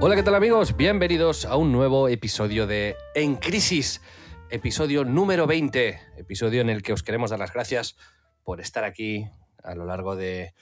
Hola, 0.00 0.16
¿qué 0.16 0.22
tal 0.22 0.34
amigos? 0.34 0.76
Bienvenidos 0.76 1.44
a 1.44 1.56
un 1.56 1.72
nuevo 1.72 2.08
episodio 2.08 2.66
de 2.66 2.96
En 3.14 3.36
Crisis, 3.36 4.00
episodio 4.48 5.04
número 5.04 5.46
20, 5.46 6.00
episodio 6.16 6.60
en 6.62 6.70
el 6.70 6.82
que 6.82 6.92
os 6.92 7.02
queremos 7.02 7.30
dar 7.30 7.38
las 7.38 7.52
gracias 7.52 7.96
por 8.42 8.60
estar 8.60 8.84
aquí 8.84 9.28
a 9.62 9.74
lo 9.74 9.84
largo 9.84 10.16
de, 10.16 10.54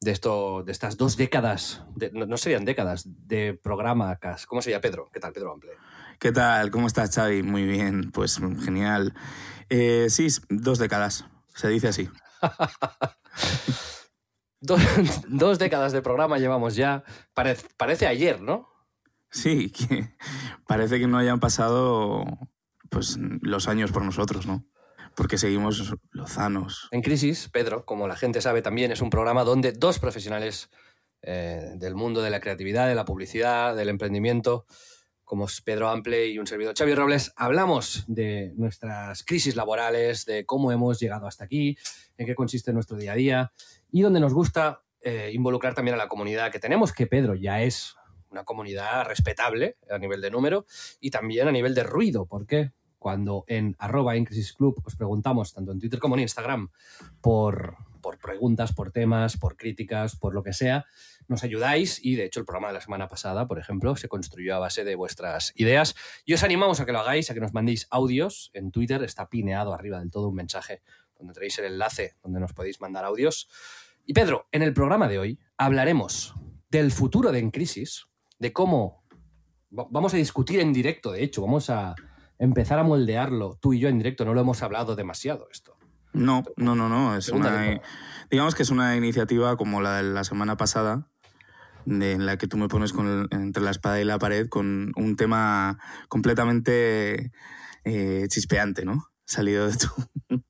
de, 0.00 0.10
esto, 0.10 0.62
de 0.64 0.72
estas 0.72 0.96
dos 0.96 1.16
décadas, 1.18 1.82
de- 1.94 2.10
no, 2.12 2.24
no 2.26 2.36
serían 2.38 2.64
décadas, 2.64 3.04
de 3.28 3.52
programa. 3.54 4.16
cas- 4.16 4.46
¿Cómo 4.46 4.62
se 4.62 4.70
llama 4.70 4.80
Pedro? 4.80 5.10
¿Qué 5.12 5.20
tal, 5.20 5.32
Pedro 5.32 5.52
Ample? 5.52 5.72
¿Qué 6.18 6.32
tal? 6.32 6.70
¿Cómo 6.70 6.86
estás, 6.86 7.14
Xavi? 7.14 7.42
Muy 7.42 7.64
bien, 7.66 8.10
pues 8.10 8.40
genial. 8.64 9.12
Eh, 9.68 10.06
sí, 10.08 10.28
dos 10.48 10.78
décadas, 10.78 11.26
se 11.54 11.68
dice 11.68 11.88
así. 11.88 12.08
Dos, 14.66 14.80
dos 15.28 15.58
décadas 15.60 15.92
de 15.92 16.02
programa 16.02 16.38
llevamos 16.38 16.74
ya. 16.74 17.04
Parece, 17.34 17.68
parece 17.76 18.08
ayer, 18.08 18.40
¿no? 18.40 18.68
Sí, 19.30 19.70
que 19.70 20.08
parece 20.66 20.98
que 20.98 21.06
no 21.06 21.18
hayan 21.18 21.38
pasado 21.38 22.24
pues 22.90 23.16
los 23.42 23.68
años 23.68 23.92
por 23.92 24.04
nosotros, 24.04 24.46
¿no? 24.46 24.66
Porque 25.14 25.38
seguimos 25.38 25.94
lozanos. 26.10 26.88
En 26.90 27.02
Crisis, 27.02 27.48
Pedro, 27.48 27.84
como 27.84 28.08
la 28.08 28.16
gente 28.16 28.40
sabe 28.40 28.60
también, 28.60 28.90
es 28.90 29.00
un 29.00 29.10
programa 29.10 29.44
donde 29.44 29.72
dos 29.72 29.98
profesionales 30.00 30.68
eh, 31.22 31.72
del 31.76 31.94
mundo 31.94 32.20
de 32.20 32.30
la 32.30 32.40
creatividad, 32.40 32.88
de 32.88 32.94
la 32.96 33.04
publicidad, 33.04 33.76
del 33.76 33.88
emprendimiento, 33.88 34.66
como 35.24 35.46
es 35.46 35.60
Pedro 35.60 35.88
Ample 35.88 36.28
y 36.28 36.38
un 36.38 36.46
servidor 36.46 36.74
Xavi 36.76 36.94
Robles, 36.94 37.32
hablamos 37.36 38.04
de 38.08 38.52
nuestras 38.56 39.22
crisis 39.22 39.56
laborales, 39.56 40.24
de 40.24 40.44
cómo 40.44 40.72
hemos 40.72 40.98
llegado 41.00 41.26
hasta 41.26 41.44
aquí, 41.44 41.76
en 42.16 42.26
qué 42.26 42.34
consiste 42.34 42.72
nuestro 42.72 42.96
día 42.96 43.12
a 43.12 43.16
día 43.16 43.52
y 43.90 44.02
donde 44.02 44.20
nos 44.20 44.34
gusta 44.34 44.82
eh, 45.00 45.30
involucrar 45.32 45.74
también 45.74 45.94
a 45.94 45.98
la 45.98 46.08
comunidad 46.08 46.50
que 46.50 46.58
tenemos, 46.58 46.92
que 46.92 47.06
Pedro 47.06 47.34
ya 47.34 47.62
es 47.62 47.96
una 48.30 48.44
comunidad 48.44 49.04
respetable 49.06 49.76
a 49.90 49.98
nivel 49.98 50.20
de 50.20 50.30
número 50.30 50.66
y 51.00 51.10
también 51.10 51.48
a 51.48 51.52
nivel 51.52 51.74
de 51.74 51.84
ruido, 51.84 52.26
porque 52.26 52.72
cuando 52.98 53.44
en 53.46 53.76
arroba 53.78 54.16
en 54.16 54.24
Crisis 54.24 54.52
Club 54.52 54.82
os 54.84 54.96
preguntamos, 54.96 55.52
tanto 55.52 55.70
en 55.70 55.78
Twitter 55.78 56.00
como 56.00 56.16
en 56.16 56.22
Instagram, 56.22 56.70
por, 57.20 57.76
por 58.00 58.18
preguntas, 58.18 58.72
por 58.72 58.90
temas, 58.90 59.36
por 59.36 59.56
críticas, 59.56 60.16
por 60.16 60.34
lo 60.34 60.42
que 60.42 60.52
sea, 60.52 60.86
nos 61.28 61.44
ayudáis. 61.44 62.04
Y 62.04 62.16
de 62.16 62.24
hecho 62.24 62.40
el 62.40 62.46
programa 62.46 62.68
de 62.68 62.74
la 62.74 62.80
semana 62.80 63.06
pasada, 63.06 63.46
por 63.46 63.60
ejemplo, 63.60 63.94
se 63.94 64.08
construyó 64.08 64.56
a 64.56 64.58
base 64.58 64.82
de 64.82 64.96
vuestras 64.96 65.52
ideas. 65.54 65.94
Y 66.24 66.34
os 66.34 66.42
animamos 66.42 66.80
a 66.80 66.86
que 66.86 66.92
lo 66.92 66.98
hagáis, 66.98 67.30
a 67.30 67.34
que 67.34 67.40
nos 67.40 67.52
mandéis 67.52 67.86
audios. 67.90 68.50
En 68.54 68.72
Twitter 68.72 69.02
está 69.04 69.28
pineado 69.28 69.72
arriba 69.72 70.00
del 70.00 70.10
todo 70.10 70.28
un 70.28 70.34
mensaje 70.34 70.82
donde 71.18 71.34
tenéis 71.34 71.58
el 71.58 71.66
enlace 71.66 72.14
donde 72.22 72.40
nos 72.40 72.52
podéis 72.52 72.80
mandar 72.80 73.04
audios. 73.04 73.48
Y 74.04 74.12
Pedro, 74.12 74.46
en 74.52 74.62
el 74.62 74.72
programa 74.72 75.08
de 75.08 75.18
hoy 75.18 75.38
hablaremos 75.56 76.34
del 76.70 76.92
futuro 76.92 77.32
de 77.32 77.38
En 77.40 77.50
Crisis, 77.50 78.06
de 78.38 78.52
cómo 78.52 79.04
va- 79.76 79.86
vamos 79.90 80.14
a 80.14 80.16
discutir 80.16 80.60
en 80.60 80.72
directo, 80.72 81.12
de 81.12 81.22
hecho, 81.24 81.42
vamos 81.42 81.70
a 81.70 81.94
empezar 82.38 82.78
a 82.78 82.82
moldearlo 82.82 83.58
tú 83.60 83.72
y 83.72 83.80
yo 83.80 83.88
en 83.88 83.98
directo, 83.98 84.24
no 84.24 84.34
lo 84.34 84.40
hemos 84.42 84.62
hablado 84.62 84.94
demasiado 84.96 85.48
esto. 85.50 85.76
No, 86.12 86.44
no, 86.56 86.74
no, 86.74 86.88
no. 86.88 87.16
Es 87.16 87.28
una, 87.28 87.64
digamos 88.30 88.54
que 88.54 88.62
es 88.62 88.70
una 88.70 88.96
iniciativa 88.96 89.56
como 89.56 89.80
la 89.80 89.96
de 89.98 90.02
la 90.02 90.24
semana 90.24 90.56
pasada, 90.56 91.08
de- 91.84 92.12
en 92.12 92.26
la 92.26 92.36
que 92.36 92.46
tú 92.46 92.56
me 92.56 92.68
pones 92.68 92.92
con 92.92 93.06
el- 93.06 93.28
entre 93.30 93.62
la 93.62 93.70
espada 93.70 94.00
y 94.00 94.04
la 94.04 94.18
pared 94.18 94.48
con 94.48 94.92
un 94.96 95.16
tema 95.16 95.78
completamente 96.08 97.32
eh, 97.84 98.26
chispeante, 98.28 98.84
¿no? 98.84 99.06
Salido 99.26 99.68
de 99.68 99.76
tu, 99.76 99.88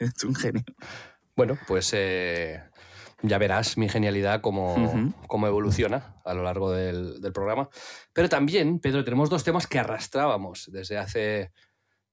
de 0.00 0.10
tu 0.12 0.28
ingenio. 0.28 0.64
Bueno, 1.34 1.58
pues 1.66 1.90
eh, 1.94 2.62
ya 3.22 3.38
verás 3.38 3.78
mi 3.78 3.88
genialidad 3.88 4.40
cómo, 4.40 5.12
cómo 5.26 5.46
evoluciona 5.46 6.16
a 6.24 6.34
lo 6.34 6.42
largo 6.42 6.72
del, 6.72 7.20
del 7.20 7.32
programa. 7.32 7.68
Pero 8.12 8.28
también, 8.28 8.80
Pedro, 8.80 9.04
tenemos 9.04 9.30
dos 9.30 9.44
temas 9.44 9.66
que 9.66 9.78
arrastrábamos 9.78 10.70
desde 10.72 10.98
hace 10.98 11.52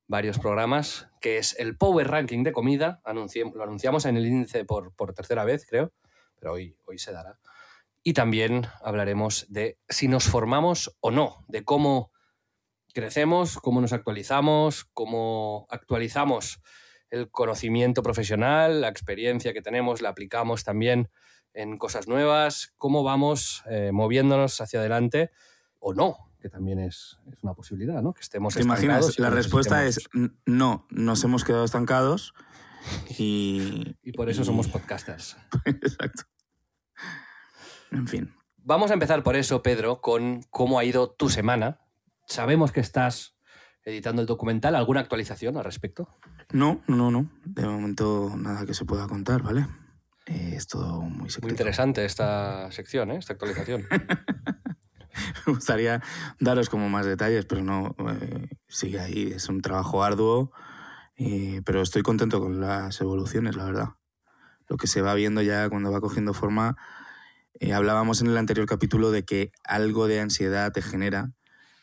varios 0.07 0.40
programas, 0.40 1.09
que 1.19 1.38
es 1.38 1.57
el 1.59 1.78
Power 1.78 2.07
Ranking 2.07 2.44
de 2.44 2.52
comida. 2.52 3.02
Lo 3.06 3.63
anunciamos 3.63 4.06
en 4.06 4.18
el 4.18 4.25
índice 4.25 4.63
por, 4.63 4.94
por 4.96 5.13
tercera 5.13 5.44
vez, 5.44 5.66
creo, 5.66 5.91
pero 6.35 6.53
hoy, 6.53 6.78
hoy 6.85 6.97
se 6.97 7.12
dará. 7.12 7.40
Y 8.03 8.13
también 8.13 8.68
hablaremos 8.81 9.46
de 9.50 9.79
si 9.90 10.07
nos 10.07 10.25
formamos 10.25 10.96
o 11.00 11.12
no, 11.12 11.46
de 11.47 11.63
cómo 11.63 12.12
crecemos, 12.93 13.57
cómo 13.57 13.81
nos 13.81 13.93
actualizamos, 13.93 14.85
cómo 14.93 15.67
actualizamos 15.69 16.61
el 17.09 17.29
conocimiento 17.29 18.01
profesional, 18.01 18.81
la 18.81 18.87
experiencia 18.89 19.53
que 19.53 19.61
tenemos, 19.61 20.01
la 20.01 20.09
aplicamos 20.09 20.63
también 20.63 21.09
en 21.53 21.77
cosas 21.77 22.07
nuevas, 22.07 22.73
cómo 22.77 23.03
vamos 23.03 23.63
eh, 23.69 23.91
moviéndonos 23.91 24.59
hacia 24.61 24.79
adelante 24.79 25.29
o 25.79 25.93
no, 25.93 26.31
que 26.39 26.49
también 26.49 26.79
es, 26.79 27.19
es 27.31 27.43
una 27.43 27.53
posibilidad, 27.53 28.01
¿no? 28.01 28.13
Que 28.13 28.21
estemos 28.21 28.55
¿Te 28.55 28.63
imaginas? 28.63 29.19
La 29.19 29.29
respuesta 29.29 29.85
es 29.85 29.99
no, 30.45 30.87
nos 30.89 31.23
hemos 31.23 31.43
quedado 31.43 31.65
estancados 31.65 32.33
y... 33.19 33.95
Y 34.01 34.13
por 34.13 34.29
eso 34.29 34.41
y- 34.41 34.45
somos 34.45 34.67
podcasters. 34.67 35.37
Exacto. 35.65 36.23
En 37.91 38.07
fin. 38.07 38.33
Vamos 38.57 38.91
a 38.91 38.93
empezar 38.95 39.23
por 39.23 39.35
eso, 39.35 39.61
Pedro, 39.61 40.01
con 40.01 40.41
cómo 40.49 40.79
ha 40.79 40.85
ido 40.85 41.11
tu 41.11 41.29
semana. 41.29 41.79
Sabemos 42.33 42.71
que 42.71 42.79
estás 42.79 43.35
editando 43.85 44.19
el 44.23 44.27
documental. 44.27 44.73
¿Alguna 44.73 45.01
actualización 45.01 45.55
al 45.55 45.66
respecto? 45.66 46.09
No, 46.51 46.81
no, 46.88 47.11
no. 47.11 47.29
De 47.45 47.63
momento 47.63 48.33
nada 48.35 48.66
que 48.66 48.73
se 48.73 48.85
pueda 48.85 49.07
contar, 49.07 49.44
¿vale? 49.44 49.67
Eh, 50.25 50.53
es 50.55 50.66
todo 50.66 51.03
muy 51.03 51.29
secreto. 51.29 51.45
Muy 51.45 51.51
interesante 51.51 52.03
esta 52.05 52.72
sección, 52.72 53.11
¿eh? 53.11 53.17
esta 53.17 53.33
actualización. 53.33 53.85
Me 55.46 55.53
gustaría 55.53 56.02
daros 56.40 56.69
como 56.69 56.90
más 56.90 57.05
detalles, 57.05 57.46
pero 57.46 57.61
no, 57.61 57.96
eh, 58.09 58.49
sigue 58.67 58.99
ahí. 58.99 59.31
Es 59.31 59.47
un 59.47 59.61
trabajo 59.61 60.03
arduo, 60.03 60.52
eh, 61.16 61.61
pero 61.66 61.84
estoy 61.84 62.02
contento 62.02 62.40
con 62.40 62.59
las 62.59 62.99
evoluciones, 62.99 63.55
la 63.55 63.66
verdad. 63.66 63.90
Lo 64.67 64.78
que 64.78 64.87
se 64.87 65.03
va 65.03 65.13
viendo 65.13 65.43
ya 65.43 65.69
cuando 65.69 65.91
va 65.91 66.02
cogiendo 66.02 66.34
forma. 66.34 66.78
hablábamos 67.72 68.22
en 68.22 68.28
el 68.28 68.37
anterior 68.37 68.66
capítulo 68.66 69.11
de 69.11 69.23
que 69.23 69.52
algo 69.63 70.08
de 70.08 70.19
ansiedad 70.19 70.72
te 70.72 70.81
genera 70.81 71.29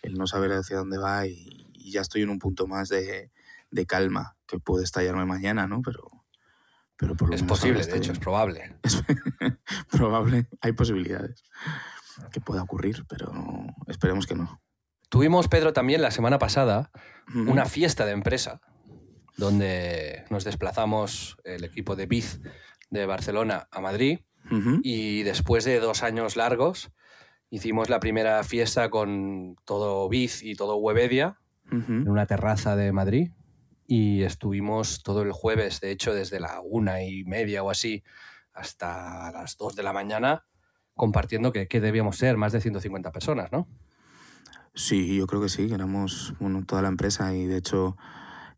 el 0.03 0.15
no 0.15 0.27
saber 0.27 0.53
hacia 0.53 0.79
dónde 0.79 0.99
va 0.99 1.27
y, 1.27 1.71
y 1.75 1.93
ya 1.93 2.01
estoy 2.01 2.23
en 2.23 2.31
un 2.31 2.39
punto 2.39 2.67
más 2.67 2.89
de, 2.89 3.31
de 3.71 3.87
calma, 3.87 4.37
que 4.47 4.59
puede 4.59 4.85
estallarme 4.85 5.25
mañana, 5.25 5.67
¿no? 5.67 5.83
Pero, 5.83 6.25
pero 6.97 7.17
por 7.17 7.29
lo 7.29 7.35
es 7.35 7.43
menos 7.43 7.59
posible, 7.59 7.85
de 7.85 7.97
hecho, 7.97 8.13
es 8.13 8.19
probable. 8.19 8.77
Es 9.71 9.85
probable, 9.99 10.47
hay 10.61 10.73
posibilidades 10.73 11.45
que 12.33 12.41
pueda 12.41 12.63
ocurrir, 12.63 13.05
pero 13.09 13.33
esperemos 13.87 14.27
que 14.27 14.35
no. 14.35 14.61
Tuvimos, 15.09 15.49
Pedro, 15.49 15.73
también 15.73 16.03
la 16.03 16.11
semana 16.11 16.39
pasada 16.39 16.91
una 17.35 17.65
fiesta 17.67 18.05
de 18.05 18.13
empresa 18.13 18.61
donde 19.37 20.25
nos 20.31 20.45
desplazamos 20.45 21.37
el 21.45 21.65
equipo 21.65 21.97
de 21.97 22.07
Biz 22.07 22.41
de 22.91 23.07
Barcelona 23.07 23.69
a 23.71 23.81
Madrid 23.81 24.21
y 24.83 25.23
después 25.23 25.65
de 25.65 25.81
dos 25.81 26.03
años 26.03 26.37
largos 26.37 26.91
hicimos 27.51 27.89
la 27.91 28.01
primera 28.01 28.43
fiesta 28.45 28.89
con 28.89 29.57
todo 29.65 30.09
Biz 30.09 30.43
y 30.43 30.55
todo 30.55 30.77
Webedia 30.77 31.39
en 31.71 32.09
una 32.09 32.27
terraza 32.27 32.75
de 32.75 32.91
Madrid 32.91 33.31
y 33.87 34.23
estuvimos 34.23 35.03
todo 35.03 35.23
el 35.23 35.33
jueves, 35.33 35.81
de 35.81 35.91
hecho 35.91 36.15
desde 36.15 36.41
la 36.41 36.61
una 36.61 37.03
y 37.03 37.25
media 37.25 37.63
o 37.63 37.71
así 37.71 38.03
hasta 38.53 39.31
las 39.33 39.57
dos 39.57 39.77
de 39.77 39.83
la 39.83 39.93
mañana 39.93 40.47
compartiendo 40.95 41.53
que, 41.53 41.69
que 41.69 41.81
debíamos 41.81 42.17
ser 42.17 42.37
más 42.37 42.53
de 42.53 42.61
150 42.61 43.13
personas, 43.13 43.53
¿no? 43.53 43.69
Sí, 44.75 45.17
yo 45.17 45.27
creo 45.27 45.43
que 45.43 45.49
sí, 45.49 45.69
que 45.69 45.75
éramos 45.75 46.35
bueno, 46.39 46.65
toda 46.65 46.83
la 46.83 46.89
empresa 46.89 47.35
y 47.35 47.47
de 47.47 47.57
hecho 47.57 47.97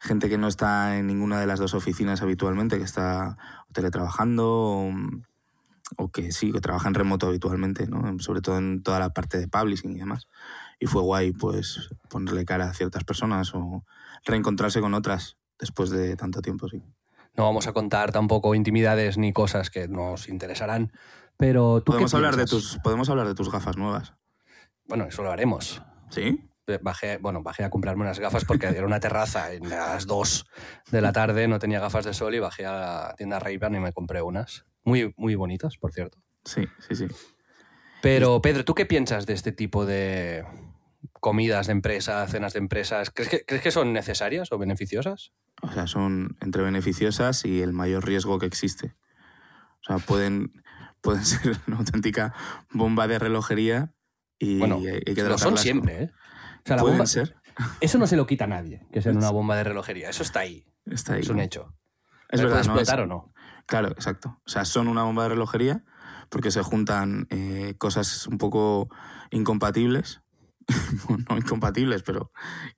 gente 0.01 0.29
que 0.29 0.39
no 0.39 0.49
está 0.49 0.99
en 0.99 1.07
ninguna 1.07 1.41
de 1.41 1.47
las 1.47 1.61
dos 1.61 1.75
oficinas 1.75 2.23
habitualmente, 2.23 2.79
que 2.79 2.85
está 2.85 3.39
teletrabajando 3.73 4.91
o, 5.97 6.11
que 6.11 6.33
sí, 6.33 6.53
que 6.53 6.61
trabaja 6.61 6.89
en 6.89 6.95
remoto 6.95 7.27
habitualmente, 7.27 7.87
¿no? 7.87 8.19
sobre 8.19 8.41
todo 8.41 8.59
en 8.59 8.83
toda 8.83 8.99
la 8.99 9.11
parte 9.11 9.39
de 9.39 9.49
publishing 9.49 9.93
y 9.93 9.99
demás. 9.99 10.29
Y 10.79 10.87
fue 10.87 11.03
guay 11.03 11.33
pues 11.33 11.91
ponerle 12.09 12.45
cara 12.45 12.71
a 12.71 12.75
ciertas 12.75 13.05
personas 13.05 13.55
o 13.55 13.85
reencontrarse 14.25 14.81
con 14.81 14.95
otras 14.95 15.37
después 15.59 15.91
de 15.91 16.17
tanto 16.17 16.43
tiempo, 16.43 16.69
sí. 16.69 16.83
No 17.35 17.45
vamos 17.45 17.67
a 17.67 17.73
contar 17.73 18.13
tampoco 18.13 18.55
intimidades 18.55 19.17
ni 19.17 19.33
cosas 19.33 19.71
que 19.71 19.89
nos 19.89 20.29
interesarán, 20.29 20.93
pero 21.39 21.83
tú 21.83 21.93
qué 21.93 21.97
Podemos 21.97 22.15
hablar, 22.15 22.37
de 22.37 22.45
tus, 22.45 22.79
podemos 22.83 23.09
hablar 23.09 23.27
de 23.27 23.35
tus 23.35 23.51
gafas 23.51 23.77
nuevas. 23.77 24.15
Bueno, 24.87 25.05
eso 25.05 25.23
lo 25.23 25.31
haremos. 25.31 25.83
¿Sí? 26.11 26.49
Bajé, 26.83 27.19
bueno, 27.19 27.43
bajé 27.43 27.65
a 27.65 27.71
comprarme 27.71 28.03
unas 28.03 28.19
gafas 28.19 28.45
porque 28.45 28.67
era 28.67 28.87
una 28.87 29.01
terraza 29.01 29.53
en 29.53 29.69
las 29.69 30.07
2 30.07 30.47
de 30.91 31.01
la 31.01 31.13
tarde, 31.13 31.49
no 31.49 31.59
tenía 31.59 31.81
gafas 31.81 32.05
de 32.05 32.15
sol 32.15 32.35
y 32.35 32.39
bajé 32.39 32.67
a 32.67 32.73
la 32.73 33.15
tienda 33.17 33.39
ray 33.39 33.59
y 33.61 33.81
me 33.81 33.93
compré 33.93 34.23
unas. 34.23 34.65
Muy, 34.85 35.15
muy 35.17 35.35
bonitas, 35.35 35.77
por 35.77 35.93
cierto. 35.93 36.19
Sí, 36.45 36.67
sí, 36.89 36.95
sí. 36.97 37.07
Pero, 38.01 38.41
Pedro, 38.43 38.65
¿tú 38.65 38.75
qué 38.75 38.85
piensas 38.87 39.27
de 39.27 39.33
este 39.35 39.53
tipo 39.53 39.87
de 39.87 40.45
comidas 41.21 41.67
de 41.69 41.73
empresa, 41.73 42.27
cenas 42.27 42.53
de 42.53 42.59
empresas? 42.59 43.11
¿Crees 43.11 43.31
que, 43.31 43.45
¿crees 43.45 43.63
que 43.63 43.71
son 43.71 43.93
necesarias 43.93 44.51
o 44.51 44.59
beneficiosas? 44.59 45.33
O 45.63 45.71
sea, 45.71 45.87
son 45.87 46.37
entre 46.41 46.63
beneficiosas 46.63 47.45
y 47.45 47.63
el 47.63 47.73
mayor 47.73 48.05
riesgo 48.05 48.39
que 48.41 48.47
existe. 48.47 48.97
O 49.81 49.85
sea, 49.85 49.99
pueden, 49.99 50.63
pueden 51.01 51.25
ser 51.25 51.57
una 51.69 51.79
auténtica 51.79 52.35
bomba 52.71 53.07
de 53.07 53.19
relojería 53.21 53.95
y 54.39 54.59
Bueno, 54.59 54.77
hay 54.79 55.15
lo 55.15 55.39
son 55.39 55.57
siempre, 55.57 56.05
¿eh? 56.05 56.11
O 56.65 56.67
sea, 56.67 56.77
la 56.77 56.83
Pueden 56.83 56.99
bomba- 56.99 57.07
ser. 57.07 57.37
Eso 57.81 57.99
no 57.99 58.07
se 58.07 58.17
lo 58.17 58.27
quita 58.27 58.45
a 58.45 58.49
nadie, 58.49 58.87
que 58.93 59.03
sea 59.03 59.13
una 59.13 59.31
bomba 59.31 59.57
de 59.57 59.65
relojería. 59.65 60.09
Eso 60.09 60.23
está 60.23 60.41
ahí. 60.41 60.65
Está 60.87 61.15
ahí. 61.15 61.21
Es 61.21 61.29
un 61.29 61.39
hecho. 61.39 61.75
Es 62.29 62.41
¿Puede 62.41 62.45
verdad, 62.55 62.65
¿no? 62.67 62.73
explotar 62.81 62.99
Es- 63.01 63.05
o 63.05 63.07
no? 63.07 63.33
Claro, 63.67 63.89
exacto. 63.89 64.41
O 64.45 64.49
sea, 64.49 64.65
son 64.65 64.89
una 64.89 65.05
bomba 65.05 65.25
de 65.25 65.31
relojería 65.31 65.85
porque 66.29 66.51
se 66.51 66.63
juntan 66.63 67.27
eh, 67.31 67.75
cosas 67.79 68.27
un 68.27 68.39
poco 68.39 68.89
incompatibles. 69.31 70.21
no 71.29 71.37
incompatibles, 71.37 72.03
pero 72.03 72.31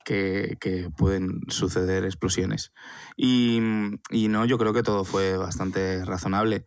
que, 0.04 0.56
que 0.60 0.90
pueden 0.96 1.40
suceder 1.48 2.04
explosiones. 2.04 2.72
Y, 3.16 3.60
y 4.10 4.28
no, 4.28 4.44
yo 4.46 4.56
creo 4.58 4.72
que 4.72 4.82
todo 4.82 5.04
fue 5.04 5.36
bastante 5.36 6.04
razonable. 6.04 6.64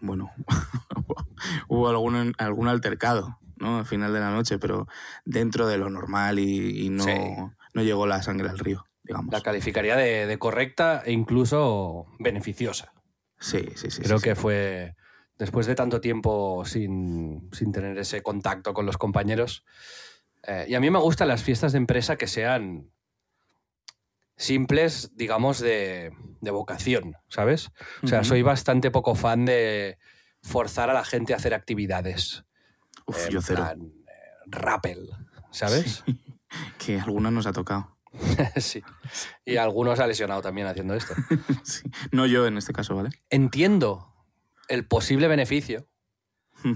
Bueno, 0.00 0.30
hubo 1.68 1.88
algún, 1.88 2.34
algún 2.38 2.68
altercado, 2.68 3.38
¿no? 3.56 3.78
Al 3.78 3.86
final 3.86 4.12
de 4.12 4.20
la 4.20 4.30
noche, 4.30 4.58
pero 4.58 4.86
dentro 5.24 5.66
de 5.66 5.78
lo 5.78 5.90
normal 5.90 6.38
y, 6.38 6.84
y 6.86 6.90
no, 6.90 7.04
Sí. 7.04 7.12
no 7.74 7.82
llegó 7.82 8.06
la 8.06 8.22
sangre 8.22 8.48
al 8.48 8.58
río, 8.58 8.86
digamos. 9.02 9.32
La 9.32 9.40
calificaría 9.42 9.96
de, 9.96 10.26
de 10.26 10.38
correcta 10.38 11.02
e 11.04 11.12
incluso 11.12 12.06
beneficiosa. 12.18 12.92
Sí, 13.40 13.68
sí, 13.76 13.90
sí. 13.90 14.02
Creo 14.02 14.18
sí, 14.18 14.24
que 14.24 14.34
sí. 14.34 14.40
fue 14.40 14.94
después 15.38 15.66
de 15.66 15.74
tanto 15.74 16.00
tiempo 16.00 16.64
sin, 16.64 17.48
sin 17.52 17.70
tener 17.72 17.96
ese 17.98 18.22
contacto 18.22 18.74
con 18.74 18.86
los 18.86 18.96
compañeros. 18.98 19.64
eh, 20.42 20.66
y 20.68 20.74
a 20.74 20.80
mí 20.80 20.90
me 20.90 20.98
gustan 20.98 21.28
las 21.28 21.42
fiestas 21.42 21.72
de 21.72 21.78
empresa 21.78 22.16
que 22.16 22.26
sean 22.26 22.90
simples, 24.36 25.10
digamos, 25.16 25.58
de, 25.58 26.12
de 26.40 26.50
vocación, 26.50 27.14
¿sabes? 27.28 27.70
O 28.02 28.06
sea, 28.06 28.22
soy 28.24 28.42
bastante 28.42 28.90
poco 28.90 29.14
fan 29.14 29.44
de 29.44 29.98
forzar 30.42 30.90
a 30.90 30.94
la 30.94 31.04
gente 31.04 31.32
a 31.34 31.36
hacer 31.36 31.54
actividades. 31.54 32.44
Uf, 33.06 33.26
en 33.26 33.32
yo 33.32 33.42
cero. 33.42 33.62
plan, 33.64 33.80
eh, 33.82 34.12
rappel, 34.46 35.10
¿sabes? 35.50 36.04
Que 36.78 36.98
alguna 36.98 37.30
nos 37.30 37.46
ha 37.46 37.52
tocado. 37.52 37.97
sí. 38.56 38.82
Y 39.44 39.56
algunos 39.56 40.00
ha 40.00 40.06
lesionado 40.06 40.42
también 40.42 40.66
haciendo 40.66 40.94
esto. 40.94 41.14
Sí. 41.64 41.88
No 42.12 42.26
yo 42.26 42.46
en 42.46 42.56
este 42.56 42.72
caso, 42.72 42.94
¿vale? 42.96 43.10
Entiendo 43.30 44.12
el 44.68 44.86
posible 44.86 45.28
beneficio 45.28 45.86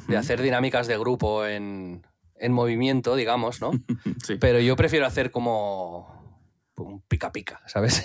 de 0.09 0.17
hacer 0.17 0.41
dinámicas 0.43 0.87
de 0.87 0.97
grupo 0.99 1.45
en, 1.47 2.07
en 2.37 2.53
movimiento, 2.53 3.17
digamos, 3.17 3.61
¿no? 3.61 3.71
Sí. 4.25 4.37
Pero 4.37 4.61
yo 4.61 4.77
prefiero 4.77 5.07
hacer 5.07 5.31
como 5.31 6.41
un 6.77 7.01
pica 7.03 7.33
pica, 7.33 7.61
¿sabes? 7.67 8.05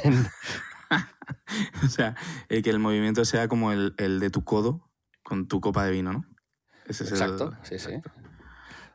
O 1.83 1.87
sea, 1.89 2.15
el 2.49 2.63
que 2.63 2.69
el 2.69 2.79
movimiento 2.79 3.25
sea 3.25 3.47
como 3.47 3.71
el, 3.71 3.93
el 3.97 4.19
de 4.19 4.29
tu 4.29 4.43
codo 4.43 4.89
con 5.23 5.47
tu 5.47 5.59
copa 5.59 5.83
de 5.85 5.91
vino, 5.91 6.13
¿no? 6.13 6.25
Ese 6.85 7.03
es 7.03 7.11
el- 7.11 7.17
Exacto, 7.17 7.53
sí, 7.63 7.77
sí. 7.79 7.91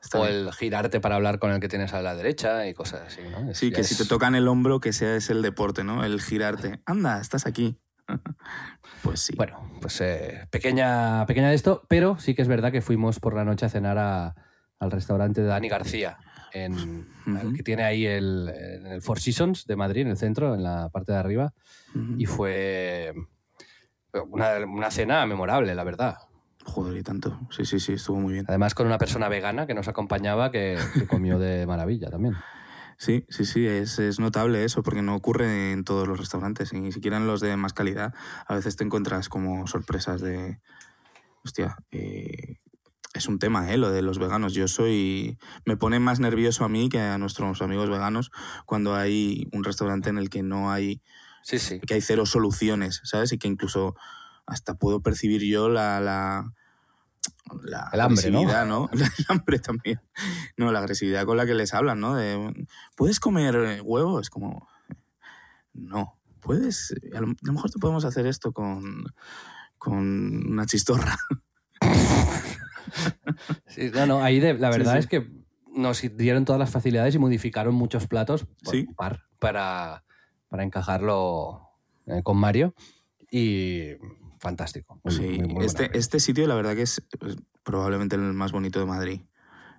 Está 0.02 0.18
O 0.20 0.24
bien. 0.24 0.34
el 0.34 0.52
girarte 0.52 1.00
para 1.00 1.14
hablar 1.14 1.38
con 1.38 1.52
el 1.52 1.60
que 1.60 1.68
tienes 1.68 1.94
a 1.94 2.02
la 2.02 2.14
derecha 2.16 2.66
y 2.66 2.74
cosas 2.74 3.02
así, 3.06 3.20
¿no? 3.30 3.50
Es- 3.50 3.58
Sí, 3.58 3.70
que 3.70 3.82
es- 3.82 3.86
si 3.88 3.96
te 3.96 4.04
tocan 4.04 4.34
el 4.34 4.48
hombro, 4.48 4.80
que 4.80 4.92
sea 4.92 5.14
es 5.14 5.30
el 5.30 5.42
deporte, 5.42 5.84
¿no? 5.84 6.04
El 6.04 6.20
girarte. 6.20 6.80
Anda, 6.86 7.20
estás 7.20 7.46
aquí. 7.46 7.78
Pues 9.02 9.20
sí. 9.20 9.34
Bueno, 9.36 9.68
pues 9.80 10.00
eh, 10.00 10.46
pequeña, 10.50 11.26
pequeña 11.26 11.48
de 11.48 11.54
esto, 11.56 11.82
pero 11.88 12.18
sí 12.20 12.34
que 12.36 12.42
es 12.42 12.48
verdad 12.48 12.70
que 12.70 12.80
fuimos 12.80 13.18
por 13.18 13.34
la 13.34 13.44
noche 13.44 13.66
a 13.66 13.68
cenar 13.68 13.98
a- 13.98 14.34
al 14.78 14.90
restaurante 14.92 15.40
de 15.40 15.48
Dani 15.48 15.68
García, 15.68 16.18
en, 16.52 17.08
que 17.56 17.62
tiene 17.64 17.82
ahí 17.84 18.06
el, 18.06 18.48
en 18.54 18.86
el 18.86 19.02
Four 19.02 19.18
Seasons 19.20 19.66
de 19.66 19.74
Madrid, 19.76 20.02
en 20.02 20.08
el 20.08 20.16
centro, 20.16 20.54
en 20.54 20.62
la 20.62 20.88
parte 20.90 21.10
de 21.12 21.18
arriba. 21.18 21.52
Y 22.16 22.26
fue 22.26 23.12
una, 24.30 24.58
una 24.66 24.90
cena 24.90 25.24
memorable, 25.26 25.74
la 25.74 25.84
verdad. 25.84 26.16
Joder, 26.64 26.96
y 26.96 27.02
tanto. 27.02 27.38
Sí, 27.50 27.64
sí, 27.64 27.80
sí, 27.80 27.94
estuvo 27.94 28.18
muy 28.18 28.34
bien. 28.34 28.44
Además 28.48 28.74
con 28.74 28.86
una 28.86 28.98
persona 28.98 29.28
vegana 29.28 29.66
que 29.66 29.74
nos 29.74 29.88
acompañaba 29.88 30.50
que, 30.50 30.78
que 30.94 31.06
comió 31.06 31.38
de 31.38 31.66
maravilla 31.66 32.08
también. 32.10 32.34
Sí, 33.02 33.26
sí, 33.28 33.44
sí, 33.44 33.66
es, 33.66 33.98
es 33.98 34.20
notable 34.20 34.64
eso, 34.64 34.84
porque 34.84 35.02
no 35.02 35.16
ocurre 35.16 35.72
en 35.72 35.82
todos 35.82 36.06
los 36.06 36.18
restaurantes, 36.18 36.72
y 36.72 36.80
ni 36.80 36.92
siquiera 36.92 37.16
en 37.16 37.26
los 37.26 37.40
de 37.40 37.56
más 37.56 37.72
calidad. 37.72 38.14
A 38.46 38.54
veces 38.54 38.76
te 38.76 38.84
encuentras 38.84 39.28
como 39.28 39.66
sorpresas 39.66 40.20
de. 40.20 40.60
Hostia, 41.44 41.76
eh, 41.90 42.58
es 43.12 43.26
un 43.26 43.40
tema, 43.40 43.72
¿eh? 43.72 43.76
Lo 43.76 43.90
de 43.90 44.02
los 44.02 44.20
veganos. 44.20 44.54
Yo 44.54 44.68
soy. 44.68 45.36
Me 45.64 45.76
pone 45.76 45.98
más 45.98 46.20
nervioso 46.20 46.64
a 46.64 46.68
mí 46.68 46.88
que 46.88 47.00
a 47.00 47.18
nuestros 47.18 47.60
amigos 47.60 47.90
veganos 47.90 48.30
cuando 48.66 48.94
hay 48.94 49.48
un 49.52 49.64
restaurante 49.64 50.08
en 50.10 50.18
el 50.18 50.30
que 50.30 50.44
no 50.44 50.70
hay. 50.70 51.02
Sí, 51.42 51.58
sí. 51.58 51.80
que 51.80 51.94
hay 51.94 52.00
cero 52.00 52.24
soluciones, 52.24 53.00
¿sabes? 53.02 53.32
Y 53.32 53.38
que 53.38 53.48
incluso 53.48 53.96
hasta 54.46 54.74
puedo 54.74 55.00
percibir 55.00 55.42
yo 55.42 55.68
la. 55.68 56.00
la 56.00 56.52
la 57.64 57.90
El 57.92 58.00
hambre, 58.00 58.30
¿no? 58.30 58.38
agresividad, 58.38 58.66
¿no? 58.66 58.88
El 58.92 59.24
hambre 59.28 59.58
también. 59.58 60.00
No, 60.56 60.72
la 60.72 60.78
agresividad 60.78 61.26
con 61.26 61.36
la 61.36 61.44
que 61.46 61.54
les 61.54 61.74
hablan, 61.74 62.00
¿no? 62.00 62.14
De, 62.14 62.66
¿puedes 62.96 63.20
comer 63.20 63.82
huevo? 63.84 64.20
Es 64.20 64.30
como, 64.30 64.68
no, 65.74 66.18
puedes, 66.40 66.94
a 67.14 67.20
lo, 67.20 67.28
a 67.28 67.34
lo 67.42 67.52
mejor 67.52 67.70
te 67.70 67.78
podemos 67.78 68.04
hacer 68.06 68.26
esto 68.26 68.52
con, 68.52 69.04
con 69.78 69.98
una 70.50 70.66
chistorra. 70.66 71.16
Sí, 73.66 73.90
no, 73.94 74.06
no, 74.06 74.22
ahí 74.22 74.38
de- 74.40 74.54
la 74.54 74.68
verdad 74.70 74.92
sí. 74.94 74.98
es 74.98 75.06
que 75.06 75.30
nos 75.74 76.02
dieron 76.16 76.44
todas 76.44 76.58
las 76.58 76.70
facilidades 76.70 77.14
y 77.14 77.18
modificaron 77.18 77.74
muchos 77.74 78.06
platos 78.06 78.44
por 78.62 78.74
Sí. 78.74 78.86
par 78.96 79.22
para, 79.38 80.04
para 80.48 80.62
encajarlo 80.62 81.70
eh, 82.06 82.22
con 82.22 82.36
Mario. 82.36 82.74
Y 83.30 83.92
fantástico. 84.42 85.00
Muy- 85.04 85.14
Sí, 85.14 85.22
muy- 85.22 85.38
muy 85.38 85.46
buena 85.54 85.64
este, 85.66 85.96
este 85.96 86.20
sitio 86.20 86.46
la 86.46 86.54
verdad 86.54 86.74
que 86.74 86.82
es 86.82 87.00
pues, 87.18 87.36
probablemente 87.62 88.16
el 88.16 88.22
más 88.34 88.52
bonito 88.52 88.78
de 88.80 88.86
Madrid. 88.86 89.20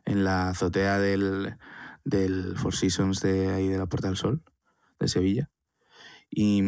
En 0.05 0.24
la 0.24 0.50
azotea 0.50 0.98
del, 0.98 1.55
del 2.03 2.58
Four 2.58 2.75
Seasons 2.75 3.22
de 3.22 3.51
ahí 3.53 3.67
de 3.67 3.77
la 3.77 3.86
Puerta 3.86 4.08
del 4.08 4.17
Sol, 4.17 4.43
de 5.00 5.08
Sevilla. 5.08 5.50
Y, 6.29 6.63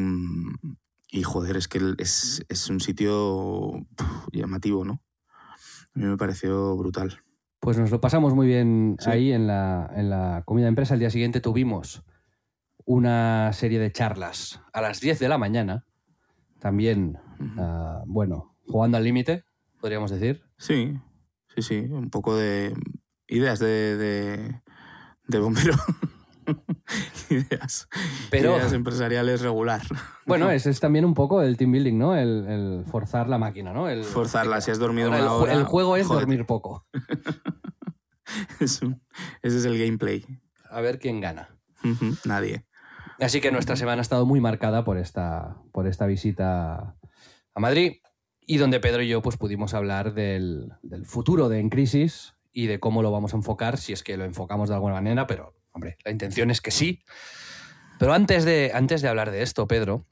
y 1.10 1.24
joder, 1.24 1.58
es 1.58 1.68
que 1.68 1.80
es, 1.98 2.46
es 2.50 2.70
un 2.70 2.80
sitio 2.80 3.72
puf, 3.96 4.28
llamativo, 4.32 4.86
¿no? 4.86 5.02
A 5.96 6.00
mí 6.00 6.06
me 6.06 6.18
pareció 6.18 6.76
brutal. 6.78 7.22
Pues 7.60 7.78
nos 7.78 7.90
lo 7.92 8.00
pasamos 8.00 8.36
muy 8.36 8.46
bien 8.48 8.96
Sí. 9.00 9.10
ahí 9.10 9.32
en 9.32 9.48
la, 9.48 9.90
en 9.96 10.10
la 10.10 10.44
comida 10.46 10.66
de 10.66 10.70
empresa. 10.70 10.94
El 10.94 11.00
día 11.00 11.10
siguiente 11.10 11.42
tuvimos 11.42 12.04
una 12.86 13.52
serie 13.54 13.80
de 13.80 13.92
charlas 13.92 14.62
a 14.72 14.82
las 14.82 15.00
10 15.02 15.20
de 15.20 15.28
la 15.30 15.38
mañana. 15.38 15.86
También, 16.60 17.18
Ah, 17.58 18.04
bueno, 18.06 18.56
jugando 18.66 18.98
al 18.98 19.04
límite, 19.04 19.44
podríamos 19.80 20.12
decir. 20.12 20.44
Sí, 20.58 20.94
sí, 21.56 21.62
sí, 21.62 21.78
un 21.80 22.10
poco 22.10 22.36
de 22.36 22.74
ideas 23.28 23.60
de, 23.60 23.98
de, 23.98 24.62
de 25.28 25.40
bombero. 25.40 25.74
ideas, 27.30 27.88
Pero- 28.30 28.56
ideas 28.58 28.74
empresariales 28.74 29.42
regular. 29.42 29.82
Bueno, 30.26 30.50
ese 30.52 30.70
es 30.70 30.80
también 30.80 31.06
un 31.06 31.14
poco 31.14 31.42
el 31.42 31.58
team 31.58 31.72
building, 31.72 31.98
¿no? 31.98 32.16
El, 32.16 32.46
el 32.48 32.86
forzar 32.86 33.28
la 33.28 33.38
máquina, 33.38 33.74
¿no? 33.74 33.90
El, 33.90 34.04
Forzarla, 34.04 34.62
si 34.62 34.72
has 34.72 34.80
dormido 34.80 35.10
una 35.10 35.32
hora, 35.34 35.54
el 35.54 35.64
juego 35.64 35.96
es 35.98 36.08
jódete. 36.08 36.22
dormir 36.22 36.46
poco. 36.46 36.86
Es 38.60 38.82
un- 38.82 39.02
ese 39.44 39.58
es 39.58 39.66
el 39.66 39.78
gameplay. 39.78 40.26
A 40.70 40.82
ver 40.82 41.00
quién 41.00 41.22
gana. 41.22 41.58
Nadie. 42.26 42.66
Así 43.20 43.40
que 43.40 43.52
nuestra 43.52 43.76
semana 43.76 44.00
ha 44.00 44.02
estado 44.02 44.26
muy 44.26 44.42
marcada 44.42 44.84
por 44.84 44.98
esta, 44.98 45.58
por 45.72 45.88
esta 45.88 46.06
visita 46.06 46.96
a 47.56 47.60
Madrid 47.60 47.98
y 48.46 48.58
donde 48.58 48.80
Pedro 48.80 49.02
y 49.02 49.08
yo 49.08 49.22
pues, 49.22 49.38
pudimos 49.38 49.74
hablar 49.74 50.14
del, 50.14 50.72
del 50.84 51.06
futuro 51.06 51.50
de 51.50 51.60
En 51.60 51.70
Crisis 51.70 52.36
y 52.52 52.68
de 52.68 52.80
cómo 52.80 53.02
lo 53.02 53.12
vamos 53.12 53.34
a 53.34 53.38
enfocar, 53.38 53.78
si 53.78 53.92
es 53.92 54.04
que 54.04 54.18
lo 54.18 54.24
enfocamos 54.24 54.70
de 54.70 54.76
alguna 54.76 54.94
manera, 54.94 55.26
pero, 55.26 55.56
hombre, 55.72 55.98
la 56.06 56.12
intención 56.12 56.52
es 56.52 56.62
que 56.62 56.72
sí. 56.72 57.04
Pero 58.00 58.14
antes 58.14 58.46
de, 58.46 58.72
antes 58.74 59.02
de 59.02 59.10
hablar 59.10 59.32
de 59.32 59.42
esto, 59.42 59.68
Pedro, 59.68 60.06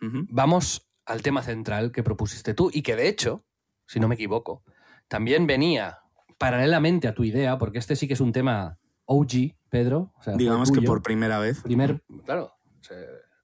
vamos 0.00 0.88
al 1.04 1.22
tema 1.22 1.42
central 1.42 1.92
que 1.92 2.02
propusiste 2.02 2.54
tú 2.54 2.70
y 2.72 2.82
que 2.82 2.96
de 2.96 3.08
hecho, 3.08 3.44
si 3.86 4.00
no 4.00 4.08
me 4.08 4.14
equivoco, 4.14 4.64
también 5.08 5.46
venía 5.46 5.98
paralelamente 6.38 7.08
a 7.08 7.14
tu 7.14 7.24
idea, 7.24 7.58
porque 7.58 7.78
este 7.78 7.96
sí 7.96 8.08
que 8.08 8.14
es 8.14 8.20
un 8.20 8.32
tema 8.32 8.78
OG, 9.04 9.54
Pedro. 9.68 10.12
o 10.16 10.22
sea, 10.22 10.34
fue 10.34 10.42
Digamos 10.42 10.70
que 10.70 10.82
por 10.82 11.02
primera 11.02 11.38
vez. 11.38 11.62
Primer, 11.62 12.02
claro, 12.24 12.52
o 12.80 12.84
sea, 12.84 12.96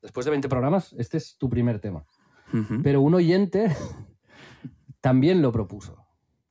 después 0.02 0.24
de 0.24 0.30
20 0.30 0.48
programas, 0.48 0.92
este 0.98 1.16
es 1.16 1.36
tu 1.38 1.48
primer 1.48 1.78
tema. 1.78 2.04
Pero 2.82 3.00
un 3.00 3.14
oyente 3.14 3.74
también 5.00 5.42
lo 5.42 5.52
propuso. 5.52 5.96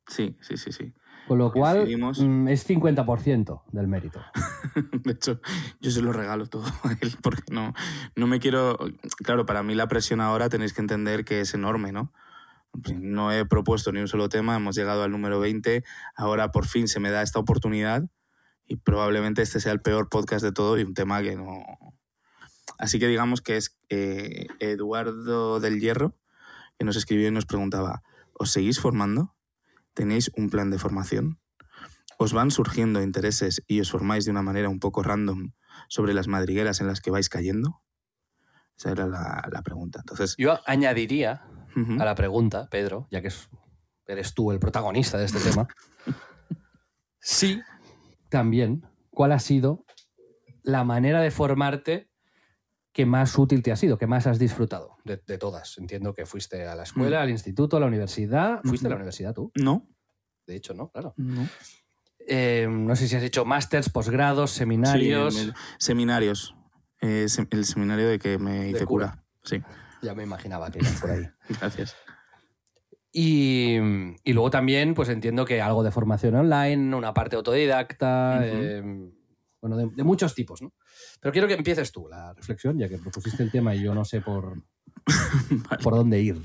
Sí, 0.08 0.38
sí, 0.42 0.58
sí, 0.58 0.72
sí. 0.72 0.94
Con 1.28 1.38
lo 1.38 1.52
cual 1.52 1.88
mm, 1.88 2.48
es 2.50 2.68
50% 2.68 3.62
del 3.72 3.88
mérito. 3.88 4.22
De 5.04 5.14
hecho, 5.14 5.40
yo 5.80 5.92
se 5.92 6.02
lo 6.02 6.12
regalo 6.12 6.48
todo 6.48 6.66
a 6.84 6.92
él 7.00 7.16
porque 7.22 7.44
no, 7.52 7.74
no 8.16 8.28
me 8.28 8.40
quiero... 8.40 8.78
Claro, 9.24 9.46
para 9.46 9.64
mí 9.64 9.76
la 9.76 9.88
presión 9.88 10.20
ahora 10.20 10.50
tenéis 10.50 10.74
que 10.74 10.82
entender 10.82 11.24
que 11.24 11.42
es 11.42 11.54
enorme, 11.54 11.92
¿no? 11.92 12.12
No 13.00 13.32
he 13.32 13.46
propuesto 13.46 13.92
ni 13.92 14.00
un 14.00 14.08
solo 14.08 14.30
tema, 14.30 14.56
hemos 14.56 14.76
llegado 14.76 15.04
al 15.04 15.12
número 15.12 15.40
20, 15.40 15.84
ahora 16.16 16.52
por 16.52 16.66
fin 16.66 16.88
se 16.88 17.00
me 17.00 17.12
da 17.12 17.22
esta 17.22 17.40
oportunidad 17.40 18.04
y 18.66 18.78
probablemente 18.78 19.42
este 19.42 19.60
sea 19.60 19.74
el 19.74 19.82
peor 19.82 20.10
podcast 20.10 20.44
de 20.44 20.52
todo 20.52 20.78
y 20.80 20.84
un 20.84 20.94
tema 20.94 21.22
que 21.22 21.36
no... 21.36 21.64
Así 22.82 23.00
que 23.00 23.08
digamos 23.08 23.42
que 23.42 23.58
es 23.58 23.78
eh, 23.90 24.48
Eduardo 24.60 25.60
del 25.60 25.80
Hierro 25.80 26.18
que 26.78 26.86
nos 26.86 26.96
escribió 26.98 27.28
y 27.28 27.32
nos 27.32 27.46
preguntaba, 27.46 28.02
¿os 28.34 28.52
seguís 28.52 28.80
formando? 28.80 29.36
¿Tenéis 29.94 30.32
un 30.36 30.50
plan 30.50 30.72
de 30.72 30.80
formación? 30.80 31.40
¿Os 32.18 32.34
van 32.34 32.50
surgiendo 32.52 33.02
intereses 33.02 33.64
y 33.68 33.80
os 33.82 33.92
formáis 33.92 34.26
de 34.26 34.32
una 34.32 34.42
manera 34.42 34.68
un 34.70 34.80
poco 34.80 35.04
random 35.04 35.54
sobre 35.90 36.14
las 36.14 36.28
madrigueras 36.28 36.82
en 36.82 36.88
las 36.88 37.02
que 37.02 37.12
vais 37.12 37.30
cayendo? 37.30 37.82
Esa 38.78 38.92
era 38.92 39.06
la, 39.08 39.48
la 39.52 39.62
pregunta. 39.62 40.00
Entonces, 40.00 40.36
Yo 40.38 40.60
añadiría 40.66 41.44
a 42.00 42.06
la 42.06 42.16
pregunta, 42.16 42.68
Pedro, 42.72 43.08
ya 43.12 43.22
que 43.22 43.28
es- 43.28 43.50
eres 44.08 44.34
tú 44.34 44.52
el 44.52 44.60
protagonista 44.60 45.18
de 45.20 45.26
este 45.26 45.40
tema, 45.52 45.68
sí, 47.20 47.62
también, 48.30 48.86
¿cuál 49.12 49.32
ha 49.32 49.40
sido 49.40 49.86
la 50.64 50.84
manera 50.84 51.22
de 51.22 51.32
formarte 51.32 52.10
que 52.94 53.06
más 53.06 53.38
útil 53.38 53.64
te 53.64 53.72
ha 53.72 53.76
sido, 53.76 53.98
que 53.98 54.08
más 54.08 54.28
has 54.28 54.38
disfrutado 54.40 54.98
de, 55.06 55.22
de 55.26 55.38
todas? 55.38 55.78
Entiendo 55.78 56.14
que 56.14 56.26
fuiste 56.26 56.66
a 56.68 56.76
la 56.76 56.84
escuela, 56.84 57.20
Mm. 57.20 57.24
al 57.24 57.30
instituto, 57.30 57.78
a 57.78 57.80
la 57.80 57.86
universidad. 57.86 58.62
¿Fuiste 58.64 58.88
a 58.88 58.90
la 58.90 58.96
universidad 58.98 59.34
tú? 59.34 59.52
no, 59.56 59.88
De 60.48 60.56
hecho, 60.56 60.74
no, 60.74 60.90
claro. 60.90 61.14
no. 61.18 61.48
Eh, 62.28 62.68
no 62.70 62.96
sé 62.96 63.08
si 63.08 63.16
has 63.16 63.24
hecho 63.24 63.46
másters, 63.46 63.90
posgrados, 63.90 64.52
seminarios. 64.52 65.34
Sí, 65.36 65.52
seminarios. 65.80 66.56
Eh, 67.02 67.26
el 67.50 67.66
seminario 67.66 68.08
de 68.08 68.20
que 68.20 68.38
me 68.38 68.70
hice 68.70 68.86
cura. 68.86 69.12
cura. 69.12 69.24
Sí, 69.44 69.62
Ya 70.04 70.14
me 70.14 70.24
imaginaba 70.24 70.70
que 70.70 70.80
ibas 70.80 71.02
por 71.02 71.12
ahí. 71.12 71.28
gracias. 71.60 71.96
Y, 73.14 73.76
y 74.24 74.34
luego 74.34 74.50
también, 74.52 74.94
pues 74.94 75.10
entiendo 75.10 75.46
que 75.46 75.62
algo 75.62 75.84
de 75.84 75.92
formación 75.92 76.36
online, 76.36 76.96
una 76.96 77.14
parte 77.14 77.36
autodidacta, 77.36 78.40
eh, 78.46 78.84
bueno, 79.62 79.78
de, 79.78 79.90
de 79.90 80.04
muchos 80.04 80.34
tipos, 80.36 80.62
¿no? 80.62 80.74
Pero 81.20 81.32
quiero 81.32 81.48
que 81.48 81.54
empieces 81.54 81.92
tú 81.92 82.08
la 82.10 82.34
reflexión, 82.34 82.78
ya 82.80 82.90
que 82.90 82.98
propusiste 82.98 83.44
el 83.44 83.52
tema 83.52 83.76
y 83.76 83.82
yo 83.84 83.94
no 83.96 84.04
sé 84.06 84.22
por, 84.22 84.56
Vale. 85.50 85.84
por 85.84 85.94
dónde 85.96 86.22
ir. 86.22 86.42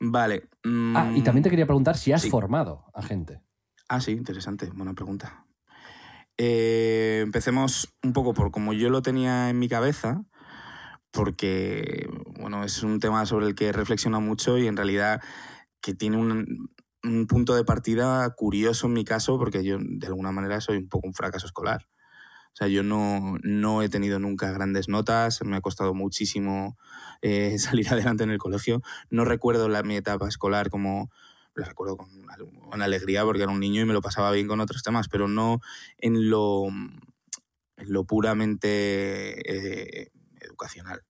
Vale. 0.00 0.48
mm, 0.64 0.96
Ah, 0.96 1.12
y 1.14 1.22
también 1.22 1.44
te 1.44 1.50
quería 1.50 1.66
preguntar 1.66 1.96
si 1.96 2.12
has 2.12 2.22
sí. 2.22 2.30
formado 2.30 2.84
a 2.94 3.02
gente. 3.02 3.40
Ah, 3.88 4.00
sí, 4.00 4.12
interesante, 4.12 4.70
buena 4.70 4.94
pregunta. 4.94 5.46
Eh, 6.38 7.20
empecemos 7.22 7.94
un 8.02 8.12
poco 8.12 8.32
por 8.34 8.50
como 8.50 8.72
yo 8.72 8.90
lo 8.90 9.02
tenía 9.02 9.50
en 9.50 9.58
mi 9.58 9.68
cabeza, 9.68 10.24
porque 11.10 12.08
bueno, 12.40 12.64
es 12.64 12.82
un 12.82 12.98
tema 13.00 13.26
sobre 13.26 13.46
el 13.46 13.54
que 13.54 13.68
he 13.68 13.72
reflexionado 13.72 14.22
mucho 14.22 14.58
y 14.58 14.66
en 14.66 14.76
realidad 14.76 15.20
que 15.80 15.94
tiene 15.94 16.16
un, 16.16 16.70
un 17.04 17.26
punto 17.26 17.54
de 17.54 17.64
partida 17.64 18.28
curioso 18.34 18.86
en 18.86 18.92
mi 18.92 19.04
caso, 19.04 19.38
porque 19.38 19.64
yo 19.64 19.78
de 19.80 20.06
alguna 20.06 20.32
manera 20.32 20.60
soy 20.60 20.76
un 20.76 20.88
poco 20.88 21.06
un 21.06 21.14
fracaso 21.14 21.46
escolar. 21.46 21.88
O 22.52 22.56
sea, 22.56 22.68
yo 22.68 22.82
no, 22.82 23.38
no 23.42 23.82
he 23.82 23.88
tenido 23.88 24.18
nunca 24.18 24.52
grandes 24.52 24.88
notas, 24.88 25.42
me 25.42 25.56
ha 25.56 25.60
costado 25.62 25.94
muchísimo 25.94 26.76
eh, 27.22 27.58
salir 27.58 27.88
adelante 27.88 28.24
en 28.24 28.30
el 28.30 28.38
colegio. 28.38 28.82
No 29.10 29.24
recuerdo 29.24 29.68
mi 29.82 29.96
etapa 29.96 30.28
escolar 30.28 30.70
como, 30.70 31.10
la 31.54 31.66
recuerdo 31.66 31.96
con, 31.96 32.08
con 32.70 32.82
alegría 32.82 33.24
porque 33.24 33.42
era 33.42 33.52
un 33.52 33.60
niño 33.60 33.82
y 33.82 33.86
me 33.86 33.94
lo 33.94 34.02
pasaba 34.02 34.30
bien 34.30 34.48
con 34.48 34.60
otros 34.60 34.82
temas, 34.82 35.08
pero 35.08 35.28
no 35.28 35.60
en 35.98 36.28
lo, 36.28 36.68
en 36.68 37.92
lo 37.92 38.04
puramente 38.04 40.02
eh, 40.04 40.12
educacional. 40.40 41.02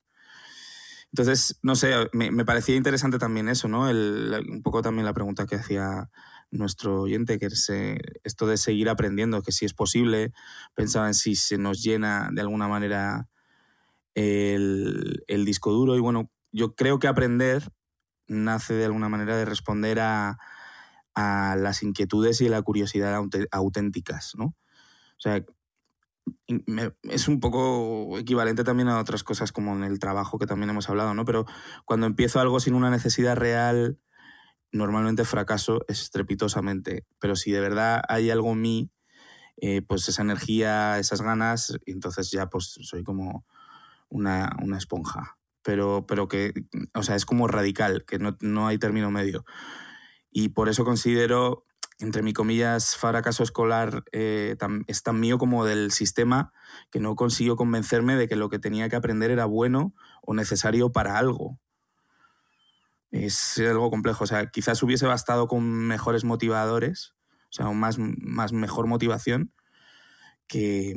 Entonces, 1.13 1.59
no 1.63 1.77
sé, 1.77 1.93
me, 2.13 2.45
parecía 2.45 2.75
interesante 2.77 3.19
también 3.19 3.49
eso, 3.49 3.69
¿no? 3.69 3.89
El- 3.91 4.47
un 4.51 4.63
poco 4.63 4.81
también 4.83 5.05
la 5.05 5.13
pregunta 5.13 5.47
que 5.47 5.57
hacía 5.57 6.11
nuestro 6.51 7.03
oyente, 7.03 7.39
que 7.39 7.47
es 7.47 7.69
eh, 7.71 7.99
esto 8.25 8.47
de 8.47 8.57
seguir 8.57 8.89
aprendiendo, 8.89 9.43
que 9.43 9.53
si 9.53 9.65
es 9.67 9.75
posible, 9.75 10.33
pensaba 10.75 11.09
en 11.09 11.15
si 11.15 11.35
se 11.37 11.59
nos 11.59 11.83
llena 11.83 12.31
de 12.33 12.41
alguna 12.43 12.69
manera 12.69 13.29
el, 14.15 15.25
el 15.29 15.45
disco 15.45 15.73
duro 15.73 15.97
y 15.97 16.01
bueno, 16.01 16.31
yo 16.53 16.75
creo 16.75 16.99
que 16.99 17.09
aprender 17.09 17.73
nace 18.29 18.75
de 18.75 18.87
alguna 18.87 19.09
manera 19.09 19.37
de 19.37 19.45
responder 19.45 20.01
a, 20.01 20.39
a 21.15 21.57
las 21.59 21.83
inquietudes 21.83 22.41
y 22.41 22.49
la 22.49 22.63
curiosidad 22.63 23.23
auténticas, 23.53 24.35
¿no? 24.37 24.47
O 24.47 25.21
sea, 25.23 25.45
es 26.47 27.29
un 27.29 27.41
poco 27.41 28.19
equivalente 28.19 28.65
también 28.65 28.89
a 28.89 29.01
otras 29.01 29.25
cosas 29.25 29.53
como 29.53 29.75
en 29.75 29.85
el 29.85 29.99
trabajo 29.99 30.39
que 30.39 30.47
también 30.47 30.71
hemos 30.71 30.89
hablado, 30.89 31.15
¿no? 31.15 31.25
Pero 31.25 31.47
cuando 31.85 32.07
empiezo 32.07 32.41
algo 32.41 32.61
sin 32.61 32.75
una 32.75 32.91
necesidad 32.91 33.37
real, 33.37 33.99
normalmente 34.73 35.25
fracaso 35.25 35.85
estrepitosamente. 35.89 37.07
Pero 37.19 37.37
si 37.37 37.53
de 37.53 37.61
verdad 37.61 38.03
hay 38.09 38.31
algo 38.31 38.53
en 38.53 38.61
mí, 38.61 38.91
eh, 39.57 39.83
pues 39.83 40.09
esa 40.09 40.23
energía, 40.23 40.99
esas 40.99 41.23
ganas, 41.23 41.79
entonces 41.87 42.31
ya 42.31 42.49
pues 42.49 42.79
soy 42.83 43.05
como 43.05 43.45
una, 44.09 44.57
una 44.63 44.79
esponja. 44.79 45.39
Pero, 45.63 46.07
pero 46.09 46.27
que, 46.27 46.53
o 46.95 47.03
sea, 47.03 47.15
es 47.15 47.25
como 47.25 47.47
radical, 47.47 48.05
que 48.05 48.19
no, 48.19 48.37
no 48.41 48.67
hay 48.67 48.79
término 48.79 49.11
medio. 49.11 49.45
Y 50.31 50.49
por 50.49 50.69
eso 50.69 50.85
considero, 50.85 51.67
entre 51.99 52.23
mi 52.23 52.33
comillas, 52.33 52.97
fracaso 52.97 53.43
escolar 53.43 54.05
eh, 54.13 54.57
es 54.87 55.03
tan 55.03 55.21
mío 55.21 55.39
como 55.39 55.65
del 55.65 55.93
sistema, 55.93 56.53
que 56.91 57.01
no 57.01 57.15
consiguió 57.17 57.57
convencerme 57.57 58.17
de 58.17 58.29
que 58.29 58.37
lo 58.37 58.49
que 58.49 58.59
tenía 58.59 58.89
que 58.89 58.97
aprender 58.97 59.31
era 59.31 59.45
bueno 59.45 59.95
o 60.23 60.35
necesario 60.35 60.91
para 60.91 61.19
algo. 61.19 61.59
Es 63.11 63.59
algo 63.59 63.91
complejo. 63.91 64.25
O 64.25 64.27
sea, 64.27 64.47
quizás 64.51 64.83
hubiese 64.83 65.07
bastado 65.07 65.47
con 65.47 65.65
mejores 65.65 66.25
motivadores, 66.25 67.15
o 67.51 67.53
sea, 67.53 67.71
más, 67.71 67.99
más 67.99 68.53
mejor 68.53 68.87
motivación 68.87 69.53
que, 70.47 70.97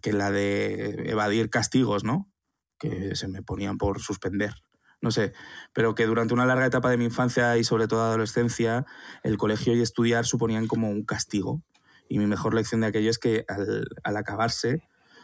que 0.00 0.12
la 0.12 0.30
de 0.30 1.10
evadir 1.10 1.50
castigos, 1.50 2.04
¿no? 2.04 2.30
Que 2.78 3.14
se 3.16 3.28
me 3.28 3.42
ponían 3.42 3.78
por 3.78 4.00
suspender. 4.00 4.54
No 5.02 5.10
sé, 5.10 5.32
pero 5.72 5.94
que 5.94 6.06
durante 6.06 6.34
una 6.34 6.44
larga 6.44 6.66
etapa 6.66 6.90
de 6.90 6.98
mi 6.98 7.06
infancia 7.06 7.56
y 7.56 7.64
sobre 7.64 7.88
todo 7.88 8.02
adolescencia, 8.02 8.84
el 9.22 9.38
colegio 9.38 9.74
y 9.74 9.80
estudiar 9.80 10.26
suponían 10.26 10.66
como 10.66 10.90
un 10.90 11.04
castigo. 11.04 11.62
Y 12.08 12.18
mi 12.18 12.26
mejor 12.26 12.54
lección 12.54 12.82
de 12.82 12.88
aquello 12.88 13.08
es 13.08 13.18
que 13.18 13.44
al, 13.48 13.86
al 14.02 14.16
acabarse 14.16 14.82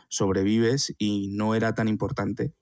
sobrevives 0.09 0.95
y 0.99 1.29
no 1.29 1.55
era 1.55 1.75
tan 1.75 1.89
importante. 1.89 2.55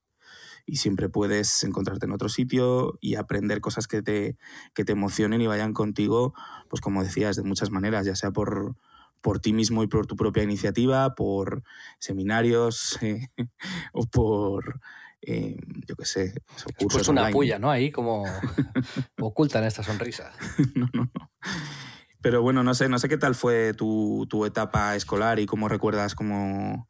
Y 0.66 0.76
siempre 0.76 1.08
puedes 1.08 1.62
encontrarte 1.62 2.06
en 2.06 2.12
otro 2.12 2.28
sitio 2.28 2.98
y 3.00 3.16
aprender 3.16 3.60
cosas 3.60 3.86
que 3.86 4.02
te, 4.02 4.38
que 4.74 4.84
te 4.84 4.92
emocionen 4.92 5.42
y 5.42 5.46
vayan 5.46 5.74
contigo, 5.74 6.34
pues 6.68 6.80
como 6.80 7.04
decías, 7.04 7.36
de 7.36 7.42
muchas 7.42 7.70
maneras, 7.70 8.06
ya 8.06 8.16
sea 8.16 8.30
por, 8.30 8.76
por 9.20 9.40
ti 9.40 9.52
mismo 9.52 9.82
y 9.82 9.88
por 9.88 10.06
tu 10.06 10.16
propia 10.16 10.42
iniciativa, 10.42 11.14
por 11.14 11.62
seminarios 11.98 12.98
eh, 13.02 13.28
o 13.92 14.06
por, 14.06 14.80
eh, 15.26 15.56
yo 15.86 15.96
qué 15.96 16.04
sé, 16.04 16.34
Pues 16.78 17.08
una 17.08 17.22
online. 17.22 17.32
puya, 17.32 17.58
¿no? 17.58 17.70
Ahí 17.70 17.90
como 17.90 18.24
oculta 19.20 19.58
en 19.58 19.64
esta 19.64 19.82
sonrisa. 19.82 20.32
no, 20.74 20.88
no, 20.92 21.10
no. 21.14 21.32
Pero 22.20 22.42
bueno, 22.42 22.62
no 22.62 22.74
sé, 22.74 22.88
no 22.88 22.98
sé 22.98 23.08
qué 23.08 23.18
tal 23.18 23.34
fue 23.34 23.74
tu, 23.74 24.26
tu 24.28 24.46
etapa 24.46 24.96
escolar 24.96 25.38
y 25.38 25.46
cómo 25.46 25.68
recuerdas 25.68 26.14
cómo, 26.14 26.88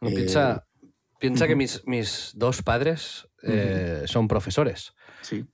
piensa, 0.00 0.66
piensa 1.20 1.46
que 1.46 1.54
mis, 1.54 1.86
mis, 1.86 2.32
dos 2.34 2.62
padres 2.62 3.28
son 4.06 4.26
profesores 4.26 4.94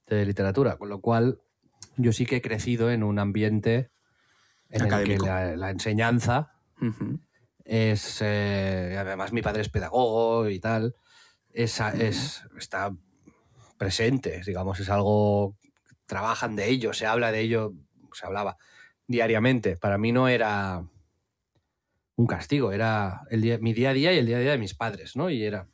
de 0.06 0.24
literatura, 0.24 0.78
con 0.78 0.88
lo 0.88 1.02
cual 1.02 1.38
yo 1.96 2.12
sí 2.12 2.26
que 2.26 2.36
he 2.36 2.42
crecido 2.42 2.90
en 2.90 3.02
un 3.02 3.18
ambiente 3.18 3.90
en 4.70 4.92
el 4.92 5.04
que 5.04 5.18
la, 5.18 5.70
enseñanza 5.70 6.52
es. 7.64 8.18
Eh, 8.22 8.96
además, 8.98 9.32
mi 9.32 9.42
padre 9.42 9.62
es 9.62 9.68
pedagogo 9.68 10.48
y 10.48 10.58
tal. 10.58 10.96
Es, 11.54 11.80
es, 11.80 12.44
está 12.58 12.94
presente, 13.78 14.42
digamos, 14.44 14.78
es 14.80 14.90
algo. 14.90 15.56
Trabajan 16.04 16.54
de 16.54 16.68
ello, 16.68 16.92
se 16.92 17.06
habla 17.06 17.32
de 17.32 17.40
ello, 17.40 17.72
se 18.12 18.26
hablaba 18.26 18.58
diariamente. 19.06 19.78
Para 19.78 19.96
mí 19.96 20.12
no 20.12 20.28
era 20.28 20.84
un 22.16 22.26
castigo, 22.26 22.72
era 22.72 23.22
el 23.30 23.60
mi 23.60 23.72
día 23.72 23.90
a 23.90 23.94
día 23.94 24.12
y 24.12 24.18
el 24.18 24.26
día 24.26 24.36
a 24.36 24.40
día 24.40 24.50
de 24.50 24.58
mis 24.58 24.74
padres, 24.74 25.16
¿no? 25.16 25.30
Y 25.30 25.42
era. 25.42 25.68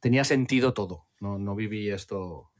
Tenía 0.00 0.24
sentido 0.24 0.74
todo. 0.74 1.06
No, 1.20 1.38
no 1.38 1.54
viví 1.54 1.90
esto 1.90 2.50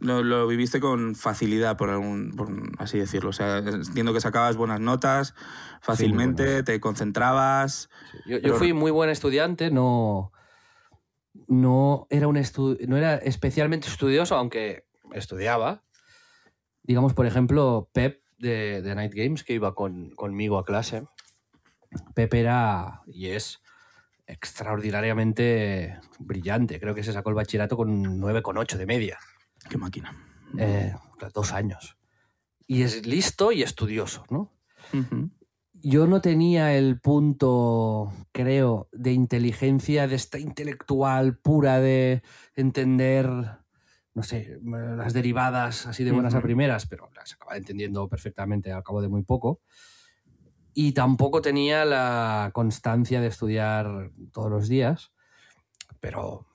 lo, 0.00 0.46
viviste 0.46 0.80
con 0.80 1.14
facilidad, 1.14 1.76
por, 1.76 1.90
algún, 1.90 2.32
por 2.32 2.48
así 2.78 2.98
decirlo. 2.98 3.30
O 3.30 3.32
sea, 3.32 3.58
entiendo 3.58 4.12
que 4.12 4.20
sacabas 4.20 4.56
buenas 4.56 4.80
notas 4.80 5.34
fácilmente, 5.80 6.62
te 6.62 6.80
concentrabas. 6.80 7.88
Yo, 8.26 8.54
fui 8.54 8.72
muy 8.72 8.90
buen 8.90 9.10
estudiante, 9.10 9.70
no, 9.70 10.32
no, 11.52 12.06
era 12.08 12.28
un 12.28 12.40
no 12.88 12.96
era 12.96 13.16
especialmente 13.16 13.88
estudioso, 13.88 14.36
aunque 14.36 14.86
estudiaba. 15.12 15.84
Digamos, 16.82 17.12
por 17.12 17.26
ejemplo, 17.26 17.90
Pep 17.92 18.22
de, 18.38 18.80
de 18.80 18.94
Night 18.94 19.12
Games, 19.14 19.44
que 19.44 19.52
iba 19.52 19.74
con, 19.74 20.10
conmigo 20.10 20.58
a 20.58 20.64
clase. 20.64 21.06
Pep 22.14 22.32
era 22.32 23.02
y 23.06 23.28
es 23.28 23.60
extraordinariamente 24.26 26.00
brillante. 26.18 26.80
Creo 26.80 26.94
que 26.94 27.02
se 27.02 27.12
sacó 27.12 27.28
el 27.28 27.36
bachillerato 27.36 27.76
con 27.76 28.18
9,8 28.20 28.76
de 28.76 28.86
media. 28.86 29.18
Qué 29.68 29.76
máquina. 29.76 30.16
Eh, 30.58 30.94
dos 31.34 31.52
años. 31.52 31.98
Y 32.66 32.82
es 32.82 33.06
listo 33.06 33.52
y 33.52 33.62
estudioso, 33.62 34.24
¿no? 34.30 34.50
Yo 35.84 36.06
no 36.06 36.20
tenía 36.20 36.76
el 36.76 37.00
punto, 37.00 38.12
creo, 38.30 38.88
de 38.92 39.12
inteligencia, 39.12 40.06
de 40.06 40.14
esta 40.14 40.38
intelectual 40.38 41.38
pura 41.38 41.80
de 41.80 42.22
entender, 42.54 43.26
no 44.14 44.22
sé, 44.22 44.60
las 44.62 45.12
derivadas 45.12 45.86
así 45.86 46.04
de 46.04 46.12
buenas 46.12 46.36
a 46.36 46.40
primeras, 46.40 46.86
pero 46.86 47.10
las 47.16 47.32
acaba 47.32 47.56
entendiendo 47.56 48.08
perfectamente 48.08 48.70
al 48.70 48.84
cabo 48.84 49.02
de 49.02 49.08
muy 49.08 49.24
poco. 49.24 49.60
Y 50.72 50.92
tampoco 50.92 51.42
tenía 51.42 51.84
la 51.84 52.50
constancia 52.54 53.20
de 53.20 53.26
estudiar 53.26 54.12
todos 54.32 54.50
los 54.52 54.68
días, 54.68 55.12
pero 55.98 56.46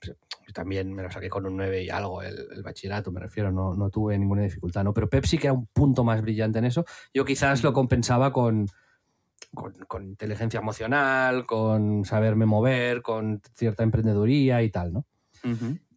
también 0.54 0.94
me 0.94 1.04
lo 1.04 1.12
saqué 1.12 1.30
con 1.30 1.46
un 1.46 1.58
9 1.58 1.84
y 1.84 1.90
algo 1.90 2.22
el, 2.22 2.64
bachillerato, 2.64 3.12
me 3.12 3.20
refiero, 3.20 3.52
no, 3.52 3.76
no, 3.76 3.90
tuve 3.90 4.18
ninguna 4.18 4.44
dificultad, 4.44 4.86
¿no? 4.86 4.94
Pero 4.94 5.10
Pepsi 5.10 5.38
que 5.38 5.48
era 5.48 5.54
un 5.54 5.68
punto 5.68 6.06
más 6.06 6.22
brillante 6.22 6.60
en 6.60 6.66
eso, 6.66 6.86
yo 7.14 7.26
quizás 7.26 7.62
lo 7.62 7.74
compensaba 7.74 8.32
con, 8.32 8.68
con, 9.54 10.04
inteligencia 10.04 10.60
emocional, 10.60 11.46
con 11.46 12.06
saberme 12.06 12.46
mover, 12.46 13.02
con 13.02 13.42
cierta 13.54 13.84
emprendeduría 13.84 14.62
y 14.64 14.70
tal, 14.70 14.94
¿no? 14.94 15.06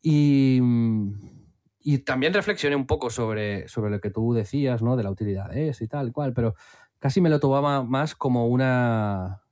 y, 0.02 0.60
y, 1.80 1.98
también 1.98 2.32
reflexioné 2.32 2.76
un 2.76 2.86
poco 2.86 3.10
sobre, 3.10 3.68
sobre 3.68 3.90
lo 3.90 4.00
que 4.00 4.10
tú 4.10 4.32
decías, 4.32 4.82
¿no? 4.82 4.96
De 4.96 5.02
la 5.02 5.10
utilidad 5.10 5.50
de 5.50 5.70
eso 5.70 5.82
y 5.82 5.88
tal, 5.88 6.12
cual, 6.12 6.32
pero 6.32 6.54
casi 6.98 7.20
me 7.20 7.30
lo 7.30 7.40
tomaba 7.40 7.82
más 7.82 8.14
como 8.14 8.46
una, 8.46 9.42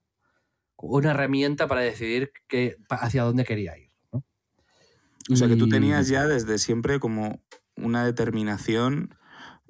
una 0.76 1.10
herramienta 1.10 1.66
para 1.66 1.80
decidir 1.80 2.32
que, 2.46 2.76
hacia 2.88 3.24
dónde 3.24 3.44
quería 3.44 3.76
ir. 3.76 3.88
O 5.30 5.36
sea, 5.36 5.48
que 5.48 5.56
tú 5.56 5.68
tenías 5.68 6.08
ya 6.08 6.26
desde 6.26 6.56
siempre 6.58 6.98
como 7.00 7.42
una 7.76 8.04
determinación, 8.04 9.14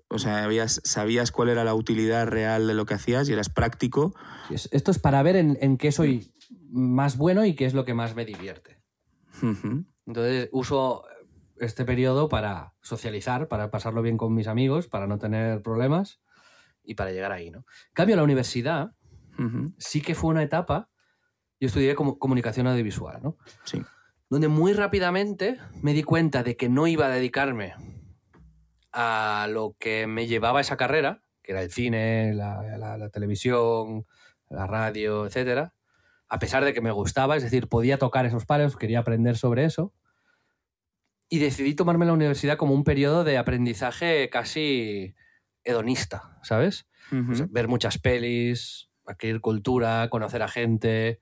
o 0.09 0.19
sea, 0.19 0.45
habías, 0.45 0.81
sabías 0.85 1.31
cuál 1.31 1.51
era 1.51 1.65
la 1.65 1.75
utilidad 1.75 2.27
real 2.27 2.67
de 2.67 2.75
lo 2.75 2.87
que 2.87 2.95
hacías 2.95 3.29
y 3.29 3.33
eras 3.33 3.51
práctico. 3.51 4.15
Esto 4.51 4.91
es 4.91 4.99
para 4.99 5.23
ver 5.23 5.37
en, 5.37 5.77
qué 5.77 5.93
soy 5.93 6.33
más 6.71 7.17
bueno 7.17 7.45
y 7.45 7.55
qué 7.55 7.67
es 7.67 7.75
lo 7.75 7.85
que 7.85 7.95
más 7.95 8.15
me 8.15 8.25
divierte. 8.25 8.81
Entonces 10.07 10.49
uso 10.53 11.05
este 11.57 11.85
periodo 11.85 12.29
para 12.29 12.75
socializar, 12.81 13.49
para 13.49 13.71
pasarlo 13.71 14.03
bien 14.03 14.17
con 14.17 14.35
mis 14.35 14.47
amigos, 14.47 14.89
para 14.89 15.07
no 15.07 15.19
tener 15.19 15.63
problemas 15.63 16.21
y 16.83 16.95
para 16.95 17.13
llegar 17.13 17.33
ahí, 17.33 17.51
¿no? 17.51 17.65
cambio, 17.93 18.17
la 18.17 18.23
universidad 18.23 18.93
sí 19.79 20.01
que 20.01 20.15
fue 20.15 20.31
una 20.31 20.43
etapa, 20.43 20.89
yo 21.61 21.67
estudié 21.67 21.95
como 21.95 22.19
comunicación 22.19 22.67
audiovisual, 22.67 23.21
¿no? 23.23 23.37
Sí 23.65 23.83
donde 24.31 24.49
muy 24.49 24.73
rápidamente 24.73 25.59
me 25.83 25.93
di 25.93 26.03
cuenta 26.03 26.43
de 26.43 26.57
que 26.57 26.69
no 26.69 26.87
iba 26.87 27.07
a 27.07 27.11
dedicarme 27.11 27.75
a 28.93 29.47
lo 29.51 29.77
que 29.79 30.07
me 30.07 30.27
llevaba 30.27 30.61
esa 30.61 30.77
carrera, 30.77 31.23
que 31.43 31.53
era 31.53 31.63
el 31.63 31.71
cine, 31.71 32.35
la, 32.35 33.11
televisión, 33.13 34.07
la 34.49 34.67
radio, 34.67 35.27
etc. 35.27 35.71
A 36.29 36.39
pesar 36.39 36.65
de 36.65 36.73
que 36.73 36.81
me 36.81 36.91
gustaba, 36.91 37.37
es 37.37 37.43
decir, 37.43 37.69
podía 37.69 37.99
tocar 37.99 38.27
esos 38.27 38.47
palos, 38.47 38.77
quería 38.77 39.01
aprender 39.01 39.37
sobre 39.37 39.65
eso. 39.65 39.93
Y 41.31 41.39
decidí 41.41 41.75
tomarme 41.75 42.07
la 42.07 42.15
universidad 42.15 42.57
como 42.57 42.75
un 42.75 42.85
periodo 42.85 43.25
de 43.25 43.37
aprendizaje 43.37 44.31
casi 44.31 45.15
hedonista, 45.65 46.39
¿sabes? 46.43 46.87
ver 47.11 47.69
muchas 47.69 47.99
pelis, 47.99 48.91
adquirir 49.07 49.41
cultura, 49.41 50.09
conocer 50.11 50.43
a 50.43 50.49
gente, 50.49 51.21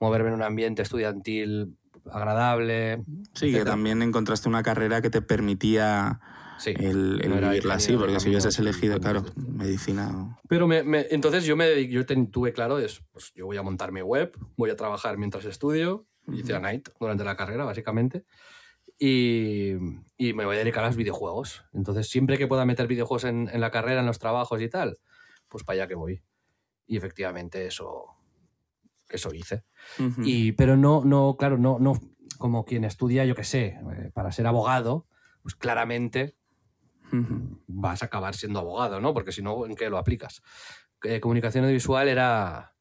moverme 0.00 0.28
en 0.28 0.34
un 0.34 0.42
ambiente 0.42 0.82
estudiantil 0.82 1.76
agradable. 2.10 3.04
Sí, 3.34 3.52
que 3.52 3.64
también 3.64 4.02
encontraste 4.02 4.48
una 4.48 4.62
carrera 4.62 5.00
que 5.00 5.10
te 5.10 5.22
permitía 5.22 6.20
el, 6.66 7.18
vivirla 7.18 7.74
así, 7.74 7.96
porque 7.96 8.20
si 8.20 8.28
hubieses 8.28 8.58
elegido, 8.58 8.98
claro, 9.00 9.24
medicina. 9.36 10.38
Pero 10.48 10.66
me, 10.66 10.82
entonces 11.10 11.44
yo, 11.44 11.56
me, 11.56 11.86
yo 11.88 12.04
tuve 12.06 12.52
claro, 12.52 12.78
es, 12.78 13.02
pues 13.12 13.32
yo 13.34 13.46
voy 13.46 13.56
a 13.56 13.62
montar 13.62 13.92
mi 13.92 14.02
web, 14.02 14.36
voy 14.56 14.70
a 14.70 14.76
trabajar 14.76 15.18
mientras 15.18 15.44
estudio, 15.44 16.06
hice 16.32 16.54
a 16.54 16.60
night 16.60 16.88
durante 16.98 17.24
la 17.24 17.36
carrera, 17.36 17.64
básicamente. 17.64 18.24
Y, 18.98 19.74
y, 20.16 20.32
me 20.32 20.44
voy 20.44 20.56
a 20.56 20.58
dedicar 20.58 20.82
a 20.82 20.88
los 20.88 20.96
videojuegos. 20.96 21.64
Entonces, 21.72 22.08
siempre 22.08 22.36
que 22.36 22.48
pueda 22.48 22.64
meter 22.64 22.88
videojuegos 22.88 23.24
en, 23.24 23.48
en 23.52 23.60
la 23.60 23.70
carrera, 23.70 24.00
en 24.00 24.06
los 24.06 24.18
trabajos 24.18 24.60
y 24.60 24.68
tal, 24.68 24.98
pues 25.48 25.62
para 25.62 25.74
allá 25.74 25.88
que 25.88 25.94
voy. 25.94 26.22
Y 26.86 26.96
efectivamente 26.96 27.66
eso, 27.66 28.18
eso 29.08 29.32
hice. 29.34 29.64
y, 30.24 30.52
pero 30.52 30.76
no, 30.76 31.04
no, 31.04 31.36
claro, 31.38 31.58
no, 31.58 31.78
no 31.78 31.98
como 32.38 32.64
quien 32.64 32.84
estudia, 32.84 33.24
yo 33.24 33.34
qué 33.34 33.44
sé, 33.44 33.66
eh, 33.66 34.10
para 34.12 34.32
ser 34.32 34.46
abogado, 34.46 35.06
pues 35.42 35.54
claramente 35.54 36.36
vas 37.66 38.02
a 38.02 38.06
acabar 38.06 38.34
siendo 38.34 38.58
abogado, 38.58 39.00
¿no? 39.00 39.14
Porque 39.14 39.32
si 39.32 39.42
no, 39.42 39.66
¿en 39.66 39.74
qué 39.74 39.88
lo 39.90 39.98
aplicas? 39.98 40.42
Eh, 41.04 41.20
comunicación 41.20 41.64
audiovisual 41.64 42.08
era, 42.08 42.74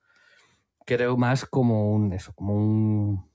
creo, 0.86 1.18
más 1.18 1.46
como 1.46 1.94
un, 1.94 2.14
eso, 2.14 2.34
como 2.34 2.56
un, 2.56 3.28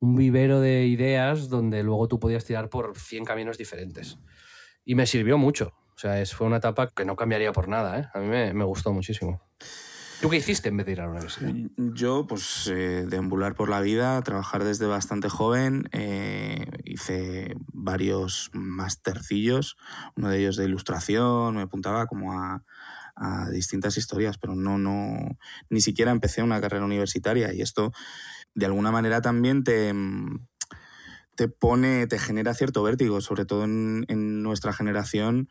vivero 0.00 0.60
de 0.60 0.84
ideas 0.84 1.48
donde 1.48 1.82
luego 1.82 2.08
tú 2.08 2.20
podías 2.20 2.44
tirar 2.44 2.68
por 2.68 2.98
100 2.98 3.24
caminos 3.24 3.56
diferentes. 3.56 4.18
Y 4.84 4.94
me 4.94 5.06
sirvió 5.06 5.38
mucho. 5.38 5.72
O 5.96 5.98
sea, 5.98 6.20
es, 6.20 6.34
fue 6.34 6.46
una 6.46 6.58
etapa 6.58 6.90
que 6.90 7.06
no 7.06 7.16
cambiaría 7.16 7.52
por 7.52 7.68
nada. 7.68 7.98
¿eh? 7.98 8.08
A 8.12 8.18
mí 8.18 8.26
me, 8.26 8.52
me 8.52 8.64
gustó 8.64 8.92
muchísimo. 8.92 9.40
¿Tú 10.24 10.30
qué 10.30 10.38
hiciste 10.38 10.70
en 10.70 10.78
vez 10.78 10.86
de 10.86 10.92
ir 10.92 11.02
a 11.02 11.04
la 11.04 11.10
universidad? 11.10 11.52
Yo, 11.76 12.26
pues, 12.26 12.66
eh, 12.68 13.04
deambular 13.06 13.54
por 13.54 13.68
la 13.68 13.82
vida, 13.82 14.22
trabajar 14.22 14.64
desde 14.64 14.86
bastante 14.86 15.28
joven. 15.28 15.86
Eh, 15.92 16.64
hice 16.82 17.54
varios 17.74 18.48
mastercillos, 18.54 19.76
uno 20.16 20.30
de 20.30 20.38
ellos 20.38 20.56
de 20.56 20.64
ilustración, 20.64 21.56
me 21.56 21.60
apuntaba 21.60 22.06
como 22.06 22.32
a, 22.32 22.62
distintas 23.52 23.98
historias, 23.98 24.38
pero 24.38 24.54
no, 24.54 24.78
no, 24.78 25.36
ni 25.68 25.82
siquiera 25.82 26.10
empecé 26.10 26.42
una 26.42 26.60
carrera 26.60 26.86
universitaria 26.86 27.52
y 27.52 27.60
esto 27.60 27.92
de 28.54 28.64
alguna 28.64 28.90
manera 28.90 29.20
también 29.20 29.62
te, 29.62 29.92
te 31.36 31.48
pone, 31.48 32.06
te 32.06 32.18
genera 32.18 32.54
cierto 32.54 32.82
vértigo, 32.82 33.20
sobre 33.20 33.44
todo 33.44 33.64
en, 33.64 34.06
en 34.08 34.42
nuestra 34.42 34.72
generación. 34.72 35.50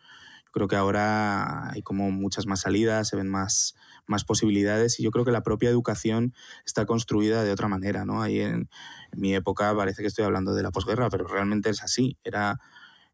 Creo 0.53 0.67
que 0.67 0.75
ahora 0.75 1.71
hay 1.71 1.81
como 1.81 2.11
muchas 2.11 2.45
más 2.45 2.61
salidas, 2.61 3.09
se 3.09 3.15
ven 3.15 3.27
más, 3.27 3.75
más 4.05 4.23
posibilidades 4.23 4.99
y 4.99 5.03
yo 5.03 5.09
creo 5.09 5.25
que 5.25 5.31
la 5.31 5.41
propia 5.41 5.69
educación 5.69 6.33
está 6.63 6.85
construida 6.85 7.43
de 7.43 7.51
otra 7.51 7.67
manera, 7.67 8.05
¿no? 8.05 8.21
Ahí 8.21 8.39
en, 8.39 8.69
mi 9.15 9.33
época 9.33 9.75
parece 9.75 10.03
que 10.03 10.07
estoy 10.07 10.25
hablando 10.25 10.53
de 10.53 10.61
la 10.61 10.71
posguerra, 10.71 11.09
pero 11.09 11.27
realmente 11.27 11.71
es 11.71 11.81
así, 11.81 12.17
era, 12.23 12.59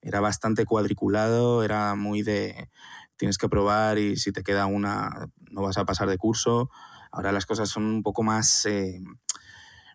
era 0.01 0.19
bastante 0.19 0.65
cuadriculado, 0.65 1.63
era 1.63 1.95
muy 1.95 2.21
de 2.23 2.69
tienes 3.15 3.37
que 3.37 3.49
probar 3.49 3.97
y 3.97 4.17
si 4.17 4.31
te 4.31 4.43
queda 4.43 4.65
una 4.65 5.29
no 5.51 5.61
vas 5.61 5.77
a 5.77 5.85
pasar 5.85 6.09
de 6.09 6.17
curso. 6.17 6.69
Ahora 7.11 7.31
las 7.31 7.45
cosas 7.45 7.69
son 7.69 7.85
un 7.85 8.03
poco 8.03 8.21
más, 8.21 8.65
eh, 8.65 9.01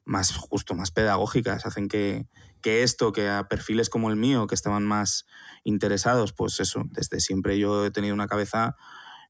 más 0.04 0.36
justo, 0.36 0.74
más 0.74 0.90
pedagógicas, 0.90 1.66
hacen 1.66 1.88
que, 1.88 2.28
que 2.60 2.82
esto, 2.82 3.12
que 3.12 3.28
a 3.28 3.48
perfiles 3.48 3.88
como 3.88 4.10
el 4.10 4.16
mío, 4.16 4.46
que 4.46 4.54
estaban 4.54 4.84
más 4.84 5.26
interesados, 5.64 6.32
pues 6.32 6.60
eso, 6.60 6.84
desde 6.90 7.20
siempre 7.20 7.58
yo 7.58 7.84
he 7.86 7.90
tenido 7.90 8.14
una 8.14 8.26
cabeza 8.26 8.76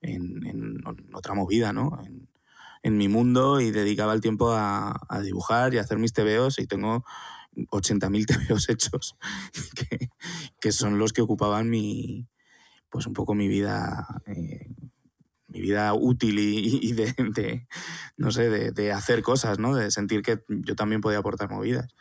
en, 0.01 0.83
otra 1.15 1.35
movida, 1.35 1.73
¿no? 1.73 1.99
En, 2.05 2.29
en 2.85 2.99
mi 2.99 3.09
mundo 3.09 3.61
y 3.61 3.71
dedicaba 3.71 4.13
el 4.13 4.21
tiempo 4.21 4.53
a, 4.53 4.95
dibujar 5.23 5.73
y 5.73 5.79
a 5.79 5.81
hacer 5.81 5.99
mis 5.99 6.13
tebeos 6.13 6.59
y 6.59 6.67
tengo 6.67 7.05
80.000 7.57 8.27
tebeos 8.27 8.69
hechos 8.69 9.17
que, 9.75 10.11
que, 10.61 10.71
son 10.71 10.99
los 10.99 11.13
que 11.13 11.23
ocupaban 11.23 11.71
mi, 11.71 12.29
pues 12.91 13.07
un 13.07 13.15
poco 13.15 13.35
mi 13.35 13.49
vida, 13.49 14.07
eh, 14.27 14.69
mi 15.55 15.61
vida 15.61 15.95
útil 15.95 16.39
y, 16.39 16.93
de, 16.93 17.67
no 18.17 18.33
sé, 18.33 18.51
de, 18.51 18.73
de, 18.73 18.93
hacer 18.93 19.23
cosas, 19.23 19.59
¿no? 19.59 19.75
De 19.75 19.91
sentir 19.91 20.23
que 20.23 20.43
yo 20.49 20.75
también 20.75 21.01
podía 21.01 21.19
aportar 21.19 21.49
movidas. 21.49 21.95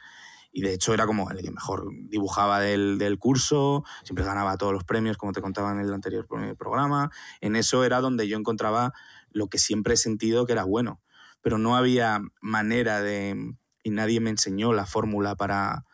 Y 0.52 0.62
de 0.62 0.74
hecho 0.74 0.94
era 0.94 1.06
como 1.06 1.30
el 1.32 1.42
que 1.42 1.52
mejor 1.52 1.88
dibujaba 2.10 2.60
del, 2.60 2.98
del 2.98 3.18
curso, 3.18 3.84
siempre 4.04 4.26
ganaba 4.26 4.58
todos 4.58 4.74
los 4.74 4.84
premios, 4.84 5.18
como 5.18 5.34
te 5.34 5.42
contaba 5.42 5.72
en 5.72 5.80
el 5.80 5.94
anterior 5.94 6.28
programa. 6.58 7.12
En 7.42 7.56
eso 7.56 7.84
era 7.84 8.02
donde 8.02 8.28
yo 8.28 8.38
encontraba 8.38 8.94
lo 9.32 9.48
que 9.48 9.58
siempre 9.58 9.96
he 9.96 9.98
sentido 9.98 10.46
que 10.46 10.54
era 10.54 10.63
bueno. 10.63 11.02
Pero 11.42 11.58
no 11.58 11.76
había 11.76 12.22
manera 12.42 13.02
de... 13.02 13.56
y 13.84 13.89
nadie 13.89 14.20
me 14.20 14.30
enseñó 14.30 14.74
la 14.74 14.86
fórmula 14.86 15.36
para, 15.36 15.86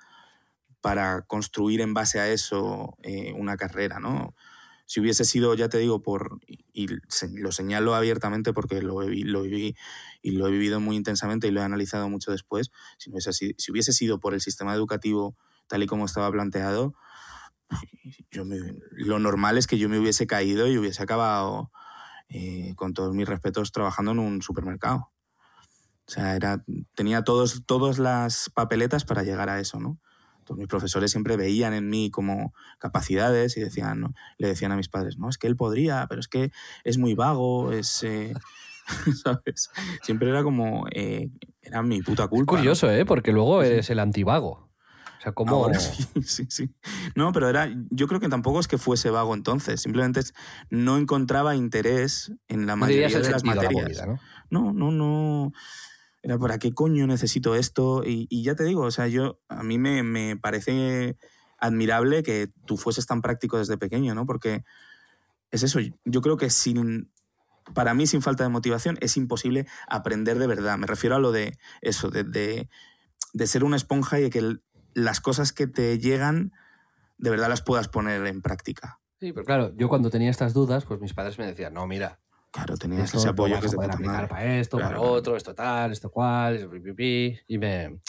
para 0.81 1.21
construir 1.23 1.81
en 1.81 1.93
base 1.93 2.19
a 2.19 2.27
eso 2.29 2.97
eh, 3.03 3.33
una 3.37 3.57
carrera, 3.57 3.99
¿no? 3.99 4.35
Si 4.89 4.99
hubiese 4.99 5.23
sido, 5.23 5.53
ya 5.53 5.69
te 5.69 5.77
digo, 5.77 6.01
por, 6.01 6.39
y 6.73 6.87
lo 6.87 7.51
señalo 7.51 7.93
abiertamente 7.93 8.53
porque 8.53 8.81
lo, 8.81 9.03
he 9.03 9.07
vivido 9.07 10.79
muy 10.79 10.95
intensamente 10.95 11.47
y 11.47 11.51
lo 11.51 11.61
he 11.61 11.63
analizado 11.63 12.09
mucho 12.09 12.31
después, 12.31 12.71
si, 12.97 13.11
hubiese 13.11 13.93
sido, 13.93 14.19
por 14.19 14.33
el 14.33 14.41
sistema 14.41 14.73
educativo 14.73 15.37
tal 15.67 15.83
y 15.83 15.85
como 15.85 16.05
estaba 16.05 16.31
planteado, 16.31 16.95
lo 18.31 19.19
normal 19.19 19.59
es 19.59 19.67
que 19.67 19.77
yo 19.77 19.89
me 19.89 19.99
hubiese 19.99 20.25
caído 20.25 20.67
y 20.67 20.79
hubiese 20.79 21.03
acabado, 21.03 21.71
eh, 22.29 22.73
con 22.75 22.95
todos 22.95 23.13
mis 23.13 23.29
respetos, 23.29 23.71
trabajando 23.71 24.13
en 24.13 24.17
un 24.17 24.41
supermercado. 24.41 25.11
O 26.07 26.11
sea, 26.11 26.63
tenía 26.95 27.23
todos, 27.23 27.63
todas 27.67 27.99
las 27.99 28.49
papeletas 28.55 29.05
para 29.05 29.21
llegar 29.21 29.49
a 29.49 29.59
eso, 29.59 29.79
¿no? 29.79 29.99
Mis 30.55 30.67
profesores 30.67 31.11
siempre 31.11 31.37
veían 31.37 31.73
en 31.73 31.89
mí 31.89 32.11
como 32.11 32.53
capacidades 32.77 33.57
y 33.57 33.61
decían, 33.61 34.13
le 34.37 34.47
decían 34.47 34.71
a 34.71 34.75
mis 34.75 34.89
padres, 34.89 35.17
no, 35.17 35.29
es 35.29 35.37
que 35.37 35.47
él 35.47 35.55
podría, 35.55 36.05
pero 36.07 36.19
es 36.21 36.27
que 36.27 36.51
es 36.83 36.97
muy 36.97 37.13
vago, 37.13 37.71
es... 37.71 38.03
Eh", 38.03 38.33
¿Sabes? 39.23 39.69
Siempre 40.01 40.29
era 40.29 40.43
como, 40.43 40.87
eh, 40.91 41.29
era 41.61 41.83
mi 41.83 42.01
puta 42.01 42.27
culpa. 42.27 42.53
Es 42.53 42.57
curioso, 42.57 42.89
¿eh? 42.89 43.05
Porque 43.05 43.31
luego 43.31 43.61
eres 43.61 43.89
el 43.89 43.99
antivago. 43.99 44.69
O 45.19 45.21
sea, 45.21 45.33
como... 45.33 45.69
sí, 46.23 46.47
sí, 46.49 46.69
No, 47.13 47.33
pero 47.33 47.49
era, 47.49 47.69
yo 47.89 48.07
creo 48.07 48.19
que 48.19 48.29
tampoco 48.29 48.59
es 48.59 48.67
que 48.67 48.77
fuese 48.77 49.09
vago 49.09 49.33
entonces, 49.33 49.81
simplemente 49.81 50.21
no 50.69 50.97
encontraba 50.97 51.55
interés 51.55 52.31
en 52.47 52.65
la 52.65 52.75
mayoría 52.75 53.19
de 53.19 53.29
las 53.29 53.43
materias. 53.43 54.07
¿no? 54.49 54.71
no, 54.71 54.73
no, 54.73 54.91
no 54.91 55.53
era 56.21 56.37
para 56.37 56.59
qué 56.59 56.73
coño 56.73 57.07
necesito 57.07 57.55
esto. 57.55 58.03
Y, 58.05 58.43
ya 58.43 58.55
te 58.55 58.63
digo, 58.63 58.81
o 58.81 58.91
sea, 58.91 59.07
yo, 59.07 59.39
a 59.47 59.63
mí 59.63 59.77
me, 59.77 60.37
parece 60.37 61.17
admirable 61.57 62.23
que 62.23 62.51
tú 62.65 62.77
fueses 62.77 63.05
tan 63.05 63.21
práctico 63.21 63.57
desde 63.57 63.77
pequeño, 63.77 64.15
¿no? 64.15 64.25
Porque 64.25 64.63
es 65.51 65.63
eso, 65.63 65.79
yo 66.05 66.21
creo 66.21 66.37
que 66.37 66.49
sin, 66.49 67.11
para 67.73 67.93
mí 67.93 68.07
sin 68.07 68.21
falta 68.21 68.43
de 68.43 68.49
motivación 68.49 68.97
es 69.01 69.17
imposible 69.17 69.65
aprender 69.87 70.39
de 70.39 70.47
verdad. 70.47 70.77
Me 70.77 70.87
refiero 70.87 71.15
a 71.15 71.19
lo 71.19 71.31
de 71.31 71.57
eso, 71.81 72.09
de, 72.09 72.23
de, 72.23 73.47
ser 73.47 73.63
una 73.63 73.75
esponja 73.75 74.19
y 74.19 74.23
de 74.23 74.29
que 74.29 74.57
las 74.93 75.21
cosas 75.21 75.53
que 75.53 75.67
te 75.67 75.99
llegan 75.99 76.51
de 77.17 77.29
verdad 77.29 77.49
las 77.49 77.61
puedas 77.61 77.87
poner 77.87 78.25
en 78.27 78.41
práctica. 78.41 78.99
Sí, 79.19 79.33
pero 79.33 79.45
claro, 79.45 79.75
yo 79.75 79.89
cuando 79.89 80.09
tenía 80.09 80.29
estas 80.29 80.53
dudas, 80.53 80.85
pues 80.85 81.01
mis 81.01 81.13
padres 81.13 81.37
me 81.37 81.45
decían, 81.45 81.73
no, 81.73 81.85
mira, 81.87 82.19
Claro, 82.51 82.77
tenías 82.77 83.13
ese 83.13 83.29
apoyo 83.29 83.59
que 83.59 83.69
se 83.69 83.75
puede 83.75 83.91
aplicar 83.91 84.27
para 84.27 84.57
esto, 84.57 84.77
para 84.77 84.99
otro, 84.99 85.35
esto 85.35 85.53
tal, 85.53 85.91
esto 85.91 86.09
cual, 86.09 86.69
y 87.47 87.57
me... 87.57 87.99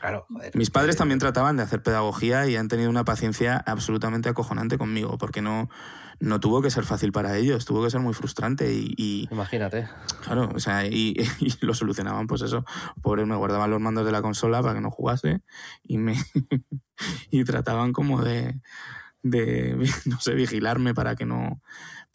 Claro, 0.00 0.26
Mis 0.54 0.70
padres 0.70 0.96
también 0.96 1.18
trataban 1.18 1.56
de 1.56 1.62
hacer 1.62 1.82
pedagogía 1.82 2.46
y 2.46 2.56
han 2.56 2.68
tenido 2.68 2.90
una 2.90 3.04
paciencia 3.04 3.56
absolutamente 3.66 4.28
acojonante 4.28 4.78
conmigo, 4.78 5.18
porque 5.18 5.42
no, 5.42 5.68
no 6.20 6.38
tuvo 6.38 6.62
que 6.62 6.70
ser 6.70 6.84
fácil 6.84 7.12
para 7.12 7.36
ellos, 7.36 7.64
tuvo 7.64 7.82
que 7.82 7.90
ser 7.90 8.00
muy 8.00 8.14
frustrante 8.14 8.72
y... 8.72 9.28
Imagínate. 9.30 9.88
Claro, 10.22 10.50
o 10.54 10.60
sea, 10.60 10.86
y, 10.86 11.16
lo 11.60 11.74
solucionaban, 11.74 12.26
pues 12.26 12.42
eso, 12.42 12.64
por 13.02 13.24
me 13.26 13.36
guardaban 13.36 13.70
los 13.70 13.80
mandos 13.80 14.06
de 14.06 14.12
la 14.12 14.22
consola 14.22 14.62
para 14.62 14.74
que 14.74 14.80
no 14.80 14.90
jugase 14.90 15.40
y 15.82 15.98
me... 15.98 16.14
y 17.30 17.44
trataban 17.44 17.92
como 17.92 18.22
de, 18.22 18.60
de, 19.30 19.76
no 20.06 20.20
sé, 20.20 20.34
vigilarme 20.34 20.94
para 20.94 21.16
que 21.16 21.26
no 21.26 21.60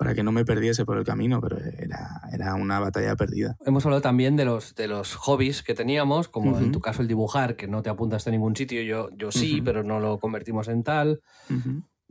para 0.01 0.15
que 0.15 0.23
no 0.23 0.31
me 0.31 0.45
perdiese 0.45 0.83
por 0.83 0.97
el 0.97 1.03
camino, 1.03 1.39
pero 1.39 1.59
era, 1.59 2.21
era 2.33 2.55
una 2.55 2.79
batalla 2.79 3.15
perdida. 3.15 3.55
Hemos 3.63 3.85
hablado 3.85 4.01
también 4.01 4.35
de 4.35 4.45
los, 4.45 4.73
de 4.73 4.87
los 4.87 5.13
hobbies 5.13 5.61
que 5.61 5.75
teníamos, 5.75 6.27
como 6.27 6.57
en 6.57 6.71
tu 6.71 6.79
caso 6.79 7.03
el 7.03 7.07
dibujar, 7.07 7.55
que 7.55 7.67
no 7.67 7.83
te 7.83 7.91
apuntas 7.91 8.25
a 8.25 8.31
ningún 8.31 8.55
sitio, 8.55 8.81
yo, 8.81 9.09
yo 9.15 9.31
sí, 9.31 9.61
pero 9.61 9.83
no 9.83 9.99
lo 9.99 10.19
convertimos 10.19 10.69
en 10.69 10.81
tal. 10.81 11.21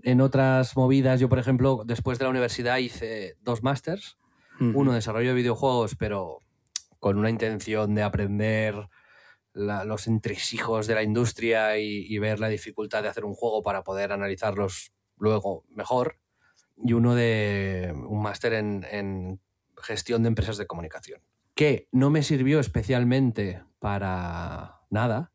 En 0.05 0.21
otras 0.21 0.77
movidas, 0.77 1.19
yo 1.19 1.29
por 1.29 1.41
ejemplo, 1.41 1.83
después 1.85 2.21
de 2.21 2.27
la 2.27 2.31
universidad 2.31 2.79
hice 2.79 3.35
dos 3.43 3.65
másters, 3.65 4.19
uno 4.61 4.93
desarrollo 4.93 5.31
de 5.31 5.35
videojuegos, 5.35 5.97
pero 5.97 6.39
con 7.01 7.19
una 7.19 7.29
intención 7.29 7.97
de 7.97 8.05
aprender 8.05 8.89
los 9.53 10.07
entresijos 10.07 10.87
de 10.87 10.95
la 10.95 11.03
industria 11.03 11.79
y, 11.79 12.07
y 12.09 12.19
ver 12.19 12.41
la 12.41 12.49
dificultad 12.49 13.03
de 13.03 13.09
hacer 13.09 13.25
un 13.25 13.35
juego 13.35 13.63
para 13.63 13.83
poder 13.83 14.13
analizarlos 14.13 14.93
luego 15.17 15.65
mejor 15.69 16.21
y 16.83 16.93
uno 16.93 17.15
de 17.15 17.93
un 17.95 18.23
máster 18.23 18.55
en, 18.55 19.41
gestión 19.83 20.23
de 20.23 20.29
empresas 20.29 20.59
de 20.59 20.67
comunicación, 20.67 21.23
que 21.55 21.89
no 21.91 22.11
me 22.11 22.23
sirvió 22.23 22.61
especialmente 22.61 23.63
para 23.79 24.81
nada, 24.91 25.33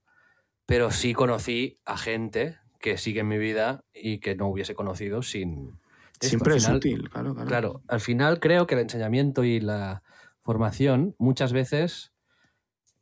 pero 0.67 0.91
sí 0.91 1.15
conocí 1.15 1.79
a 1.83 1.97
gente 1.97 2.59
que 2.79 2.99
sigue 2.99 3.21
en 3.21 3.27
mi 3.27 3.39
vida 3.39 3.83
y 3.91 4.19
que 4.19 4.35
no 4.35 4.47
hubiese 4.47 4.75
conocido 4.75 5.23
sin... 5.23 5.79
Siempre 6.21 6.57
es 6.57 6.69
útil, 6.69 7.09
claro, 7.09 7.33
claro. 7.33 7.47
Claro, 7.47 7.83
al 7.87 7.99
final 7.99 8.39
creo 8.39 8.67
que 8.67 8.75
el 8.75 8.81
enseñamiento 8.81 9.43
y 9.43 9.59
la 9.59 10.03
formación 10.43 11.15
muchas 11.17 11.51
veces 11.51 12.13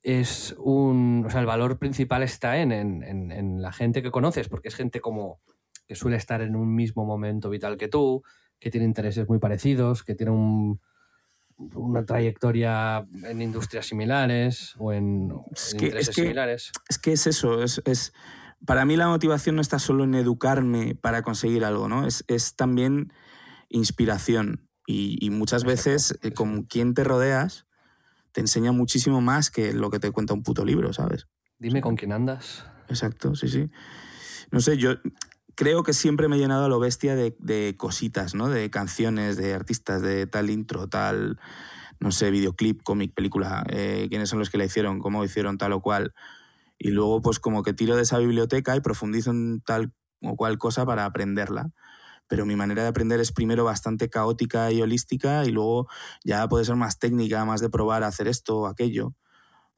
es 0.04 0.56
un... 0.60 1.24
O 1.26 1.30
sea, 1.30 1.40
el 1.40 1.46
valor 1.46 1.80
principal 1.80 2.22
está 2.24 2.58
en, 2.60 2.72
en 2.72 3.62
la 3.62 3.72
gente 3.72 4.04
que 4.04 4.12
conoces, 4.12 4.50
porque 4.50 4.68
es 4.68 4.76
gente 4.76 5.02
como 5.02 5.40
que 5.88 5.96
suele 5.96 6.18
estar 6.18 6.42
en 6.42 6.56
un 6.56 6.74
mismo 6.76 7.06
momento 7.06 7.50
vital 7.50 7.78
que 7.78 7.88
tú, 7.88 8.24
que 8.60 8.70
tiene 8.70 8.86
intereses 8.86 9.28
muy 9.28 9.40
parecidos, 9.40 10.04
que 10.04 10.16
tiene 10.16 10.32
una 11.58 12.06
trayectoria 12.06 13.06
en 13.24 13.42
industrias 13.42 13.88
similares 13.88 14.76
o 14.78 14.94
en, 14.94 15.34
intereses 15.74 16.16
similares. 16.16 16.72
Es 16.90 16.98
que 16.98 17.14
es 17.14 17.28
eso, 17.28 17.62
es, 17.62 18.14
para 18.66 18.86
mí 18.86 18.96
la 18.96 19.08
motivación 19.08 19.56
no 19.56 19.62
está 19.62 19.80
solo 19.80 20.04
en 20.04 20.16
educarme 20.16 20.96
para 20.96 21.22
conseguir 21.22 21.66
algo, 21.66 21.90
¿no? 21.90 22.08
Es, 22.08 22.56
también 22.56 23.12
inspiración. 23.70 24.70
Y, 24.86 25.30
muchas 25.30 25.64
veces 25.64 26.20
eh, 26.24 26.34
con 26.34 26.64
quien 26.64 26.94
te 26.94 27.06
rodeas 27.06 27.66
te 28.34 28.42
enseña 28.42 28.72
muchísimo 28.72 29.22
más 29.22 29.50
que 29.50 29.74
lo 29.74 29.90
que 29.90 30.00
te 30.00 30.12
cuenta 30.12 30.34
un 30.34 30.44
puto 30.44 30.66
libro, 30.66 30.92
¿sabes? 30.92 31.28
Dime 31.60 31.82
con 31.82 31.96
quién 31.96 32.12
andas. 32.12 32.66
Exacto, 32.90 33.36
sí, 33.36 33.48
sí. 33.48 33.70
No 34.52 34.60
sé, 34.60 34.78
yo 34.78 34.96
creo 35.56 35.84
que 35.84 35.94
siempre 35.94 36.28
me 36.28 36.36
he 36.36 36.40
llenado 36.40 36.66
a 36.66 36.70
lo 36.70 36.80
bestia 36.80 37.16
de, 37.16 37.76
cositas, 37.78 38.36
¿no? 38.36 38.50
De 38.50 38.70
canciones, 38.70 39.38
de 39.38 39.54
artistas, 39.54 40.02
de 40.02 40.28
tal 40.28 40.50
intro, 40.50 40.90
tal, 40.90 41.40
no 42.00 42.12
sé, 42.12 42.32
videoclip, 42.32 42.82
cómic, 42.84 43.14
película, 43.14 43.64
eh, 43.70 44.08
quiénes 44.10 44.30
son 44.30 44.40
los 44.40 44.50
que 44.50 44.58
la 44.58 44.66
hicieron, 44.66 45.00
cómo 45.00 45.24
hicieron 45.24 45.58
tal 45.58 45.74
o 45.74 45.82
cual. 45.82 46.14
Y 46.78 46.90
luego, 46.90 47.22
pues 47.22 47.40
como 47.40 47.64
que 47.64 47.74
tiro 47.74 47.96
de 47.96 48.02
esa 48.02 48.18
biblioteca 48.18 48.76
y 48.76 48.82
profundizo 48.82 49.32
en 49.32 49.62
tal 49.62 49.94
o 50.22 50.36
cual 50.36 50.58
cosa 50.58 50.86
para 50.86 51.06
aprenderla. 51.06 51.72
Pero 52.34 52.48
mi 52.48 52.56
manera 52.56 52.82
de 52.82 52.88
aprender 52.88 53.20
es 53.20 53.32
primero 53.32 53.64
bastante 53.64 54.10
caótica 54.10 54.72
y 54.72 54.82
holística 54.82 55.46
y 55.46 55.52
luego 55.52 55.88
ya 56.24 56.48
puede 56.48 56.66
ser 56.66 56.76
más 56.76 56.98
técnica, 56.98 57.46
más 57.46 57.62
de 57.62 57.70
probar 57.70 58.02
a 58.02 58.08
hacer 58.08 58.28
esto 58.28 58.58
o 58.58 58.66
aquello. 58.66 59.14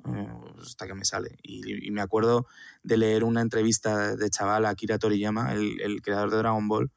Eh, 0.06 0.30
hasta 0.62 0.88
que 0.88 0.94
me 0.94 1.04
sale. 1.04 1.38
Y, 1.44 1.92
me 1.92 2.00
acuerdo 2.00 2.46
de 2.82 2.96
leer 2.96 3.26
una 3.26 3.42
entrevista 3.42 4.16
de 4.16 4.30
chaval 4.30 4.64
a 4.64 4.70
Akira 4.70 4.98
Toriyama, 4.98 5.52
el, 5.52 6.02
creador 6.02 6.32
de 6.32 6.38
Dragon 6.38 6.66
Ball, 6.70 6.94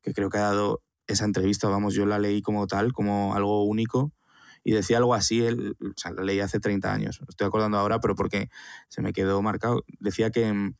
que 0.00 0.14
creo 0.14 0.30
que 0.30 0.38
ha 0.38 0.44
dado 0.44 0.82
esa 1.06 1.26
entrevista, 1.26 1.68
vamos, 1.68 1.92
yo 1.92 2.06
la 2.06 2.18
leí 2.18 2.40
como 2.40 2.66
tal, 2.66 2.94
como 2.94 3.34
algo 3.34 3.62
único, 3.64 4.14
y 4.62 4.72
decía 4.72 4.96
algo 4.96 5.12
así, 5.12 5.44
él, 5.44 5.76
la 6.16 6.22
leí 6.22 6.40
hace 6.40 6.60
30 6.60 6.90
años, 6.90 7.20
estoy 7.28 7.46
acordando 7.46 7.76
ahora, 7.76 8.00
pero 8.00 8.14
porque 8.14 8.48
se 8.88 9.02
me 9.02 9.12
quedó 9.12 9.42
marcado. 9.42 9.84
Decía 10.00 10.30
que, 10.30 10.72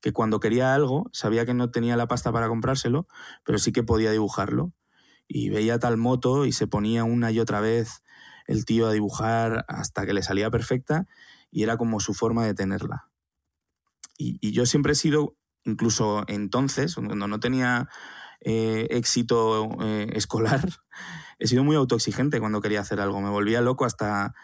que 0.00 0.12
cuando 0.12 0.40
quería 0.40 0.74
algo, 0.74 1.08
sabía 1.12 1.46
que 1.46 1.54
no 1.54 1.70
tenía 1.70 1.96
la 1.96 2.08
pasta 2.08 2.32
para 2.32 2.48
comprárselo, 2.48 3.06
pero 3.44 3.58
sí 3.58 3.72
que 3.72 3.82
podía 3.82 4.10
dibujarlo. 4.10 4.72
Y 5.26 5.48
veía 5.48 5.78
tal 5.78 5.96
moto 5.96 6.44
y 6.44 6.52
se 6.52 6.66
ponía 6.66 7.04
una 7.04 7.30
y 7.30 7.40
otra 7.40 7.60
vez 7.60 8.02
el 8.46 8.64
tío 8.64 8.86
a 8.86 8.92
dibujar 8.92 9.64
hasta 9.68 10.04
que 10.06 10.12
le 10.12 10.22
salía 10.22 10.50
perfecta 10.50 11.06
y 11.50 11.62
era 11.62 11.76
como 11.76 12.00
su 12.00 12.14
forma 12.14 12.44
de 12.44 12.54
tenerla. 12.54 13.08
Y, 14.18 14.52
yo 14.52 14.66
siempre 14.66 14.92
he 14.92 14.96
sido, 14.96 15.36
incluso 15.64 16.24
entonces, 16.28 16.94
cuando 16.94 17.26
no 17.26 17.40
tenía 17.40 17.88
eh, 18.40 18.86
éxito 18.90 19.68
eh, 19.82 20.10
escolar, 20.14 20.68
he 21.38 21.46
sido 21.46 21.64
muy 21.64 21.76
autoexigente 21.76 22.40
cuando 22.40 22.60
quería 22.60 22.80
hacer 22.80 23.00
algo. 23.00 23.20
Me 23.20 23.30
volvía 23.30 23.60
loco 23.60 23.84
hasta 23.84 24.34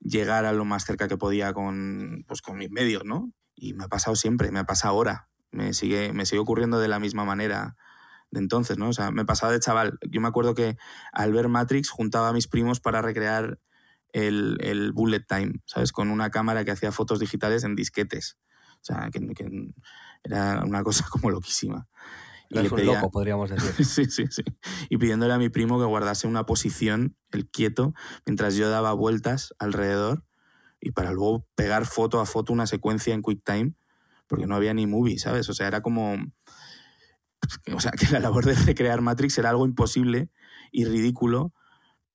llegar 0.00 0.44
a 0.44 0.52
lo 0.52 0.64
más 0.64 0.84
cerca 0.84 1.08
que 1.08 1.16
podía 1.16 1.52
con, 1.52 2.24
pues, 2.26 2.42
con 2.42 2.56
mis 2.56 2.70
medios, 2.70 3.04
¿no? 3.04 3.32
Y 3.54 3.74
me 3.74 3.84
ha 3.84 3.88
pasado 3.88 4.16
siempre, 4.16 4.50
me 4.50 4.60
ha 4.60 4.64
pasado 4.64 4.94
ahora. 4.94 5.28
Me 5.50 5.74
sigue, 5.74 6.12
me 6.12 6.26
sigue 6.26 6.40
ocurriendo 6.40 6.80
de 6.80 6.88
la 6.88 6.98
misma 6.98 7.24
manera 7.24 7.76
de 8.30 8.40
entonces, 8.40 8.78
¿no? 8.78 8.88
O 8.88 8.92
sea, 8.92 9.10
me 9.10 9.24
pasaba 9.24 9.52
de 9.52 9.60
chaval. 9.60 9.98
Yo 10.10 10.20
me 10.20 10.28
acuerdo 10.28 10.54
que 10.54 10.76
al 11.12 11.32
ver 11.32 11.48
Matrix 11.48 11.90
juntaba 11.90 12.28
a 12.28 12.32
mis 12.32 12.48
primos 12.48 12.80
para 12.80 13.02
recrear 13.02 13.58
el, 14.12 14.58
el 14.60 14.92
bullet 14.92 15.24
time, 15.26 15.60
¿sabes? 15.66 15.92
Con 15.92 16.10
una 16.10 16.30
cámara 16.30 16.64
que 16.64 16.70
hacía 16.70 16.92
fotos 16.92 17.20
digitales 17.20 17.64
en 17.64 17.76
disquetes. 17.76 18.38
O 18.76 18.84
sea, 18.84 19.10
que, 19.12 19.20
que 19.34 19.72
era 20.24 20.62
una 20.64 20.82
cosa 20.82 21.06
como 21.10 21.30
loquísima. 21.30 21.88
Y 22.48 22.58
le 22.58 22.70
pedía... 22.70 22.94
loco, 22.94 23.10
podríamos 23.10 23.50
decir. 23.50 23.84
sí, 23.86 24.04
sí, 24.06 24.26
sí. 24.30 24.42
Y 24.88 24.98
pidiéndole 24.98 25.32
a 25.32 25.38
mi 25.38 25.48
primo 25.48 25.78
que 25.78 25.86
guardase 25.86 26.26
una 26.26 26.44
posición, 26.46 27.16
el 27.30 27.48
quieto, 27.48 27.94
mientras 28.26 28.56
yo 28.56 28.68
daba 28.68 28.92
vueltas 28.92 29.54
alrededor 29.58 30.24
y 30.82 30.90
para 30.90 31.12
luego 31.12 31.46
pegar 31.54 31.86
foto 31.86 32.20
a 32.20 32.26
foto 32.26 32.52
una 32.52 32.66
secuencia 32.66 33.14
en 33.14 33.22
QuickTime, 33.22 33.74
porque 34.26 34.46
no 34.46 34.56
había 34.56 34.74
ni 34.74 34.88
movie, 34.88 35.18
¿sabes? 35.18 35.48
O 35.48 35.54
sea, 35.54 35.68
era 35.68 35.80
como... 35.80 36.16
O 37.74 37.80
sea, 37.80 37.92
que 37.98 38.08
la 38.10 38.18
labor 38.18 38.44
de 38.44 38.54
recrear 38.54 39.00
Matrix 39.00 39.38
era 39.38 39.50
algo 39.50 39.64
imposible 39.64 40.28
y 40.72 40.84
ridículo, 40.84 41.54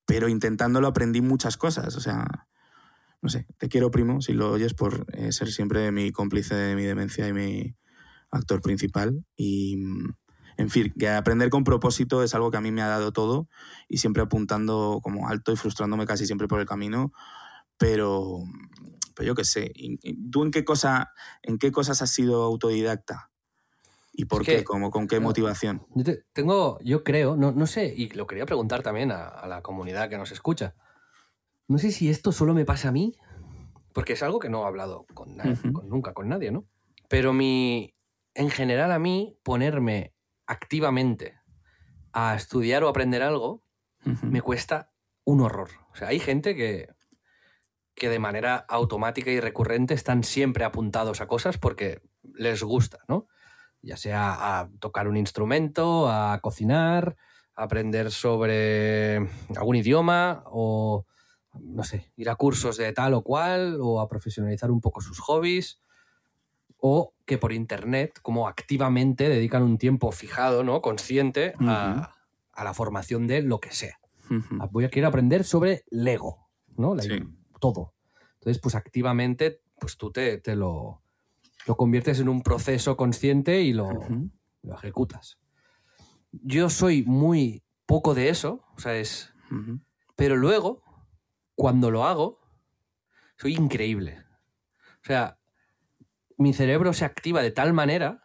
pero 0.05 0.27
intentándolo 0.27 0.87
aprendí 0.87 1.21
muchas 1.21 1.55
cosas. 1.55 1.95
O 1.95 2.01
sea, 2.01 2.47
no 3.21 3.29
sé, 3.29 3.47
te 3.57 3.69
quiero, 3.69 3.89
primo, 3.89 4.21
si 4.21 4.33
lo 4.33 4.51
oyes, 4.51 4.73
por 4.73 5.05
eh, 5.13 5.31
ser 5.31 5.49
siempre 5.49 5.91
mi 5.93 6.11
cómplice 6.11 6.53
de 6.53 6.75
mi 6.75 6.83
demencia 6.83 7.25
y 7.25 7.33
mi 7.33 7.75
actor 8.31 8.61
principal. 8.61 9.23
Y, 9.37 9.77
en 10.57 10.69
fin, 10.69 10.93
que 10.99 11.07
aprender 11.07 11.49
con 11.49 11.63
propósito 11.63 12.21
es 12.21 12.35
algo 12.35 12.51
que 12.51 12.57
a 12.57 12.61
mí 12.61 12.71
me 12.71 12.81
ha 12.81 12.87
dado 12.87 13.13
todo 13.13 13.47
y 13.87 13.99
siempre 13.99 14.23
apuntando 14.23 14.99
como 15.01 15.29
alto 15.29 15.53
y 15.53 15.55
frustrándome 15.55 16.05
casi 16.05 16.25
siempre 16.25 16.49
por 16.49 16.59
el 16.59 16.65
camino. 16.65 17.13
Pero, 17.77 18.39
pero 19.15 19.27
yo 19.27 19.35
qué 19.35 19.43
sé, 19.43 19.71
¿tú 20.31 20.43
en 20.43 20.51
qué, 20.51 20.65
cosa, 20.65 21.11
en 21.43 21.57
qué 21.57 21.71
cosas 21.71 22.01
has 22.01 22.11
sido 22.11 22.43
autodidacta? 22.43 23.29
¿Y 24.13 24.25
por 24.25 24.43
qué? 24.43 24.63
como 24.63 24.89
¿Con 24.89 25.07
qué 25.07 25.19
motivación? 25.19 25.85
Yo 25.93 26.13
tengo, 26.33 26.79
yo 26.81 27.03
creo, 27.03 27.37
no, 27.37 27.51
no, 27.51 27.67
sé, 27.67 27.93
y 27.95 28.09
lo 28.09 28.25
quería 28.25 28.47
preguntar 28.47 28.81
también 28.81 29.11
a, 29.11 29.27
a, 29.27 29.47
la 29.47 29.61
comunidad 29.61 30.09
que 30.09 30.17
nos 30.17 30.31
escucha. 30.31 30.75
No 31.67 31.77
sé 31.77 31.91
si 31.91 32.09
esto 32.09 32.31
solo 32.31 32.55
me 32.55 32.65
pasa 32.65 32.89
a 32.89 32.91
mí, 32.91 33.15
porque 33.93 34.13
es 34.13 34.23
algo 34.23 34.39
que 34.39 34.49
no 34.49 34.63
he 34.63 34.67
hablado 34.67 35.05
con, 35.13 35.37
con 35.71 35.89
nunca 35.89 36.13
con 36.13 36.29
nadie, 36.29 36.51
¿no? 36.51 36.65
Pero 37.09 37.31
mi, 37.31 37.95
en 38.33 38.49
general 38.49 38.91
a 38.91 38.99
mí, 38.99 39.39
ponerme 39.43 40.13
activamente 40.45 41.39
a 42.13 42.35
estudiar 42.35 42.83
o 42.83 42.89
aprender 42.89 43.21
algo 43.21 43.63
me 44.21 44.41
cuesta 44.41 44.91
un 45.25 45.41
horror. 45.41 45.69
O 45.91 45.95
sea, 45.95 46.07
hay 46.09 46.19
gente 46.19 46.55
que, 46.55 46.87
que 47.97 48.09
de 48.09 48.19
manera 48.19 48.57
automática 48.69 49.31
y 49.31 49.39
recurrente 49.39 49.95
están 49.95 50.23
siempre 50.23 50.63
apuntados 50.63 51.19
a 51.19 51.27
cosas 51.27 51.57
porque 51.57 52.01
les 52.35 52.61
gusta, 52.61 52.99
¿no? 53.07 53.27
Ya 53.81 53.97
sea 53.97 54.59
a 54.59 54.69
tocar 54.79 55.07
un 55.07 55.17
instrumento, 55.17 56.09
a 56.09 56.39
cocinar, 56.41 57.17
a 57.55 57.63
aprender 57.63 58.11
sobre 58.11 59.17
algún 59.55 59.75
idioma 59.75 60.43
o, 60.45 61.05
no 61.59 61.83
sé, 61.83 62.11
ir 62.15 62.29
a 62.29 62.35
cursos 62.35 62.77
de 62.77 62.93
tal 62.93 63.15
o 63.15 63.23
cual 63.23 63.79
o 63.81 63.99
a 63.99 64.07
profesionalizar 64.07 64.69
un 64.69 64.79
poco 64.79 65.01
sus 65.01 65.19
hobbies 65.19 65.81
o 66.77 67.15
que 67.25 67.39
por 67.39 67.51
internet, 67.51 68.19
como 68.21 68.47
activamente 68.47 69.27
dedican 69.27 69.63
un 69.63 69.79
tiempo 69.79 70.11
fijado, 70.11 70.63
¿no? 70.63 70.81
Consciente 70.81 71.55
a, 71.61 72.13
la 72.55 72.73
formación 72.75 73.25
de 73.25 73.41
lo 73.41 73.59
que 73.59 73.71
sea. 73.71 73.99
Ah, 74.59 74.67
voy 74.71 74.85
a 74.85 74.89
querer 74.89 75.05
aprender 75.05 75.43
sobre 75.43 75.83
Lego, 75.89 76.49
¿no? 76.75 76.95
Todo. 77.59 77.93
Entonces, 78.35 78.61
pues 78.61 78.75
activamente, 78.75 79.61
pues 79.79 79.97
tú 79.97 80.11
te, 80.11 80.41
lo, 80.55 81.01
lo, 81.65 81.77
conviertes 81.77 82.19
en 82.19 82.29
un 82.29 82.41
proceso 82.41 82.95
consciente 82.97 83.61
y 83.61 83.73
lo, 83.73 83.89
lo, 84.61 84.75
ejecutas. 84.75 85.39
Yo 86.31 86.69
soy 86.69 87.03
muy 87.03 87.63
poco 87.85 88.13
de 88.13 88.29
eso, 88.29 88.65
o 88.75 88.79
sea, 88.79 88.95
es... 88.95 89.33
Pero 90.15 90.35
luego, 90.35 90.83
cuando 91.55 91.89
lo 91.89 92.05
hago, 92.05 92.41
soy 93.37 93.55
increíble. 93.55 94.23
O 95.01 95.05
sea, 95.05 95.39
mi 96.37 96.53
cerebro 96.53 96.93
se 96.93 97.05
activa 97.05 97.41
de 97.41 97.51
tal 97.51 97.73
manera 97.73 98.23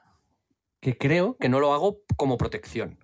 que 0.80 0.98
creo 0.98 1.36
que 1.38 1.48
no 1.48 1.60
lo 1.60 1.72
hago 1.72 2.02
como 2.16 2.36
protección. 2.36 2.98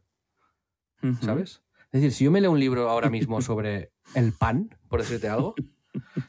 ¿Sabes? 1.23 1.63
Es 1.93 2.03
decir, 2.03 2.13
si 2.13 2.25
yo 2.25 2.31
me 2.31 2.41
leo 2.41 2.51
un 2.51 2.61
libro 2.61 2.91
ahora 2.91 3.09
mismo 3.09 3.41
sobre 3.43 3.93
el 4.15 4.33
pan, 4.33 4.77
por 4.89 5.01
decirte 5.01 5.29
algo, 5.29 5.55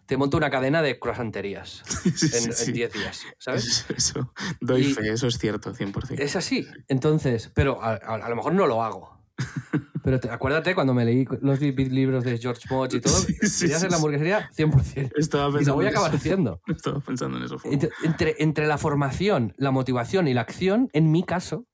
te 0.09 0.17
monto 0.17 0.37
una 0.37 0.49
cadena 0.49 0.81
de 0.81 0.97
croissanterías 0.99 1.83
en 2.65 2.73
10 2.73 2.93
días, 2.93 3.21
¿sabes? 3.37 3.85
Eso, 3.95 4.33
doy 4.59 4.83
fe, 4.85 5.11
eso 5.11 5.27
es 5.27 5.37
cierto, 5.37 5.71
100%. 5.71 6.19
Es 6.19 6.35
así. 6.35 6.65
Entonces, 6.87 7.51
pero 7.53 7.79
a, 7.83 8.27
lo 8.27 8.35
mejor 8.35 8.53
no 8.53 8.65
lo 8.65 8.83
hago. 8.83 9.19
Pero 10.01 10.17
acuérdate 10.31 10.73
cuando 10.73 10.93
me 10.93 11.03
leí 11.03 11.27
los 11.41 11.59
libros 11.59 12.23
de 12.23 12.37
George 12.37 12.61
Mott 12.69 12.93
y 12.93 13.01
todo, 13.01 13.13
sí, 13.13 13.35
quería 13.59 13.75
hacer 13.75 13.91
la 13.91 13.97
hamburguesería 13.97 14.49
100%. 14.51 15.11
Estaba 15.17 15.51
pensando 15.51 15.61
y 15.61 15.65
lo 15.65 15.73
voy 15.75 15.85
a 15.85 15.89
acabar 15.89 16.15
haciendo. 16.15 16.61
Estaba 16.67 16.99
pensando 17.01 17.37
en 17.37 17.43
eso. 17.43 17.57
Entre, 17.65 18.35
entre, 18.39 18.65
la 18.65 18.77
formación, 18.77 19.53
la 19.57 19.71
motivación 19.71 20.29
y 20.29 20.33
la 20.33 20.41
acción, 20.41 20.89
en 20.93 21.11
mi 21.11 21.23
caso, 21.23 21.67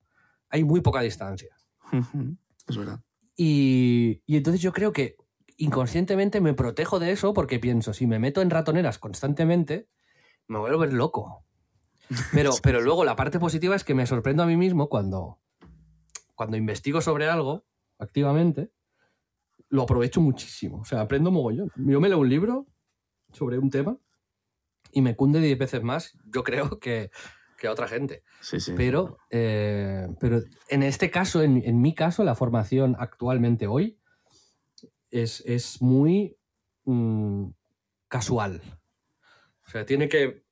hay 0.49 0.63
muy 0.63 0.81
poca 0.81 1.01
distancia. 1.01 1.55
Es 2.67 2.75
verdad. 2.75 2.99
Y, 3.37 4.23
y 4.25 4.37
entonces 4.37 4.59
yo 4.59 4.73
creo 4.73 4.91
que 4.91 5.15
inconscientemente 5.57 6.41
me 6.41 6.53
protejo 6.53 6.99
de 6.99 7.11
eso 7.11 7.33
porque 7.33 7.59
pienso, 7.59 7.93
si 7.93 8.07
me 8.07 8.19
meto 8.19 8.41
en 8.41 8.49
ratoneras 8.49 8.99
constantemente, 8.99 9.87
me 10.47 10.59
voy 10.59 10.69
a 10.69 10.73
volver 10.73 10.93
loco. 10.93 11.45
Pero, 12.31 12.51
pero 12.63 12.81
luego 12.81 13.03
la 13.03 13.15
parte 13.15 13.39
positiva 13.39 13.75
es 13.75 13.83
que 13.83 13.95
me 13.95 14.05
sorprendo 14.05 14.43
a 14.43 14.45
mí 14.45 14.57
mismo 14.57 14.89
cuando, 14.89 15.39
cuando 16.35 16.57
investigo 16.57 17.01
sobre 17.01 17.29
algo 17.29 17.65
activamente, 17.97 18.71
lo 19.69 19.83
aprovecho 19.83 20.21
muchísimo. 20.21 20.79
O 20.79 20.85
sea, 20.85 21.01
aprendo 21.01 21.31
mogollón. 21.31 21.71
Yo 21.75 21.99
me 21.99 22.09
leo 22.09 22.19
un 22.19 22.29
libro 22.29 22.67
sobre 23.33 23.57
un 23.57 23.69
tema 23.69 23.97
y 24.91 25.01
me 25.01 25.15
cunde 25.15 25.39
10 25.39 25.57
veces 25.57 25.83
más, 25.83 26.17
yo 26.25 26.43
creo, 26.43 26.79
que, 26.79 27.09
que 27.57 27.67
a 27.67 27.71
otra 27.71 27.87
gente. 27.87 28.23
Sí, 28.41 28.59
sí. 28.59 28.73
Pero, 28.75 29.17
eh, 29.29 30.07
pero 30.19 30.41
en 30.69 30.83
este 30.83 31.11
caso, 31.11 31.41
en, 31.41 31.81
mi 31.81 31.93
caso, 31.93 32.23
la 32.23 32.35
formación 32.35 32.95
actualmente 32.99 33.67
hoy 33.67 33.99
es, 35.21 35.41
es 35.45 35.81
muy 35.81 36.37
mm, 36.83 37.47
casual. 38.07 38.61
O 39.65 39.69
sea, 39.69 39.85
tiene 39.85 40.09
que. 40.09 40.43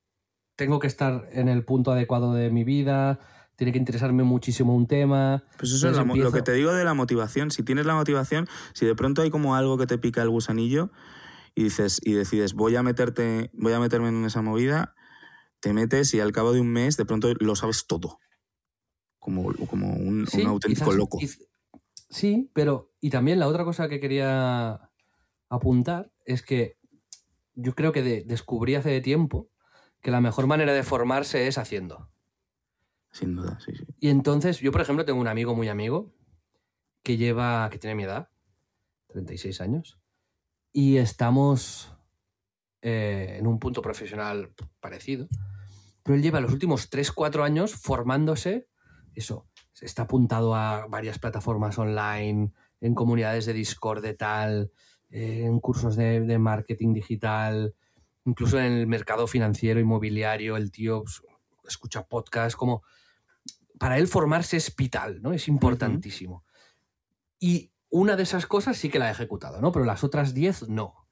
Tengo 0.56 0.78
que 0.78 0.86
estar 0.86 1.28
en 1.32 1.48
el 1.48 1.64
punto 1.64 1.90
adecuado 1.90 2.32
de 2.32 2.48
mi 2.48 2.62
vida, 2.62 3.18
tiene 3.56 3.72
que 3.72 3.78
interesarme 3.78 4.22
muchísimo 4.22 4.74
un 4.74 4.86
tema. 4.86 5.42
Pues 5.58 5.72
eso 5.72 5.90
es 5.90 5.96
lo 5.96 6.32
que 6.32 6.42
te 6.42 6.52
digo 6.52 6.72
de 6.72 6.84
la 6.84 6.94
motivación. 6.94 7.50
Si 7.50 7.64
tienes 7.64 7.86
la 7.86 7.94
motivación, 7.94 8.48
si 8.72 8.86
de 8.86 8.94
pronto 8.94 9.22
hay 9.22 9.30
como 9.30 9.56
algo 9.56 9.76
que 9.78 9.86
te 9.86 9.98
pica 9.98 10.22
el 10.22 10.30
gusanillo 10.30 10.90
y 11.56 11.64
dices 11.64 12.00
y 12.04 12.12
decides 12.12 12.54
voy 12.54 12.76
a 12.76 12.84
meterte, 12.84 13.50
voy 13.52 13.72
a 13.72 13.80
meterme 13.80 14.08
en 14.08 14.24
esa 14.24 14.42
movida, 14.42 14.94
te 15.58 15.72
metes 15.72 16.14
y 16.14 16.20
al 16.20 16.30
cabo 16.30 16.52
de 16.52 16.60
un 16.60 16.68
mes 16.68 16.96
de 16.96 17.04
pronto 17.04 17.32
lo 17.40 17.56
sabes 17.56 17.86
todo. 17.88 18.20
Como, 19.18 19.52
como 19.66 19.92
un, 19.94 20.28
auténtico 20.46 20.92
loco. 20.92 21.18
Sí, 22.08 22.50
pero 22.54 22.92
y 23.00 23.10
también 23.10 23.38
la 23.38 23.48
otra 23.48 23.64
cosa 23.64 23.88
que 23.88 24.00
quería 24.00 24.90
apuntar 25.48 26.12
es 26.24 26.42
que 26.42 26.78
yo 27.54 27.74
creo 27.74 27.92
que 27.92 28.02
descubrí 28.02 28.74
hace 28.74 29.00
tiempo 29.00 29.50
que 30.00 30.10
la 30.10 30.20
mejor 30.20 30.46
manera 30.46 30.72
de 30.72 30.82
formarse 30.82 31.46
es 31.46 31.58
haciendo. 31.58 32.10
Sin 33.10 33.36
duda, 33.36 33.58
sí, 33.64 33.72
sí. 33.76 33.84
Y 34.00 34.08
entonces, 34.08 34.60
yo 34.60 34.72
por 34.72 34.80
ejemplo 34.80 35.04
tengo 35.04 35.20
un 35.20 35.28
amigo 35.28 35.54
muy 35.54 35.68
amigo 35.68 36.12
que 37.02 37.16
lleva, 37.16 37.68
que 37.70 37.78
tiene 37.78 37.94
mi 37.94 38.02
edad, 38.02 38.28
36 39.08 39.60
años, 39.60 40.00
y 40.72 40.96
estamos 40.96 41.94
eh, 42.82 43.36
en 43.38 43.46
un 43.46 43.58
punto 43.58 43.80
profesional 43.80 44.52
parecido, 44.80 45.28
pero 46.02 46.16
él 46.16 46.22
lleva 46.22 46.40
los 46.40 46.52
últimos 46.52 46.90
3, 46.90 47.12
4 47.12 47.44
años 47.44 47.74
formándose, 47.74 48.68
eso, 49.14 49.48
está 49.84 50.02
apuntado 50.02 50.54
a 50.54 50.86
varias 50.86 51.18
plataformas 51.18 51.78
online, 51.78 52.52
en 52.80 52.94
comunidades 52.94 53.46
de 53.46 53.52
Discord 53.52 54.02
de 54.02 54.14
tal, 54.14 54.72
en 55.10 55.60
cursos 55.60 55.96
de, 55.96 56.20
de 56.20 56.38
marketing 56.38 56.92
digital, 56.92 57.74
incluso 58.24 58.58
en 58.58 58.72
el 58.72 58.86
mercado 58.86 59.26
financiero, 59.26 59.80
inmobiliario, 59.80 60.56
el 60.56 60.70
tío 60.70 61.02
pues, 61.02 61.22
escucha 61.68 62.06
podcasts, 62.06 62.56
como 62.56 62.82
para 63.78 63.98
él 63.98 64.08
formarse 64.08 64.56
es 64.56 64.74
vital, 64.74 65.20
¿no? 65.22 65.32
Es 65.32 65.48
importantísimo. 65.48 66.44
Y 67.38 67.70
una 67.90 68.16
de 68.16 68.22
esas 68.22 68.46
cosas 68.46 68.76
sí 68.76 68.88
que 68.88 68.98
la 68.98 69.06
ha 69.06 69.10
ejecutado, 69.10 69.60
¿no? 69.60 69.72
Pero 69.72 69.84
las 69.84 70.04
otras 70.04 70.34
diez 70.34 70.68
no. 70.68 71.06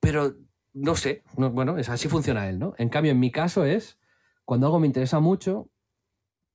Pero 0.00 0.36
no 0.72 0.94
sé, 0.94 1.22
bueno, 1.34 1.78
es 1.78 1.88
así 1.88 2.08
funciona 2.08 2.48
él, 2.48 2.58
¿no? 2.58 2.74
En 2.78 2.88
cambio, 2.88 3.12
en 3.12 3.20
mi 3.20 3.30
caso 3.30 3.64
es, 3.64 3.98
cuando 4.44 4.66
algo 4.66 4.78
me 4.78 4.86
interesa 4.86 5.20
mucho, 5.20 5.70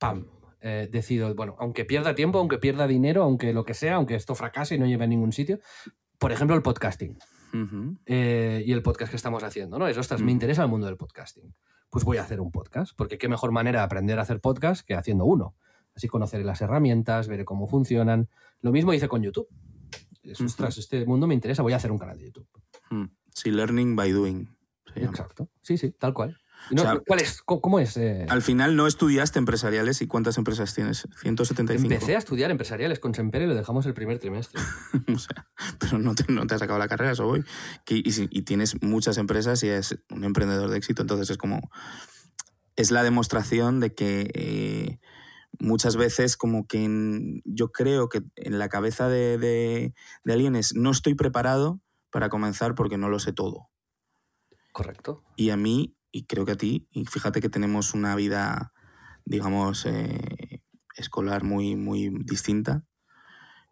¡pam! 0.02 0.26
Eh, 0.60 0.88
decido, 0.90 1.32
bueno, 1.36 1.54
aunque 1.60 1.84
pierda 1.84 2.16
tiempo, 2.16 2.40
aunque 2.40 2.58
pierda 2.58 2.88
dinero, 2.88 3.22
aunque 3.22 3.52
lo 3.52 3.64
que 3.64 3.74
sea, 3.74 3.94
aunque 3.94 4.16
esto 4.16 4.34
fracase 4.34 4.74
y 4.74 4.78
no 4.78 4.86
lleve 4.86 5.04
a 5.04 5.06
ningún 5.06 5.32
sitio, 5.32 5.60
por 6.18 6.32
ejemplo, 6.32 6.56
el 6.56 6.62
podcasting. 6.62 7.16
eh, 8.06 8.64
y 8.66 8.72
el 8.72 8.82
podcast 8.82 9.10
que 9.10 9.16
estamos 9.16 9.44
haciendo, 9.44 9.78
¿no? 9.78 9.86
Es, 9.86 9.96
ostras, 9.96 10.20
me 10.22 10.32
interesa 10.32 10.62
el 10.64 10.68
mundo 10.68 10.86
del 10.86 10.96
podcasting. 10.96 11.54
Pues 11.88 12.04
voy 12.04 12.16
a 12.16 12.22
hacer 12.22 12.40
un 12.40 12.50
podcast, 12.50 12.96
porque 12.96 13.16
qué 13.16 13.28
mejor 13.28 13.52
manera 13.52 13.80
de 13.80 13.84
aprender 13.84 14.18
a 14.18 14.22
hacer 14.22 14.40
podcast 14.40 14.84
que 14.84 14.94
haciendo 14.94 15.24
uno. 15.24 15.54
Así 15.94 16.08
conoceré 16.08 16.42
las 16.42 16.60
herramientas, 16.62 17.28
veré 17.28 17.44
cómo 17.44 17.68
funcionan. 17.68 18.28
Lo 18.60 18.72
mismo 18.72 18.92
hice 18.92 19.06
con 19.06 19.22
YouTube. 19.22 19.48
ostras, 20.44 20.78
este 20.78 21.06
mundo 21.06 21.28
me 21.28 21.34
interesa, 21.34 21.62
voy 21.62 21.74
a 21.74 21.76
hacer 21.76 21.92
un 21.92 21.98
canal 21.98 22.18
de 22.18 22.24
YouTube. 22.24 22.48
Sí, 23.34 23.50
learning 23.52 23.94
by 23.94 24.10
doing. 24.10 24.48
Exacto. 24.96 25.48
Sí, 25.60 25.76
sí, 25.78 25.92
tal 25.92 26.12
cual. 26.12 26.41
¿Cuál 27.06 27.20
es? 27.20 27.42
¿Cómo 27.42 27.78
es? 27.78 27.96
Eh? 27.96 28.26
Al 28.28 28.42
final 28.42 28.76
no 28.76 28.86
estudiaste 28.86 29.38
empresariales 29.38 30.00
y 30.02 30.06
¿cuántas 30.06 30.38
empresas 30.38 30.74
tienes? 30.74 31.08
175. 31.20 31.92
Empecé 31.92 32.14
a 32.14 32.18
estudiar 32.18 32.50
empresariales 32.50 32.98
con 32.98 33.14
Semper 33.14 33.42
y 33.42 33.46
lo 33.46 33.54
dejamos 33.54 33.86
el 33.86 33.94
primer 33.94 34.18
trimestre. 34.18 34.60
o 35.14 35.18
sea, 35.18 35.48
pero 35.78 35.98
no 35.98 36.14
te, 36.14 36.30
no 36.32 36.46
te, 36.46 36.54
has 36.54 36.62
acabado 36.62 36.78
la 36.78 36.88
carrera, 36.88 37.12
eso 37.12 37.26
voy. 37.26 37.44
y, 37.88 38.42
tienes 38.42 38.80
muchas 38.82 39.18
empresas 39.18 39.62
y 39.62 39.68
es 39.68 39.98
un 40.10 40.24
emprendedor 40.24 40.70
de 40.70 40.78
éxito, 40.78 41.02
entonces 41.02 41.30
es 41.30 41.38
como... 41.38 41.70
Es 42.74 42.90
la 42.90 43.02
demostración 43.02 43.80
de 43.80 43.94
que 43.94 44.30
eh, 44.32 44.98
muchas 45.58 45.96
veces 45.96 46.38
como 46.38 46.66
que 46.66 46.88
yo 47.44 47.70
creo 47.70 48.08
que 48.08 48.22
en 48.36 48.58
la 48.58 48.70
cabeza 48.70 49.08
de, 49.08 49.36
de, 49.36 49.94
de 50.24 50.32
alguien 50.32 50.56
es 50.56 50.74
no 50.74 50.90
estoy 50.90 51.14
preparado 51.14 51.82
para 52.10 52.30
comenzar 52.30 52.74
porque 52.74 52.96
no 52.96 53.10
lo 53.10 53.18
sé 53.18 53.32
todo. 53.32 53.68
Correcto. 54.72 55.22
Y 55.36 55.50
a 55.50 55.58
mí 55.58 55.94
y 56.12 56.26
creo 56.26 56.44
que 56.44 56.52
a 56.52 56.56
ti, 56.56 56.86
y 56.92 57.06
fíjate 57.06 57.40
que 57.40 57.48
tenemos 57.48 57.94
una 57.94 58.14
vida, 58.14 58.72
digamos, 59.24 59.86
eh, 59.86 60.62
escolar 60.94 61.42
muy, 61.42 61.74
muy 61.74 62.10
distinta, 62.24 62.84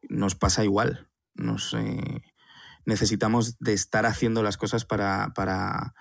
nos 0.08 0.34
pasa 0.34 0.64
igual. 0.64 1.08
Nos, 1.34 1.74
eh, 1.74 2.22
necesitamos 2.86 3.58
de 3.58 3.74
estar 3.74 4.06
haciendo 4.06 4.42
las 4.42 4.56
cosas 4.56 4.86
para, 4.86 5.32
para 5.34 5.94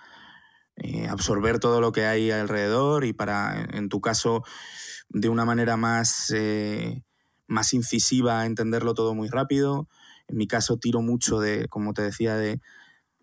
eh, 0.78 1.10
absorber 1.10 1.60
todo 1.60 1.82
lo 1.82 1.92
que 1.92 2.06
hay 2.06 2.32
alrededor 2.32 3.04
y 3.04 3.12
para, 3.12 3.68
en 3.74 3.90
tu 3.90 4.00
caso, 4.00 4.44
de 5.10 5.28
una 5.28 5.44
manera 5.44 5.76
más, 5.76 6.34
más 7.48 7.74
incisiva, 7.74 8.46
entenderlo 8.46 8.94
todo 8.94 9.14
muy 9.14 9.28
rápido. 9.28 9.90
En 10.30 10.38
mi 10.38 10.48
caso, 10.48 10.78
tiro 10.78 11.02
mucho 11.02 11.40
de, 11.42 11.68
como 11.68 11.94
te 11.94 12.02
decía, 12.02 12.36
de, 12.36 12.62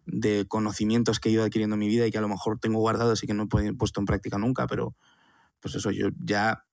de 0.06 0.46
conocimientos 0.48 1.20
que 1.20 1.28
he 1.28 1.32
ido 1.32 1.44
adquiriendo 1.44 1.74
en 1.74 1.80
mi 1.80 1.88
vida 1.88 2.06
y 2.06 2.10
que 2.10 2.18
a 2.18 2.22
lo 2.22 2.28
mejor 2.28 2.58
tengo 2.58 2.78
guardados 2.78 3.22
y 3.22 3.26
que 3.26 3.34
no 3.34 3.44
he 3.44 3.72
puesto 3.74 4.00
en 4.00 4.06
práctica 4.06 4.38
nunca, 4.38 4.66
pero 4.66 4.94
pues 5.60 5.74
eso, 5.74 5.90
yo 5.90 6.08
ya 6.18 6.64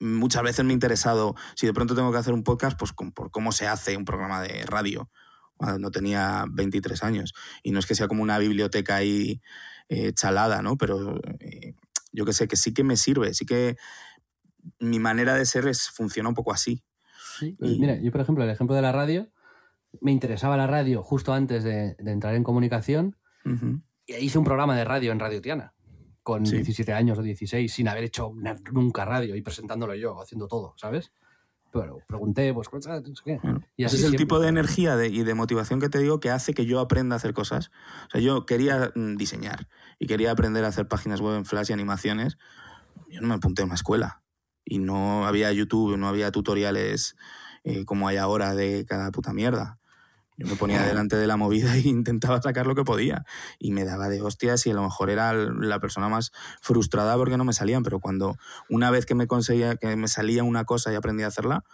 muchas 0.00 0.42
veces 0.42 0.64
me 0.64 0.72
he 0.72 0.74
interesado, 0.74 1.34
si 1.56 1.66
de 1.66 1.72
pronto 1.72 1.94
tengo 1.94 2.12
que 2.12 2.18
hacer 2.18 2.34
un 2.34 2.44
podcast, 2.44 2.78
pues 2.78 2.92
por 2.92 3.30
cómo 3.30 3.52
se 3.52 3.66
hace 3.66 3.96
un 3.96 4.04
programa 4.04 4.42
de 4.42 4.64
radio, 4.64 5.10
cuando 5.58 5.90
tenía 5.90 6.44
23 6.50 7.02
años. 7.02 7.34
Y 7.62 7.72
no 7.72 7.80
es 7.80 7.86
que 7.86 7.94
sea 7.94 8.08
como 8.08 8.22
una 8.22 8.38
biblioteca 8.38 8.96
ahí 8.96 9.42
eh, 9.88 10.12
chalada, 10.12 10.62
¿no? 10.62 10.76
Pero 10.76 11.20
eh, 11.40 11.74
yo 12.12 12.24
que 12.24 12.32
sé, 12.32 12.48
que 12.48 12.56
sí 12.56 12.72
que 12.72 12.84
me 12.84 12.96
sirve, 12.96 13.34
sí 13.34 13.44
que 13.44 13.76
mi 14.78 14.98
manera 14.98 15.34
de 15.34 15.44
ser 15.44 15.66
es, 15.66 15.90
funciona 15.90 16.28
un 16.28 16.34
poco 16.34 16.52
así. 16.52 16.82
Sí, 17.38 17.56
Mira, 17.60 18.00
yo 18.00 18.10
por 18.10 18.20
ejemplo, 18.20 18.44
el 18.44 18.50
ejemplo 18.50 18.74
de 18.74 18.82
la 18.82 18.92
radio, 18.92 19.30
me 20.00 20.12
interesaba 20.12 20.56
la 20.56 20.66
radio 20.66 21.02
justo 21.02 21.32
antes 21.32 21.64
de, 21.64 21.96
entrar 21.98 22.34
en 22.34 22.44
comunicación 22.44 23.16
y 24.06 24.14
hice 24.14 24.38
un 24.38 24.44
programa 24.44 24.76
de 24.76 24.84
radio 24.84 25.12
en 25.12 25.20
Radio 25.20 25.40
Tiana 25.40 25.74
con 26.22 26.44
17 26.44 26.92
años 26.92 27.18
o 27.18 27.22
16 27.22 27.72
sin 27.72 27.88
haber 27.88 28.04
hecho 28.04 28.32
nunca 28.72 29.06
radio 29.06 29.34
y 29.34 29.40
presentándolo 29.40 29.94
yo, 29.94 30.20
haciendo 30.20 30.46
todo, 30.46 30.74
¿sabes? 30.76 31.10
Pero 31.72 31.98
pregunté, 32.06 32.52
pues, 32.54 32.68
¿qué? 33.24 33.38
y 33.76 33.84
así 33.84 33.96
ese 33.96 34.06
es 34.06 34.12
el 34.12 34.16
tipo 34.16 34.40
de 34.40 34.48
energía 34.48 35.02
y 35.06 35.22
de 35.22 35.34
motivación 35.34 35.80
que 35.80 35.88
te 35.88 35.98
digo 35.98 36.18
que 36.18 36.30
hace 36.30 36.54
que 36.54 36.64
yo 36.66 36.80
aprenda 36.80 37.14
a 37.14 37.18
hacer 37.18 37.34
cosas. 37.34 37.70
O 38.08 38.10
sea, 38.12 38.20
yo 38.20 38.46
quería 38.46 38.92
mm, 38.94 39.16
diseñar 39.16 39.68
y 39.98 40.06
quería 40.06 40.30
aprender 40.30 40.64
a 40.64 40.68
hacer 40.68 40.88
páginas 40.88 41.20
web 41.20 41.36
en 41.36 41.44
Flash 41.44 41.70
y 41.70 41.72
animaciones. 41.74 42.38
Yo 43.08 43.20
no 43.20 43.28
me 43.28 43.34
apunté 43.34 43.62
a 43.62 43.66
una 43.66 43.74
escuela 43.74 44.22
y 44.64 44.78
no 44.78 45.26
había 45.26 45.52
YouTube, 45.52 45.96
no 45.96 46.08
había 46.08 46.30
tutoriales 46.30 47.16
eh, 47.64 47.84
como 47.84 48.08
hay 48.08 48.16
ahora 48.16 48.54
de 48.54 48.86
cada 48.86 49.10
puta 49.10 49.32
mierda. 49.32 49.77
Yo 50.38 50.46
me 50.46 50.54
ponía 50.54 50.84
delante 50.84 51.16
de 51.16 51.26
la 51.26 51.36
movida 51.36 51.74
e 51.76 51.80
intentaba 51.80 52.40
sacar 52.40 52.66
lo 52.66 52.76
que 52.76 52.84
podía. 52.84 53.24
Y 53.58 53.72
me 53.72 53.84
daba 53.84 54.08
de 54.08 54.22
hostias 54.22 54.66
y 54.66 54.70
a 54.70 54.74
lo 54.74 54.82
mejor 54.82 55.10
era 55.10 55.32
la 55.34 55.80
persona 55.80 56.08
más 56.08 56.32
frustrada 56.62 57.16
porque 57.16 57.36
no 57.36 57.44
me 57.44 57.52
salían. 57.52 57.82
Pero 57.82 57.98
cuando 57.98 58.36
una 58.70 58.90
vez 58.90 59.04
que 59.04 59.16
me 59.16 59.26
conseguía, 59.26 59.76
que 59.76 59.96
me 59.96 60.06
salía 60.06 60.44
una 60.44 60.64
cosa 60.64 60.92
y 60.92 60.94
aprendí 60.94 61.24
a 61.24 61.26
hacerla, 61.26 61.64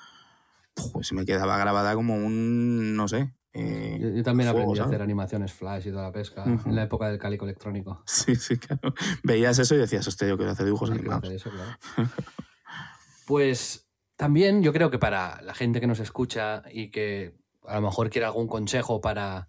pues 0.93 1.13
me 1.13 1.27
quedaba 1.27 1.59
grabada 1.59 1.95
como 1.95 2.17
un, 2.17 2.97
no 2.97 3.07
sé. 3.07 3.35
Eh, 3.53 4.13
yo, 4.17 4.23
también 4.25 4.49
aprendí 4.49 4.81
a 4.81 4.85
hacer 4.85 5.01
animaciones 5.01 5.53
flash 5.53 5.87
y 5.87 5.91
toda 5.91 6.03
la 6.03 6.13
pesca 6.13 6.43
en 6.45 6.75
la 6.75 6.83
época 6.83 7.09
del 7.09 7.19
cálico 7.19 7.45
electrónico. 7.45 8.03
Sí, 8.07 8.35
sí, 8.35 8.57
claro. 8.57 8.95
Veías 9.23 9.59
eso 9.59 9.75
y 9.75 9.79
decías, 9.79 10.09
hostia, 10.09 10.27
yo 10.27 10.37
quiero 10.37 10.53
hacer 10.53 10.65
dibujos 10.65 10.91
animados. 10.91 11.29
pues 13.27 13.89
también 14.17 14.63
yo 14.63 14.73
creo 14.73 14.91
que 14.91 14.99
para 14.99 15.41
la 15.43 15.55
gente 15.55 15.81
que 15.81 15.87
nos 15.87 16.01
escucha 16.01 16.63
y 16.73 16.91
que 16.91 17.44
a 17.67 17.77
lo 17.77 17.83
mejor 17.83 18.11
quiere 18.11 18.27
algún 18.27 18.47
consejo 18.47 19.01
para 19.01 19.49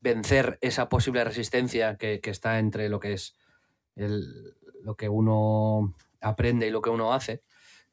vencer 0.00 0.58
esa 0.60 0.88
posible 0.88 1.24
resistencia 1.24 1.96
que, 1.96 2.20
está 2.24 2.58
entre 2.58 2.88
lo 2.88 3.00
que 3.00 3.14
es 3.14 3.36
lo 3.96 4.96
que 4.96 5.08
uno 5.08 5.94
aprende 6.20 6.66
y 6.66 6.70
lo 6.70 6.82
que 6.82 6.90
uno 6.90 7.12
hace, 7.14 7.42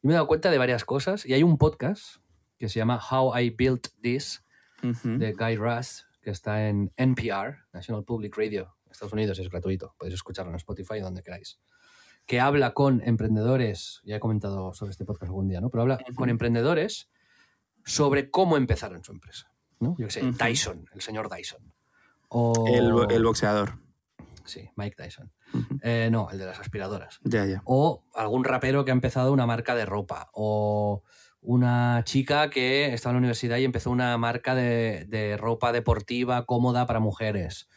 me 0.01 0.11
he 0.11 0.15
dado 0.15 0.27
cuenta 0.27 0.51
de 0.51 0.57
varias 0.57 0.83
cosas 0.83 1.25
y 1.25 1.33
hay 1.33 1.43
un 1.43 1.57
podcast 1.57 2.17
que 2.57 2.69
se 2.69 2.79
llama 2.79 2.99
How 2.99 3.37
I 3.37 3.49
Built 3.51 3.87
This 4.01 4.43
de 4.81 5.33
Guy 5.33 5.55
Raz 5.57 6.07
que 6.21 6.31
está 6.31 6.67
en 6.67 6.91
NPR, 6.97 7.65
National 7.73 8.03
Public 8.03 8.37
Radio, 8.37 8.75
Estados 8.89 9.13
Unidos, 9.13 9.39
es 9.39 9.49
gratuito, 9.49 9.95
podéis 9.97 10.15
escucharlo 10.15 10.51
en 10.51 10.57
Spotify 10.57 10.99
donde 10.99 11.23
queráis 11.23 11.59
que 12.25 12.39
habla 12.39 12.73
con 12.73 13.01
emprendedores, 13.05 14.01
ya 14.03 14.15
he 14.15 14.19
comentado 14.19 14.73
sobre 14.73 14.91
este 14.91 15.05
podcast 15.05 15.29
algún 15.29 15.47
día, 15.47 15.61
¿no? 15.61 15.69
Pero 15.69 15.81
habla 15.81 15.99
con 16.15 16.29
emprendedores 16.29 17.09
sobre 17.83 18.29
cómo 18.29 18.57
empezaron 18.57 19.03
su 19.03 19.11
empresa. 19.11 19.50
¿No? 19.81 19.95
Yo 19.97 20.07
qué 20.07 20.11
sé, 20.11 20.31
Tyson, 20.37 20.85
el 20.93 21.01
señor 21.01 21.29
Dyson. 21.33 21.73
O... 22.29 22.65
El, 22.67 23.23
boxeador. 23.23 23.79
Sí, 24.45 24.69
Mike 24.75 24.95
Tyson. 24.95 25.31
Eh, 25.81 26.09
no, 26.11 26.29
el 26.31 26.37
de 26.37 26.45
las 26.45 26.59
aspiradoras. 26.59 27.19
Ya, 27.23 27.45
ya. 27.45 27.61
O 27.65 28.05
algún 28.15 28.45
rapero 28.45 28.85
que 28.85 28.91
ha 28.91 28.93
empezado 28.93 29.33
una 29.33 29.45
marca 29.45 29.75
de 29.75 29.85
ropa. 29.85 30.29
O 30.33 31.03
una 31.41 32.03
chica 32.05 32.49
que 32.49 32.93
estaba 32.93 33.11
en 33.11 33.15
la 33.15 33.19
universidad 33.19 33.57
y 33.57 33.65
empezó 33.65 33.91
una 33.91 34.17
marca 34.17 34.55
de, 34.55 35.05
de 35.09 35.35
ropa 35.35 35.73
deportiva 35.73 36.45
cómoda 36.45 36.85
para 36.85 36.99
mujeres. 36.99 37.67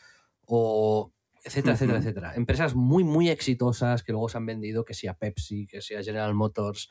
O 0.46 1.12
etcétera, 1.44 1.74
etcétera, 1.74 1.98
etcétera. 1.98 2.34
Empresas 2.36 2.74
muy, 2.74 3.04
muy 3.04 3.28
exitosas 3.28 4.02
que 4.02 4.12
luego 4.12 4.28
se 4.28 4.38
han 4.38 4.46
vendido, 4.46 4.84
que 4.84 4.94
sea 4.94 5.14
Pepsi, 5.14 5.66
que 5.66 5.82
sea 5.82 6.02
General 6.02 6.32
Motors. 6.32 6.88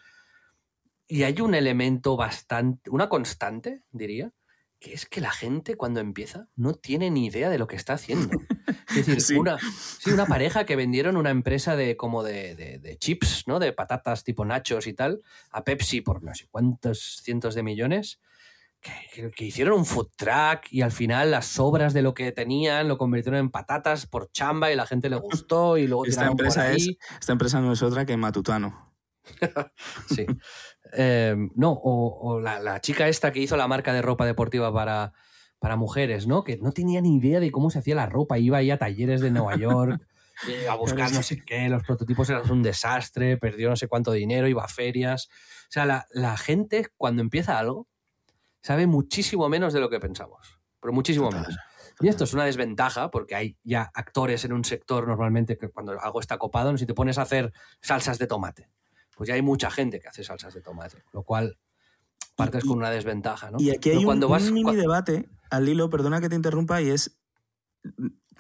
Y 1.08 1.24
hay 1.24 1.42
un 1.42 1.56
elemento 1.56 2.16
bastante, 2.16 2.90
una 2.90 3.10
constante, 3.10 3.84
diría, 3.92 4.32
que 4.84 4.94
es 4.94 5.06
que 5.06 5.22
la 5.22 5.32
gente 5.32 5.78
cuando 5.78 6.02
empieza 6.02 6.50
no 6.58 6.74
tiene 6.74 7.10
ni 7.10 7.28
idea 7.28 7.50
de 7.50 7.58
lo 7.58 7.68
que 7.68 7.78
está 7.78 7.94
haciendo. 7.94 8.30
Es 8.96 9.08
decir, 9.08 9.40
Una, 9.40 9.58
una 10.12 10.26
pareja 10.26 10.66
que 10.66 10.76
vendieron 10.76 11.16
una 11.18 11.32
empresa 11.32 11.76
de 11.76 11.96
como 11.98 12.22
de, 12.22 12.98
chips, 13.00 13.48
¿no? 13.48 13.58
De 13.60 13.72
patatas 13.72 14.24
tipo 14.24 14.46
nachos 14.46 14.86
y 14.86 14.94
tal, 14.94 15.22
a 15.52 15.64
Pepsi 15.64 16.02
por 16.02 16.22
no 16.22 16.36
sé 16.36 16.48
cuántos 16.52 17.22
cientos 17.24 17.56
de 17.56 17.64
millones 17.64 18.20
que, 18.82 19.46
hicieron 19.46 19.80
un 19.80 19.86
food 19.86 20.10
truck 20.18 20.66
y 20.70 20.82
al 20.82 20.92
final 20.92 21.32
las 21.32 21.46
sobras 21.46 21.94
de 21.94 22.02
lo 22.02 22.14
que 22.14 22.32
tenían 22.34 22.90
lo 22.90 22.98
convirtieron 22.98 23.40
en 23.40 23.50
patatas 23.50 24.06
por 24.06 24.30
chamba 24.32 24.72
y 24.72 24.76
la 24.76 24.86
gente 24.86 25.10
le 25.10 25.16
gustó 25.16 25.78
y 25.78 25.88
luego 25.88 26.06
esta 26.06 26.28
empresa 26.28 26.70
es 26.72 26.90
esta 27.20 27.32
empresa 27.32 27.62
no 27.62 27.72
es 27.72 27.82
otra 27.82 28.06
que 28.06 28.18
Matutano 28.18 28.94
sí 30.14 30.26
em, 30.96 31.50
no 31.56 31.72
o, 31.72 32.40
la, 32.40 32.80
chica 32.82 33.08
esta 33.08 33.32
que 33.32 33.40
hizo 33.40 33.58
la 33.58 33.68
marca 33.68 33.94
de 33.94 34.02
ropa 34.02 34.26
deportiva 34.26 34.74
para, 34.74 35.14
para 35.60 35.76
mujeres 35.76 36.28
no 36.28 36.44
que 36.44 36.58
no 36.58 36.72
tenía 36.72 37.02
ni 37.02 37.18
idea 37.18 37.40
de 37.40 37.52
cómo 37.52 37.70
se 37.70 37.80
hacía 37.80 37.96
la 37.96 38.06
ropa 38.06 38.40
iba 38.40 38.58
ahí 38.58 38.72
a 38.72 38.78
talleres 38.78 39.22
de 39.22 39.32
Nueva 39.32 39.56
York 39.56 40.02
eh, 40.48 40.68
a 40.68 40.76
buscar 40.76 41.12
no 41.12 41.24
sé 41.24 41.44
qué, 41.44 41.70
los 41.70 41.84
prototipos 41.84 42.30
eran 42.30 42.50
un 42.52 42.64
desastre, 42.64 43.38
perdió 43.38 43.70
no 43.70 43.76
sé 43.76 43.88
cuánto 43.88 44.12
dinero, 44.12 44.48
iba 44.48 44.64
a 44.64 44.68
ferias. 44.68 45.30
O 45.64 45.72
sea, 45.72 45.86
la, 45.86 46.08
la 46.12 46.38
gente 46.38 46.88
cuando 46.98 47.22
empieza 47.22 47.60
algo, 47.60 47.88
sabe 48.62 48.88
muchísimo 48.88 49.50
menos 49.50 49.74
de 49.74 49.80
lo 49.80 49.90
que 49.90 50.00
pensamos, 50.00 50.60
pero 50.80 50.94
muchísimo 50.94 51.32
menos. 51.32 51.56
Y 52.00 52.08
esto 52.08 52.24
es 52.24 52.34
una 52.34 52.46
desventaja 52.46 53.12
porque 53.12 53.36
hay 53.36 53.58
ya 53.64 53.92
actores 53.94 54.44
en 54.46 54.54
un 54.54 54.66
sector 54.66 55.08
normalmente 55.08 55.58
que 55.58 55.70
cuando 55.70 56.00
algo 56.00 56.20
está 56.20 56.38
copado, 56.38 56.76
si 56.78 56.86
te 56.86 56.94
pones 56.94 57.18
a 57.18 57.24
hacer 57.24 57.54
salsas 57.82 58.18
de 58.18 58.28
tomate, 58.28 58.70
pues 59.16 59.28
ya 59.28 59.36
hay 59.36 59.42
mucha 59.42 59.70
gente 59.72 60.00
que 60.00 60.08
hace 60.08 60.24
salsas 60.24 60.54
de 60.54 60.62
tomate, 60.62 61.04
lo 61.12 61.24
cual 61.24 61.58
partes 62.36 62.64
con 62.64 62.78
una 62.78 62.90
desventaja, 62.90 63.52
¿no? 63.52 63.60
Y 63.60 63.70
aquí 63.70 63.92
hay 63.92 64.06
un, 64.06 64.54
mini 64.54 64.76
debate 64.76 65.30
al 65.50 65.70
hilo, 65.70 65.90
perdona 65.90 66.20
que 66.20 66.30
te 66.30 66.36
interrumpa, 66.36 66.82
y 66.82 66.90
es 66.90 67.20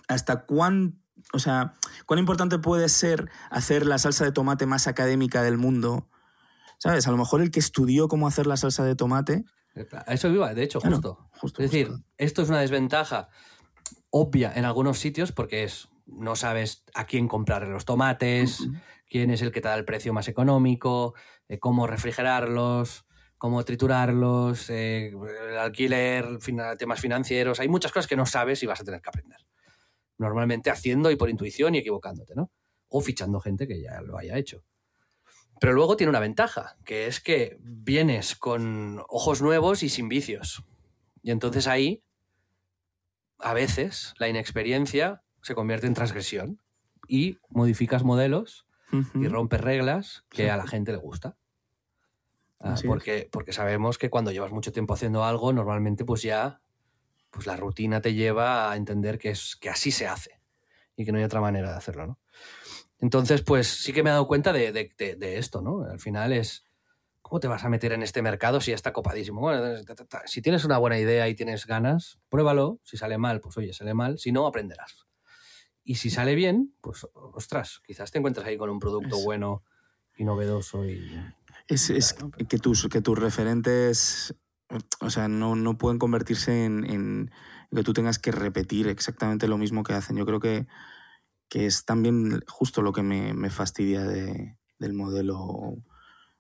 hasta 0.08 0.46
cuán, 0.46 1.04
o 1.32 1.40
sea, 1.40 1.76
cuán 2.06 2.20
importante 2.20 2.58
puede 2.58 2.90
ser 2.90 3.30
hacer 3.52 3.86
la 3.86 4.00
salsa 4.00 4.26
de 4.26 4.32
tomate 4.32 4.66
más 4.66 4.88
académica 4.88 5.44
del 5.44 5.58
mundo. 5.58 6.10
¿Sabes? 6.80 7.08
A 7.08 7.12
lo 7.12 7.18
mejor 7.18 7.42
el 7.42 7.52
que 7.52 7.60
estudió 7.60 8.08
cómo 8.10 8.28
hacer 8.28 8.46
la 8.46 8.58
salsa 8.58 8.84
de 8.84 8.96
tomate 8.96 9.46
a 10.06 10.14
eso 10.14 10.30
iba, 10.30 10.54
de 10.54 10.64
hecho, 10.64 10.80
justo. 10.80 11.30
es 11.42 11.72
decir, 11.72 11.92
esto 12.18 12.44
es 12.44 12.50
una 12.50 12.60
desventaja 12.60 13.30
obvia 14.10 14.54
en 14.56 14.66
algunos 14.66 15.00
sitios 15.00 15.32
porque 15.32 15.64
es 15.64 15.90
no 16.06 16.36
sabes 16.36 16.84
a 16.94 17.06
quién 17.06 17.28
comprarle 17.28 17.70
los 17.70 17.86
tomates, 17.86 18.68
quién 19.14 19.30
es 19.30 19.44
el 19.44 19.52
que 19.52 19.62
te 19.62 19.68
da 19.68 19.76
el 19.76 19.86
precio 19.86 20.12
más 20.12 20.28
económico, 20.28 21.14
eh, 21.48 21.60
cómo 21.60 21.86
refrigerarlos, 21.86 23.06
cómo 23.38 23.64
triturarlos, 23.64 24.72
eh, 24.72 25.10
el 25.50 25.58
alquiler, 25.60 26.40
temas 26.80 27.00
financieros. 27.00 27.60
Hay 27.60 27.68
muchas 27.68 27.92
cosas 27.92 28.08
que 28.08 28.16
no 28.16 28.26
sabes 28.26 28.64
y 28.64 28.66
vas 28.66 28.82
a 28.82 28.84
tener 28.84 29.02
que 29.02 29.10
aprender. 29.10 29.38
Normalmente 30.18 30.72
haciendo 30.72 31.12
y 31.12 31.16
por 31.16 31.30
intuición 31.30 31.76
y 31.76 31.78
equivocándote, 31.78 32.34
¿no? 32.34 32.50
O 32.88 33.02
fichando 33.02 33.40
gente 33.40 33.68
que 33.68 33.80
ya 33.80 34.02
lo 34.02 34.18
haya 34.18 34.36
hecho. 34.36 34.64
Pero 35.60 35.74
luego 35.74 35.96
tiene 35.96 36.10
una 36.10 36.20
ventaja, 36.20 36.76
que 36.84 37.06
es 37.06 37.20
que 37.20 37.58
vienes 37.60 38.36
con 38.36 39.04
ojos 39.10 39.44
nuevos 39.44 39.84
y 39.84 39.90
sin 39.90 40.10
vicios. 40.10 40.64
Y 41.22 41.30
entonces 41.30 41.68
ahí, 41.68 42.04
a 43.38 43.54
veces, 43.54 44.16
la 44.18 44.28
inexperiencia 44.28 45.22
se 45.44 45.54
convierte 45.54 45.86
en 45.86 45.94
transgresión 45.94 46.64
y 47.08 47.38
modificas 47.50 48.04
modelos 48.04 48.66
y 49.16 49.28
rompes 49.28 49.62
reglas 49.62 50.26
que 50.30 50.50
a 50.52 50.58
la 50.58 50.68
gente 50.68 50.92
le 50.92 50.98
gusta. 50.98 51.36
Ah, 52.60 52.76
porque, 52.86 53.28
porque 53.32 53.52
sabemos 53.52 53.98
que 53.98 54.10
cuando 54.10 54.32
llevas 54.32 54.52
mucho 54.52 54.72
tiempo 54.72 54.94
haciendo 54.94 55.26
algo, 55.26 55.52
normalmente 55.52 56.06
pues 56.06 56.22
ya 56.22 56.62
pues 57.30 57.48
la 57.48 57.58
rutina 57.58 58.00
te 58.00 58.14
lleva 58.14 58.72
a 58.72 58.76
entender 58.78 59.18
que, 59.18 59.32
es, 59.32 59.58
que 59.58 59.70
así 59.70 59.92
se 59.92 60.08
hace 60.08 60.40
y 60.96 61.04
que 61.04 61.12
no 61.12 61.18
hay 61.18 61.24
otra 61.24 61.42
manera 61.42 61.72
de 61.72 61.78
hacerlo, 61.78 62.08
¿no? 62.08 62.20
Entonces, 63.00 63.42
pues 63.42 63.68
sí 63.68 63.92
que 63.92 64.02
me 64.02 64.12
he 64.12 64.14
dado 64.14 64.28
cuenta 64.28 64.54
de, 64.54 64.72
de, 64.72 65.38
esto, 65.38 65.62
¿no? 65.62 65.84
Al 65.84 66.00
final 66.00 66.32
es, 66.32 66.64
¿cómo 67.22 67.42
te 67.42 67.50
vas 67.50 67.66
a 67.66 67.70
meter 67.70 67.92
en 67.92 68.02
este 68.02 68.22
mercado 68.22 68.62
si 68.62 68.72
ya 68.72 68.76
está 68.76 68.94
copadísimo? 68.94 69.42
Bueno, 69.42 69.76
si 70.26 70.42
tienes 70.42 70.64
una 70.64 70.78
buena 70.78 70.98
idea 70.98 71.28
y 71.28 71.36
tienes 71.36 71.66
ganas, 71.66 72.20
pruébalo. 72.30 72.80
Si 72.84 72.96
sale 72.96 73.18
mal, 73.18 73.42
pues 73.42 73.58
oye, 73.58 73.74
sale 73.74 73.94
mal. 73.94 74.20
Si 74.20 74.32
no, 74.32 74.48
aprenderás. 74.48 75.06
Y 75.84 75.96
si 75.96 76.10
sale 76.10 76.36
bien, 76.36 76.74
pues 76.82 77.08
ostras, 77.14 77.82
quizás 77.86 78.12
te 78.12 78.18
encuentras 78.18 78.46
ahí 78.46 78.58
con 78.58 78.70
un 78.70 78.80
producto 78.80 79.18
bueno 79.24 79.64
y 80.18 80.24
novedoso 80.24 80.86
y... 80.86 81.12
Es, 81.68 82.14
que, 82.50 82.58
tus, 82.58 82.88
que 82.90 83.02
tus 83.02 83.18
referentes, 83.18 84.36
o 85.00 85.10
sea, 85.10 85.28
no, 85.28 85.56
no 85.56 85.78
pueden 85.78 85.98
convertirse 85.98 86.66
en, 86.66 86.84
en, 86.84 87.32
que 87.72 87.84
tú 87.84 87.94
tengas 87.94 88.20
que 88.20 88.32
repetir 88.32 88.88
exactamente 88.88 89.48
lo 89.48 89.58
mismo 89.58 89.84
que 89.84 89.94
hacen. 89.94 90.18
Yo 90.18 90.26
creo 90.26 90.40
que, 90.40 90.68
que 91.50 91.66
es 91.66 91.86
también 91.86 92.44
justo 92.48 92.82
lo 92.82 92.92
que 92.92 93.02
me, 93.02 93.34
me 93.34 93.50
fastidia 93.50 94.04
de, 94.04 94.58
del 94.78 94.94
modelo 94.94 95.78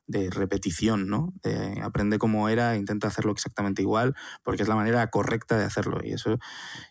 de 0.07 0.29
repetición, 0.29 1.07
¿no? 1.07 1.33
De 1.43 1.81
aprende 1.81 2.17
cómo 2.17 2.49
era, 2.49 2.75
intenta 2.75 3.07
hacerlo 3.07 3.31
exactamente 3.31 3.81
igual, 3.81 4.15
porque 4.43 4.63
es 4.63 4.67
la 4.67 4.75
manera 4.75 5.09
correcta 5.09 5.57
de 5.57 5.65
hacerlo. 5.65 5.99
Y 6.03 6.13
eso, 6.13 6.39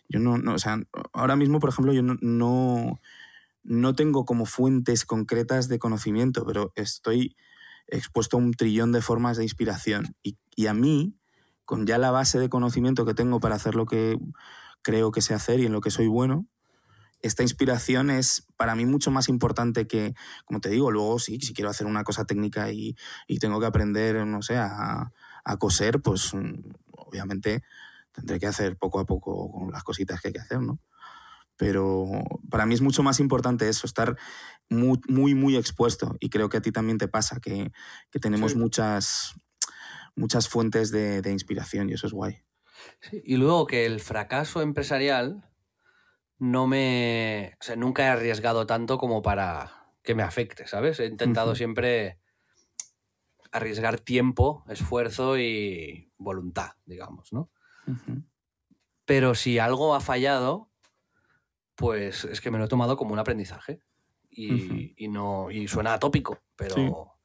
yo 0.09 0.19
no, 0.19 0.53
o 0.53 0.59
sea, 0.59 0.79
ahora 1.13 1.35
mismo, 1.35 1.59
por 1.59 1.69
ejemplo, 1.69 1.93
yo 1.93 2.01
no, 2.01 2.99
no, 3.63 3.95
tengo 3.95 4.25
como 4.25 4.45
fuentes 4.45 5.05
concretas 5.05 5.67
de 5.67 5.79
conocimiento, 5.79 6.45
pero 6.45 6.73
estoy 6.75 7.35
expuesto 7.87 8.37
a 8.37 8.39
un 8.39 8.53
trillón 8.53 8.91
de 8.91 9.01
formas 9.01 9.37
de 9.37 9.43
inspiración. 9.43 10.15
Y, 10.23 10.37
y 10.55 10.67
a 10.67 10.73
mí, 10.73 11.15
con 11.65 11.85
ya 11.85 11.97
la 11.97 12.11
base 12.11 12.39
de 12.39 12.49
conocimiento 12.49 13.05
que 13.05 13.13
tengo 13.13 13.39
para 13.39 13.55
hacer 13.55 13.75
lo 13.75 13.85
que 13.85 14.17
creo 14.81 15.11
que 15.11 15.21
sé 15.21 15.33
hacer 15.33 15.59
y 15.59 15.65
en 15.65 15.71
lo 15.71 15.81
que 15.81 15.91
soy 15.91 16.07
bueno, 16.07 16.47
esta 17.23 17.41
inspiración 17.41 18.09
es 18.09 18.45
para 18.57 18.75
mí 18.75 18.85
mucho 18.85 19.09
más 19.09 19.29
importante 19.29 19.87
que, 19.87 20.13
como 20.45 20.59
te 20.59 20.69
digo, 20.69 20.91
luego 20.91 21.17
sí, 21.19 21.39
si 21.39 21.53
quiero 21.53 21.69
hacer 21.69 21.87
una 21.87 22.03
cosa 22.03 22.25
técnica 22.25 22.69
y, 22.71 22.95
tengo 23.39 23.59
que 23.59 23.65
aprender, 23.65 24.27
no 24.27 24.41
sé, 24.41 24.57
a, 24.57 25.09
coser, 25.57 26.01
pues 26.01 26.33
mm, 26.33 26.53
obviamente 26.91 27.63
tendré 28.11 28.39
que 28.39 28.47
hacer 28.47 28.77
poco 28.77 28.99
a 28.99 29.05
poco 29.05 29.51
con 29.51 29.71
las 29.71 29.83
cositas 29.83 30.21
que 30.21 30.27
hay 30.27 30.33
que 30.33 30.41
hacer, 30.41 30.59
¿no? 30.59 30.79
Pero 31.55 32.09
para 32.49 32.65
mí 32.65 32.73
es 32.73 32.81
mucho 32.81 33.03
más 33.03 33.19
importante 33.19 33.69
eso, 33.69 33.87
estar 33.87 34.17
muy, 34.69 34.99
muy, 35.07 35.33
muy 35.33 35.55
expuesto. 35.55 36.17
Y 36.19 36.29
creo 36.29 36.49
que 36.49 36.57
a 36.57 36.61
ti 36.61 36.71
también 36.71 36.97
te 36.97 37.07
pasa, 37.07 37.39
que, 37.39 37.71
tenemos 38.21 38.55
muchas, 38.55 39.35
muchas 40.15 40.49
fuentes 40.49 40.91
de, 40.91 41.21
de, 41.21 41.31
inspiración 41.31 41.89
y 41.89 41.93
eso 41.93 42.07
es 42.07 42.13
guay. 42.13 42.43
Sí, 42.99 43.21
y 43.23 43.37
luego 43.37 43.65
que 43.65 43.85
el 43.85 44.01
fracaso 44.01 44.61
empresarial 44.61 45.52
no 46.39 46.67
me. 46.67 47.55
O 47.59 47.63
sea, 47.63 47.75
nunca 47.75 48.03
he 48.03 48.07
arriesgado 48.07 48.65
tanto 48.65 48.97
como 48.97 49.21
para 49.21 49.93
que 50.03 50.15
me 50.15 50.23
afecte, 50.23 50.67
¿sabes? 50.67 50.99
He 50.99 51.05
intentado 51.05 51.55
siempre 51.55 52.19
arriesgar 53.51 53.99
tiempo, 53.99 54.65
esfuerzo 54.67 55.37
y 55.37 56.11
voluntad, 56.17 56.71
digamos, 56.85 57.31
¿no? 57.31 57.49
Pero 59.05 59.35
si 59.35 59.59
algo 59.59 59.95
ha 59.95 60.01
fallado, 60.01 60.71
pues 61.75 62.25
es 62.25 62.41
que 62.41 62.51
me 62.51 62.57
lo 62.57 62.65
he 62.65 62.69
tomado 62.69 62.97
como 62.97 63.13
un 63.13 63.19
aprendizaje. 63.19 63.79
Y, 64.35 65.07
no, 65.09 65.51
y 65.51 65.67
suena 65.67 65.93
atópico, 65.93 66.39
pero, 66.55 67.19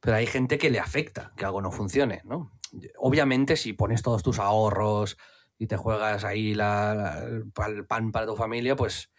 pero 0.00 0.16
hay 0.16 0.26
gente 0.26 0.58
que 0.58 0.68
le 0.68 0.80
afecta 0.80 1.32
que 1.34 1.46
algo 1.46 1.62
no 1.62 1.72
funcione, 1.72 2.20
¿no? 2.24 2.52
Obviamente, 2.98 3.56
si 3.56 3.72
pones 3.72 4.02
todos 4.02 4.22
tus 4.22 4.38
ahorros, 4.38 5.16
y 5.58 5.66
te 5.66 5.76
juegas 5.76 6.24
ahí 6.24 6.54
la, 6.54 7.24
el 7.24 7.86
pan 7.86 8.12
para 8.12 8.26
tu 8.26 8.36
familia, 8.36 8.76
pues 8.76 9.10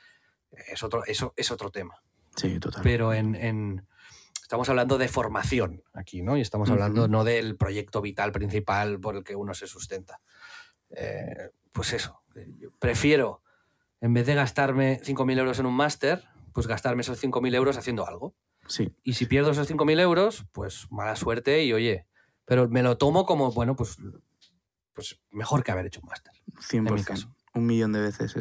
es 0.51 0.84
otro, 0.84 1.03
eso 1.05 1.34
es 1.36 1.51
otro 1.51 1.71
tema. 1.71 2.01
Sí, 2.36 2.59
total. 2.59 2.81
Pero 2.84 3.13
en, 3.13 3.86
estamos 4.41 4.69
hablando 4.69 4.97
de 4.97 5.07
formación 5.07 5.84
aquí, 5.93 6.21
¿no? 6.21 6.38
Y 6.38 6.41
estamos 6.41 6.69
hablando 6.69 7.07
no 7.07 7.23
del 7.23 7.55
proyecto 7.55 8.01
vital 8.01 8.31
principal 8.31 8.99
por 8.99 9.15
el 9.15 9.23
que 9.23 9.36
uno 9.36 9.53
se 9.53 9.67
sustenta. 9.67 10.19
Eh, 10.89 11.49
pues 11.71 11.93
eso, 11.93 12.21
prefiero, 12.79 13.41
en 14.01 14.13
vez 14.13 14.25
de 14.25 14.36
gastarme 14.36 14.99
5.000 15.01 15.39
euros 15.39 15.59
en 15.59 15.65
un 15.65 15.75
máster, 15.75 16.23
pues 16.53 16.67
gastarme 16.67 17.01
esos 17.01 17.23
5.000 17.23 17.55
euros 17.55 17.77
haciendo 17.77 18.07
algo. 18.07 18.36
Sí. 18.67 18.93
Y 19.03 19.13
si 19.13 19.25
pierdo 19.25 19.51
esos 19.51 19.69
5.000 19.69 19.99
euros, 19.99 20.45
pues 20.51 20.88
mala 20.91 21.15
suerte 21.15 21.63
y 21.63 21.73
oye, 21.73 22.05
pero 22.45 22.69
me 22.69 22.84
lo 22.84 22.97
tomo 22.97 23.25
como, 23.25 23.51
bueno, 23.51 23.75
pues 23.75 23.97
pues 24.93 25.19
mejor 25.31 25.63
que 25.63 25.71
haber 25.71 25.85
hecho 25.85 26.01
un 26.01 26.09
máster. 26.09 26.33
100%. 26.59 27.33
Un 27.55 27.65
millón 27.67 27.91
de 27.91 28.01
veces. 28.01 28.35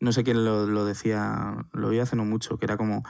no 0.00 0.12
sé 0.12 0.24
quién 0.24 0.44
lo, 0.44 0.84
decía, 0.84 1.66
lo 1.72 1.88
vi 1.88 2.00
hace 2.00 2.16
no 2.16 2.24
mucho, 2.24 2.58
que 2.58 2.66
era 2.66 2.76
como, 2.76 3.02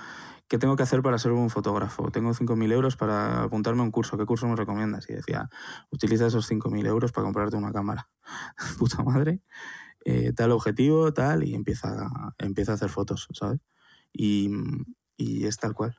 ¿qué 0.47 0.57
tengo 0.59 0.77
que 0.77 0.85
hacer 0.85 1.03
para 1.03 1.19
ser 1.19 1.33
un 1.33 1.51
fotógrafo? 1.51 2.13
Tengo 2.13 2.31
5.000 2.33 2.73
euros 2.73 2.97
para 2.97 3.43
apuntarme 3.43 3.81
a 3.81 3.85
un 3.85 3.91
curso. 3.91 4.17
¿Qué 4.17 4.25
curso 4.25 4.47
me 4.47 4.55
recomiendas? 4.55 5.11
Y 5.11 5.15
decía, 5.15 5.51
utiliza 5.91 6.27
esos 6.27 6.49
5.000 6.49 6.87
euros 6.87 7.11
para 7.11 7.25
comprarte 7.25 7.57
una 7.57 7.73
cámara. 7.73 8.09
Puta 8.79 9.03
madre. 9.03 9.41
Eh, 10.05 10.33
tal 10.33 10.53
objetivo, 10.53 11.13
tal, 11.13 11.45
y 11.45 11.55
empieza, 11.55 12.09
empieza 12.39 12.73
a 12.73 12.75
hacer 12.77 12.89
fotos, 12.89 13.29
¿sabes? 13.33 13.61
Y, 14.13 14.51
y 15.17 15.47
es 15.47 15.57
tal 15.57 15.75
cual. 15.75 15.97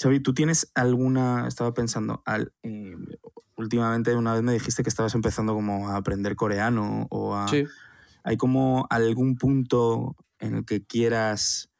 Xavi, 0.00 0.20
¿tú 0.20 0.34
tienes 0.34 0.70
alguna, 0.74 1.46
estaba 1.46 1.72
pensando, 1.72 2.22
al, 2.26 2.52
eh, 2.62 2.96
últimamente 3.56 4.14
una 4.14 4.34
vez 4.34 4.42
me 4.42 4.52
dijiste 4.52 4.82
que 4.82 4.88
estabas 4.88 5.14
empezando 5.14 5.54
como 5.54 5.88
a 5.88 5.96
aprender 5.96 6.36
coreano 6.36 7.06
o 7.10 7.36
a... 7.36 7.48
Sí. 7.48 7.64
¿Hay 8.22 8.36
como 8.36 8.86
algún 8.88 9.36
punto 9.36 10.16
en 10.38 10.56
el 10.56 10.64
que 10.64 10.84
quieras 10.84 11.70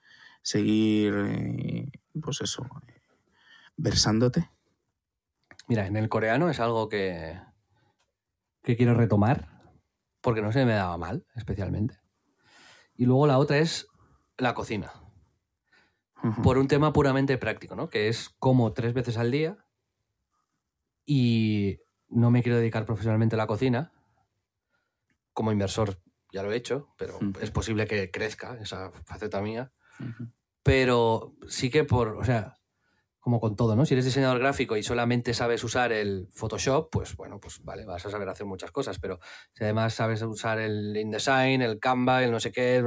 seguir, 0.43 1.15
eh, 1.17 1.91
pues 2.21 2.43
eso, 2.43 2.67
versándote? 3.77 4.51
Mira, 5.67 5.87
en 5.87 5.97
el 5.97 6.11
coreano 6.11 6.51
es 6.51 6.61
algo 6.61 6.91
que, 6.91 7.41
que 8.63 8.77
quiero 8.77 8.95
retomar, 8.95 9.49
porque 10.21 10.43
no 10.43 10.53
se 10.53 10.67
me 10.67 10.75
daba 10.75 10.99
mal, 10.99 11.27
especialmente. 11.35 11.99
Y 12.95 13.07
luego 13.07 13.27
la 13.27 13.39
otra 13.39 13.59
es 13.59 13.87
la 14.37 14.55
cocina 14.55 14.93
por 16.43 16.59
un 16.59 16.69
tema 16.69 16.93
puramente 16.93 17.37
práctico, 17.39 17.75
¿no? 17.75 17.91
Que 17.91 18.09
es 18.09 18.31
como 18.39 18.73
tres 18.73 18.95
veces 18.95 19.19
al 19.19 19.31
día 19.31 19.59
y 21.05 21.79
no 22.09 22.31
me 22.31 22.43
quiero 22.43 22.59
dedicar 22.59 22.87
profesionalmente 22.87 23.37
a 23.37 23.39
la 23.39 23.47
cocina. 23.47 23.93
Como 25.33 25.53
inversor 25.53 25.99
ya 26.33 26.43
lo 26.43 26.53
he 26.53 26.57
hecho, 26.57 26.89
pero 26.97 27.19
es 27.41 27.51
posible 27.51 27.87
que 27.87 28.11
crezca 28.11 28.59
esa 28.61 28.91
faceta 29.05 29.41
mía. 29.41 29.73
Pero 30.63 31.35
sí 31.47 31.71
que 31.71 31.85
por, 31.85 32.17
o 32.17 32.25
sea, 32.25 32.55
como 33.25 33.41
con 33.41 33.57
todo, 33.57 33.75
¿no? 33.75 33.87
Si 33.87 33.95
eres 33.95 34.05
diseñador 34.05 34.39
gráfico 34.39 34.77
y 34.77 34.83
solamente 34.83 35.33
sabes 35.33 35.65
usar 35.65 35.93
el 35.93 36.29
Photoshop, 36.33 36.91
pues 36.91 37.17
bueno, 37.17 37.41
pues 37.41 37.63
vale, 37.65 37.87
vas 37.87 38.05
a 38.05 38.11
saber 38.11 38.29
hacer 38.29 38.47
muchas 38.47 38.71
cosas, 38.71 38.99
pero 38.99 39.19
si 39.53 39.65
además 39.65 39.95
sabes 39.95 40.21
usar 40.23 40.59
el 40.59 40.97
InDesign, 40.97 41.63
el 41.63 41.79
Canva, 41.79 42.23
el 42.23 42.31
no 42.31 42.39
sé 42.39 42.53
qué, 42.53 42.85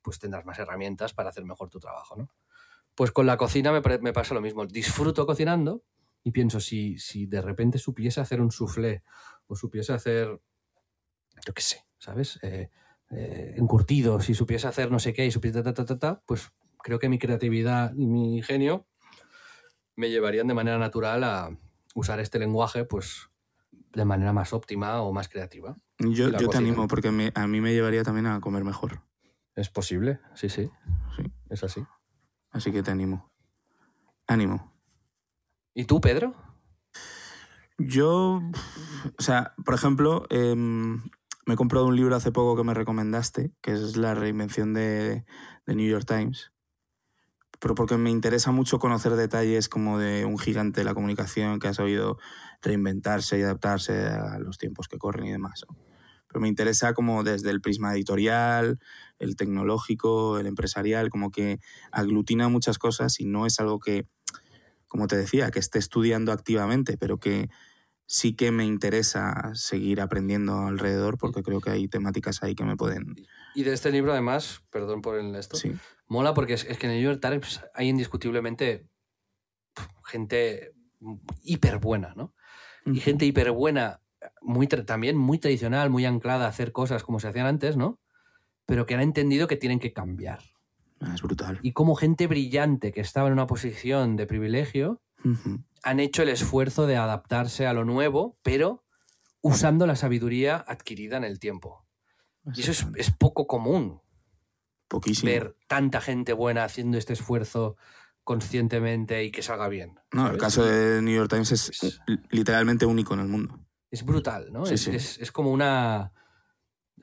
pues 0.00 0.18
tendrás 0.18 0.46
más 0.46 0.58
herramientas 0.58 1.12
para 1.12 1.28
hacer 1.28 1.44
mejor 1.44 1.68
tu 1.68 1.80
trabajo, 1.80 2.16
¿no? 2.16 2.30
Pues 2.94 3.10
con 3.10 3.26
la 3.26 3.36
cocina 3.36 3.72
me, 3.72 4.12
pasa 4.12 4.34
lo 4.34 4.40
mismo. 4.40 4.64
Disfruto 4.66 5.26
cocinando 5.26 5.82
y 6.24 6.30
pienso, 6.32 6.58
si, 6.58 6.98
si 6.98 7.26
de 7.26 7.40
repente 7.42 7.78
supiese 7.78 8.20
hacer 8.20 8.40
un 8.40 8.50
soufflé 8.50 9.04
o 9.46 9.54
supiese 9.54 9.92
hacer, 9.92 10.40
yo 11.46 11.54
qué 11.54 11.62
sé, 11.62 11.84
¿sabes? 11.98 12.38
Eh, 12.42 12.70
eh, 13.10 13.54
encurtido, 13.58 14.18
si 14.20 14.34
supiese 14.34 14.66
hacer 14.66 14.90
no 14.90 14.98
sé 14.98 15.12
qué 15.12 15.26
y 15.26 15.30
supiese 15.30 15.62
ta, 15.62 15.72
ta, 15.74 15.84
ta, 15.84 15.98
ta, 15.98 16.22
pues 16.26 16.50
creo 16.82 16.98
que 16.98 17.08
mi 17.08 17.18
creatividad 17.18 17.92
y 17.94 18.06
mi 18.06 18.38
ingenio 18.38 18.86
me 19.96 20.10
llevarían 20.10 20.46
de 20.48 20.54
manera 20.54 20.78
natural 20.78 21.22
a 21.24 21.56
usar 21.94 22.18
este 22.20 22.38
lenguaje, 22.38 22.84
pues 22.84 23.28
de 23.92 24.04
manera 24.04 24.32
más 24.32 24.52
óptima 24.52 25.02
o 25.02 25.12
más 25.12 25.28
creativa. 25.28 25.76
Yo, 25.98 26.30
yo 26.30 26.48
te 26.48 26.56
animo 26.56 26.88
porque 26.88 27.12
me- 27.12 27.30
a 27.34 27.46
mí 27.46 27.60
me 27.60 27.72
llevaría 27.72 28.02
también 28.02 28.26
a 28.26 28.40
comer 28.40 28.64
mejor. 28.64 29.02
Es 29.54 29.70
posible, 29.70 30.18
sí, 30.34 30.48
sí, 30.48 30.68
Sí. 31.16 31.32
es 31.50 31.62
así. 31.62 31.84
Así 32.50 32.72
que 32.72 32.82
te 32.82 32.90
animo. 32.90 33.30
Ánimo. 34.26 34.73
¿Y 35.74 35.84
tú, 35.84 36.00
Pedro? 36.00 36.34
Yo, 37.78 38.40
o 39.18 39.22
sea, 39.22 39.54
por 39.64 39.74
ejemplo, 39.74 40.24
em, 40.30 41.02
me 41.46 41.54
he 41.54 41.56
comprado 41.56 41.86
un 41.86 41.96
libro 41.96 42.14
hace 42.14 42.30
poco 42.30 42.56
que 42.56 42.62
me 42.62 42.74
recomendaste, 42.74 43.52
que 43.60 43.72
es 43.72 43.96
La 43.96 44.14
reinvención 44.14 44.72
de, 44.72 45.24
de 45.66 45.74
New 45.74 45.88
York 45.88 46.06
Times. 46.06 46.52
Pero 47.58 47.74
porque 47.74 47.96
me 47.96 48.10
interesa 48.10 48.52
mucho 48.52 48.78
conocer 48.78 49.16
detalles 49.16 49.68
como 49.68 49.98
de 49.98 50.24
un 50.24 50.38
gigante 50.38 50.80
de 50.80 50.84
la 50.84 50.94
comunicación 50.94 51.58
que 51.58 51.68
ha 51.68 51.74
sabido 51.74 52.18
reinventarse 52.62 53.38
y 53.38 53.42
adaptarse 53.42 54.06
a 54.06 54.38
los 54.38 54.58
tiempos 54.58 54.86
que 54.86 54.98
corren 54.98 55.26
y 55.26 55.32
demás. 55.32 55.64
Pero 56.28 56.40
me 56.40 56.48
interesa 56.48 56.94
como 56.94 57.24
desde 57.24 57.50
el 57.50 57.60
prisma 57.60 57.94
editorial, 57.94 58.78
el 59.18 59.34
tecnológico, 59.34 60.38
el 60.38 60.46
empresarial, 60.46 61.10
como 61.10 61.30
que 61.30 61.58
aglutina 61.90 62.48
muchas 62.48 62.78
cosas 62.78 63.18
y 63.18 63.24
no 63.24 63.46
es 63.46 63.58
algo 63.58 63.80
que, 63.80 64.06
como 64.94 65.08
te 65.08 65.16
decía, 65.16 65.50
que 65.50 65.58
esté 65.58 65.80
estudiando 65.80 66.30
activamente, 66.30 66.96
pero 66.96 67.18
que 67.18 67.50
sí 68.06 68.36
que 68.36 68.52
me 68.52 68.64
interesa 68.64 69.50
seguir 69.54 70.00
aprendiendo 70.00 70.56
alrededor 70.56 71.18
porque 71.18 71.42
creo 71.42 71.60
que 71.60 71.70
hay 71.70 71.88
temáticas 71.88 72.44
ahí 72.44 72.54
que 72.54 72.62
me 72.62 72.76
pueden... 72.76 73.16
Y 73.56 73.64
de 73.64 73.72
este 73.72 73.90
libro, 73.90 74.12
además, 74.12 74.62
perdón 74.70 75.02
por 75.02 75.18
el 75.18 75.34
esto, 75.34 75.56
Sí, 75.56 75.74
mola 76.06 76.32
porque 76.32 76.52
es, 76.52 76.64
es 76.66 76.78
que 76.78 76.86
en 76.86 76.92
el 76.92 77.02
New 77.02 77.10
York 77.10 77.20
Times 77.20 77.60
hay 77.74 77.88
indiscutiblemente 77.88 78.86
gente 80.04 80.76
hiper 81.42 81.78
buena, 81.78 82.14
¿no? 82.14 82.32
Y 82.86 83.00
gente 83.00 83.26
hiper 83.26 83.50
buena, 83.50 84.00
muy 84.42 84.68
también 84.68 85.16
muy 85.16 85.38
tradicional, 85.38 85.90
muy 85.90 86.04
anclada 86.04 86.44
a 86.44 86.50
hacer 86.50 86.70
cosas 86.70 87.02
como 87.02 87.18
se 87.18 87.26
hacían 87.26 87.46
antes, 87.46 87.76
¿no? 87.76 87.98
Pero 88.64 88.86
que 88.86 88.94
han 88.94 89.00
entendido 89.00 89.48
que 89.48 89.56
tienen 89.56 89.80
que 89.80 89.92
cambiar. 89.92 90.53
Ah, 91.00 91.12
es 91.14 91.22
brutal. 91.22 91.58
Y 91.62 91.72
como 91.72 91.94
gente 91.94 92.26
brillante 92.26 92.92
que 92.92 93.00
estaba 93.00 93.26
en 93.28 93.32
una 93.34 93.46
posición 93.46 94.16
de 94.16 94.26
privilegio, 94.26 95.02
han 95.82 96.00
hecho 96.00 96.22
el 96.22 96.28
esfuerzo 96.28 96.86
de 96.86 96.96
adaptarse 96.96 97.66
a 97.66 97.72
lo 97.72 97.84
nuevo, 97.84 98.38
pero 98.42 98.84
usando 99.40 99.86
la 99.86 99.96
sabiduría 99.96 100.56
adquirida 100.66 101.16
en 101.16 101.24
el 101.24 101.38
tiempo. 101.38 101.86
Y 102.54 102.60
eso 102.60 102.72
es, 102.72 102.86
es 102.96 103.10
poco 103.10 103.46
común, 103.46 104.00
Poquísimo. 104.88 105.30
ver 105.32 105.56
tanta 105.66 106.00
gente 106.02 106.32
buena 106.34 106.64
haciendo 106.64 106.98
este 106.98 107.14
esfuerzo 107.14 107.76
conscientemente 108.22 109.24
y 109.24 109.30
que 109.30 109.42
salga 109.42 109.68
bien. 109.68 109.98
No, 110.12 110.28
el 110.30 110.38
caso 110.38 110.64
de 110.64 111.00
New 111.02 111.14
York 111.14 111.30
Times 111.30 111.52
es 111.52 111.68
Es- 111.82 112.00
li- 112.06 112.20
literalmente 112.30 112.86
único 112.86 113.14
en 113.14 113.20
el 113.20 113.28
mundo. 113.28 113.58
Es 113.90 114.04
brutal, 114.04 114.52
¿no? 114.52 114.64
Sí, 114.66 114.74
es, 114.74 114.82
sí. 114.82 114.90
es- 114.90 115.18
es 115.18 115.32
como 115.32 115.50
una 115.52 116.12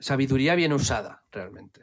sabiduría 0.00 0.54
bien 0.54 0.72
usada, 0.72 1.24
realmente. 1.30 1.82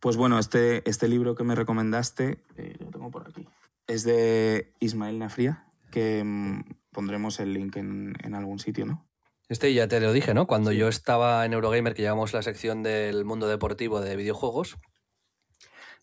Pues 0.00 0.16
bueno, 0.16 0.38
este, 0.38 0.88
este 0.88 1.08
libro 1.08 1.34
que 1.34 1.44
me 1.44 1.54
recomendaste, 1.54 2.42
eh, 2.56 2.76
lo 2.80 2.90
tengo 2.90 3.10
por 3.10 3.28
aquí, 3.28 3.46
es 3.86 4.02
de 4.04 4.72
Ismael 4.80 5.18
Nafría, 5.18 5.66
que 5.90 6.24
mm, 6.24 6.64
pondremos 6.90 7.38
el 7.38 7.52
link 7.52 7.76
en, 7.76 8.14
en 8.22 8.34
algún 8.34 8.58
sitio, 8.58 8.86
¿no? 8.86 9.06
Este 9.50 9.74
ya 9.74 9.88
te 9.88 10.00
lo 10.00 10.12
dije, 10.12 10.32
¿no? 10.32 10.46
Cuando 10.46 10.70
yo 10.70 10.86
estaba 10.88 11.44
en 11.44 11.52
Eurogamer, 11.52 11.94
que 11.94 12.02
llevamos 12.02 12.32
la 12.32 12.42
sección 12.42 12.84
del 12.84 13.24
mundo 13.24 13.48
deportivo 13.48 14.00
de 14.00 14.14
videojuegos, 14.14 14.78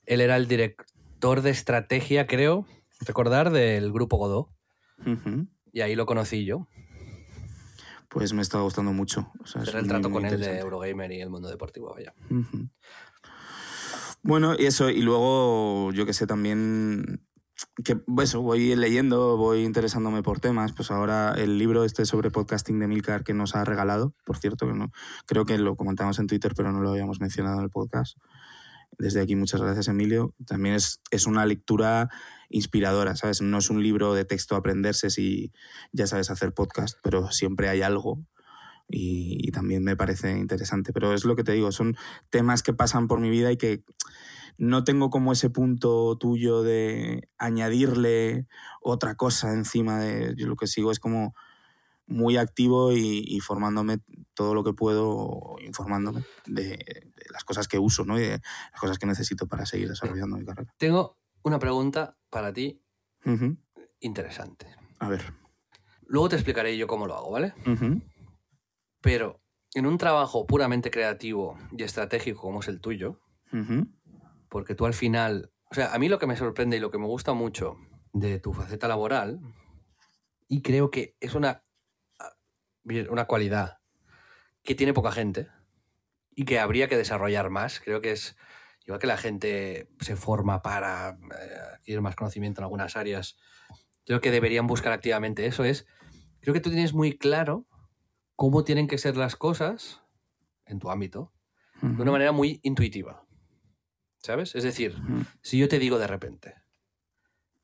él 0.05 0.21
era 0.21 0.35
el 0.35 0.47
director 0.47 1.41
de 1.41 1.49
estrategia, 1.49 2.27
creo, 2.27 2.65
recordar, 3.05 3.51
del 3.51 3.91
grupo 3.93 4.17
Godot. 4.17 4.49
Ujú. 5.05 5.47
Y 5.71 5.81
ahí 5.81 5.95
lo 5.95 6.05
conocí 6.05 6.45
yo. 6.45 6.67
Pues 8.09 8.33
me 8.33 8.41
está 8.41 8.59
gustando 8.59 8.93
mucho. 8.93 9.31
O 9.39 9.47
sea, 9.47 9.61
es 9.61 9.67
Cerré 9.67 9.79
el 9.79 9.85
muy, 9.85 9.89
trato 9.89 10.09
muy 10.09 10.21
con 10.21 10.33
él 10.33 10.39
de. 10.39 10.59
Eurogamer 10.59 11.11
y 11.11 11.21
el 11.21 11.29
mundo 11.29 11.49
deportivo, 11.49 11.93
vaya. 11.93 12.13
Ujú. 12.29 12.69
Bueno, 14.23 14.55
y 14.57 14.65
eso, 14.65 14.89
y 14.89 15.01
luego 15.01 15.91
yo 15.93 16.05
que 16.05 16.13
sé 16.13 16.27
también 16.27 17.21
que 17.83 17.99
eso, 18.21 18.41
voy 18.41 18.75
leyendo, 18.75 19.37
voy 19.37 19.63
interesándome 19.63 20.21
por 20.21 20.39
temas, 20.39 20.73
pues 20.73 20.91
ahora 20.91 21.33
el 21.33 21.57
libro 21.57 21.83
este 21.83 22.05
sobre 22.05 22.29
podcasting 22.29 22.79
de 22.79 22.87
Milcar 22.87 23.23
que 23.23 23.33
nos 23.33 23.55
ha 23.55 23.63
regalado, 23.65 24.13
por 24.25 24.37
cierto, 24.37 24.67
que 24.67 24.73
no, 24.73 24.91
creo 25.25 25.45
que 25.45 25.57
lo 25.57 25.75
comentamos 25.75 26.19
en 26.19 26.27
Twitter, 26.27 26.53
pero 26.55 26.71
no 26.71 26.81
lo 26.81 26.91
habíamos 26.91 27.19
mencionado 27.19 27.57
en 27.57 27.63
el 27.63 27.69
podcast. 27.69 28.17
Desde 28.99 29.21
aquí 29.21 29.35
muchas 29.35 29.61
gracias, 29.61 29.87
Emilio. 29.87 30.33
También 30.45 30.75
es, 30.75 31.01
es 31.11 31.27
una 31.27 31.45
lectura 31.45 32.09
inspiradora, 32.49 33.15
¿sabes? 33.15 33.41
No 33.41 33.59
es 33.59 33.69
un 33.69 33.83
libro 33.83 34.13
de 34.13 34.25
texto 34.25 34.55
aprenderse 34.55 35.09
si 35.09 35.51
ya 35.91 36.07
sabes 36.07 36.31
hacer 36.31 36.53
podcast, 36.53 36.97
pero 37.03 37.31
siempre 37.31 37.69
hay 37.69 37.81
algo 37.81 38.25
y, 38.89 39.37
y 39.47 39.51
también 39.51 39.83
me 39.83 39.95
parece 39.95 40.31
interesante. 40.31 40.93
Pero 40.93 41.13
es 41.13 41.25
lo 41.25 41.35
que 41.35 41.43
te 41.43 41.53
digo, 41.53 41.71
son 41.71 41.95
temas 42.29 42.63
que 42.63 42.73
pasan 42.73 43.07
por 43.07 43.19
mi 43.19 43.29
vida 43.29 43.51
y 43.51 43.57
que 43.57 43.83
no 44.57 44.83
tengo 44.83 45.09
como 45.09 45.31
ese 45.31 45.49
punto 45.49 46.17
tuyo 46.17 46.63
de 46.63 47.29
añadirle 47.37 48.47
otra 48.81 49.15
cosa 49.15 49.53
encima 49.53 49.99
de 49.99 50.33
yo 50.35 50.47
lo 50.47 50.55
que 50.55 50.67
sigo 50.67 50.91
es 50.91 50.99
como 50.99 51.35
muy 52.07 52.37
activo 52.37 52.93
y, 52.93 53.23
y 53.27 53.39
formándome 53.41 53.99
todo 54.33 54.53
lo 54.53 54.63
que 54.63 54.73
puedo, 54.73 55.57
informándome 55.59 56.23
de, 56.45 56.63
de 56.63 57.25
las 57.31 57.43
cosas 57.43 57.67
que 57.67 57.77
uso 57.79 58.05
¿no? 58.05 58.17
y 58.17 58.21
de 58.21 58.29
las 58.71 58.79
cosas 58.79 58.97
que 58.97 59.05
necesito 59.05 59.45
para 59.47 59.65
seguir 59.65 59.89
desarrollando 59.89 60.37
mi 60.37 60.45
carrera. 60.45 60.73
Tengo 60.77 61.17
una 61.43 61.59
pregunta 61.59 62.17
para 62.29 62.53
ti 62.53 62.81
Ujú. 63.25 63.57
interesante. 63.99 64.67
A 64.99 65.09
ver. 65.09 65.33
Luego 66.05 66.29
te 66.29 66.35
explicaré 66.37 66.77
yo 66.77 66.87
cómo 66.87 67.05
lo 67.07 67.15
hago, 67.15 67.31
¿vale? 67.31 67.53
Ujú. 67.65 68.01
Pero 69.07 69.41
en 69.73 69.85
un 69.85 69.97
trabajo 69.97 70.45
puramente 70.45 70.91
creativo 70.91 71.57
y 71.71 71.81
estratégico 71.83 72.41
como 72.41 72.59
es 72.59 72.67
el 72.67 72.81
tuyo, 72.81 73.21
porque 74.49 74.75
tú 74.75 74.85
al 74.85 74.93
final, 74.93 75.53
o 75.71 75.75
sea, 75.75 75.93
a 75.93 75.97
mí 75.97 76.09
lo 76.09 76.19
que 76.19 76.27
me 76.27 76.35
sorprende 76.35 76.75
y 76.75 76.81
lo 76.81 76.91
que 76.91 76.97
me 76.97 77.05
gusta 77.05 77.31
mucho 77.31 77.77
de 78.11 78.37
tu 78.41 78.51
faceta 78.51 78.89
laboral, 78.89 79.39
y 80.49 80.61
creo 80.61 80.91
que 80.91 81.15
es 81.21 81.35
una, 81.35 81.63
una 83.09 83.27
cualidad 83.27 83.77
que 84.61 84.75
tiene 84.75 84.93
poca 84.93 85.13
gente 85.13 85.47
y 86.35 86.43
que 86.43 86.59
habría 86.59 86.89
que 86.89 86.97
desarrollar 86.97 87.49
más, 87.49 87.79
creo 87.79 88.01
que 88.01 88.11
es, 88.11 88.35
igual 88.85 88.99
que 88.99 89.07
la 89.07 89.15
gente 89.15 89.87
se 90.01 90.17
forma 90.17 90.61
para 90.61 91.11
eh, 91.11 91.75
adquirir 91.75 92.01
más 92.01 92.17
conocimiento 92.17 92.59
en 92.59 92.65
algunas 92.65 92.97
áreas, 92.97 93.37
creo 94.05 94.19
que 94.19 94.31
deberían 94.31 94.67
buscar 94.67 94.91
activamente 94.91 95.45
eso, 95.45 95.63
es, 95.63 95.87
creo 96.41 96.53
que 96.53 96.59
tú 96.59 96.71
tienes 96.71 96.93
muy 96.93 97.17
claro 97.17 97.67
cómo 98.37 98.63
tienen 98.63 98.87
que 98.87 98.97
ser 98.97 99.17
las 99.17 99.35
cosas 99.35 100.01
en 100.65 100.79
tu 100.79 100.89
ámbito, 100.89 101.33
de 101.81 102.01
una 102.01 102.11
manera 102.11 102.31
muy 102.31 102.59
intuitiva. 102.63 103.25
¿Sabes? 104.19 104.55
Es 104.55 104.63
decir, 104.63 104.95
si 105.41 105.57
yo 105.57 105.67
te 105.67 105.79
digo 105.79 105.99
de 105.99 106.07
repente, 106.07 106.55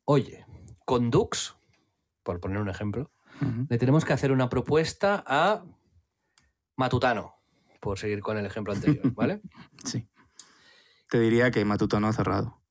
oye, 0.06 0.46
con 0.86 1.10
Dux, 1.10 1.56
por 2.24 2.40
poner 2.42 2.58
un 2.60 2.70
ejemplo, 2.70 3.12
le 3.70 3.78
tenemos 3.78 4.04
que 4.06 4.14
hacer 4.14 4.32
una 4.32 4.50
propuesta 4.50 5.24
a 5.26 5.64
Matutano, 6.76 7.36
por 7.80 8.00
seguir 8.00 8.22
con 8.22 8.38
el 8.38 8.46
ejemplo 8.46 8.74
anterior, 8.74 9.04
¿vale? 9.16 9.42
Sí. 9.86 10.08
Te 11.10 11.20
diría 11.20 11.52
que 11.52 11.64
Matutano 11.66 12.08
ha 12.08 12.14
cerrado. 12.14 12.62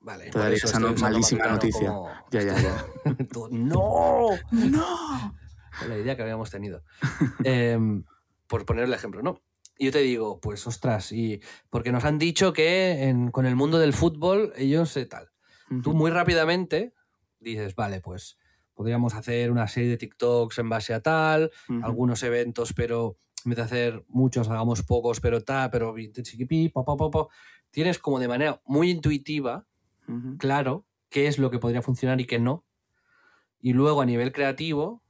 Vale. 0.00 0.30
Te 0.30 0.38
daría 0.38 0.56
esa 0.56 0.78
no- 0.80 0.92
malísima 0.94 1.46
noticia. 1.46 1.88
como- 1.88 2.10
Ya, 2.30 2.42
ya, 2.42 2.58
ya. 2.60 2.86
Tú, 3.32 3.48
¡No! 3.50 4.30
¡No! 5.80 5.86
la 5.88 5.98
idea 5.98 6.16
que 6.16 6.22
habíamos 6.22 6.50
tenido. 6.50 6.82
Em, 7.44 8.04
por 8.46 8.64
poner 8.66 8.84
el 8.84 8.92
ejemplo, 8.94 9.22
¿no? 9.22 9.40
Y 9.76 9.86
yo 9.86 9.92
te 9.92 9.98
digo, 10.00 10.40
pues 10.40 10.66
ostras, 10.66 11.10
y 11.12 11.40
porque 11.70 11.90
nos 11.92 12.04
han 12.04 12.18
dicho 12.18 12.52
que 12.52 13.04
en- 13.08 13.30
con 13.30 13.44
el 13.46 13.56
mundo 13.56 13.78
del 13.78 13.92
fútbol 13.92 14.52
ellos 14.56 14.96
eh, 14.96 15.06
tal. 15.06 15.30
Tú 15.82 15.92
muy 15.94 16.10
rápidamente 16.10 16.94
dices, 17.40 17.74
vale, 17.74 18.00
pues 18.00 18.38
podríamos 18.74 19.14
hacer 19.14 19.50
una 19.50 19.66
serie 19.68 19.90
de 19.90 19.96
TikToks 19.96 20.58
en 20.58 20.68
base 20.68 20.94
a 20.94 21.00
tal, 21.00 21.50
Ujú. 21.68 21.80
algunos 21.84 22.22
eventos, 22.22 22.72
pero 22.72 23.18
en 23.44 23.50
vez 23.50 23.56
de 23.56 23.62
hacer 23.64 24.04
muchos, 24.08 24.48
hagamos 24.48 24.82
pocos, 24.82 25.20
pero 25.20 25.42
tal, 25.42 25.70
pero 25.70 25.94
pa, 26.72 26.84
pa, 26.84 27.10
pa, 27.10 27.26
tienes 27.70 27.98
como 27.98 28.18
de 28.20 28.28
manera 28.28 28.62
muy 28.64 28.90
intuitiva, 28.90 29.66
Ujú. 30.08 30.36
claro, 30.38 30.86
qué 31.10 31.26
es 31.26 31.38
lo 31.38 31.50
que 31.50 31.58
podría 31.58 31.82
funcionar 31.82 32.20
y 32.20 32.26
qué 32.26 32.38
no. 32.38 32.64
Y 33.60 33.72
luego 33.72 34.00
a 34.00 34.06
nivel 34.06 34.32
creativo, 34.32 35.02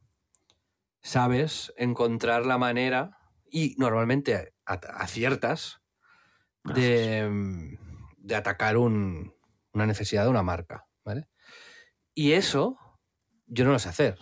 sabes 1.05 1.72
encontrar 1.76 2.44
la 2.46 2.59
manera, 2.59 3.16
y 3.48 3.76
normalmente 3.78 4.52
aciertas, 4.64 5.80
de, 6.64 7.28
mm, 7.30 7.76
de 8.16 8.34
atacar 8.34 8.76
un- 8.78 9.32
una 9.72 9.86
necesidad 9.86 10.24
de 10.24 10.30
una 10.30 10.42
marca. 10.42 10.86
¿vale? 11.05 11.28
Y 12.14 12.32
eso 12.32 12.78
yo 13.46 13.64
no 13.66 13.72
lo 13.72 13.78
sé 13.78 13.90
hacer. 13.90 14.18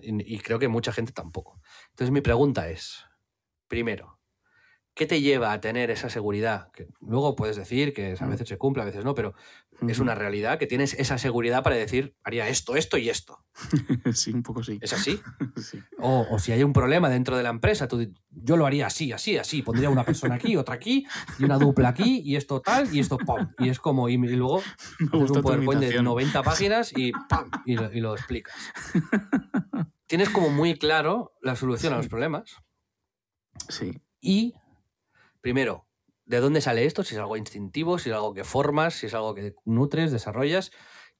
Y, 0.00 0.34
y 0.34 0.38
creo 0.40 0.58
que 0.58 0.68
mucha 0.68 0.92
gente 0.92 1.12
tampoco. 1.12 1.60
Entonces 1.90 2.10
mi 2.10 2.22
pregunta 2.22 2.70
es, 2.70 3.04
primero, 3.68 4.18
¿Qué 4.94 5.06
te 5.06 5.22
lleva 5.22 5.52
a 5.52 5.60
tener 5.60 5.90
esa 5.90 6.10
seguridad? 6.10 6.70
Que 6.72 6.86
luego 7.00 7.34
puedes 7.34 7.56
decir 7.56 7.94
que 7.94 8.14
a 8.18 8.26
mm. 8.26 8.30
veces 8.30 8.48
se 8.48 8.58
cumple, 8.58 8.82
a 8.82 8.86
veces 8.86 9.04
no, 9.04 9.14
pero 9.14 9.34
es 9.88 9.98
una 9.98 10.14
realidad 10.14 10.58
que 10.58 10.66
tienes 10.66 10.92
esa 10.94 11.16
seguridad 11.16 11.62
para 11.62 11.76
decir, 11.76 12.14
haría 12.22 12.48
esto, 12.48 12.76
esto 12.76 12.98
y 12.98 13.08
esto. 13.08 13.42
sí, 14.12 14.32
un 14.32 14.42
poco 14.42 14.62
sí. 14.62 14.78
¿Es 14.82 14.92
así? 14.92 15.20
O, 16.04 16.38
si 16.38 16.50
hay 16.52 16.64
un 16.64 16.72
problema 16.72 17.08
dentro 17.08 17.36
de 17.36 17.44
la 17.44 17.50
empresa, 17.50 17.86
tú, 17.86 18.12
yo 18.30 18.56
lo 18.56 18.66
haría 18.66 18.86
así, 18.88 19.12
así, 19.12 19.38
así. 19.38 19.62
Pondría 19.62 19.88
una 19.88 20.04
persona 20.04 20.34
aquí, 20.34 20.56
otra 20.56 20.74
aquí, 20.74 21.06
y 21.38 21.44
una 21.44 21.58
dupla 21.58 21.90
aquí, 21.90 22.22
y 22.24 22.34
esto 22.34 22.60
tal, 22.60 22.92
y 22.92 22.98
esto 22.98 23.18
pum. 23.18 23.48
Y 23.58 23.68
es 23.68 23.78
como, 23.78 24.08
y, 24.08 24.16
luego 24.16 24.58
haces 25.12 25.30
un 25.30 25.42
PowerPoint 25.42 25.80
de 25.80 26.02
90 26.02 26.42
páginas 26.42 26.92
y 26.96 27.12
lo, 27.66 27.92
y 27.92 28.00
lo 28.00 28.14
explicas. 28.14 28.54
tienes 30.06 30.28
como 30.28 30.50
muy 30.50 30.76
claro 30.76 31.32
la 31.40 31.54
solución 31.54 31.92
a 31.92 31.98
los 31.98 32.08
problemas. 32.08 32.56
Sí. 33.68 34.02
Y 34.20 34.54
primero, 35.42 35.86
¿de 36.24 36.40
dónde 36.40 36.62
sale 36.62 36.86
esto? 36.86 37.04
Si 37.04 37.14
es 37.14 37.20
algo 37.20 37.36
instintivo, 37.36 37.98
si 37.98 38.08
es 38.08 38.14
algo 38.14 38.32
que 38.32 38.44
formas, 38.44 38.94
si 38.94 39.06
es 39.06 39.14
algo 39.14 39.34
que 39.34 39.54
nutres, 39.66 40.10
desarrollas. 40.10 40.70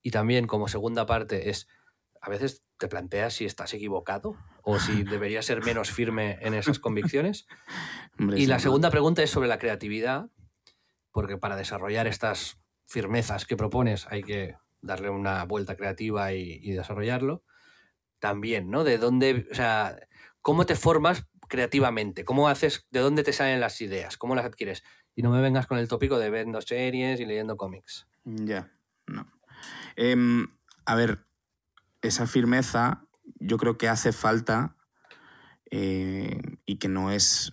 Y 0.00 0.10
también, 0.10 0.46
como 0.46 0.68
segunda 0.68 1.04
parte, 1.04 1.50
es 1.50 1.68
a 2.22 2.30
veces 2.30 2.64
te 2.78 2.88
planteas 2.88 3.34
si 3.34 3.44
estás 3.44 3.74
equivocado 3.74 4.36
o 4.62 4.78
si 4.78 5.02
deberías 5.02 5.44
ser 5.44 5.62
menos 5.62 5.90
firme 5.90 6.38
en 6.40 6.54
esas 6.54 6.78
convicciones. 6.78 7.46
y 8.36 8.46
la 8.46 8.58
segunda 8.58 8.90
pregunta 8.90 9.22
es 9.22 9.30
sobre 9.30 9.48
la 9.48 9.58
creatividad, 9.58 10.30
porque 11.10 11.36
para 11.36 11.56
desarrollar 11.56 12.06
estas 12.06 12.58
firmezas 12.86 13.44
que 13.44 13.56
propones 13.56 14.06
hay 14.08 14.22
que 14.22 14.56
darle 14.80 15.10
una 15.10 15.44
vuelta 15.44 15.76
creativa 15.76 16.32
y, 16.32 16.60
y 16.62 16.72
desarrollarlo. 16.72 17.44
También, 18.20 18.70
¿no? 18.70 18.84
De 18.84 18.98
dónde, 18.98 19.48
o 19.50 19.54
sea, 19.54 19.98
cómo 20.42 20.64
te 20.64 20.76
formas 20.76 21.26
creativamente? 21.52 22.24
¿Cómo 22.24 22.48
haces, 22.48 22.86
de 22.90 23.00
dónde 23.00 23.22
te 23.24 23.34
salen 23.34 23.60
las 23.60 23.78
ideas? 23.82 24.16
¿Cómo 24.16 24.34
las 24.34 24.46
adquieres? 24.46 24.82
Y 25.14 25.20
no 25.20 25.28
me 25.28 25.42
vengas 25.42 25.66
con 25.66 25.76
el 25.76 25.86
tópico 25.86 26.18
de 26.18 26.30
viendo 26.30 26.62
series 26.62 27.20
y 27.20 27.26
leyendo 27.26 27.58
cómics. 27.58 28.06
Ya, 28.24 28.72
no. 29.06 29.30
Em, 29.94 30.46
a 30.86 30.94
ver, 30.94 31.26
esa 32.00 32.26
firmeza 32.26 33.04
yo 33.38 33.58
creo 33.58 33.76
que 33.76 33.90
hace 33.90 34.12
falta 34.12 34.76
eh, 35.70 36.40
y 36.64 36.78
que 36.78 36.88
no 36.88 37.10
es, 37.10 37.52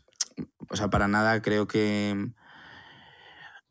o 0.70 0.78
sea, 0.78 0.90
para 0.90 1.10
nada 1.10 1.42
creo 1.42 1.68
que... 1.68 2.32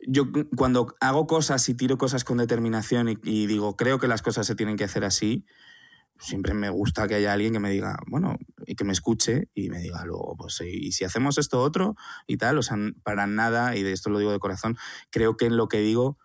Yo 0.07 0.27
cuando 0.57 0.95
hago 1.01 1.27
cosas 1.27 1.67
y 1.71 1.75
tiro 1.75 1.97
cosas 1.97 2.25
con 2.25 2.37
determinación 2.37 3.09
y 3.09 3.47
digo, 3.47 3.79
creo 3.79 3.99
que 3.99 4.09
las 4.09 4.21
cosas 4.21 4.47
se 4.47 4.55
tienen 4.55 4.77
que 4.77 4.85
hacer 4.85 5.05
así, 5.05 5.47
siempre 6.19 6.55
me 6.55 6.71
gusta 6.71 7.07
que 7.07 7.15
haya 7.15 7.33
alguien 7.33 7.53
que 7.53 7.61
me 7.61 7.71
diga, 7.71 7.99
bueno, 8.07 8.37
y 8.67 8.75
que 8.75 8.85
me 8.85 8.93
escuche 8.93 9.49
y 9.55 9.71
me 9.71 9.79
diga 9.79 10.05
luego, 10.05 10.37
pues, 10.37 10.61
y 10.61 10.93
si 10.93 11.05
hacemos 11.05 11.39
esto 11.39 11.61
otro 11.61 11.97
y 12.27 12.37
tal, 12.37 12.59
o 12.59 12.63
sea, 12.63 12.77
para 13.03 13.27
nada, 13.27 13.77
y 13.77 13.83
de 13.83 13.93
esto 13.93 14.11
lo 14.11 14.19
digo 14.19 14.33
de 14.33 14.39
corazón, 14.39 14.77
creo 15.11 15.37
que 15.37 15.47
en 15.47 15.57
lo 15.57 15.69
que 15.69 15.79
digo, 15.79 16.19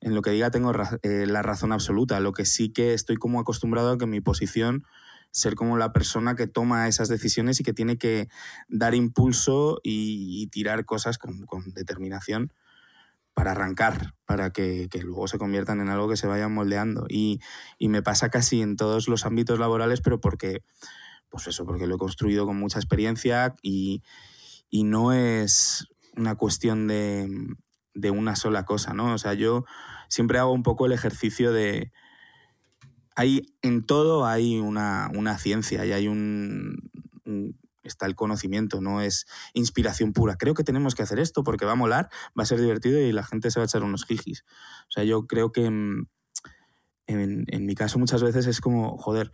en 0.00 0.14
lo 0.14 0.22
que 0.22 0.30
diga 0.30 0.50
tengo 0.50 0.72
eh, 1.02 1.26
la 1.26 1.42
razón 1.42 1.72
absoluta. 1.72 2.20
Lo 2.20 2.32
que 2.32 2.44
sí 2.44 2.68
que 2.72 2.92
estoy 2.92 3.16
como 3.16 3.40
acostumbrado 3.40 3.92
a 3.92 3.98
que 3.98 4.06
mi 4.06 4.20
posición 4.20 4.84
ser 5.30 5.56
como 5.56 5.76
la 5.78 5.92
persona 5.92 6.36
que 6.36 6.46
toma 6.46 6.86
esas 6.86 7.08
decisiones 7.08 7.58
y 7.58 7.64
que 7.64 7.72
tiene 7.72 7.98
que 7.98 8.28
dar 8.68 8.94
impulso 8.94 9.80
y, 9.82 10.46
tirar 10.48 10.84
cosas 10.84 11.18
con, 11.18 11.44
con 11.46 11.72
determinación 11.72 12.52
para 13.34 13.50
arrancar, 13.50 14.14
para 14.24 14.50
que, 14.50 14.88
luego 15.02 15.28
se 15.28 15.38
conviertan 15.38 15.80
en 15.80 15.88
algo 15.88 16.08
que 16.08 16.16
se 16.16 16.28
vayan 16.28 16.52
moldeando. 16.52 17.06
Y, 17.08 17.40
me 17.80 18.02
pasa 18.02 18.30
casi 18.30 18.62
en 18.62 18.76
todos 18.76 19.08
los 19.08 19.26
ámbitos 19.26 19.58
laborales, 19.58 20.00
pero 20.00 20.20
porque, 20.20 20.62
pues 21.28 21.48
eso, 21.48 21.66
porque 21.66 21.86
lo 21.86 21.96
he 21.96 21.98
construido 21.98 22.46
con 22.46 22.56
mucha 22.56 22.78
experiencia 22.78 23.54
y, 23.60 24.02
no 24.72 25.12
es 25.12 25.88
una 26.16 26.36
cuestión 26.36 26.86
de, 26.86 27.28
una 28.10 28.36
sola 28.36 28.64
cosa, 28.64 28.94
¿no? 28.94 29.12
O 29.12 29.18
sea, 29.18 29.34
yo 29.34 29.64
siempre 30.08 30.38
hago 30.38 30.52
un 30.52 30.62
poco 30.62 30.86
el 30.86 30.92
ejercicio 30.92 31.52
de... 31.52 31.92
Hay, 33.16 33.46
en 33.62 33.86
todo 33.86 34.26
hay 34.26 34.58
una, 34.58 35.38
ciencia 35.38 35.84
y 35.86 35.92
hay 35.92 36.08
un 36.08 36.90
está 37.84 38.06
el 38.06 38.14
conocimiento, 38.14 38.80
no 38.80 39.00
es 39.00 39.26
inspiración 39.52 40.12
pura. 40.12 40.36
Creo 40.36 40.54
que 40.54 40.64
tenemos 40.64 40.94
que 40.94 41.02
hacer 41.02 41.18
esto 41.18 41.44
porque 41.44 41.64
va 41.64 41.72
a 41.72 41.76
molar, 41.76 42.08
va 42.38 42.42
a 42.42 42.46
ser 42.46 42.60
divertido 42.60 42.98
y 43.00 43.12
la 43.12 43.22
gente 43.22 43.50
se 43.50 43.60
va 43.60 43.64
a 43.64 43.66
echar 43.66 43.84
unos 43.84 44.04
jijis. 44.04 44.44
O 44.88 44.90
sea, 44.90 45.04
yo 45.04 45.26
creo 45.26 45.52
que 45.52 45.66
en, 45.66 46.06
mi 47.06 47.74
caso 47.74 47.98
muchas 47.98 48.22
veces 48.22 48.46
es 48.46 48.60
como, 48.60 48.96
joder, 48.98 49.30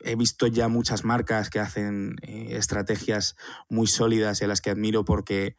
he 0.00 0.16
visto 0.16 0.46
ya 0.46 0.68
muchas 0.68 1.04
marcas 1.04 1.50
que 1.50 1.60
hacen 1.60 2.16
eh, 2.22 2.56
estrategias 2.56 3.36
muy 3.68 3.86
sólidas 3.86 4.40
y 4.40 4.44
a 4.44 4.48
las 4.48 4.60
que 4.60 4.70
admiro 4.70 5.04
porque 5.04 5.56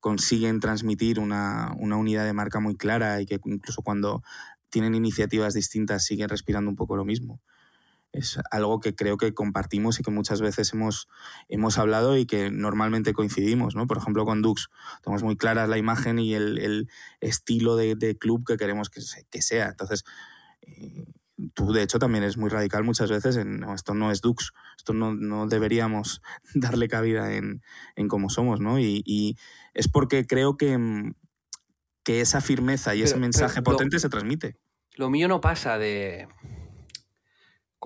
consiguen 0.00 0.60
transmitir 0.60 1.18
una, 1.18 1.72
una 1.78 1.96
unidad 1.96 2.24
de 2.24 2.32
marca 2.32 2.60
muy 2.60 2.76
clara 2.76 3.20
y 3.20 3.26
que 3.26 3.40
incluso 3.44 3.82
cuando 3.82 4.22
tienen 4.68 4.94
iniciativas 4.94 5.54
distintas 5.54 6.04
siguen 6.04 6.28
respirando 6.28 6.70
un 6.70 6.76
poco 6.76 6.96
lo 6.96 7.04
mismo 7.04 7.40
es 8.16 8.38
algo 8.50 8.80
que 8.80 8.94
creo 8.94 9.18
que 9.18 9.34
compartimos 9.34 10.00
y 10.00 10.02
que 10.02 10.10
muchas 10.10 10.40
veces 10.40 10.72
hemos, 10.72 11.08
hemos 11.48 11.78
hablado 11.78 12.16
y 12.16 12.26
que 12.26 12.50
normalmente 12.50 13.12
coincidimos, 13.12 13.76
¿no? 13.76 13.86
Por 13.86 13.98
ejemplo, 13.98 14.24
con 14.24 14.42
Dux, 14.42 14.70
tenemos 15.02 15.22
muy 15.22 15.36
clara 15.36 15.66
la 15.66 15.78
imagen 15.78 16.18
y 16.18 16.34
el, 16.34 16.88
estilo 17.20 17.76
de, 17.76 18.16
club 18.18 18.46
que 18.46 18.56
queremos 18.56 18.88
que, 18.88 19.00
que 19.30 19.42
sea. 19.42 19.68
Entonces, 19.68 20.04
eh, 20.62 21.04
tú 21.54 21.72
de 21.72 21.82
hecho 21.82 21.98
también 21.98 22.24
eres 22.24 22.38
muy 22.38 22.48
radical 22.48 22.84
muchas 22.84 23.10
veces 23.10 23.36
en, 23.36 23.62
esto 23.64 23.94
no 23.94 24.10
es 24.10 24.22
Dux, 24.22 24.52
esto 24.76 24.94
no, 24.94 25.46
deberíamos 25.46 26.22
darle 26.54 26.88
cabida 26.88 27.34
en, 27.34 27.62
en 27.96 28.08
cómo 28.08 28.30
somos, 28.30 28.60
¿no? 28.60 28.78
Y, 28.80 29.36
es 29.74 29.88
porque 29.88 30.26
creo 30.26 30.56
que, 30.56 31.12
que 32.02 32.22
esa 32.22 32.40
firmeza 32.40 32.94
y 32.94 33.02
ese 33.02 33.18
mensaje 33.18 33.60
potente 33.60 33.98
se 33.98 34.08
transmite. 34.08 34.56
Lo 34.94 35.10
mío 35.10 35.28
no 35.28 35.42
pasa 35.42 35.76
de 35.76 36.28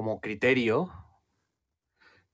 como 0.00 0.22
criterio 0.22 0.90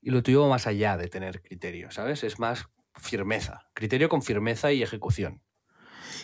y 0.01 0.11
lo 0.11 0.23
tuyo 0.23 0.47
más 0.47 0.67
allá 0.67 0.95
de 0.95 1.09
tener 1.09 1.41
criterio, 1.41 1.91
¿sabes? 1.91 2.23
Es 2.23 2.39
más 2.39 2.69
firmeza, 2.95 3.67
criterio 3.73 4.07
con 4.07 4.21
firmeza 4.21 4.71
y 4.71 4.81
ejecución. 4.81 5.43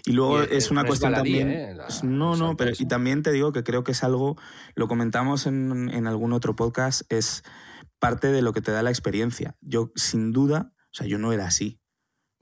Y 0.06 0.14
luego 0.14 0.41
es 0.41 0.72
una 0.72 0.86
cuestión 0.86 1.12
también. 1.12 1.52
¿eh? 1.52 1.76
no, 2.04 2.38
no, 2.38 2.56
pero 2.56 2.72
y 2.80 2.86
también 2.86 3.24
te 3.24 3.34
digo 3.34 3.52
que 3.52 3.66
creo 3.66 3.84
que 3.84 3.91
es 3.91 4.06
algo, 4.06 4.38
lo 4.76 4.88
comentamos 4.88 5.46
en, 5.46 5.89
en, 5.89 6.08
algún 6.08 6.32
otro 6.32 6.56
podcast, 6.56 7.02
es 7.12 7.44
parte 8.00 8.32
de 8.32 8.41
lo 8.41 8.54
que 8.54 8.62
te 8.62 8.72
da 8.72 8.82
la 8.82 8.89
experiencia. 8.89 9.58
Yo, 9.60 9.91
sin 9.96 10.32
duda, 10.32 10.72
o 10.78 10.94
sea, 10.94 11.08
yo 11.08 11.18
no 11.18 11.34
era 11.34 11.46
así. 11.46 11.82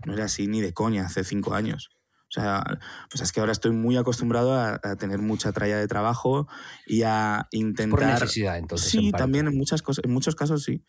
No 0.06 0.14
era 0.14 0.26
así 0.26 0.46
ni 0.46 0.62
de 0.62 0.76
coña 0.76 1.08
hace 1.08 1.24
cinco 1.24 1.56
años. 1.56 1.90
O 2.32 2.34
sea, 2.34 2.64
pues 3.10 3.22
es 3.22 3.34
que 3.34 3.42
ahora 3.42 3.52
estoy 3.52 3.72
muy 3.72 3.98
acostumbrado 3.98 4.56
a, 4.56 4.80
tener 4.96 5.20
mucha 5.20 5.52
tralla 5.52 5.78
de 5.78 5.88
trabajo 5.88 6.48
y 6.88 7.04
a 7.04 7.50
intentar... 7.52 8.00
Por 8.00 8.08
necesidad, 8.08 8.58
entonces. 8.58 8.90
Sí, 8.90 9.12
también 9.12 9.48
en, 9.48 9.58
muchas 9.58 9.82
cosas, 9.82 10.06
en 10.06 10.14
muchos 10.14 10.36
casos 10.36 10.64
sí. 10.64 10.86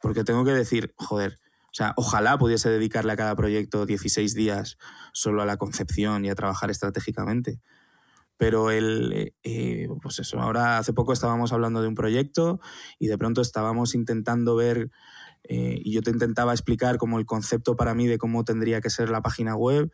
Porque 0.00 0.22
tengo 0.22 0.44
que 0.44 0.52
decir, 0.52 0.94
joder, 0.96 1.40
o 1.64 1.74
sea, 1.74 1.92
ojalá 1.96 2.38
pudiese 2.38 2.70
dedicarle 2.70 3.12
a 3.12 3.16
cada 3.16 3.34
proyecto 3.34 3.84
16 3.84 4.34
días 4.34 4.78
solo 5.12 5.42
a 5.42 5.44
la 5.46 5.56
concepción 5.56 6.24
y 6.24 6.30
a 6.30 6.36
trabajar 6.36 6.70
estratégicamente. 6.70 7.60
Pero 8.36 8.70
el, 8.70 9.12
eh, 9.12 9.34
eh, 9.42 9.88
pues 10.00 10.20
eso, 10.20 10.40
ahora 10.40 10.78
hace 10.78 10.92
poco 10.92 11.12
estábamos 11.12 11.52
hablando 11.52 11.82
de 11.82 11.88
un 11.88 11.96
proyecto 11.96 12.60
y 13.00 13.08
de 13.08 13.18
pronto 13.18 13.40
estábamos 13.40 13.96
intentando 13.96 14.54
ver, 14.54 14.90
eh, 15.42 15.80
y 15.82 15.92
yo 15.92 16.00
te 16.02 16.10
intentaba 16.10 16.52
explicar 16.52 16.96
como 16.96 17.18
el 17.18 17.26
concepto 17.26 17.74
para 17.74 17.92
mí 17.94 18.06
de 18.06 18.18
cómo 18.18 18.44
tendría 18.44 18.80
que 18.80 18.90
ser 18.90 19.10
la 19.10 19.20
página 19.20 19.56
web 19.56 19.90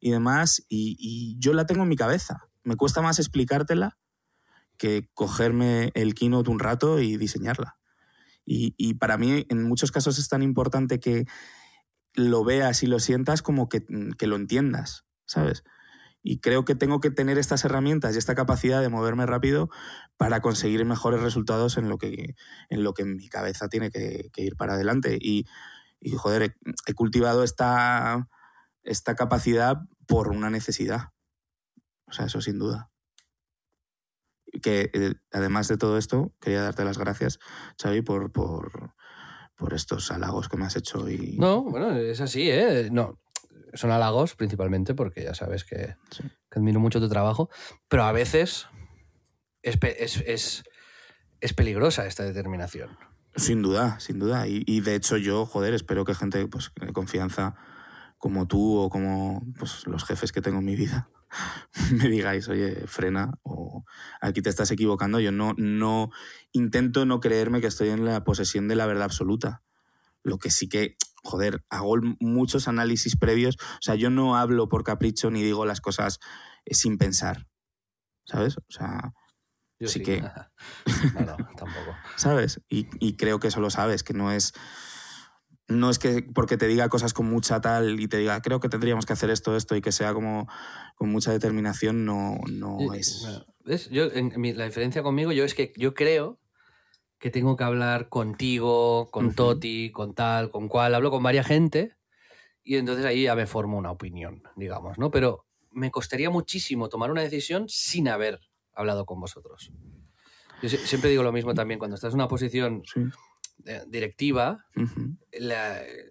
y 0.00 0.10
demás, 0.10 0.64
y, 0.68 1.36
yo 1.38 1.52
la 1.52 1.66
tengo 1.66 1.82
en 1.82 1.88
mi 1.88 1.96
cabeza. 1.96 2.48
Me 2.62 2.76
cuesta 2.76 3.02
más 3.02 3.18
explicártela 3.18 3.98
que 4.76 5.08
cogerme 5.14 5.90
el 5.94 6.14
keynote 6.14 6.50
un 6.50 6.60
rato 6.60 7.00
y 7.00 7.16
diseñarla. 7.16 7.76
Y, 8.50 8.94
para 8.94 9.18
mí, 9.18 9.44
en 9.50 9.64
muchos 9.64 9.92
casos, 9.92 10.18
es 10.18 10.28
tan 10.30 10.42
importante 10.42 11.00
que 11.00 11.26
lo 12.14 12.44
veas 12.44 12.82
y 12.82 12.86
lo 12.86 12.98
sientas 12.98 13.42
como 13.42 13.68
que, 13.68 13.84
que, 14.16 14.26
lo 14.26 14.36
entiendas, 14.36 15.04
¿sabes? 15.26 15.64
Y 16.22 16.40
creo 16.40 16.64
que 16.64 16.74
tengo 16.74 17.00
que 17.00 17.10
tener 17.10 17.36
estas 17.36 17.66
herramientas 17.66 18.14
y 18.14 18.18
esta 18.18 18.34
capacidad 18.34 18.80
de 18.80 18.88
moverme 18.88 19.26
rápido 19.26 19.68
para 20.16 20.40
conseguir 20.40 20.82
mejores 20.86 21.20
resultados 21.20 21.76
en 21.76 21.90
lo 21.90 21.98
que 21.98 22.36
en, 22.70 22.84
lo 22.84 22.94
que 22.94 23.04
mi 23.04 23.28
cabeza 23.28 23.68
tiene 23.68 23.90
que, 23.90 24.30
ir 24.36 24.56
para 24.56 24.74
adelante. 24.74 25.18
Y, 25.20 25.44
y 26.00 26.12
joder, 26.12 26.56
he 26.86 26.94
cultivado 26.94 27.44
esta, 27.44 28.28
esta 28.82 29.14
capacidad 29.14 29.78
por 30.06 30.28
una 30.28 30.50
necesidad. 30.50 31.10
O 32.06 32.12
sea, 32.12 32.26
eso 32.26 32.40
sin 32.40 32.58
duda. 32.58 32.90
Que 34.62 34.90
eh, 34.92 35.14
además 35.32 35.68
de 35.68 35.76
todo 35.76 35.98
esto, 35.98 36.34
quería 36.40 36.62
darte 36.62 36.84
las 36.84 36.98
gracias, 36.98 37.38
Xavi, 37.80 38.02
por, 38.02 38.32
por, 38.32 38.94
por 39.56 39.74
estos 39.74 40.10
halagos 40.10 40.48
que 40.48 40.56
me 40.56 40.64
has 40.64 40.76
hecho. 40.76 41.08
Y... 41.08 41.36
No, 41.38 41.62
bueno, 41.62 41.94
es 41.96 42.20
así, 42.20 42.50
¿eh? 42.50 42.88
No, 42.90 43.20
son 43.74 43.90
halagos 43.90 44.34
principalmente 44.34 44.94
porque 44.94 45.22
ya 45.22 45.34
sabes 45.34 45.64
que, 45.64 45.96
admiro 46.50 46.80
mucho 46.80 47.00
tu 47.00 47.08
trabajo, 47.08 47.50
pero 47.88 48.04
a 48.04 48.12
veces 48.12 48.66
es, 49.62 49.78
es, 49.82 50.64
es, 51.40 51.52
peligrosa 51.52 52.06
esta 52.06 52.24
determinación. 52.24 52.96
Sin 53.36 53.62
duda, 53.62 54.00
sin 54.00 54.18
duda. 54.18 54.48
Y, 54.48 54.62
y, 54.66 54.80
de 54.80 54.94
hecho 54.94 55.16
yo, 55.16 55.46
joder, 55.46 55.74
espero 55.74 56.04
que 56.04 56.14
gente 56.14 56.46
pues, 56.48 56.72
de 56.80 56.92
confianza 56.92 57.56
como 58.18 58.46
tú 58.46 58.76
o 58.76 58.90
como 58.90 59.42
pues, 59.58 59.86
los 59.86 60.04
jefes 60.04 60.32
que 60.32 60.42
tengo 60.42 60.58
en 60.58 60.64
mi 60.64 60.76
vida 60.76 61.08
me 61.92 62.08
digáis, 62.08 62.48
oye, 62.48 62.86
frena 62.86 63.32
o 63.42 63.84
aquí 64.20 64.42
te 64.42 64.50
estás 64.50 64.70
equivocando. 64.70 65.20
Yo 65.20 65.32
no, 65.32 65.54
no 65.56 66.10
intento 66.52 67.04
no 67.04 67.20
creerme 67.20 67.60
que 67.60 67.66
estoy 67.66 67.90
en 67.90 68.04
la 68.04 68.24
posesión 68.24 68.68
de 68.68 68.76
la 68.76 68.86
verdad 68.86 69.04
absoluta. 69.04 69.62
Lo 70.22 70.38
que 70.38 70.50
sí 70.50 70.68
que, 70.68 70.96
joder, 71.22 71.64
hago 71.68 71.96
muchos 72.20 72.68
análisis 72.68 73.16
previos. 73.16 73.56
O 73.56 73.82
sea, 73.82 73.94
yo 73.94 74.10
no 74.10 74.36
hablo 74.36 74.68
por 74.68 74.84
capricho 74.84 75.30
ni 75.30 75.42
digo 75.42 75.66
las 75.66 75.80
cosas 75.80 76.18
eh, 76.64 76.74
sin 76.74 76.98
pensar. 76.98 77.46
¿Sabes? 78.24 78.58
O 78.58 78.64
sea, 78.68 79.14
sí, 79.80 80.02
que... 80.02 80.20
no, 81.14 81.20
no, 81.20 81.36
tampoco. 81.56 81.96
¿Sabes? 82.16 82.60
Y, 82.68 82.88
y 82.98 83.16
creo 83.16 83.40
que 83.40 83.48
eso 83.48 83.60
lo 83.60 83.70
sabes, 83.70 84.02
que 84.02 84.14
no 84.14 84.32
es 84.32 84.52
no 85.68 85.90
es 85.90 85.98
que 85.98 86.22
porque 86.22 86.56
te 86.56 86.66
diga 86.66 86.88
cosas 86.88 87.12
con 87.12 87.26
mucha 87.26 87.60
tal 87.60 88.00
y 88.00 88.08
te 88.08 88.16
diga, 88.16 88.40
creo 88.40 88.58
que 88.58 88.68
tendríamos 88.68 89.06
que 89.06 89.12
hacer 89.12 89.30
esto, 89.30 89.54
esto 89.54 89.76
y 89.76 89.82
que 89.82 89.92
sea 89.92 90.14
como 90.14 90.48
con 90.96 91.10
mucha 91.10 91.30
determinación, 91.30 92.04
no, 92.04 92.38
no 92.48 92.92
es. 92.94 93.26
Yo, 93.90 94.06
la 94.06 94.64
diferencia 94.64 95.02
conmigo 95.02 95.30
yo 95.32 95.44
es 95.44 95.54
que 95.54 95.72
yo 95.76 95.92
creo 95.92 96.40
que 97.18 97.30
tengo 97.30 97.56
que 97.56 97.64
hablar 97.64 98.08
contigo, 98.08 99.10
con 99.10 99.34
Toti, 99.34 99.90
con 99.92 100.14
tal, 100.14 100.50
con 100.50 100.68
cual, 100.68 100.94
hablo 100.94 101.10
con 101.10 101.22
varias 101.22 101.46
gente 101.46 101.96
y 102.64 102.76
entonces 102.76 103.04
ahí 103.04 103.24
ya 103.24 103.34
me 103.34 103.46
formo 103.46 103.76
una 103.76 103.90
opinión, 103.90 104.42
digamos, 104.56 104.98
¿no? 104.98 105.10
Pero 105.10 105.44
me 105.70 105.90
costaría 105.90 106.30
muchísimo 106.30 106.88
tomar 106.88 107.10
una 107.10 107.22
decisión 107.22 107.66
sin 107.68 108.08
haber 108.08 108.40
hablado 108.72 109.04
con 109.04 109.20
vosotros. 109.20 109.70
Yo 110.62 110.68
siempre 110.68 111.10
digo 111.10 111.22
lo 111.22 111.32
mismo 111.32 111.54
también, 111.54 111.78
cuando 111.78 111.94
estás 111.94 112.14
en 112.14 112.20
una 112.20 112.28
posición 112.28 112.82
directiva, 113.86 114.64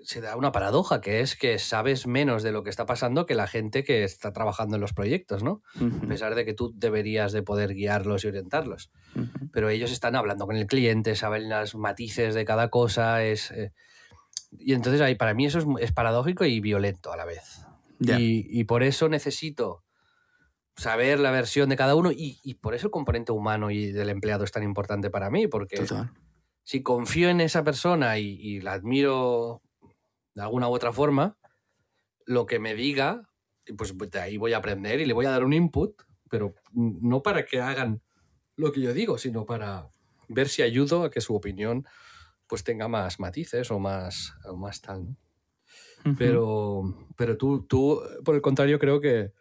se 0.03 0.21
da 0.21 0.35
una 0.35 0.51
paradoja, 0.51 1.01
que 1.01 1.21
es 1.21 1.35
que 1.35 1.57
sabes 1.59 2.05
menos 2.05 2.43
de 2.43 2.51
lo 2.51 2.63
que 2.63 2.69
está 2.69 2.85
pasando 2.85 3.25
que 3.25 3.35
la 3.35 3.47
gente 3.47 3.83
que 3.83 4.03
está 4.03 4.31
trabajando 4.31 4.75
en 4.75 4.81
los 4.81 4.93
proyectos, 4.93 5.43
¿no? 5.43 5.61
A 6.03 6.07
pesar 6.07 6.35
de 6.35 6.45
que 6.45 6.53
tú 6.53 6.73
deberías 6.75 7.31
de 7.31 7.43
poder 7.43 7.73
guiarlos 7.73 8.23
y 8.23 8.27
orientarlos. 8.27 8.91
Pero 9.51 9.69
ellos 9.69 9.91
están 9.91 10.15
hablando 10.15 10.45
con 10.45 10.55
el 10.55 10.67
cliente, 10.67 11.15
saben 11.15 11.49
las 11.49 11.75
matices 11.75 12.35
de 12.35 12.45
cada 12.45 12.69
cosa, 12.69 13.23
es... 13.23 13.51
Eh, 13.51 13.71
y 14.51 14.73
entonces 14.73 15.01
ahí, 15.01 15.15
para 15.15 15.33
mí 15.33 15.45
eso 15.45 15.59
es, 15.79 15.91
paradójico 15.91 16.45
y 16.45 16.59
violento 16.59 17.11
a 17.11 17.17
la 17.17 17.25
vez. 17.25 17.65
Y, 17.99 18.63
por 18.65 18.83
eso 18.83 19.09
necesito 19.09 19.83
saber 20.75 21.19
la 21.19 21.31
versión 21.31 21.69
de 21.69 21.75
cada 21.75 21.95
uno 21.95 22.11
y, 22.11 22.53
por 22.61 22.75
eso 22.75 22.87
el 22.87 22.91
componente 22.91 23.31
humano 23.31 23.71
y 23.71 23.91
del 23.91 24.09
empleado 24.09 24.43
es 24.43 24.51
tan 24.51 24.63
importante 24.63 25.09
para 25.09 25.29
mí, 25.29 25.47
porque 25.47 25.85
si 26.67 26.83
confío 26.83 27.29
en 27.29 27.39
esa 27.39 27.63
persona 27.63 28.19
y, 28.19 28.59
la 28.59 28.73
admiro 28.73 29.61
de 30.35 30.41
alguna 30.41 30.67
u 30.67 30.73
otra 30.73 30.91
forma, 30.91 31.37
lo 32.25 32.45
que 32.45 32.59
me 32.59 32.75
diga, 32.75 33.21
pues, 33.77 33.93
pues 33.93 34.11
de 34.11 34.19
ahí 34.19 34.35
voy 34.35 34.51
a 34.51 34.57
aprender 34.57 34.99
y 34.99 35.05
le 35.05 35.13
voy 35.13 35.25
a 35.27 35.31
dar 35.31 35.45
un 35.45 35.53
input, 35.53 35.95
pero 36.29 36.55
no 36.73 37.23
para 37.23 37.45
que 37.45 37.61
hagan 37.61 38.01
lo 38.57 38.73
que 38.73 38.81
yo 38.81 38.93
digo, 38.93 39.17
sino 39.17 39.45
para 39.45 39.87
ver 40.27 40.49
si 40.49 40.61
ayudo 40.61 41.03
a 41.03 41.09
que 41.09 41.21
su 41.21 41.33
opinión 41.35 41.87
pues 42.47 42.65
tenga 42.65 42.89
más 42.89 43.17
matices 43.17 43.71
o 43.71 43.79
más, 43.79 44.33
o 44.43 44.57
más 44.57 44.81
tal. 44.81 45.15
Pero, 46.17 47.07
pero 47.15 47.37
tú, 47.37 47.65
tú, 47.65 48.01
por 48.25 48.35
el 48.35 48.41
contrario, 48.41 48.77
creo 48.77 48.99
que 48.99 49.31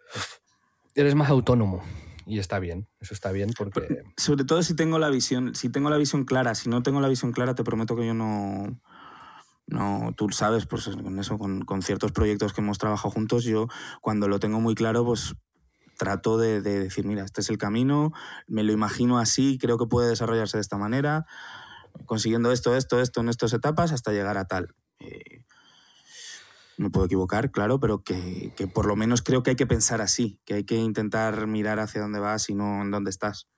eres 0.95 1.16
más 1.16 1.31
autónomo 1.31 1.83
y 2.27 2.39
está 2.41 2.59
bien, 2.59 2.89
eso 3.01 3.14
está 3.14 3.31
bien 3.31 3.51
porque... 3.57 4.03
sobre 4.16 4.45
todo 4.45 4.62
si 4.62 4.74
tengo 4.74 4.99
la 4.99 5.09
visión, 5.11 5.55
si 5.55 5.70
tengo 5.70 5.91
la 5.91 5.97
visión 5.97 6.24
clara, 6.24 6.55
si 6.55 6.68
no 6.68 6.83
tengo 6.83 7.01
la 7.01 7.09
visión 7.09 7.33
clara 7.33 7.55
te 7.55 7.64
prometo 7.64 7.97
que 7.97 8.07
yo 8.07 8.14
no... 8.14 8.81
No, 9.68 10.14
tú 10.16 10.29
sabes, 10.31 10.64
pues 10.64 10.87
con 10.87 11.18
eso, 11.18 11.39
con, 11.39 11.62
con 11.62 11.83
ciertos 11.83 12.12
proyectos 12.12 12.53
que 12.53 12.61
hemos 12.61 12.79
trabajado 12.79 13.11
juntos, 13.11 13.43
yo 13.43 13.66
cuando 14.01 14.29
lo 14.29 14.39
tengo 14.39 14.61
muy 14.61 14.77
claro, 14.77 15.05
pues 15.05 15.35
trato 15.99 16.39
de, 16.39 16.61
de, 16.61 16.79
decir, 16.79 17.05
mira, 17.05 17.24
este 17.24 17.41
es 17.41 17.51
el 17.51 17.59
camino, 17.59 18.12
me 18.47 18.62
lo 18.62 18.70
imagino 18.70 19.18
así, 19.18 19.59
creo 19.61 19.77
que 19.77 19.87
puede 19.87 20.09
desarrollarse 20.09 20.59
de 20.59 20.61
esta 20.61 20.79
manera, 20.79 21.27
consiguiendo 22.05 22.53
esto, 22.53 22.77
esto, 22.77 23.01
esto 23.01 23.20
en 23.20 23.29
estas 23.29 23.53
etapas 23.55 23.91
hasta 23.91 24.12
llegar 24.12 24.39
a 24.39 24.45
tal. 24.45 24.68
Eh, 25.01 25.43
me 26.79 26.91
puedo 26.91 27.07
equivocar, 27.07 27.51
claro, 27.51 27.81
pero 27.81 28.03
que, 28.03 28.53
por 28.72 28.87
lo 28.87 28.97
menos 28.97 29.22
creo 29.22 29.43
que 29.43 29.51
hay 29.51 29.57
que 29.57 29.66
pensar 29.66 30.01
así, 30.01 30.41
que 30.45 30.55
hay 30.55 30.64
que 30.64 30.77
intentar 30.77 31.47
mirar 31.47 31.79
hacia 31.81 32.01
dónde 32.01 32.18
vas 32.18 32.49
y 32.51 32.55
no 32.55 32.83
en 32.83 32.91
dónde 32.91 33.11
estás. 33.11 33.49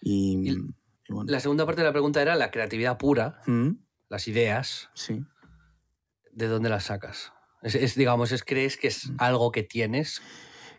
Y, 0.00 0.56
La 1.26 1.40
segunda 1.40 1.66
parte 1.66 1.82
de 1.82 1.86
la 1.86 1.92
pregunta 1.92 2.20
era 2.20 2.34
la 2.34 2.50
creatividad 2.50 2.98
pura, 2.98 3.40
¿Mm? 3.46 3.72
las 4.08 4.26
ideas. 4.28 4.90
Sí. 4.94 5.24
¿De 6.32 6.48
dónde 6.48 6.68
las 6.68 6.84
sacas? 6.84 7.32
Es, 7.62 7.94
digamos, 7.94 8.32
es, 8.32 8.42
¿crees 8.42 8.76
que 8.76 8.88
es 8.88 9.08
mm. 9.08 9.16
algo 9.18 9.52
que 9.52 9.62
tienes? 9.62 10.20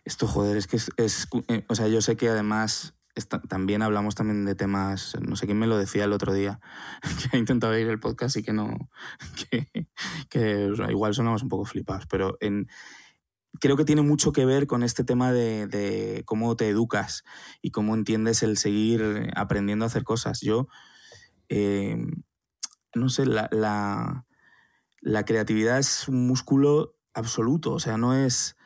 Esto, 0.04 0.26
joder, 0.26 0.56
es 0.58 0.66
que 0.66 0.76
es, 0.76 1.28
eh, 1.48 1.64
O 1.68 1.74
sea, 1.74 1.88
yo 1.88 2.02
sé 2.02 2.16
que 2.16 2.28
además 2.28 2.94
también 3.48 3.82
hablamos 3.82 4.14
también 4.14 4.44
de 4.44 4.54
temas, 4.54 5.16
no 5.20 5.36
sé 5.36 5.46
quién 5.46 5.58
me 5.58 5.66
lo 5.66 5.78
decía 5.78 6.04
el 6.04 6.12
otro 6.12 6.32
día, 6.32 6.60
que 7.30 7.36
ha 7.36 7.40
intentado 7.40 7.78
ir 7.78 7.88
el 7.88 8.00
podcast 8.00 8.36
y 8.36 8.42
que 8.42 8.52
no, 8.52 8.90
que, 10.30 10.72
igual 10.88 11.14
sonamos 11.14 11.42
un 11.42 11.48
poco 11.48 11.64
flipados, 11.64 12.06
pero 12.06 12.36
en, 12.40 12.68
creo 13.60 13.76
que 13.76 13.84
tiene 13.84 14.02
mucho 14.02 14.32
que 14.32 14.44
ver 14.44 14.66
con 14.66 14.82
este 14.82 15.04
tema 15.04 15.32
de, 15.32 16.22
cómo 16.26 16.56
te 16.56 16.68
educas 16.68 17.22
y 17.62 17.70
cómo 17.70 17.94
entiendes 17.94 18.42
el 18.42 18.56
seguir 18.56 19.30
aprendiendo 19.36 19.84
a 19.84 19.88
hacer 19.88 20.02
cosas. 20.02 20.40
Yo, 20.40 20.66
eh, 21.48 21.96
no 22.94 23.08
sé, 23.08 23.26
la, 23.26 23.48
la, 23.52 24.26
la 25.00 25.24
creatividad 25.24 25.78
es 25.78 26.08
un 26.08 26.26
músculo 26.26 26.96
absoluto, 27.12 27.72
o 27.72 27.78
sea, 27.78 27.96
no 27.96 28.14
es 28.14 28.56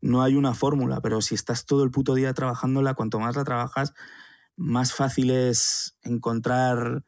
no 0.00 0.22
hay 0.22 0.36
una 0.36 0.54
fórmula, 0.54 1.00
pero 1.00 1.20
si 1.20 1.34
estás 1.34 1.66
todo 1.66 1.84
el 1.84 1.90
puto 1.90 2.14
día 2.14 2.32
trabajándola, 2.34 2.94
cuanto 2.94 3.20
más 3.20 3.36
la 3.36 3.44
trabajas, 3.44 3.92
más 4.56 4.92
fácil 4.92 5.30
es 5.30 5.96
encontrar 6.02 7.04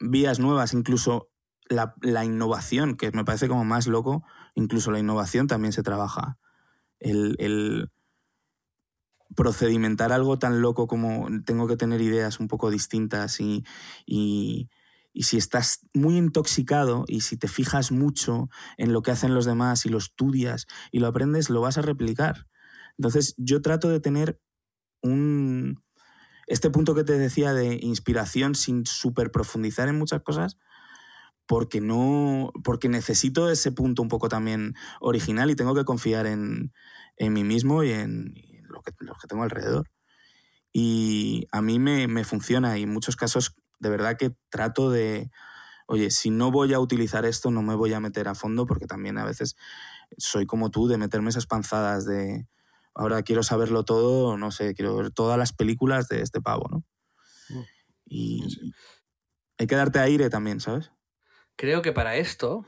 vías 0.00 0.38
nuevas, 0.38 0.74
incluso 0.74 1.28
la, 1.68 2.24
innovación, 2.24 2.96
que 2.96 3.10
me 3.12 3.24
parece 3.24 3.48
como 3.48 3.64
más 3.64 3.86
loco, 3.86 4.24
incluso 4.54 4.90
la 4.90 4.98
innovación 4.98 5.46
también 5.46 5.72
se 5.72 5.82
trabaja. 5.82 6.38
El, 6.98 7.90
procedimentar 9.36 10.10
algo 10.10 10.38
tan 10.38 10.62
loco 10.62 10.88
como 10.88 11.28
tengo 11.44 11.68
que 11.68 11.76
tener 11.76 12.00
ideas 12.00 12.40
un 12.40 12.48
poco 12.48 12.70
distintas 12.70 13.38
y, 13.40 13.64
si 15.14 15.36
estás 15.36 15.86
muy 15.94 16.16
intoxicado 16.16 17.04
y 17.08 17.22
si 17.22 17.36
te 17.36 17.48
fijas 17.48 17.90
mucho 17.92 18.48
en 18.76 18.92
lo 18.92 19.02
que 19.02 19.10
hacen 19.10 19.34
los 19.34 19.44
demás 19.44 19.84
y 19.84 19.88
lo 19.88 19.98
estudias 19.98 20.66
y 20.92 21.00
lo 21.00 21.08
aprendes, 21.08 21.50
lo 21.50 21.60
vas 21.60 21.78
a 21.78 21.82
replicar. 21.82 22.46
Entonces 22.98 23.34
yo 23.36 23.62
trato 23.62 23.88
de 23.88 24.00
tener 24.00 24.40
un... 25.02 25.82
Este 26.46 26.70
punto 26.70 26.94
que 26.94 27.04
te 27.04 27.18
decía 27.18 27.52
de 27.52 27.78
inspiración 27.82 28.54
sin 28.54 28.86
super 28.86 29.30
profundizar 29.30 29.88
en 29.88 29.98
muchas 29.98 30.22
cosas, 30.22 30.56
porque 31.46 31.80
no 31.80 32.52
porque 32.64 32.88
necesito 32.88 33.50
ese 33.50 33.70
punto 33.70 34.02
un 34.02 34.08
poco 34.08 34.28
también 34.28 34.74
original 35.00 35.50
y 35.50 35.56
tengo 35.56 35.74
que 35.74 35.84
confiar 35.84 36.26
en, 36.26 36.72
mí 37.18 37.44
mismo 37.44 37.82
y 37.82 37.90
en, 37.90 38.34
lo, 38.68 38.80
que, 38.80 38.92
que, 38.92 39.26
tengo 39.28 39.42
alrededor. 39.42 39.90
Y 40.72 41.48
a 41.52 41.60
mí 41.60 41.78
me, 41.78 42.08
me, 42.08 42.24
funciona 42.24 42.78
y 42.78 42.84
en 42.84 42.92
muchos 42.92 43.16
casos 43.16 43.54
de 43.78 43.90
verdad 43.90 44.16
que 44.16 44.34
trato 44.50 44.90
de, 44.90 45.30
oye, 45.86 46.10
si 46.10 46.30
no 46.30 46.50
voy 46.50 46.74
a 46.74 46.80
utilizar 46.80 47.24
esto, 47.24 47.50
no 47.50 47.62
me 47.62 47.74
voy 47.74 47.92
a 47.94 48.00
meter 48.00 48.28
a 48.28 48.34
fondo, 48.34 48.66
porque 48.66 48.86
también 48.86 49.18
a 49.18 49.24
veces 49.24 49.56
soy 50.16 50.46
como 50.46 50.70
tú, 50.70 50.86
de 50.88 50.98
meterme 50.98 51.30
esas 51.30 51.46
panzadas 51.46 52.04
de, 52.04 52.46
ahora 52.94 53.22
quiero 53.22 53.42
saberlo 53.42 53.84
todo, 53.84 54.36
no 54.36 54.50
sé, 54.50 54.74
quiero 54.74 54.96
ver 54.96 55.10
todas 55.10 55.38
las 55.38 55.52
películas 55.52 56.08
de 56.08 56.22
este 56.22 56.40
pavo, 56.40 56.68
¿no? 56.70 56.84
Mm. 57.48 57.64
Y 58.06 58.72
hay 59.58 59.66
que 59.66 59.76
darte 59.76 59.98
aire 59.98 60.30
también, 60.30 60.60
¿sabes? 60.60 60.90
Creo 61.56 61.82
que 61.82 61.92
para 61.92 62.16
esto, 62.16 62.64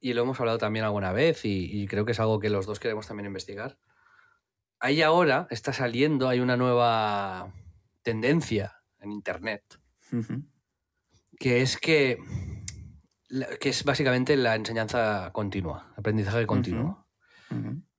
y 0.00 0.12
lo 0.12 0.22
hemos 0.22 0.38
hablado 0.38 0.58
también 0.58 0.84
alguna 0.84 1.12
vez, 1.12 1.44
y, 1.44 1.82
y 1.82 1.86
creo 1.86 2.04
que 2.04 2.12
es 2.12 2.20
algo 2.20 2.40
que 2.40 2.50
los 2.50 2.66
dos 2.66 2.78
queremos 2.78 3.06
también 3.06 3.26
investigar, 3.26 3.78
ahí 4.80 5.02
ahora 5.02 5.46
está 5.50 5.72
saliendo, 5.72 6.28
hay 6.28 6.40
una 6.40 6.56
nueva 6.56 7.52
tendencia 8.02 8.82
en 9.00 9.12
Internet 9.12 9.77
que 11.38 11.62
es 11.62 11.76
que, 11.76 12.18
que 13.60 13.68
es 13.68 13.84
básicamente 13.84 14.36
la 14.36 14.54
enseñanza 14.54 15.30
continua, 15.32 15.92
aprendizaje 15.96 16.46
continuo. 16.46 17.06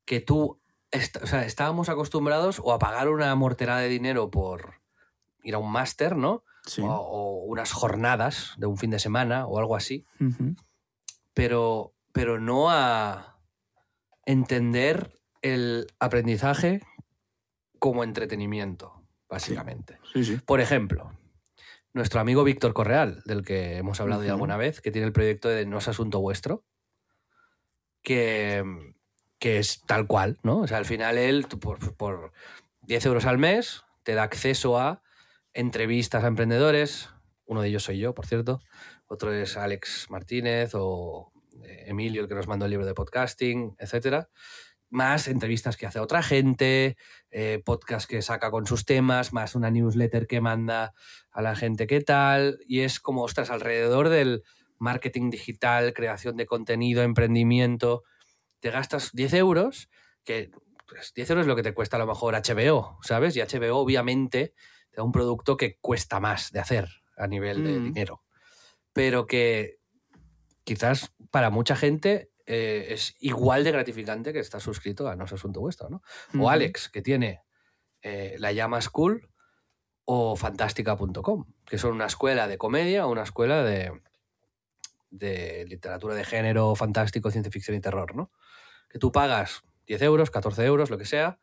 Que 0.05 0.21
tú, 0.21 0.61
o 1.21 1.27
sea, 1.27 1.45
estábamos 1.45 1.89
acostumbrados 1.89 2.59
o 2.63 2.73
a 2.73 2.79
pagar 2.79 3.09
una 3.09 3.33
morterada 3.35 3.81
de 3.81 3.89
dinero 3.89 4.29
por 4.29 4.81
ir 5.43 5.55
a 5.55 5.59
un 5.59 5.71
máster, 5.71 6.15
¿no? 6.15 6.43
O, 6.81 7.43
unas 7.45 7.71
jornadas 7.71 8.53
de 8.57 8.67
un 8.67 8.77
fin 8.77 8.91
de 8.91 8.99
semana 8.99 9.47
o 9.47 9.59
algo 9.59 9.75
así. 9.75 10.05
pero, 11.33 11.93
pero 12.11 12.39
no 12.39 12.69
a 12.69 13.39
entender 14.25 15.19
el 15.41 15.87
aprendizaje 15.99 16.81
como 17.79 18.03
entretenimiento, 18.03 19.01
básicamente. 19.29 19.99
Por 20.45 20.59
ejemplo, 20.59 21.11
nuestro 21.93 22.19
amigo 22.19 22.43
Víctor 22.43 22.73
Correal, 22.73 23.21
del 23.25 23.43
que 23.43 23.77
hemos 23.77 23.99
hablado 23.99 24.23
ya 24.23 24.31
alguna 24.31 24.57
vez, 24.57 24.81
que 24.81 24.91
tiene 24.91 25.07
el 25.07 25.13
proyecto 25.13 25.49
de 25.49 25.65
No 25.65 25.79
es 25.79 25.87
asunto 25.87 26.19
vuestro. 26.19 26.63
que, 28.01 28.63
que 29.39 29.59
es 29.59 29.81
tal 29.85 30.07
cual, 30.07 30.39
¿no? 30.43 30.61
O 30.61 30.67
sea, 30.67 30.77
al 30.77 30.85
final 30.85 31.17
él, 31.17 31.45
por, 31.59 31.95
por 31.95 32.31
10 32.81 33.05
euros 33.05 33.25
al 33.25 33.37
mes, 33.37 33.83
te 34.03 34.13
da 34.13 34.23
acceso 34.23 34.77
a 34.79 35.01
entrevistas 35.53 36.23
a 36.23 36.27
emprendedores. 36.27 37.09
Uno 37.45 37.61
de 37.61 37.69
ellos 37.69 37.83
soy 37.83 37.99
yo, 37.99 38.13
por 38.13 38.25
cierto. 38.25 38.61
Otro 39.07 39.33
es 39.33 39.57
Alex 39.57 40.07
Martínez 40.09 40.71
o 40.73 41.31
eh, 41.63 41.85
Emilio, 41.87 42.21
el 42.21 42.27
que 42.27 42.35
nos 42.35 42.47
mandó 42.47 42.65
el 42.65 42.71
libro 42.71 42.85
de 42.85 42.93
podcasting, 42.93 43.75
etcétera 43.79 44.29
más 44.89 45.27
entrevistas 45.27 45.77
que 45.77 45.85
hace 45.85 45.99
otra 45.99 46.23
gente, 46.23 46.97
eh, 47.31 47.61
podcast 47.63 48.09
que 48.09 48.21
saca 48.21 48.51
con 48.51 48.65
sus 48.65 48.85
temas, 48.85 49.33
más 49.33 49.55
una 49.55 49.69
newsletter 49.69 50.27
que 50.27 50.41
manda 50.41 50.93
a 51.31 51.41
la 51.41 51.55
gente 51.55 51.87
qué 51.87 52.01
tal, 52.01 52.59
y 52.67 52.81
es 52.81 52.99
como, 52.99 53.23
ostras, 53.23 53.49
alrededor 53.49 54.09
del 54.09 54.43
marketing 54.79 55.29
digital, 55.29 55.93
creación 55.93 56.37
de 56.37 56.45
contenido, 56.45 57.03
emprendimiento, 57.03 58.03
te 58.59 58.71
gastas 58.71 59.11
10 59.13 59.33
euros, 59.33 59.89
que 60.23 60.49
10 60.49 60.51
pues, 60.87 61.29
euros 61.29 61.43
es 61.43 61.47
lo 61.47 61.55
que 61.55 61.63
te 61.63 61.73
cuesta 61.73 61.97
a 61.97 61.99
lo 61.99 62.07
mejor 62.07 62.33
HBO, 62.33 62.97
¿sabes? 63.03 63.35
Y 63.35 63.41
HBO 63.41 63.77
obviamente 63.77 64.53
te 64.89 64.97
da 64.97 65.03
un 65.03 65.11
producto 65.11 65.55
que 65.57 65.77
cuesta 65.79 66.19
más 66.19 66.51
de 66.51 66.59
hacer 66.59 66.89
a 67.15 67.27
nivel 67.27 67.63
de 67.63 67.79
mm. 67.79 67.83
dinero, 67.83 68.23
pero 68.93 69.27
que 69.27 69.77
quizás 70.63 71.13
para 71.31 71.49
mucha 71.49 71.75
gente 71.75 72.31
eh, 72.51 72.93
es 72.95 73.15
igual 73.19 73.63
de 73.63 73.71
gratificante 73.71 74.33
que 74.33 74.39
estar 74.39 74.59
suscrito 74.59 75.07
a 75.07 75.15
No 75.15 75.25
es 75.25 75.33
Asunto 75.33 75.59
Vuestro, 75.59 75.87
¿no? 75.87 76.01
O 76.41 76.49
Alex, 76.49 76.89
que 76.89 77.03
tiene 77.03 77.43
eh, 78.01 78.37
La 78.39 78.51
Llama 78.51 78.81
School 78.81 79.29
o 80.03 80.35
fantástica.com, 80.35 81.45
que 81.63 81.77
son 81.77 81.93
una 81.93 82.07
escuela 82.07 82.47
de 82.47 82.57
comedia 82.57 83.05
o 83.05 83.11
una 83.11 83.21
escuela 83.21 83.63
de, 83.63 83.91
de 85.11 85.63
literatura 85.67 86.15
de 86.15 86.25
género, 86.25 86.73
fantástico, 86.73 87.29
ciencia 87.29 87.51
ficción 87.51 87.77
y 87.77 87.81
terror, 87.81 88.15
¿no? 88.15 88.31
Que 88.89 88.97
tú 88.97 89.11
pagas 89.11 89.61
10 89.85 90.01
euros, 90.01 90.31
14 90.31 90.65
euros, 90.65 90.89
lo 90.89 90.97
que 90.97 91.05
sea, 91.05 91.37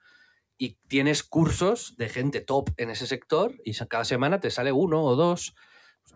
y 0.58 0.70
tienes 0.88 1.22
cursos 1.22 1.96
de 1.98 2.08
gente 2.08 2.40
top 2.40 2.70
en 2.78 2.90
ese 2.90 3.06
sector 3.06 3.54
y 3.64 3.74
cada 3.74 4.04
semana 4.04 4.40
te 4.40 4.50
sale 4.50 4.72
uno 4.72 5.04
o 5.04 5.14
dos, 5.14 5.54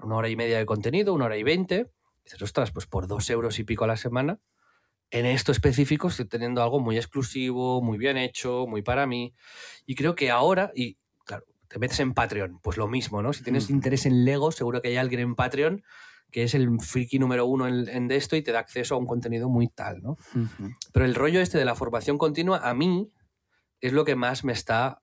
una 0.03 0.17
hora 0.17 0.29
y 0.29 0.35
media 0.35 0.59
de 0.59 0.67
contenido, 0.67 1.15
una 1.15 1.27
hora 1.27 1.37
y 1.37 1.45
veinte. 1.45 1.93
Dices, 2.25 2.43
ostras, 2.43 2.73
pues 2.73 2.87
por 2.87 3.07
dos 3.07 3.31
euros 3.31 3.61
y 3.61 3.65
pico 3.65 3.85
a 3.85 3.87
la 3.87 3.97
semana 3.97 4.41
en 5.11 5.27
esto 5.27 5.53
específico 5.53 6.09
estoy 6.09 6.27
teniendo 6.27 6.63
algo 6.63 6.81
muy 6.81 6.97
exclusivo, 6.97 7.83
muy 7.83 7.99
bien 7.99 8.17
hecho, 8.17 8.67
muy 8.69 8.83
para 8.83 9.07
mí. 9.07 9.35
Y 9.87 9.95
creo 9.95 10.15
que 10.15 10.31
ahora, 10.31 10.71
y 10.75 10.99
claro, 11.25 11.45
te 11.69 11.79
metes 11.79 12.01
en 12.01 12.15
Patreon, 12.15 12.61
pues 12.63 12.77
lo 12.77 12.89
mismo, 12.89 13.23
¿no? 13.23 13.33
Si 13.33 13.43
tienes 13.43 13.71
interés 13.71 14.07
en 14.07 14.25
Lego, 14.25 14.53
seguro 14.53 14.81
que 14.81 14.89
hay 14.89 14.97
alguien 14.97 15.21
en 15.21 15.35
Patreon 15.35 15.83
que 16.31 16.45
es 16.45 16.55
el 16.55 16.81
friki 16.81 17.19
número 17.19 17.47
uno 17.47 17.67
en, 17.67 18.09
de 18.09 18.17
esto 18.17 18.37
y 18.37 18.43
te 18.43 18.53
da 18.53 18.61
acceso 18.61 18.95
a 18.95 18.99
un 18.99 19.07
contenido 19.07 19.49
muy 19.49 19.69
tal, 19.69 20.01
¿no? 20.03 20.17
Pero 20.93 21.05
el 21.05 21.15
rollo 21.15 21.41
este 21.41 21.59
de 21.59 21.65
la 21.65 21.75
formación 21.75 22.19
continua, 22.19 22.59
a 22.69 22.75
mí, 22.75 23.13
es 23.81 23.93
lo 23.93 24.05
que 24.05 24.17
más 24.17 24.45
me 24.45 24.53
está 24.53 25.03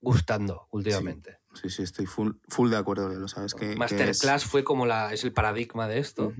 gustando 0.00 0.68
últimamente. 0.70 1.38
Sí, 1.54 1.70
sí, 1.70 1.82
estoy 1.82 2.06
full, 2.06 2.32
full 2.48 2.70
de 2.70 2.76
acuerdo, 2.76 3.08
lo 3.08 3.28
sabes 3.28 3.54
que... 3.54 3.74
Masterclass 3.76 4.44
fue 4.44 4.62
como 4.62 4.86
la, 4.86 5.12
es 5.12 5.24
el 5.24 5.32
paradigma 5.32 5.88
de 5.88 5.98
esto. 5.98 6.32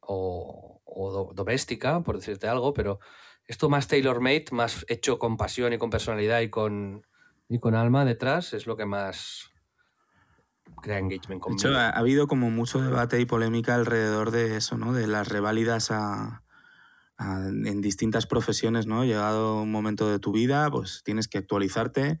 O 0.00 0.71
o 0.94 1.32
doméstica, 1.34 2.02
por 2.02 2.16
decirte 2.16 2.48
algo, 2.48 2.72
pero 2.72 2.98
esto 3.46 3.68
más 3.68 3.88
tailor-made, 3.88 4.46
más 4.52 4.84
hecho 4.88 5.18
con 5.18 5.36
pasión 5.36 5.72
y 5.72 5.78
con 5.78 5.90
personalidad 5.90 6.40
y 6.40 6.50
con, 6.50 7.06
y 7.48 7.58
con 7.58 7.74
alma 7.74 8.04
detrás, 8.04 8.52
es 8.52 8.66
lo 8.66 8.76
que 8.76 8.86
más 8.86 9.50
crea 10.80 10.98
engagement 10.98 11.40
conmigo. 11.40 11.62
De 11.62 11.68
hecho, 11.68 11.78
ha, 11.78 11.90
habido 11.90 12.26
como 12.26 12.50
mucho 12.50 12.80
debate 12.80 13.20
y 13.20 13.26
polémica 13.26 13.74
alrededor 13.74 14.30
de 14.30 14.56
eso, 14.56 14.78
¿no? 14.78 14.92
De 14.92 15.06
las 15.06 15.28
reválidas 15.28 15.90
a, 15.90 16.44
en 17.18 17.80
distintas 17.80 18.26
profesiones, 18.26 18.86
¿no? 18.86 19.04
Llegado 19.04 19.62
un 19.62 19.70
momento 19.70 20.08
de 20.08 20.18
tu 20.18 20.32
vida, 20.32 20.70
pues 20.70 21.02
tienes 21.04 21.28
que 21.28 21.38
actualizarte 21.38 22.20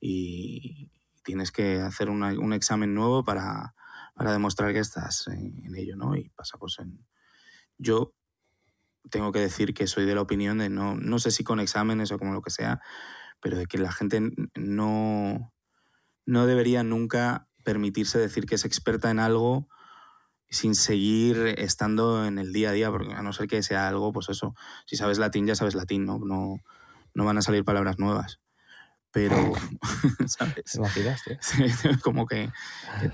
y 0.00 0.90
tienes 1.22 1.52
que 1.52 1.80
hacer 1.80 2.10
un 2.10 2.52
examen 2.52 2.94
nuevo 2.94 3.22
para, 3.22 3.74
para 4.14 4.32
demostrar 4.32 4.72
que 4.72 4.80
estás 4.80 5.28
en, 5.28 5.62
en 5.64 5.76
ello, 5.76 5.94
¿no? 5.96 6.16
Y 6.16 6.30
pasa 6.30 6.58
pues 6.58 6.78
en, 6.78 7.04
yo 7.80 8.14
tengo 9.10 9.32
que 9.32 9.40
decir 9.40 9.74
que 9.74 9.86
soy 9.86 10.04
de 10.04 10.14
la 10.14 10.20
opinión 10.20 10.58
de 10.58 10.68
no, 10.68 10.94
no 10.94 11.18
sé 11.18 11.30
si 11.30 11.42
con 11.42 11.60
exámenes 11.60 12.12
o 12.12 12.18
como 12.18 12.32
lo 12.32 12.42
que 12.42 12.50
sea, 12.50 12.80
pero 13.40 13.56
de 13.56 13.66
que 13.66 13.78
la 13.78 13.90
gente 13.90 14.20
no, 14.54 15.52
no 16.26 16.46
debería 16.46 16.82
nunca 16.82 17.48
permitirse 17.64 18.18
decir 18.18 18.46
que 18.46 18.54
es 18.54 18.64
experta 18.64 19.10
en 19.10 19.18
algo 19.18 19.68
sin 20.50 20.74
seguir 20.74 21.54
estando 21.58 22.26
en 22.26 22.38
el 22.38 22.52
día 22.52 22.70
a 22.70 22.72
día, 22.72 22.90
porque 22.90 23.14
a 23.14 23.22
no 23.22 23.32
ser 23.32 23.46
que 23.46 23.62
sea 23.62 23.88
algo, 23.88 24.12
pues 24.12 24.28
eso, 24.28 24.54
si 24.84 24.96
sabes 24.96 25.18
latín 25.18 25.46
ya 25.46 25.54
sabes 25.54 25.74
latín, 25.74 26.04
no, 26.04 26.18
no, 26.18 26.56
no 27.14 27.24
van 27.24 27.38
a 27.38 27.42
salir 27.42 27.64
palabras 27.64 27.98
nuevas. 27.98 28.40
Pero, 29.12 29.36
¿sabes? 30.26 30.78
Como 32.02 32.26
que, 32.26 32.52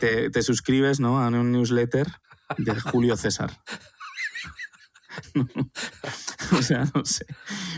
te, 0.01 0.31
te 0.31 0.43
suscribes 0.43 0.99
¿no? 0.99 1.21
a 1.21 1.29
un 1.29 1.53
newsletter 1.53 2.07
de 2.59 2.81
Julio 2.81 3.17
César. 3.17 3.51
o 6.59 6.63
sea, 6.63 6.91
no 6.95 7.05
sé. 7.05 7.27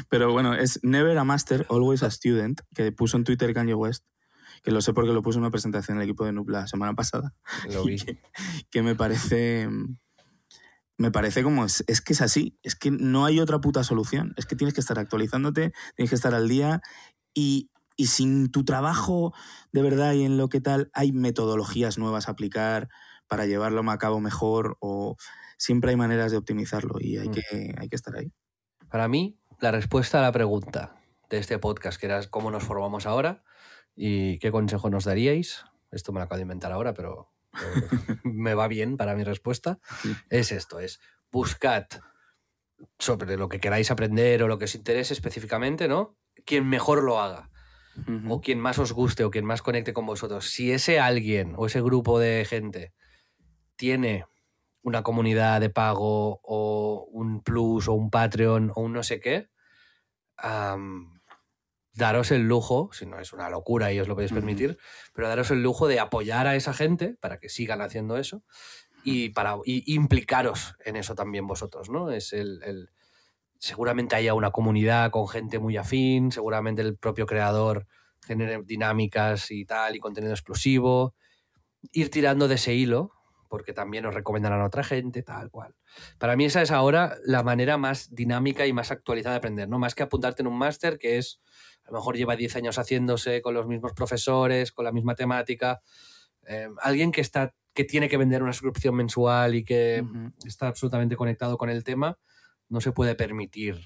Pero 0.09 0.33
bueno, 0.33 0.55
es 0.55 0.81
Never 0.83 1.17
a 1.19 1.25
Master, 1.25 1.67
Always 1.71 2.03
a 2.03 2.11
Student, 2.11 2.61
que 2.75 2.93
puso 2.93 3.17
en 3.17 3.25
Twitter 3.25 3.53
Kanye 3.55 3.75
West, 3.75 4.05
que 4.63 4.71
lo 4.71 4.81
sé 4.81 4.93
porque 4.93 5.13
lo 5.13 5.23
puso 5.23 5.39
en 5.39 5.45
una 5.45 5.51
presentación 5.51 5.97
en 5.97 6.03
el 6.03 6.09
equipo 6.09 6.25
de 6.25 6.33
Noob 6.33 6.49
la 6.49 6.67
semana 6.67 6.95
pasada. 6.95 7.35
Lo 7.73 7.85
vi. 7.85 7.97
Que, 8.71 8.83
me 8.83 8.95
parece... 8.95 9.69
Me 11.01 11.13
parece 11.13 11.45
como, 11.45 11.65
es, 11.65 11.85
es 11.87 12.01
que 12.01 12.13
es 12.13 12.21
así, 12.21 12.59
es 12.65 12.75
que 12.75 12.91
no 12.91 13.25
hay 13.25 13.39
otra 13.39 13.61
puta 13.61 13.85
solución, 13.85 14.35
es 14.37 14.47
que 14.47 14.57
tienes 14.57 14.75
que 14.75 14.81
estar 14.81 14.99
actualizándote, 14.99 15.73
tienes 15.95 16.11
que 16.11 16.17
estar 16.17 16.35
al 16.35 16.49
día 16.49 16.81
y, 17.33 17.71
y 17.97 18.09
sin 18.09 18.51
tu 18.51 18.65
trabajo 18.65 19.33
de 19.71 19.83
verdad 19.83 20.15
y 20.15 20.25
en 20.25 20.39
lo 20.39 20.49
que 20.49 20.61
tal, 20.61 20.91
hay 20.95 21.13
metodologías 21.13 21.99
nuevas 21.99 22.27
a 22.27 22.33
aplicar 22.33 22.89
para 23.29 23.47
llevarlo 23.47 23.89
a 23.89 23.99
cabo 23.99 24.21
mejor 24.21 24.77
o 24.81 25.17
siempre 25.57 25.91
hay 25.91 25.97
maneras 25.97 26.33
de 26.33 26.39
optimizarlo 26.39 26.97
y 27.01 27.19
hay, 27.19 27.29
mm. 27.29 27.33
que, 27.33 27.75
hay 27.79 27.89
que 27.89 27.97
estar 27.97 28.17
ahí. 28.17 28.33
Para 28.91 29.09
mí, 29.09 29.39
la 29.61 29.71
respuesta 29.71 30.19
a 30.19 30.23
la 30.23 30.33
pregunta 30.33 30.97
de 31.29 31.39
este 31.39 31.59
podcast, 31.59 32.01
que 32.01 32.07
era 32.07 32.25
cómo 32.29 32.51
nos 32.51 32.65
formamos 32.65 33.07
ahora 33.07 33.45
y 33.95 34.39
qué 34.39 34.51
consejo 34.51 34.89
nos 34.89 35.05
daríais, 35.05 35.65
esto 35.91 36.13
me 36.13 36.21
lo 36.21 36.25
acabo 36.25 36.37
de 36.37 36.43
inventar 36.43 36.73
ahora, 36.73 36.95
pero 36.95 37.31
me 38.25 38.55
va 38.55 38.69
bien 38.69 38.97
para 38.97 39.15
mi 39.15 39.25
respuesta, 39.25 39.79
es 40.31 40.53
esto, 40.53 40.81
es 40.81 41.01
buscad 41.31 41.87
sobre 42.99 43.37
lo 43.37 43.49
que 43.49 43.61
queráis 43.61 43.91
aprender 43.91 44.43
o 44.43 44.49
lo 44.49 44.59
que 44.59 44.67
os 44.67 44.75
interese 44.75 45.13
específicamente, 45.13 45.89
¿no? 45.89 46.17
Quien 46.45 46.69
mejor 46.69 47.03
lo 47.03 47.21
haga. 47.21 47.51
O 48.29 48.41
quien 48.41 48.61
más 48.61 48.79
os 48.79 48.93
guste 48.93 49.25
o 49.25 49.31
quien 49.33 49.45
más 49.45 49.61
conecte 49.61 49.93
con 49.93 50.07
vosotros. 50.07 50.49
Si 50.51 50.71
ese 50.71 51.01
alguien 51.01 51.55
o 51.57 51.67
ese 51.67 51.81
grupo 51.81 52.21
de 52.21 52.45
gente 52.49 52.95
tiene 53.79 54.27
una 54.83 55.03
comunidad 55.03 55.61
de 55.61 55.71
pago 55.71 56.41
o 56.43 57.09
un 57.11 57.43
plus 57.43 57.89
o 57.89 57.95
un 57.95 58.11
Patreon 58.11 58.73
o 58.75 58.83
un 58.83 58.93
no 58.93 59.03
sé 59.03 59.21
qué, 59.21 59.49
daros 61.95 62.31
el 62.31 62.43
lujo, 62.43 62.91
si 62.93 63.07
no 63.07 63.19
es 63.19 63.33
una 63.33 63.49
locura 63.49 63.93
y 63.93 64.01
os 64.01 64.09
lo 64.09 64.15
podéis 64.15 64.33
permitir, 64.33 64.79
pero 65.15 65.29
daros 65.29 65.51
el 65.51 65.63
lujo 65.63 65.89
de 65.89 66.01
apoyar 66.01 66.47
a 66.47 66.57
esa 66.57 66.75
gente 66.75 67.17
para 67.21 67.39
que 67.39 67.49
sigan 67.49 67.81
haciendo 67.81 68.19
eso 68.19 68.43
y 69.05 69.31
para 69.31 69.57
implicaros 69.65 70.77
en 70.85 70.97
eso 70.97 71.15
también 71.15 71.47
vosotros, 71.47 71.89
¿no? 71.89 72.11
Es 72.11 72.33
el, 72.33 72.91
seguramente 73.59 74.17
haya 74.17 74.35
una 74.35 74.51
comunidad 74.51 75.11
con 75.11 75.29
gente 75.29 75.59
muy 75.59 75.77
afín, 75.77 76.33
seguramente 76.33 76.83
el 76.83 76.97
propio 76.97 77.27
creador 77.27 77.87
genere 78.27 78.61
dinámicas 78.65 79.51
y 79.51 79.65
tal 79.65 79.95
y 79.95 80.01
contenido 80.01 80.33
exclusivo, 80.33 81.15
ir 81.93 82.11
tirando 82.11 82.49
de 82.49 82.57
ese 82.57 82.75
hilo 82.75 83.18
porque 83.49 83.73
también 83.73 84.07
os 84.07 84.15
recomendarán 84.15 84.61
a 84.61 84.67
otra 84.67 84.85
gente, 84.85 85.23
tal 85.23 85.51
cual. 85.51 85.75
Para 86.19 86.37
mí 86.37 86.45
esa 86.45 86.63
es 86.63 86.71
ahora 86.71 87.17
la 87.25 87.43
manera 87.43 87.77
más 87.79 88.15
dinámica 88.15 88.67
y 88.67 88.73
más 88.73 88.91
actualizada 88.91 89.35
de 89.35 89.39
aprender, 89.39 89.69
¿no? 89.69 89.79
Más 89.79 89.95
que 89.95 90.03
apuntarte 90.03 90.43
en 90.43 90.49
un 90.49 90.59
máster 90.59 90.99
que 90.99 91.19
es, 91.19 91.41
a 91.85 91.91
lo 91.91 91.99
mejor 91.99 92.17
lleva 92.17 92.37
10 92.37 92.57
años 92.57 92.79
haciéndose 92.79 93.43
con 93.43 93.55
los 93.55 93.67
mismos 93.67 93.93
profesores, 93.95 94.73
con 94.73 94.85
la 94.85 94.93
misma 94.93 95.15
temática. 95.15 95.81
Eh, 96.47 96.69
alguien 96.83 97.13
que 97.13 97.21
está 97.21 97.55
que 97.79 97.85
tiene 97.85 98.09
que 98.09 98.17
vender 98.17 98.43
una 98.43 98.53
suscripción 98.53 98.97
mensual 98.97 99.55
y 99.55 99.65
que 99.65 100.05
está 100.45 100.67
absolutamente 100.67 101.15
conectado 101.15 101.57
con 101.57 101.71
el 101.71 101.85
tema, 101.85 102.19
no 102.69 102.81
se 102.81 102.91
puede 102.91 103.15
permitir 103.15 103.79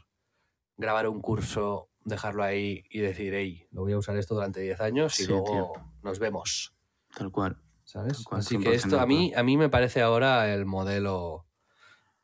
grabar 0.79 1.07
un 1.09 1.21
curso, 1.21 1.91
dejarlo 2.03 2.43
ahí 2.43 2.85
y 2.89 3.01
decir, 3.01 3.35
hey, 3.35 3.67
lo 3.71 3.83
voy 3.83 3.93
a 3.93 3.99
usar 3.99 4.17
esto 4.17 4.35
durante 4.35 4.61
10 4.61 4.81
años 4.81 5.21
y 5.21 5.27
luego 5.27 5.75
nos 6.03 6.19
vemos. 6.19 6.75
Tal 7.15 7.31
cual. 7.31 7.59
¿Sabes? 7.93 8.24
Así 8.30 8.59
que 8.59 8.74
esto 8.74 8.99
a 9.01 9.07
mí, 9.07 9.32
a 9.36 9.43
mí 9.43 9.59
me 9.59 9.68
parece 9.68 10.01
ahora 10.01 10.53
el 10.55 10.64
modelo 10.64 11.47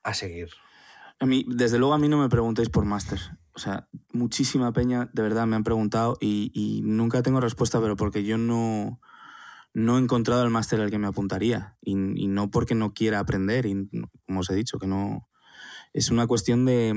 a 0.02 0.14
seguir. 0.14 0.48
A 1.20 1.26
mí, 1.26 1.44
desde 1.46 1.78
luego 1.78 1.92
a 1.92 1.98
mí 1.98 2.08
no 2.08 2.16
me 2.16 2.30
preguntéis 2.30 2.70
por 2.70 2.86
máster. 2.86 3.20
O 3.52 3.58
sea, 3.58 3.86
muchísima 4.14 4.72
peña, 4.72 5.10
de 5.12 5.22
verdad, 5.22 5.46
me 5.46 5.56
han 5.56 5.64
preguntado 5.64 6.16
y, 6.20 6.80
nunca 6.84 7.22
tengo 7.22 7.40
respuesta, 7.40 7.80
pero 7.82 7.96
porque 7.96 8.24
yo 8.24 8.38
no, 8.38 8.98
no 9.74 9.98
he 9.98 10.00
encontrado 10.00 10.42
el 10.42 10.48
máster 10.48 10.80
al 10.80 10.90
que 10.90 10.98
me 10.98 11.08
apuntaría. 11.08 11.76
Y, 11.82 11.96
no 11.96 12.50
porque 12.50 12.74
no 12.74 12.94
quiera 12.94 13.18
aprender, 13.18 13.66
y 13.66 13.90
como 14.26 14.40
os 14.40 14.48
he 14.48 14.54
dicho, 14.54 14.78
que 14.78 14.86
no... 14.86 15.28
Es 15.92 16.10
una 16.10 16.26
cuestión 16.26 16.64
de, 16.64 16.94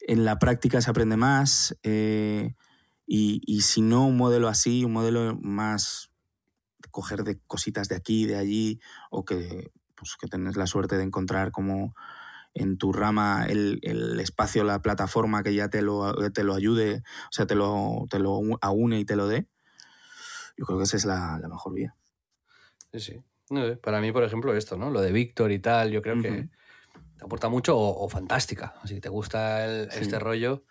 en 0.00 0.24
la 0.24 0.38
práctica 0.38 0.80
se 0.80 0.90
aprende 0.90 1.16
más 1.16 1.76
eh, 1.82 2.54
y, 3.06 3.40
y 3.46 3.62
si 3.62 3.82
no 3.82 4.06
un 4.06 4.16
modelo 4.16 4.48
así, 4.48 4.84
un 4.84 4.92
modelo 4.92 5.38
más 5.40 6.10
coger 6.96 7.24
de 7.24 7.38
cositas 7.46 7.88
de 7.88 7.96
aquí, 7.96 8.24
de 8.24 8.36
allí, 8.36 8.80
o 9.10 9.26
que, 9.26 9.70
pues, 9.94 10.16
que 10.18 10.28
tenés 10.28 10.56
la 10.56 10.66
suerte 10.66 10.96
de 10.96 11.02
encontrar 11.02 11.50
como 11.50 11.94
en 12.54 12.78
tu 12.78 12.90
rama 12.94 13.44
el, 13.46 13.80
el 13.82 14.18
espacio, 14.18 14.64
la 14.64 14.80
plataforma 14.80 15.42
que 15.42 15.54
ya 15.54 15.68
te 15.68 15.82
lo, 15.82 16.14
te 16.32 16.42
lo 16.42 16.54
ayude, 16.54 17.02
o 17.24 17.32
sea, 17.32 17.46
te 17.46 17.54
lo, 17.54 18.06
te 18.08 18.18
lo 18.18 18.40
aúne 18.62 18.98
y 18.98 19.04
te 19.04 19.14
lo 19.14 19.28
dé. 19.28 19.46
Yo 20.56 20.64
creo 20.64 20.78
que 20.78 20.84
esa 20.84 20.96
es 20.96 21.04
la, 21.04 21.38
la 21.38 21.48
mejor 21.48 21.74
vía. 21.74 21.94
Sí, 22.94 23.00
sí. 23.00 23.22
No 23.50 23.66
sé, 23.66 23.76
para 23.76 24.00
mí, 24.00 24.10
por 24.10 24.24
ejemplo, 24.24 24.54
esto, 24.56 24.78
¿no? 24.78 24.88
Lo 24.90 25.02
de 25.02 25.12
Víctor 25.12 25.52
y 25.52 25.58
tal, 25.58 25.90
yo 25.90 26.00
creo 26.00 26.22
que 26.22 26.48
te 27.18 27.24
aporta 27.26 27.50
mucho 27.50 27.76
o, 27.76 28.04
o 28.06 28.08
fantástica. 28.08 28.74
Si 28.86 29.00
te 29.00 29.10
gusta 29.10 29.66
el- 29.66 29.90
Sí. 29.90 30.00
este 30.00 30.18
rollo, 30.18 30.64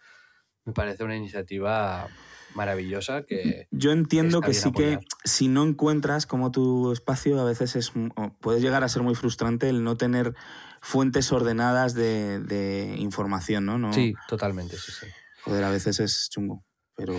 me 0.65 0.73
parece 0.73 1.03
una 1.03 1.15
iniciativa 1.15 2.07
maravillosa 2.55 3.23
que... 3.23 3.67
Yo 3.71 3.91
entiendo 3.91 4.41
que 4.41 4.53
sí 4.53 4.71
que 4.71 4.99
si 5.23 5.47
no 5.47 5.63
encuentras 5.63 6.25
como 6.25 6.51
tu 6.51 6.91
espacio, 6.91 7.39
a 7.39 7.43
veces 7.43 7.75
es 7.75 7.91
puede 8.39 8.61
llegar 8.61 8.83
a 8.83 8.89
ser 8.89 9.03
muy 9.03 9.15
frustrante 9.15 9.69
el 9.69 9.83
no 9.83 9.97
tener 9.97 10.33
fuentes 10.81 11.31
ordenadas 11.31 11.93
de, 11.93 12.39
de 12.39 12.95
información, 12.97 13.65
¿no? 13.65 13.77
no 13.77 13.93
Sí, 13.93 14.13
totalmente, 14.27 14.77
sí, 14.77 14.91
sí. 14.91 15.07
Joder, 15.43 15.63
a 15.63 15.69
veces 15.69 15.99
es 15.99 16.29
chungo, 16.31 16.63
pero... 16.95 17.15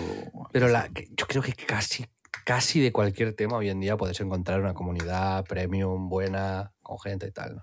Pero 0.53 0.69
la, 0.69 0.89
yo 1.17 1.27
creo 1.27 1.43
que 1.43 1.53
casi, 1.53 2.07
casi 2.45 2.81
de 2.81 2.93
cualquier 2.93 3.35
tema 3.35 3.57
hoy 3.57 3.69
en 3.69 3.81
día 3.81 3.97
puedes 3.97 4.21
encontrar 4.21 4.61
una 4.61 4.75
comunidad 4.75 5.45
premium, 5.45 6.09
buena, 6.09 6.73
con 6.83 6.99
gente 6.99 7.27
y 7.27 7.33
tal. 7.33 7.57
¿no? 7.57 7.63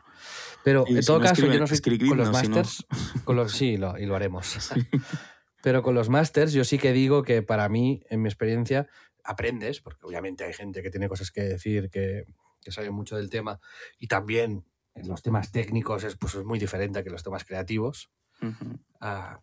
Pero 0.63 0.85
en 0.87 1.01
si 1.01 1.07
todo 1.07 1.19
no 1.19 1.23
caso, 1.23 1.41
escribe- 1.41 1.53
yo 1.53 1.59
no 1.59 1.67
soy 1.67 2.07
con 2.07 2.17
los 2.17 2.27
no. 2.27 2.33
masters. 2.33 2.85
Con 3.23 3.35
los, 3.35 3.51
sí, 3.51 3.77
lo, 3.77 3.97
y 3.97 4.05
lo 4.05 4.15
haremos. 4.15 4.57
Pero 5.63 5.81
con 5.81 5.95
los 5.95 6.09
masters, 6.09 6.51
yo 6.51 6.65
sí 6.65 6.77
que 6.77 6.91
digo 6.91 7.23
que 7.23 7.41
para 7.41 7.69
mí, 7.69 8.03
en 8.09 8.21
mi 8.21 8.27
experiencia, 8.27 8.87
aprendes, 9.23 9.79
porque 9.79 10.05
obviamente 10.05 10.43
hay 10.43 10.51
gente 10.53 10.83
que 10.83 10.89
tiene 10.91 11.07
cosas 11.07 11.31
que 11.31 11.41
decir, 11.41 11.89
que, 11.89 12.25
que 12.61 12.71
sabe 12.73 12.91
mucho 12.91 13.15
del 13.15 13.29
tema, 13.29 13.61
y 13.97 14.07
también 14.07 14.65
en 14.93 15.07
los 15.07 15.21
temas 15.23 15.51
técnicos 15.53 16.03
es, 16.03 16.17
pues, 16.17 16.35
es 16.35 16.43
muy 16.43 16.59
diferente 16.59 17.01
que 17.03 17.09
los 17.09 17.23
temas 17.23 17.45
creativos. 17.45 18.11
Ah, 18.99 19.39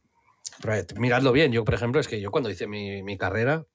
pero, 0.60 0.74
eh, 0.74 0.86
miradlo 0.98 1.32
bien, 1.32 1.52
yo 1.52 1.64
por 1.64 1.72
ejemplo, 1.74 2.00
es 2.00 2.06
que 2.08 2.20
yo 2.20 2.30
cuando 2.30 2.50
hice 2.50 2.66
mi, 2.66 3.02
mi 3.02 3.16
carrera. 3.16 3.66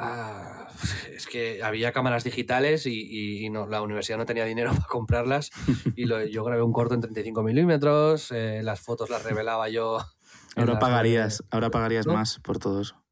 Ah, 0.00 0.68
es 1.12 1.26
que 1.26 1.60
había 1.62 1.92
cámaras 1.92 2.22
digitales 2.22 2.86
y, 2.86 2.92
y- 3.02 3.44
y 3.46 3.50
no, 3.50 3.66
la 3.66 3.82
universidad 3.82 4.16
no 4.16 4.26
tenía 4.26 4.44
dinero 4.44 4.70
para 4.74 4.86
comprarlas. 4.86 5.50
Y 5.96 6.04
lo- 6.06 6.24
yo 6.24 6.44
grabé 6.44 6.62
un 6.62 6.72
corto 6.72 6.94
en 6.94 7.00
35 7.00 7.42
milímetros, 7.42 8.30
eh, 8.30 8.60
las 8.62 8.80
fotos 8.80 9.10
las 9.10 9.24
revelaba 9.24 9.68
yo. 9.68 9.98
Ahora 10.56 10.78
pagarías, 10.78 11.44
ahora 11.50 11.70
pagarías 11.70 12.06
¿No? 12.06 12.14
más 12.14 12.38
por 12.40 12.58
todo 12.58 12.80
eso. 12.80 13.02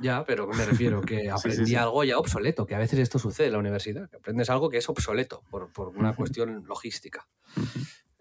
Ya, 0.00 0.24
pero 0.24 0.48
me 0.48 0.64
refiero 0.64 1.00
que 1.00 1.30
aprendí 1.30 1.66
sí. 1.66 1.76
algo 1.76 2.02
ya 2.04 2.18
obsoleto, 2.18 2.66
que 2.66 2.74
a 2.74 2.78
veces 2.78 2.98
esto 2.98 3.18
sucede 3.18 3.46
en 3.46 3.52
la 3.52 3.58
universidad, 3.58 4.10
que 4.10 4.16
aprendes 4.16 4.50
algo 4.50 4.68
que 4.68 4.78
es 4.78 4.88
obsoleto 4.88 5.42
por, 5.50 5.72
por 5.72 5.88
una 5.88 6.14
cuestión 6.14 6.64
logística. 6.66 7.28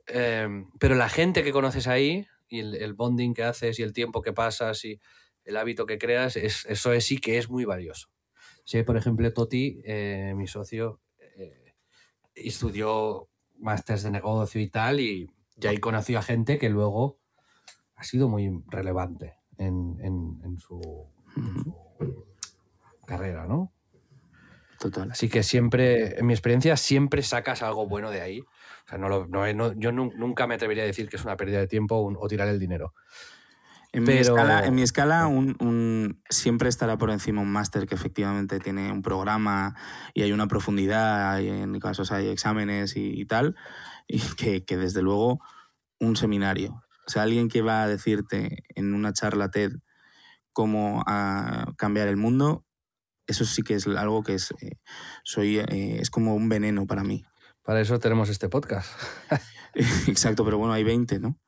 Eh, 0.07 0.65
pero 0.79 0.95
la 0.95 1.09
gente 1.09 1.43
que 1.43 1.51
conoces 1.51 1.87
ahí 1.87 2.27
y 2.49 2.59
el, 2.59 2.75
el 2.75 2.93
bonding 2.93 3.33
que 3.33 3.43
haces 3.43 3.79
y 3.79 3.83
el 3.83 3.93
tiempo 3.93 4.21
que 4.21 4.33
pasas 4.33 4.83
y 4.85 4.99
el 5.45 5.57
hábito 5.57 5.85
que 5.85 5.97
creas, 5.97 6.35
es, 6.35 6.65
eso 6.65 6.93
es, 6.93 7.05
sí 7.05 7.17
que 7.17 7.37
es 7.37 7.49
muy 7.49 7.65
valioso. 7.65 8.09
Sí, 8.63 8.83
por 8.83 8.97
ejemplo, 8.97 9.31
Toti, 9.33 9.81
eh, 9.85 10.33
mi 10.35 10.47
socio, 10.47 11.01
eh, 11.17 11.73
estudió 12.35 13.29
másters 13.57 14.03
de 14.03 14.11
negocio 14.11 14.61
y 14.61 14.67
tal, 14.67 14.99
y, 14.99 15.31
y 15.59 15.67
ahí 15.67 15.77
conoció 15.77 16.19
a 16.19 16.21
gente 16.21 16.57
que 16.57 16.69
luego 16.69 17.20
ha 18.01 18.03
sido 18.03 18.27
muy 18.27 18.63
relevante 18.67 19.35
en, 19.59 19.95
en- 20.01 20.41
en 20.43 20.57
su, 20.57 21.07
en 21.37 21.63
su 21.63 21.75
carrera, 23.05 23.45
¿no? 23.45 23.71
Total. 24.79 25.11
Así 25.11 25.29
que 25.29 25.43
siempre, 25.43 26.17
en 26.19 26.25
mi 26.25 26.33
experiencia, 26.33 26.75
siempre 26.77 27.21
sacas 27.21 27.61
algo 27.61 27.87
bueno 27.87 28.09
de 28.09 28.21
ahí. 28.21 28.39
O 28.39 28.89
sea, 28.89 28.97
no 28.97 29.07
lo- 29.07 29.27
no- 29.27 29.53
no- 29.53 29.73
yo 29.73 29.91
nu- 29.91 30.11
nunca 30.17 30.47
me 30.47 30.55
atrevería 30.55 30.81
a 30.81 30.87
decir 30.87 31.09
que 31.09 31.17
es 31.17 31.23
una 31.23 31.37
pérdida 31.37 31.59
de 31.59 31.67
tiempo 31.67 31.95
o, 31.97 32.27
tirar 32.27 32.47
el 32.47 32.57
dinero. 32.57 32.95
En, 33.93 34.03
mi 34.03 34.13
escala, 34.13 34.65
en 34.65 34.73
mi 34.73 34.81
escala 34.81 35.27
un, 35.27 35.55
un- 35.59 36.23
siempre 36.27 36.69
estará 36.69 36.97
por 36.97 37.11
encima 37.11 37.41
un 37.43 37.51
máster 37.51 37.85
que 37.85 37.93
efectivamente 37.93 38.57
tiene 38.59 38.91
un 38.91 39.03
programa 39.03 39.75
y 40.15 40.23
hay 40.23 40.31
una 40.31 40.47
profundidad, 40.47 41.37
y 41.39 41.49
en 41.49 41.79
casos 41.79 42.11
hay 42.11 42.29
exámenes 42.29 42.95
y, 42.95 43.11
y 43.21 43.25
tal, 43.25 43.55
y 44.07 44.19
que, 44.37 44.65
que 44.65 44.77
desde 44.77 45.03
luego 45.03 45.39
un 45.99 46.15
seminario. 46.15 46.81
O 47.07 47.09
sea, 47.09 47.23
alguien 47.23 47.49
que 47.49 47.61
va 47.61 47.83
a 47.83 47.87
decirte 47.87 48.63
en 48.75 48.93
una 48.93 49.13
charla 49.13 49.49
TED 49.49 49.71
cómo 50.53 51.03
a 51.07 51.73
cambiar 51.77 52.07
el 52.07 52.17
mundo, 52.17 52.65
eso 53.27 53.45
sí 53.45 53.63
que 53.63 53.75
es 53.75 53.87
algo 53.87 54.23
que 54.23 54.35
es, 54.35 54.51
eh, 54.61 54.77
soy, 55.23 55.59
eh, 55.59 55.99
es 55.99 56.09
como 56.09 56.35
un 56.35 56.49
veneno 56.49 56.85
para 56.85 57.03
mí. 57.03 57.23
Para 57.63 57.81
eso 57.81 57.99
tenemos 57.99 58.29
este 58.29 58.49
podcast. 58.49 58.91
Exacto, 60.07 60.43
pero 60.43 60.57
bueno, 60.57 60.73
hay 60.73 60.83
20, 60.83 61.19
¿no? 61.19 61.39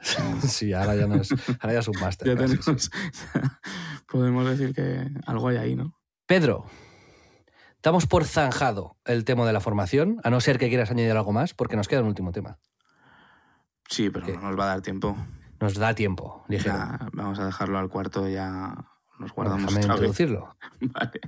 sí, 0.46 0.72
ahora 0.72 0.94
ya, 0.96 1.06
no 1.06 1.16
es, 1.16 1.30
ahora 1.60 1.72
ya 1.72 1.80
es 1.80 1.88
un 1.88 2.00
máster. 2.00 2.28
Ya 2.34 2.36
casi, 2.36 2.58
tenemos, 2.58 2.82
sí. 2.82 2.90
podemos 4.06 4.48
decir 4.48 4.74
que 4.74 5.08
algo 5.26 5.48
hay 5.48 5.56
ahí, 5.56 5.74
¿no? 5.74 5.98
Pedro, 6.26 6.66
damos 7.82 8.06
por 8.06 8.24
zanjado 8.24 8.96
el 9.04 9.24
tema 9.24 9.46
de 9.46 9.52
la 9.52 9.60
formación, 9.60 10.20
a 10.24 10.30
no 10.30 10.40
ser 10.40 10.58
que 10.58 10.68
quieras 10.68 10.90
añadir 10.90 11.12
algo 11.12 11.32
más, 11.32 11.54
porque 11.54 11.76
nos 11.76 11.88
queda 11.88 12.00
un 12.00 12.08
último 12.08 12.32
tema. 12.32 12.58
Sí, 13.88 14.10
pero 14.10 14.26
no 14.26 14.40
nos 14.40 14.58
va 14.58 14.64
a 14.64 14.68
dar 14.68 14.82
tiempo. 14.82 15.16
Nos 15.60 15.74
da 15.74 15.94
tiempo. 15.94 16.44
Ya, 16.48 17.08
vamos 17.12 17.38
a 17.38 17.46
dejarlo 17.46 17.78
al 17.78 17.88
cuarto, 17.88 18.28
ya 18.28 18.74
nos 19.18 19.32
guardamos 19.32 19.74
Déjame 19.74 19.80
otra 19.84 19.94
vez. 19.94 19.96
introducirlo. 20.20 20.56
Vale. 20.80 21.20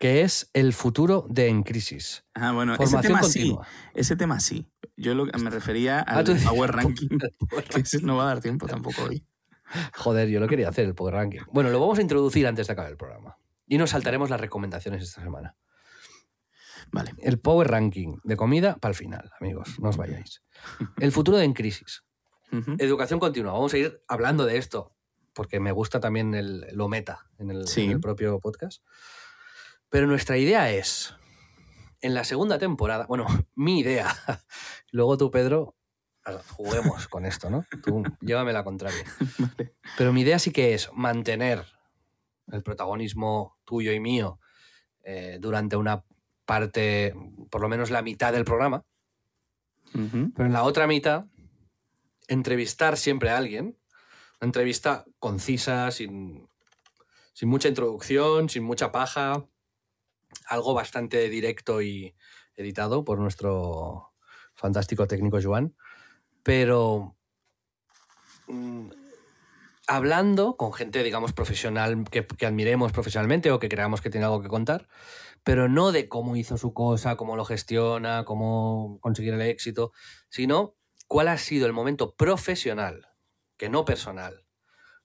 Que 0.00 0.22
es 0.22 0.50
el 0.52 0.72
futuro 0.72 1.26
de 1.28 1.46
En 1.48 1.62
Crisis. 1.62 2.24
Ah, 2.34 2.50
bueno, 2.52 2.74
ese 2.74 2.82
Formación 2.84 3.02
tema 3.02 3.20
continua. 3.20 3.64
sí. 3.64 3.90
Ese 3.94 4.16
tema 4.16 4.40
sí. 4.40 4.68
Yo 4.96 5.14
lo 5.14 5.26
que 5.26 5.38
me 5.38 5.50
refería 5.50 6.00
Ah, 6.00 6.18
al 6.18 6.24
Power 6.44 6.72
Ranking, 6.74 7.08
que 7.70 7.80
ese 7.80 8.00
no 8.02 8.16
va 8.16 8.24
a 8.24 8.26
dar 8.26 8.40
tiempo 8.40 8.66
tampoco 8.66 9.02
hoy. 9.04 9.24
Joder, 9.94 10.28
yo 10.28 10.40
lo 10.40 10.48
quería 10.48 10.68
hacer, 10.68 10.86
el 10.86 10.94
Power 10.94 11.14
Ranking. 11.14 11.40
Bueno, 11.52 11.70
lo 11.70 11.80
vamos 11.80 11.98
a 11.98 12.02
introducir 12.02 12.46
antes 12.46 12.66
de 12.66 12.72
acabar 12.72 12.90
el 12.90 12.96
programa. 12.96 13.36
Y 13.66 13.78
nos 13.78 13.90
saltaremos 13.90 14.28
las 14.28 14.40
recomendaciones 14.40 15.02
esta 15.02 15.22
semana. 15.22 15.54
Vale. 16.92 17.12
El 17.18 17.38
Power 17.38 17.68
Ranking 17.70 18.18
de 18.22 18.36
comida 18.36 18.76
para 18.76 18.90
el 18.90 18.96
final, 18.96 19.30
amigos. 19.40 19.78
No 19.80 19.88
os 19.88 19.96
vayáis. 19.96 20.42
El 20.98 21.10
futuro 21.12 21.38
de 21.38 21.44
En 21.44 21.54
Crisis. 21.54 22.04
Educación 22.78 23.18
continua. 23.18 23.52
Vamos 23.52 23.72
a 23.72 23.78
ir 23.78 24.02
hablando 24.08 24.44
de 24.44 24.58
esto, 24.58 24.94
porque 25.32 25.58
me 25.58 25.72
gusta 25.72 26.00
también 26.00 26.34
el, 26.34 26.66
lo 26.72 26.86
meta 26.88 27.30
en 27.38 27.50
el, 27.50 27.66
Sí. 27.66 27.84
en 27.84 27.92
el 27.92 28.00
propio 28.00 28.38
podcast. 28.40 28.82
Pero 29.88 30.06
nuestra 30.06 30.36
idea 30.36 30.70
es, 30.70 31.14
en 32.02 32.12
la 32.12 32.24
segunda 32.24 32.58
temporada, 32.58 33.06
bueno, 33.06 33.26
mi 33.54 33.80
idea, 33.80 34.06
luego 34.90 35.16
tú, 35.16 35.30
Pedro, 35.30 35.74
juguemos 36.50 37.08
con 37.08 37.24
esto, 37.24 37.48
¿no? 37.48 37.64
Tú 37.82 38.02
llévame 38.20 38.52
la 38.52 38.64
contraria. 38.64 39.02
Vale. 39.38 39.74
Pero 39.96 40.12
mi 40.12 40.20
idea 40.20 40.38
sí 40.38 40.52
que 40.52 40.74
es 40.74 40.90
mantener 40.92 41.64
el 42.48 42.62
protagonismo 42.62 43.58
tuyo 43.64 43.92
y 43.92 44.00
mío 44.00 44.38
eh, 45.04 45.38
durante 45.40 45.76
una 45.76 46.04
parte, 46.44 47.14
por 47.50 47.60
lo 47.60 47.68
menos 47.68 47.90
la 47.90 48.02
mitad 48.02 48.32
del 48.32 48.44
programa, 48.44 48.84
pero 49.92 50.46
en 50.46 50.52
la 50.52 50.62
otra 50.62 50.86
mitad, 50.86 51.26
entrevistar 52.28 52.96
siempre 52.96 53.30
a 53.30 53.36
alguien. 53.36 53.78
Una 54.40 54.48
entrevista 54.48 55.04
concisa, 55.18 55.90
sin, 55.90 56.48
sin 57.34 57.48
mucha 57.48 57.68
introducción, 57.68 58.48
sin 58.48 58.64
mucha 58.64 58.90
paja. 58.90 59.46
Algo 60.46 60.74
bastante 60.74 61.28
directo 61.28 61.82
y 61.82 62.14
editado 62.56 63.04
por 63.04 63.18
nuestro 63.18 64.12
fantástico 64.54 65.06
técnico 65.06 65.38
Joan. 65.42 65.74
Pero 66.42 67.16
mm, 68.48 68.90
hablando 69.86 70.56
con 70.56 70.72
gente, 70.72 71.02
digamos, 71.02 71.32
profesional, 71.32 72.04
que, 72.10 72.26
que 72.26 72.46
admiremos 72.46 72.92
profesionalmente 72.92 73.50
o 73.50 73.58
que 73.58 73.68
creamos 73.68 74.00
que 74.00 74.10
tiene 74.10 74.24
algo 74.24 74.42
que 74.42 74.48
contar, 74.48 74.88
pero 75.44 75.68
no 75.68 75.92
de 75.92 76.08
cómo 76.08 76.36
hizo 76.36 76.56
su 76.56 76.72
cosa, 76.72 77.16
cómo 77.16 77.36
lo 77.36 77.44
gestiona, 77.44 78.24
cómo 78.24 78.98
conseguir 79.00 79.34
el 79.34 79.42
éxito, 79.42 79.92
sino 80.28 80.76
cuál 81.08 81.28
ha 81.28 81.38
sido 81.38 81.66
el 81.66 81.72
momento 81.72 82.14
profesional, 82.14 83.08
que 83.56 83.68
no 83.68 83.84
personal. 83.84 84.46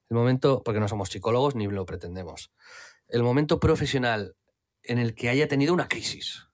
El 0.09 0.15
momento, 0.15 0.63
porque 0.63 0.79
no 0.79 0.87
somos 0.87 1.09
psicólogos 1.09 1.55
ni 1.55 1.67
lo 1.67 1.85
pretendemos, 1.85 2.53
el 3.07 3.23
momento 3.23 3.59
profesional 3.59 4.35
en 4.83 4.99
el 4.99 5.15
que 5.15 5.29
haya 5.29 5.47
tenido 5.47 5.73
una 5.73 5.89
crisis, 5.89 6.47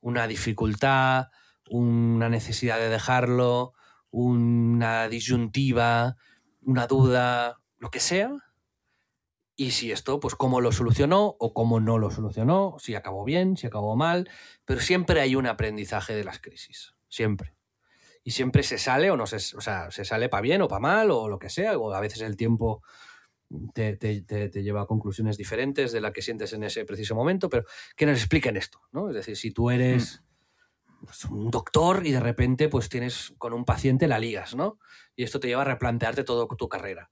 una 0.00 0.26
dificultad, 0.26 1.28
una 1.70 2.28
necesidad 2.28 2.78
de 2.78 2.88
dejarlo, 2.88 3.72
una 4.10 5.08
disyuntiva, 5.08 6.16
una 6.60 6.86
duda, 6.86 7.60
lo 7.78 7.90
que 7.90 8.00
sea, 8.00 8.30
y 9.56 9.72
si 9.72 9.92
esto, 9.92 10.18
pues 10.20 10.34
cómo 10.34 10.60
lo 10.60 10.72
solucionó 10.72 11.36
o 11.38 11.52
cómo 11.54 11.80
no 11.80 11.98
lo 11.98 12.10
solucionó, 12.10 12.76
si 12.78 12.94
acabó 12.94 13.24
bien, 13.24 13.56
si 13.56 13.66
acabó 13.66 13.96
mal, 13.96 14.28
pero 14.64 14.80
siempre 14.80 15.20
hay 15.20 15.36
un 15.36 15.46
aprendizaje 15.46 16.14
de 16.14 16.24
las 16.24 16.40
crisis, 16.40 16.94
siempre. 17.08 17.54
y 18.24 18.32
siempre 18.32 18.62
se 18.62 18.78
sale 18.78 19.10
o 19.10 19.16
no 19.16 19.26
se, 19.26 19.36
o 19.56 19.60
sea, 19.60 19.90
se 19.90 20.04
sale 20.04 20.28
para 20.28 20.42
bien 20.42 20.62
o 20.62 20.68
para 20.68 20.80
mal 20.80 21.10
o 21.10 21.28
lo 21.28 21.38
que 21.38 21.50
sea, 21.50 21.76
o 21.78 21.92
a 21.92 22.00
veces 22.00 22.22
el 22.22 22.36
tiempo 22.36 22.82
te, 23.74 23.96
te- 23.96 24.22
te- 24.22 24.48
te 24.48 24.62
lleva 24.62 24.82
a 24.82 24.86
conclusiones 24.86 25.36
diferentes 25.36 25.92
de 25.92 26.00
la 26.00 26.12
que 26.12 26.22
sientes 26.22 26.52
en 26.54 26.64
ese 26.64 26.84
preciso 26.84 27.14
momento, 27.14 27.48
pero 27.50 27.64
que 27.96 28.06
nos 28.06 28.18
expliquen 28.18 28.56
esto, 28.56 28.80
¿no? 28.92 29.08
Es 29.10 29.14
decir, 29.14 29.36
si 29.36 29.50
tú 29.52 29.70
eres 29.70 30.22
pues, 31.04 31.24
un 31.26 31.50
doctor 31.50 32.06
y 32.06 32.12
de 32.12 32.20
repente 32.20 32.68
pues 32.68 32.88
tienes 32.88 33.34
con 33.38 33.52
un 33.52 33.64
paciente 33.64 34.08
la 34.08 34.18
ligas, 34.18 34.54
¿no? 34.54 34.78
Y 35.16 35.24
esto 35.24 35.40
te 35.40 35.48
lleva 35.48 35.62
a 35.62 35.66
replantearte 35.66 36.24
toda 36.24 36.46
tu 36.56 36.68
carrera. 36.68 37.10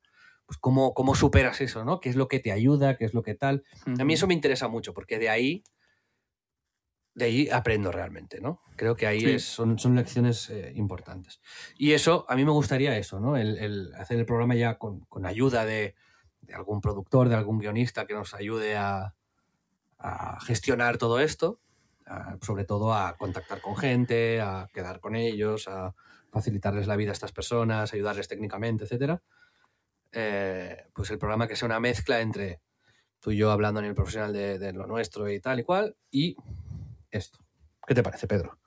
Pues 0.51 0.59
cómo, 0.59 0.94
cómo 0.94 1.14
superas 1.14 1.61
eso, 1.61 1.84
¿no? 1.84 2.01
¿Qué 2.01 2.09
es 2.09 2.16
lo 2.16 2.26
que 2.26 2.40
te 2.40 2.51
ayuda? 2.51 2.96
¿Qué 2.96 3.05
es 3.05 3.14
lo 3.14 3.22
que 3.22 3.36
tal? 3.36 3.62
A 4.01 4.03
mí 4.03 4.14
eso 4.14 4.26
me 4.26 4.34
interesa 4.34 4.66
mucho 4.66 4.92
porque 4.92 5.16
de 5.20 5.28
ahí, 5.28 5.62
de 7.14 7.24
ahí 7.26 7.48
aprendo 7.51 7.92
realmente, 7.92 8.40
¿no? 8.40 8.61
Creo 8.74 8.96
que 8.96 9.07
ahí 9.07 9.20
Sí. 9.20 9.30
es- 9.34 9.44
son, 9.44 9.78
son 9.78 9.94
lecciones 9.94 10.51
eh, 10.51 10.72
importantes. 10.74 11.40
Y 11.76 11.92
eso, 11.92 12.26
a 12.28 12.34
mí 12.34 12.44
me 12.44 12.51
gustaría 12.51 12.98
eso, 12.98 13.20
¿no? 13.20 13.36
El, 13.36 13.59
el 13.59 13.94
hacer 13.94 14.18
el 14.18 14.26
programa 14.26 14.57
ya 14.57 14.76
con, 14.76 14.98
con 15.03 15.24
ayuda 15.24 15.64
de, 15.64 15.94
de 16.40 16.55
algún 16.55 16.80
productor, 16.80 17.28
de 17.28 17.36
algún 17.36 17.61
guionista 17.61 18.05
que 18.09 18.14
nos 18.14 18.34
ayude 18.34 18.76
a, 18.76 19.14
a 19.98 20.40
gestionar 20.40 20.98
todo 20.98 21.20
esto, 21.20 21.61
a- 22.07 22.38
sobre 22.42 22.64
todo 22.64 22.92
a 22.92 23.16
contactar 23.16 23.61
con 23.61 23.76
gente, 23.76 24.40
a 24.40 24.66
quedar 24.74 24.98
con 24.98 25.14
ellos, 25.14 25.68
a 25.68 25.94
facilitarles 26.32 26.88
la 26.88 26.96
vida 26.96 27.11
a 27.11 27.12
estas 27.12 27.30
personas, 27.32 27.92
ayudarles 27.94 28.26
técnicamente, 28.26 28.82
etcétera. 28.82 29.22
Eh, 30.12 30.86
pues 30.94 31.11
el 31.11 31.18
programa 31.18 31.46
que 31.46 31.56
sea 31.56 31.66
una 31.66 31.80
mezcla 31.80 32.20
entre 32.20 32.61
tú 33.20 33.30
y 33.30 33.36
yo 33.36 33.50
hablando 33.50 33.80
en 33.80 33.86
el 33.86 33.94
profesional 33.94 34.32
de, 34.32 34.58
de 34.58 34.72
lo 34.72 34.86
nuestro 34.86 35.30
y 35.30 35.40
tal 35.40 35.61
y 35.61 35.64
cual, 35.64 35.96
y 36.11 36.36
esto. 37.11 37.38
¿Qué 37.86 37.94
te 37.94 38.02
parece, 38.02 38.26
Pedro? 38.26 38.58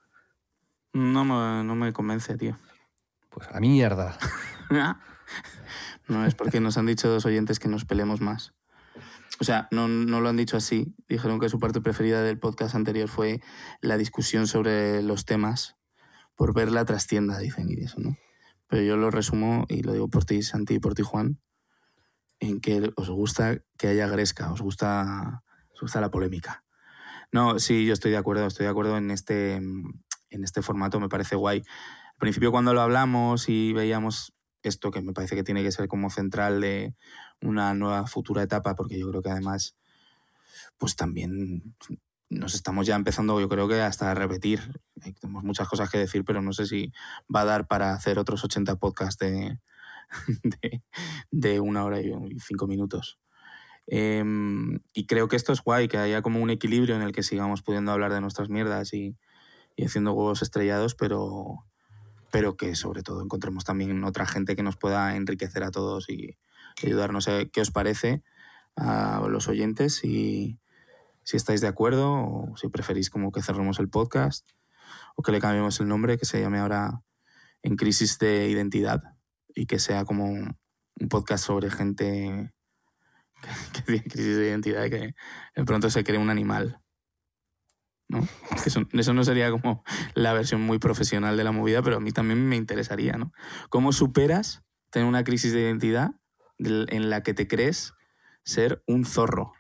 No 0.94 1.26
me, 1.26 1.64
no 1.64 1.76
me 1.76 1.92
convence, 1.92 2.38
tío. 2.38 2.60
Pues 3.30 3.48
a 3.52 3.60
mierda. 3.60 4.18
No, 6.08 6.26
es 6.26 6.36
porque 6.36 6.60
nos 6.60 6.78
han 6.78 6.86
dicho 6.86 7.08
dos 7.08 7.26
oyentes 7.26 7.60
que 7.60 7.70
nos 7.70 7.86
peleemos 7.86 8.20
más. 8.20 8.54
O 9.40 9.44
sea, 9.44 9.68
no, 9.72 9.88
no 9.88 10.20
lo 10.20 10.30
han 10.30 10.38
dicho 10.38 10.58
así. 10.58 10.94
Dijeron 11.08 11.40
que 11.40 11.50
su 11.50 11.60
parte 11.60 11.82
preferida 11.82 12.22
del 12.22 12.40
podcast 12.40 12.76
anterior 12.76 13.08
fue 13.08 13.40
la 13.82 13.98
discusión 13.98 14.46
sobre 14.46 15.02
los 15.02 15.26
temas 15.26 15.78
por 16.36 16.54
ver 16.54 16.72
la 16.72 16.86
trastienda, 16.86 17.40
dicen, 17.40 17.68
y 17.70 17.84
eso, 17.84 18.00
¿no? 18.00 18.18
Pero 18.74 18.86
yo 18.86 18.98
lo 18.98 19.12
resumo, 19.12 19.68
y 19.70 19.84
lo 19.84 19.94
digo 19.94 20.08
por 20.08 20.26
ti, 20.26 20.42
Santi, 20.42 20.74
y 20.74 20.80
por 20.80 20.96
ti, 20.96 21.04
Juan, 21.04 21.40
en 22.40 22.60
que 22.60 22.92
os 22.96 23.08
gusta 23.08 23.60
que 23.78 23.90
haya 23.90 24.08
gresca, 24.08 24.52
os 24.52 24.62
gusta, 24.62 25.44
os 25.76 25.82
gusta 25.82 26.02
la 26.02 26.10
polémica. 26.10 26.66
No, 27.32 27.60
sí, 27.60 27.86
yo 27.86 27.94
estoy 27.94 28.10
de 28.10 28.18
acuerdo, 28.18 28.48
estoy 28.48 28.64
de 28.64 28.72
acuerdo 28.72 28.98
en 28.98 29.12
este, 29.12 29.58
en 29.58 30.44
este 30.44 30.64
formato, 30.64 31.00
me 31.00 31.08
parece 31.08 31.36
guay. 31.36 31.60
Al 31.60 32.18
principio 32.18 32.50
cuando 32.50 32.74
lo 32.74 32.82
hablamos 32.82 33.48
y 33.48 33.74
veíamos 33.74 34.34
esto 34.64 34.90
que 34.90 35.04
me 35.04 35.14
parece 35.14 35.36
que 35.36 35.44
tiene 35.44 35.62
que 35.62 35.72
ser 35.72 35.88
como 35.88 36.10
central 36.10 36.60
de 36.60 36.96
una 37.44 37.76
nueva 37.76 38.08
futura 38.08 38.42
etapa, 38.42 38.74
porque 38.74 38.98
yo 38.98 39.08
creo 39.08 39.22
que 39.22 39.30
además, 39.30 39.76
pues 40.80 40.96
también 40.96 41.76
nos 42.30 42.56
estamos 42.56 42.88
ya 42.88 42.96
empezando, 42.96 43.40
yo 43.40 43.50
creo 43.50 43.68
que 43.68 43.82
hasta 43.82 44.12
a 44.12 44.16
repetir. 44.16 44.82
Hay- 45.02 45.14
Tenemos 45.14 45.44
muchas 45.44 45.68
cosas 45.68 45.90
que 45.90 45.98
decir, 45.98 46.24
pero 46.26 46.42
no 46.42 46.54
sé 46.54 46.66
si 46.66 46.92
va 47.34 47.42
a 47.42 47.46
dar 47.46 47.68
para 47.68 47.94
hacer 47.94 48.20
otros 48.20 48.44
80 48.44 48.76
podcasts 48.78 49.20
de, 50.44 50.82
de, 51.32 51.60
una 51.60 51.84
hora 51.86 52.00
y 52.02 52.12
cinco 52.40 52.68
minutos. 52.68 53.20
Em, 53.88 54.80
y 54.94 55.06
creo 55.08 55.28
que 55.28 55.36
esto 55.36 55.52
es 55.54 55.62
guay, 55.62 55.88
que 55.88 55.98
haya 55.98 56.22
como 56.22 56.40
un 56.42 56.50
equilibrio 56.50 56.96
en 56.96 57.02
el 57.02 57.12
que 57.12 57.24
sigamos 57.24 57.62
pudiendo 57.62 57.92
hablar 57.92 58.14
de 58.14 58.22
nuestras 58.22 58.50
mierdas 58.50 58.94
y, 58.94 59.18
y 59.76 59.86
haciendo 59.86 60.14
huevos 60.14 60.42
estrellados, 60.42 60.96
pero, 60.96 61.66
pero 62.32 62.56
que 62.56 62.76
sobre 62.76 63.04
todo 63.04 63.22
encontremos 63.22 63.66
también 63.66 64.04
otra 64.04 64.26
gente 64.26 64.56
que 64.56 64.64
nos 64.64 64.78
pueda 64.78 65.16
enriquecer 65.16 65.64
a 65.64 65.72
todos 65.72 66.10
y 66.10 66.38
ayudarnos. 66.84 67.28
a 67.28 67.46
¿Qué 67.46 67.62
os 67.62 67.72
parece 67.72 68.24
a 68.76 69.22
los 69.30 69.48
oyentes? 69.50 70.04
Y 70.04 70.60
si 71.24 71.38
estáis 71.38 71.62
de 71.62 71.68
acuerdo 71.68 72.12
o 72.12 72.54
si 72.58 72.68
preferís 72.70 73.10
como 73.10 73.32
que 73.32 73.42
cerremos 73.42 73.80
el 73.80 73.90
podcast 73.90 74.50
o 75.16 75.24
que 75.24 75.32
le 75.32 75.40
cambiemos 75.40 75.80
el 75.80 75.88
nombre, 75.88 76.18
que 76.18 76.26
se 76.26 76.42
llame 76.42 76.60
ahora 76.60 77.02
En 77.62 77.76
Crisis 77.76 78.20
de 78.20 78.50
Identidad 78.50 79.02
y 79.56 79.66
que 79.66 79.80
sea 79.80 80.06
como 80.06 80.26
un 80.30 81.10
podcast 81.10 81.46
sobre 81.46 81.70
gente 81.70 82.54
que, 83.42 83.82
tiene 83.86 84.04
crisis 84.04 84.38
de 84.38 84.48
identidad 84.48 84.86
y 84.86 84.90
que 84.90 85.16
de 85.56 85.66
pronto 85.66 85.90
se 85.90 86.04
cree 86.04 86.20
un 86.20 86.30
animal. 86.30 86.80
¿no? 88.10 88.28
Eso, 88.66 88.84
eso 88.92 89.14
no 89.14 89.24
sería 89.24 89.50
como 89.52 89.84
la 90.14 90.34
versión 90.34 90.62
muy 90.62 90.80
profesional 90.80 91.38
de 91.38 91.44
la 91.44 91.52
movida, 91.52 91.82
pero 91.82 91.98
a 91.98 92.00
mí 92.00 92.12
también 92.12 92.48
me 92.48 92.56
interesaría, 92.56 93.14
¿no? 93.14 93.32
¿Cómo 93.70 93.92
superas 93.92 94.62
tener 94.90 95.08
una 95.08 95.24
crisis 95.24 95.54
de 95.54 95.62
identidad 95.62 96.12
en 96.58 97.10
la 97.10 97.24
que 97.24 97.34
te 97.34 97.48
crees 97.48 97.94
ser 98.44 98.84
un 98.88 99.06
zorro? 99.06 99.54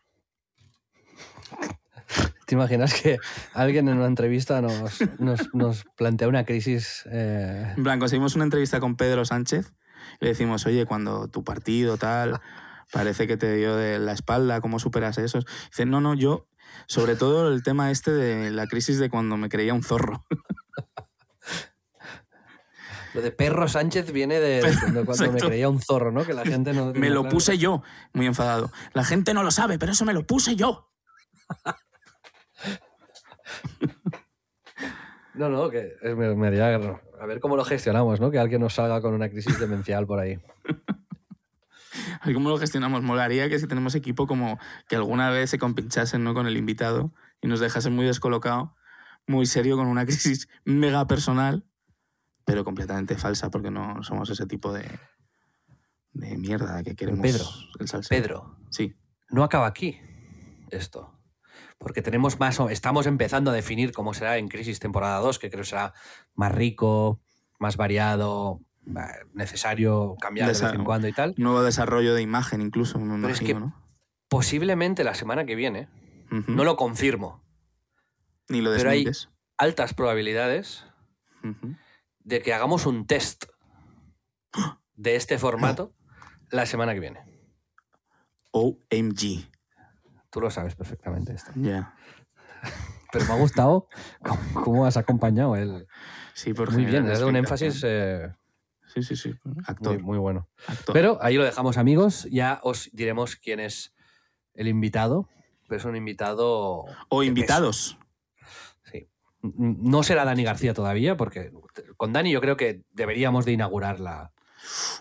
¿Te 2.45 2.56
imaginas 2.56 2.93
que 2.93 3.18
alguien 3.54 3.88
en 3.89 3.97
una 3.97 4.08
entrevista 4.08 4.62
nos, 4.62 4.99
nos, 5.20 5.54
nos 5.54 5.86
plantea 5.95 6.28
una 6.28 6.45
crisis? 6.45 7.04
eh, 7.10 7.74
En 7.78 7.84
plan, 7.84 7.99
conseguimos 7.99 8.36
una 8.36 8.43
entrevista 8.43 8.80
con 8.80 8.95
Pedro 8.95 9.26
Sánchez 9.26 9.74
y 10.20 10.26
le 10.26 10.30
decimos, 10.32 10.66
oye, 10.66 10.86
cuando 10.86 11.28
tu 11.30 11.43
partido 11.43 11.97
tal 11.97 12.41
parece 12.91 13.26
que 13.28 13.38
te 13.38 13.56
dio 13.56 13.76
de 13.76 13.97
la 13.97 14.12
espalda, 14.12 14.62
¿cómo 14.62 14.78
superas 14.78 15.18
eso? 15.18 15.39
Dice, 15.70 15.86
no, 15.86 16.01
no, 16.01 16.14
yo, 16.14 16.47
sobre 16.88 17.16
todo 17.16 17.51
el 17.51 17.64
tema 17.64 17.89
este 17.91 18.12
de 18.12 18.51
la 18.51 18.68
crisis 18.68 18.99
de 18.99 19.10
cuando 19.10 19.38
me 19.38 19.49
creía 19.49 19.74
un 19.74 19.84
zorro. 19.84 20.26
Lo 23.14 23.22
de 23.22 23.32
perro 23.32 23.68
Sánchez 23.68 24.12
viene 24.12 24.39
de, 24.39 24.62
de 24.64 25.06
cuando 25.06 25.32
me 25.32 25.39
creía 25.39 25.70
un 25.70 25.80
zorro, 25.80 26.12
¿no? 26.12 26.26
Que 26.26 26.34
la 26.34 26.43
gente 26.43 26.74
no. 26.74 26.93
Me 26.93 27.12
lo 27.12 27.22
claro. 27.22 27.36
puse 27.36 27.60
yo, 27.60 27.84
muy 28.12 28.26
enfadado. 28.26 28.72
La 28.93 29.04
gente 29.04 29.36
no 29.36 29.43
lo 29.43 29.51
sabe, 29.51 29.78
pero 29.78 29.91
eso 29.91 30.04
me 30.04 30.14
lo 30.14 30.26
puse 30.26 30.56
yo. 30.56 30.91
No, 35.35 35.49
no, 35.49 35.69
que 35.69 35.95
es- 36.01 36.15
me, 36.15 36.35
me 36.35 36.47
haría- 36.47 36.75
A 37.19 37.25
ver 37.25 37.39
cómo 37.39 37.55
lo 37.55 37.63
gestionamos, 37.65 38.19
¿no? 38.19 38.29
Que 38.31 38.37
alguien 38.39 38.61
nos 38.61 38.73
salga 38.75 39.01
con 39.01 39.13
una 39.13 39.29
crisis 39.29 39.59
demencial 39.59 40.05
por 40.05 40.19
ahí. 40.19 40.39
A 42.21 42.25
ver 42.25 42.35
¿Cómo 42.35 42.49
lo 42.49 42.57
gestionamos? 42.57 43.01
Molaría 43.01 43.49
que 43.49 43.59
si 43.59 43.67
tenemos 43.67 43.95
equipo 43.95 44.27
como 44.27 44.59
que 44.87 44.95
alguna 44.95 45.29
vez 45.29 45.49
se 45.49 45.57
compinchasen 45.57 46.23
¿no? 46.23 46.33
con 46.33 46.47
el 46.47 46.57
invitado 46.57 47.13
y 47.41 47.47
nos 47.47 47.59
dejasen 47.59 47.93
muy 47.93 48.05
descolocado, 48.05 48.75
muy 49.27 49.45
serio, 49.45 49.75
con 49.77 49.87
una 49.87 50.05
crisis 50.05 50.47
mega 50.65 51.07
personal, 51.07 51.65
pero 52.45 52.63
completamente 52.63 53.15
falsa, 53.17 53.49
porque 53.49 53.71
no 53.71 54.03
somos 54.03 54.29
ese 54.29 54.45
tipo 54.45 54.71
de, 54.73 54.85
de 56.11 56.37
mierda 56.37 56.83
que 56.83 56.95
queremos 56.95 57.21
Pedro, 57.21 57.45
el. 57.79 58.07
Pedro, 58.09 58.57
Sí. 58.69 58.95
no 59.29 59.43
acaba 59.43 59.65
aquí 59.67 59.99
esto. 60.69 61.12
Porque 61.84 62.01
tenemos 62.01 62.39
más. 62.39 62.59
Estamos 62.71 63.05
empezando 63.05 63.51
a 63.51 63.53
definir 63.53 63.91
cómo 63.91 64.13
será 64.13 64.38
en 64.38 64.47
Crisis 64.47 64.79
temporada 64.79 65.19
2, 65.19 65.38
que 65.38 65.49
creo 65.51 65.63
será 65.65 65.93
más 66.34 66.51
rico, 66.53 67.21
más 67.59 67.75
variado, 67.77 68.61
necesario 69.34 70.15
cambiar 70.19 70.47
de 70.51 70.59
vez 70.59 70.73
en 70.73 70.84
cuando 70.84 71.07
y 71.07 71.13
tal. 71.13 71.36
Nuevo 71.38 71.61
desarrollo 71.61 72.15
de 72.15 72.21
imagen 72.21 72.61
incluso, 72.61 72.99
me 72.99 73.21
Pero 73.21 73.34
es 73.34 73.39
que- 73.41 73.53
¿no? 73.53 73.75
Posiblemente 74.29 75.03
la 75.03 75.13
semana 75.13 75.45
que 75.45 75.55
viene, 75.55 75.89
no 76.47 76.63
lo 76.63 76.75
confirmo, 76.75 77.43
Ni 78.49 78.62
lo 78.62 78.74
pero 78.75 78.89
hay- 78.89 79.05
altas 79.58 79.93
probabilidades 79.93 80.86
de 82.24 82.41
que 82.41 82.53
hagamos 82.53 82.86
un 82.87 83.05
test 83.05 83.45
de 84.95 85.16
este 85.16 85.37
formato 85.37 85.93
la 86.49 86.66
semana 86.66 86.93
que 86.93 86.99
viene. 87.01 87.20
OMG. 88.51 89.49
Tú 90.34 90.42
lo 90.42 90.50
sabes 90.50 90.76
perfectamente 90.76 91.34
esto. 91.34 91.51
Ya. 91.55 91.93
Pero 93.14 93.26
me 93.26 93.34
ha 93.34 93.38
gustado 93.38 93.88
cómo, 94.24 94.64
cómo 94.64 94.86
has 94.86 94.97
acompañado 94.97 95.55
el... 95.55 95.88
Sí, 96.34 96.54
por 96.54 96.72
Muy 96.72 96.86
bien, 96.86 97.04
generar 97.04 97.18
es 97.18 97.22
un 97.22 97.36
énfasis 97.36 97.84
eh, 97.86 98.34
Sí, 98.93 99.01
sí, 99.01 99.16
sí. 99.16 99.34
Actor. 99.66 99.93
muy, 99.93 100.04
muy 100.04 100.18
bueno. 100.18 100.50
actor. 100.68 100.93
Pero 100.93 101.18
ahí 101.22 101.36
lo 101.36 101.43
dejamos, 101.43 101.78
amigos. 101.78 102.28
Ya 102.32 102.60
os 102.64 102.89
diremos 102.93 103.36
quién 103.36 103.60
es 103.60 103.93
el 104.54 104.68
invitado. 104.68 105.30
Pero 105.68 105.78
es 105.78 105.86
un 105.86 105.96
invitado... 105.96 106.86
o 107.10 107.24
invitados. 107.24 107.97
Sí. 108.84 109.08
No 109.42 110.04
será 110.04 110.26
Dani 110.26 110.43
García 110.43 110.74
todavía, 110.74 111.18
porque 111.18 111.51
con 111.97 112.14
Dani 112.14 112.32
yo 112.32 112.42
creo 112.42 112.55
que 112.58 112.84
deberíamos 112.92 113.46
de 113.46 113.54
inaugurar 113.54 114.00
la, 114.00 114.32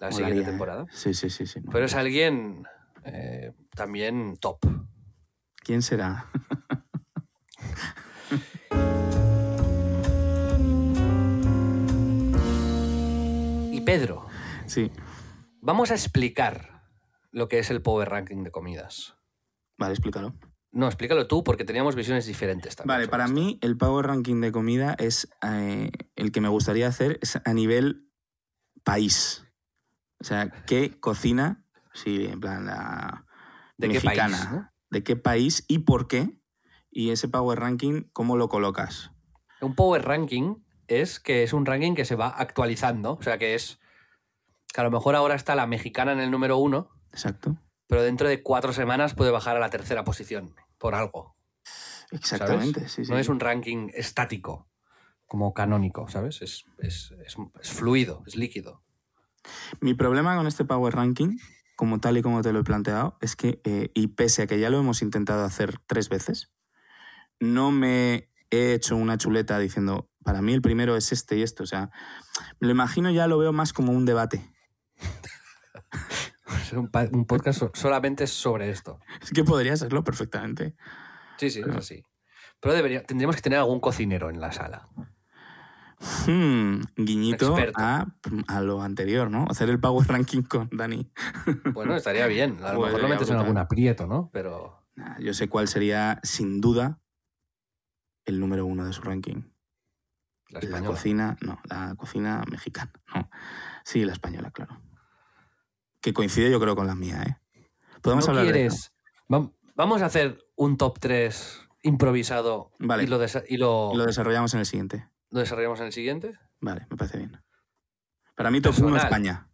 la 0.01 0.13
siguiente 0.13 0.43
¿eh? 0.43 0.45
temporada. 0.47 0.87
Sí, 0.91 1.13
sí, 1.13 1.29
sí. 1.29 1.47
sí 1.47 1.61
Pero 1.71 1.85
es 1.85 1.95
alguien 1.95 2.67
eh, 3.05 3.53
también 3.75 4.37
top. 4.41 4.65
¿Quién 5.64 5.82
será? 5.82 6.26
Y 13.70 13.80
Pedro, 13.82 14.26
Sí. 14.66 14.90
vamos 15.60 15.90
a 15.90 15.94
explicar 15.94 16.82
lo 17.30 17.48
que 17.48 17.59
es 17.59 17.70
el 17.70 17.80
Power 17.82 18.09
Ranking 18.10 18.43
de 18.44 18.51
comidas. 18.51 19.16
Vale, 19.78 19.94
explícalo. 19.94 20.34
No, 20.72 20.86
explícalo 20.86 21.26
tú 21.26 21.43
porque 21.44 21.64
teníamos 21.64 21.94
visiones 21.94 22.26
diferentes 22.26 22.76
también. 22.76 22.97
Vale, 22.97 23.09
para 23.09 23.24
esto. 23.24 23.34
mí 23.34 23.59
el 23.62 23.76
Power 23.76 24.06
Ranking 24.06 24.40
de 24.40 24.52
comida 24.52 24.94
es 24.98 25.28
eh, 25.43 25.90
el 26.16 26.32
que 26.32 26.40
me 26.40 26.48
gustaría 26.48 26.86
hacer 26.89 27.18
es 27.22 27.39
a 27.44 27.52
nivel 27.52 28.09
país. 28.84 29.47
O 30.20 30.24
sea, 30.24 30.51
¿qué 30.66 30.98
cocina? 30.98 31.64
Sí, 31.94 32.26
en 32.26 32.40
plan 32.40 32.66
la 32.66 33.26
¿De 33.76 33.89
qué 33.89 33.94
mexicana. 33.94 34.36
país, 34.39 34.51
no? 34.51 34.72
¿De 34.93 35.02
qué 35.02 35.16
país 35.16 35.64
y 35.69 35.78
por 35.81 36.06
qué? 36.06 36.39
Y 36.90 37.10
ese 37.12 37.27
Power 37.27 37.59
Ranking, 37.59 38.02
¿cómo 38.12 38.36
lo 38.36 38.51
colocas? 38.51 39.10
Un 39.62 39.74
power 39.74 40.05
ranking 40.05 40.56
es 40.86 41.19
que 41.19 41.43
es 41.44 41.55
un 41.55 41.64
ranking 41.64 41.94
que 41.94 42.05
se 42.05 42.14
va 42.14 42.28
actualizando. 42.28 43.14
O 43.14 43.23
sea, 43.23 43.39
que 43.39 43.55
es. 43.55 43.81
Que 44.74 44.82
a 44.82 44.85
lo 44.85 44.90
mejor 44.90 45.14
ahora 45.16 45.35
está 45.35 45.55
la 45.55 45.66
mexicana 45.66 46.12
en 46.12 46.20
el 46.20 46.31
número 46.31 46.59
uno, 46.59 46.90
Exacto. 47.10 47.56
pero 47.86 48.02
dentro 48.02 48.28
de 48.28 48.43
cuatro 48.43 48.74
semanas 48.74 49.14
puede 49.14 49.31
bajar 49.31 49.56
a 49.56 49.60
la 49.60 49.70
tercera 49.70 50.05
posición 50.05 50.55
por 50.77 50.94
algo. 50.94 51.36
Exactamente, 52.10 52.89
sí, 52.90 53.05
sí. 53.06 53.10
No 53.10 53.19
es 53.19 53.31
un 53.31 53.40
ranking 53.40 53.89
estático, 53.94 54.69
como 55.27 55.55
canónico, 55.55 56.06
¿sabes? 56.09 56.43
Es, 56.43 56.64
es- 56.81 57.12
es- 57.24 57.36
es 57.62 57.70
fluido, 57.70 58.23
es 58.27 58.36
líquido. 58.36 58.82
Mi 59.81 59.94
problema 59.94 60.36
con 60.36 60.47
este 60.47 60.64
Power 60.66 60.94
Ranking, 60.94 61.39
como 61.83 61.99
tal 61.99 62.17
y 62.17 62.23
como 62.23 62.43
te 62.43 62.53
lo 62.53 62.61
he 62.61 62.63
planteado, 62.63 63.19
es 63.21 63.35
que, 63.35 63.61
eh, 63.65 63.91
y 63.93 64.07
pese 64.07 64.43
a 64.43 64.47
que 64.47 64.61
ya 64.61 64.71
lo 64.71 64.79
hemos 64.79 65.03
intentado 65.03 65.43
hacer 65.45 65.81
tres 65.89 66.09
veces, 66.09 66.53
no 67.41 67.73
me 67.73 68.31
he 68.53 68.73
hecho 68.75 68.95
una 68.95 69.19
chuleta 69.19 69.59
diciendo, 69.59 70.09
para 70.23 70.43
mí 70.43 70.53
el 70.53 70.63
primero 70.63 70.97
es 70.97 71.11
este 71.11 71.39
y 71.39 71.43
esto. 71.43 71.65
O 71.65 71.67
sea, 71.67 71.91
me 72.61 72.69
lo 72.69 72.71
imagino 72.71 73.11
ya 73.11 73.27
lo 73.27 73.37
veo 73.37 73.53
más 73.53 73.73
como 73.73 73.91
un 73.91 74.05
debate. 74.05 74.49
Un, 76.73 77.27
podcast 77.27 77.59
so- 77.59 77.73
solamente 77.75 78.29
sobre 78.29 78.71
esto. 78.71 79.01
Es 79.21 79.33
que 79.33 79.43
podría 79.43 79.77
serlo 79.77 80.05
perfectamente. 80.05 80.77
Sí, 81.37 81.51
sí, 81.51 81.63
es 81.69 81.75
así. 81.75 82.05
Pero 82.61 82.75
debería, 82.75 83.03
tendríamos 83.03 83.35
que 83.35 83.43
tener 83.43 83.59
algún 83.59 83.81
cocinero 83.81 84.31
en 84.31 84.41
la 84.41 84.53
sala. 84.53 84.89
Hmm, 86.27 86.81
guiñito 86.97 87.57
a, 87.77 88.07
a 88.49 88.61
lo 88.61 88.83
anterior, 88.83 89.31
¿no? 89.31 89.47
Hacer 89.49 89.69
el 89.70 89.79
Power 89.81 90.07
Ranking 90.09 90.43
con 90.43 90.69
Dani. 90.73 91.11
Bueno, 91.73 91.95
estaría 91.95 92.27
bien. 92.27 92.59
A 92.62 92.73
lo 92.73 92.81
mejor 92.83 93.03
lo 93.03 93.09
metes 93.09 93.31
en 93.31 93.37
algún 93.37 93.59
aprieto, 93.59 94.07
¿no? 94.07 94.31
Pero 94.33 94.81
Nah, 94.95 95.19
Yo 95.20 95.33
sé 95.33 95.49
cuál 95.49 95.69
sería, 95.69 96.20
sin 96.23 96.61
duda, 96.61 97.01
el 98.27 98.39
número 98.41 98.66
uno 98.66 98.85
de 98.85 98.93
su 98.93 99.01
ranking. 99.03 99.43
la 100.51 100.61
La 100.61 100.83
cocina, 100.85 101.37
no, 101.41 101.59
la 101.65 101.95
cocina 101.97 102.43
mexicana. 102.51 102.93
No. 103.15 103.31
Sí, 103.85 104.05
la 104.05 104.12
española, 104.12 104.51
claro. 104.51 104.81
Que 106.01 106.12
coincide 106.12 106.51
yo 106.51 106.61
creo 106.61 106.77
con 106.77 106.87
la 106.87 106.95
mía, 106.95 107.23
¿eh? 107.23 107.37
Podemos 108.03 108.27
¿No 108.27 108.31
hablar 108.33 108.47
de 108.47 108.53
quieres? 108.53 108.93
Vam- 109.29 109.53
Vamos 109.77 110.03
a 110.03 110.07
hacer 110.07 110.39
un 110.57 110.77
top 110.77 110.99
3 110.99 111.61
improvisado 111.85 112.70
Vale. 112.79 113.05
y, 113.05 113.07
lo, 113.07 113.19
y 113.49 113.57
lo. 113.57 113.93
Lo 113.95 114.05
desarrollamos 114.05 114.53
en 114.55 114.61
el 114.61 114.66
siguiente. 114.66 115.09
Lo 115.33 115.41
desarrollamos 115.41 115.81
en 115.81 115.87
el 115.87 115.93
siguiente. 115.93 116.39
Vale, 116.61 116.87
me 116.89 116.97
parece 116.97 117.19
bien. 117.19 117.43
Para 118.37 118.51
mí, 118.51 118.61
top 118.61 118.75
1 118.79 118.81
Personal. 118.93 119.05
España. 119.05 119.49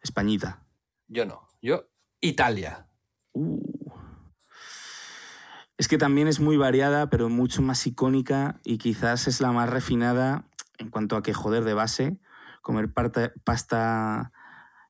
Españita. 0.00 0.62
Yo 1.08 1.26
no. 1.26 1.46
Yo, 1.60 1.88
Italia. 2.20 2.88
Uh. 3.32 3.60
Es 5.76 5.88
que 5.88 5.98
también 5.98 6.26
es 6.26 6.40
muy 6.40 6.56
variada, 6.56 7.10
pero 7.10 7.28
mucho 7.28 7.60
más 7.60 7.86
icónica 7.86 8.60
y 8.64 8.78
quizás 8.78 9.28
es 9.28 9.40
la 9.42 9.52
más 9.52 9.68
refinada 9.68 10.44
en 10.78 10.88
cuanto 10.90 11.16
a 11.16 11.22
que, 11.22 11.34
joder, 11.34 11.64
de 11.64 11.74
base, 11.74 12.18
comer 12.62 12.92
parta- 12.92 13.32
pasta 13.44 14.32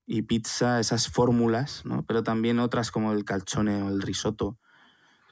y 0.07 0.23
pizza, 0.23 0.79
esas 0.79 1.09
fórmulas, 1.09 1.85
¿no? 1.85 2.05
Pero 2.07 2.23
también 2.23 2.61
otras 2.61 2.93
como 2.93 3.13
el 3.13 3.25
calzone 3.25 3.83
o 3.83 3.89
el 3.89 4.01
risotto, 4.01 4.59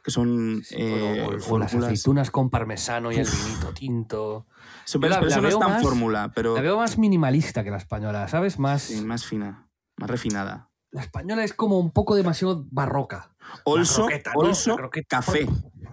que 0.04 0.10
son 0.10 0.62
Sí, 0.62 0.74
eh, 0.78 1.26
o- 1.48 1.58
las 1.58 1.74
aceitunas 1.74 2.30
con 2.30 2.50
parmesano 2.50 3.10
y 3.10 3.16
el 3.16 3.26
vinito 3.26 3.72
tinto. 3.72 4.46
Pero, 4.92 5.08
la- 5.08 5.16
pero 5.20 5.30
la 5.30 5.34
eso 5.34 5.40
no 5.40 5.48
es 5.48 5.58
tan 5.58 5.70
más- 5.70 5.82
fórmula, 5.82 6.30
pero 6.34 6.54
La 6.54 6.60
veo 6.60 6.76
más 6.76 6.98
minimalista 6.98 7.64
que 7.64 7.70
la 7.70 7.78
española, 7.78 8.28
¿sabes? 8.28 8.58
Más. 8.58 8.82
sí, 8.82 9.00
más 9.04 9.24
fina, 9.24 9.68
más 9.96 10.10
refinada. 10.10 10.70
La 10.90 11.00
española 11.00 11.42
es 11.42 11.54
como 11.54 11.78
un 11.80 11.90
poco 11.90 12.14
demasiado 12.14 12.66
barroca. 12.70 13.34
Also, 13.64 14.06
croqueta, 14.06 14.32
café. 15.08 15.48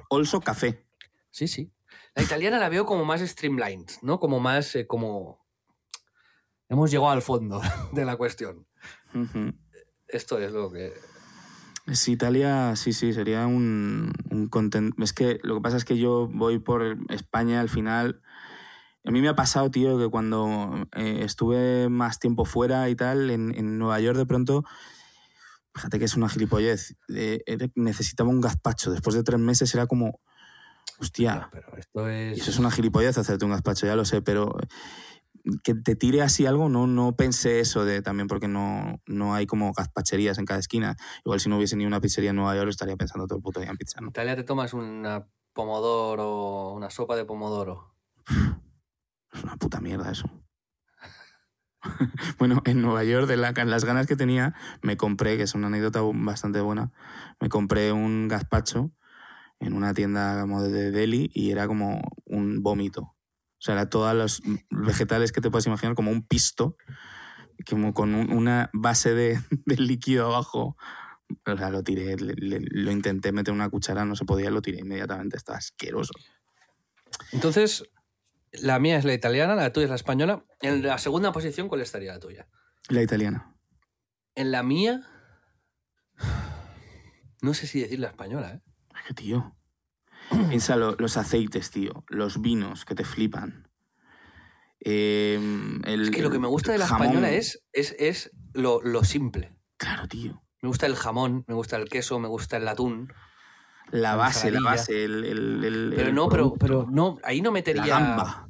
Also 0.10 0.42
café. 0.42 0.86
Sí, 1.32 1.48
sí. 1.48 1.72
La 2.14 2.22
italiana 2.24 2.60
la 2.60 2.68
veo 2.70 2.86
como 2.86 3.06
más 3.06 3.22
streamlined, 3.22 3.90
¿no? 4.02 4.20
Como 4.20 4.40
más, 4.42 4.76
eh, 4.76 4.86
como... 4.86 5.40
Hemos 6.68 6.92
llegado 6.92 7.10
al 7.12 7.22
fondo 7.22 7.62
de 7.94 8.06
la 8.06 8.18
cuestión. 8.18 8.68
Esto 10.08 10.38
es 10.40 10.52
lo 10.52 10.70
que... 10.72 10.94
Es 11.88 12.08
Italia, 12.08 12.76
sí, 12.76 12.94
sí, 12.94 13.12
sería 13.14 13.48
un, 13.48 14.14
un 14.30 14.50
content- 14.50 14.94
Es 15.02 15.14
que 15.14 15.40
lo 15.44 15.56
que 15.56 15.62
pasa 15.62 15.78
es 15.78 15.86
que 15.86 15.98
yo 15.98 16.28
voy 16.32 16.60
por 16.60 16.98
España 17.10 17.60
al 17.60 17.70
final. 17.70 18.22
A 19.04 19.10
mí 19.12 19.20
me 19.20 19.30
ha 19.30 19.36
pasado, 19.36 19.72
tío, 19.72 19.98
que 19.98 20.08
cuando 20.10 20.88
eh, 20.96 21.22
estuve 21.24 21.90
más 21.90 22.20
tiempo 22.20 22.46
fuera 22.46 22.88
y 22.90 22.96
tal, 22.96 23.32
en, 23.32 23.54
en 23.56 23.80
Nueva 23.80 24.00
York 24.00 24.18
de 24.18 24.28
pronto, 24.28 24.64
fíjate 25.74 25.98
que 25.98 26.06
es 26.06 26.16
una 26.16 26.30
gilipollez, 26.30 26.96
eh, 27.16 27.44
necesitaba 27.76 28.30
un 28.30 28.42
gazpacho. 28.42 28.92
Después 28.92 29.16
de 29.16 29.24
tres 29.24 29.40
meses 29.40 29.74
era 29.74 29.88
como, 29.88 30.22
hostia, 31.00 31.50
Pero 31.52 31.76
esto 31.78 32.08
es... 32.08 32.38
eso 32.38 32.52
es 32.52 32.60
una 32.60 32.70
gilipollez 32.70 33.18
hacerte 33.18 33.44
un 33.44 33.52
gazpacho, 33.52 33.88
ya 33.88 33.96
lo 33.96 34.06
sé, 34.06 34.22
pero 34.22 34.56
que 35.64 35.74
te 35.76 35.96
tire 35.96 36.22
así 36.22 36.46
algo, 36.46 36.70
no, 36.70 36.88
no 36.88 37.16
pensé 37.16 37.60
eso 37.60 37.86
de 37.86 38.02
también 38.02 38.28
porque 38.28 38.48
no, 38.48 39.02
no 39.08 39.34
hay 39.34 39.46
como 39.46 39.72
gazpacherías 39.74 40.38
en 40.38 40.46
cada 40.46 40.60
esquina. 40.60 40.96
Igual 41.26 41.40
si 41.40 41.50
no 41.50 41.58
hubiese 41.58 41.76
ni 41.76 41.86
una 41.86 42.00
pizzería 42.02 42.30
en 42.32 42.36
Nueva 42.38 42.56
York 42.56 42.70
estaría 42.70 42.96
pensando 42.98 43.28
todo 43.28 43.38
el 43.38 43.44
puto 43.44 43.60
día 43.60 43.70
en 43.70 43.78
pizza, 43.78 44.00
En 44.00 44.06
¿no? 44.06 44.10
Italia 44.10 44.36
te 44.36 44.44
tomas 44.44 44.74
una 44.74 45.28
pomodoro, 45.54 46.72
una 46.74 46.90
sopa 46.90 47.16
de 47.16 47.26
pomodoro. 47.26 47.96
Es 49.34 49.44
una 49.44 49.56
puta 49.56 49.80
mierda 49.80 50.12
eso. 50.12 50.30
bueno, 52.38 52.62
en 52.66 52.82
Nueva 52.82 53.04
York, 53.04 53.28
de 53.28 53.38
la- 53.38 53.54
las 53.66 53.86
ganas 53.86 54.06
que 54.08 54.16
tenía, 54.16 54.54
me 54.82 54.98
compré, 54.98 55.38
que 55.38 55.44
es 55.44 55.56
una 55.56 55.68
anécdota 55.68 56.02
bastante 56.04 56.62
buena, 56.62 56.92
me 57.40 57.50
compré 57.50 57.92
un 57.92 58.28
gazpacho 58.28 58.92
en 59.60 59.74
una 59.74 59.94
tienda 59.94 60.42
como 60.42 60.62
de 60.62 60.92
deli 60.92 61.30
y 61.34 61.52
era 61.52 61.68
como 61.68 62.02
un 62.26 62.62
vómito. 62.62 63.16
O 63.62 63.64
sea, 63.64 63.76
era 63.76 63.90
todos 63.90 64.16
los 64.16 64.42
vegetales 64.72 65.32
que 65.32 65.40
te 65.40 65.52
puedes 65.52 65.68
imaginar, 65.68 65.94
como 65.94 66.10
un 66.10 66.26
pisto, 66.26 66.78
como 67.70 67.94
con 67.94 68.16
un- 68.16 68.34
una 68.34 68.72
base 68.74 69.14
de, 69.14 69.40
de 69.68 69.76
líquido 69.78 70.26
abajo. 70.26 70.76
O 71.46 71.58
sea, 71.58 71.70
lo 71.70 71.84
tiré, 71.84 72.18
le- 72.18 72.34
le- 72.34 72.60
lo 72.60 72.92
intenté 72.92 73.32
meter 73.32 73.54
una 73.54 73.70
cuchara, 73.70 74.04
no 74.04 74.16
se 74.16 74.26
podía, 74.26 74.50
lo 74.50 74.64
tiré 74.64 74.80
inmediatamente, 74.80 75.38
estaba 75.38 75.60
asqueroso. 75.60 76.14
Entonces, 77.32 77.84
la 78.52 78.80
mía 78.80 78.98
es 78.98 79.06
la 79.06 79.14
italiana, 79.14 79.54
la 79.56 79.72
tuya 79.72 79.84
es 79.86 79.90
la 79.92 79.96
española. 79.96 80.44
En 80.60 80.82
la 80.82 80.98
segunda 80.98 81.32
posición, 81.32 81.70
¿cuál 81.70 81.82
estaría 81.82 82.14
la 82.14 82.20
tuya? 82.20 82.48
La 82.90 83.02
italiana. 83.04 83.56
En 84.36 84.50
la 84.52 84.64
mía... 84.64 85.08
No 87.44 87.54
sé 87.56 87.66
si 87.66 87.80
decir 87.82 88.00
la 88.00 88.08
española, 88.08 88.54
¿eh? 88.54 88.62
Es 88.96 89.08
que, 89.08 89.14
tío. 89.16 89.56
Piénsalo, 90.50 90.96
los 90.98 91.18
aceites, 91.18 91.72
tío. 91.72 92.04
Los 92.08 92.42
vinos 92.42 92.86
que 92.86 92.96
te 92.96 93.04
flipan. 93.04 93.68
Eh, 94.80 95.36
el- 95.86 96.02
Es 96.04 96.12
que 96.12 96.22
lo 96.22 96.32
que 96.32 96.40
me 96.40 96.48
gusta 96.48 96.72
de 96.72 96.78
la 96.80 96.88
jamón. 96.88 97.08
española 97.08 97.32
es, 97.32 97.64
es, 97.72 97.96
es 98.00 98.32
lo, 98.54 98.82
lo 98.82 99.04
simple. 99.04 99.56
Claro, 99.78 100.08
tío. 100.08 100.42
Me 100.62 100.68
gusta 100.70 100.86
el 100.86 100.96
jamón, 100.96 101.44
me 101.48 101.54
gusta 101.56 101.76
el 101.78 101.90
queso, 101.90 102.20
me 102.20 102.28
gusta 102.28 102.58
el 102.58 102.68
atún. 102.68 103.12
La 103.92 104.16
base, 104.16 104.52
la 104.52 104.62
base, 104.62 105.04
el. 105.04 105.24
el- 105.26 105.64
el- 105.66 105.94
Pero 105.96 106.14
no, 106.14 106.30
pero, 106.30 106.54
pero 106.54 106.88
no, 106.90 107.18
ahí 107.24 107.42
no 107.42 107.52
metería... 107.52 107.86
La 107.86 108.00
gamba 108.00 108.48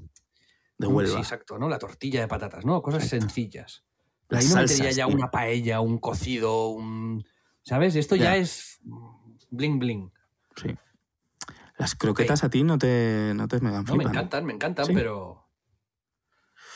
de 0.77 0.87
Mm, 0.87 0.93
Huelva. 0.95 1.13
Sí, 1.13 1.17
exacto, 1.19 1.57
¿no? 1.57 1.67
La 1.69 1.77
tortilla 1.79 2.21
de 2.21 2.27
patatas, 2.27 2.65
¿no? 2.65 2.81
Cosas 2.81 3.07
sencillas. 3.07 3.83
Las 4.29 4.43
ahí 4.43 4.49
no 4.49 4.53
salsas, 4.55 4.77
metería 4.79 4.91
ya 4.97 5.05
tío. 5.07 5.15
una 5.15 5.29
paella, 5.31 5.79
un 5.81 5.97
cocido, 5.99 6.67
un... 6.69 7.25
¿Sabes? 7.63 7.95
Esto 7.95 8.15
ya, 8.15 8.23
Ya. 8.23 8.37
es 8.37 8.79
bling 9.51 9.77
bling. 9.79 10.11
Sí. 10.55 10.69
Las 11.81 11.95
croquetas 11.95 12.43
a 12.43 12.49
ti 12.51 12.63
no 12.63 12.77
te, 12.77 13.33
no 13.35 13.47
te 13.47 13.59
megan 13.59 13.83
No, 13.85 13.95
me 13.95 14.03
encantan, 14.03 14.45
me 14.45 14.53
encantan, 14.53 14.85
Sí. 14.85 14.93
pero... 14.93 15.47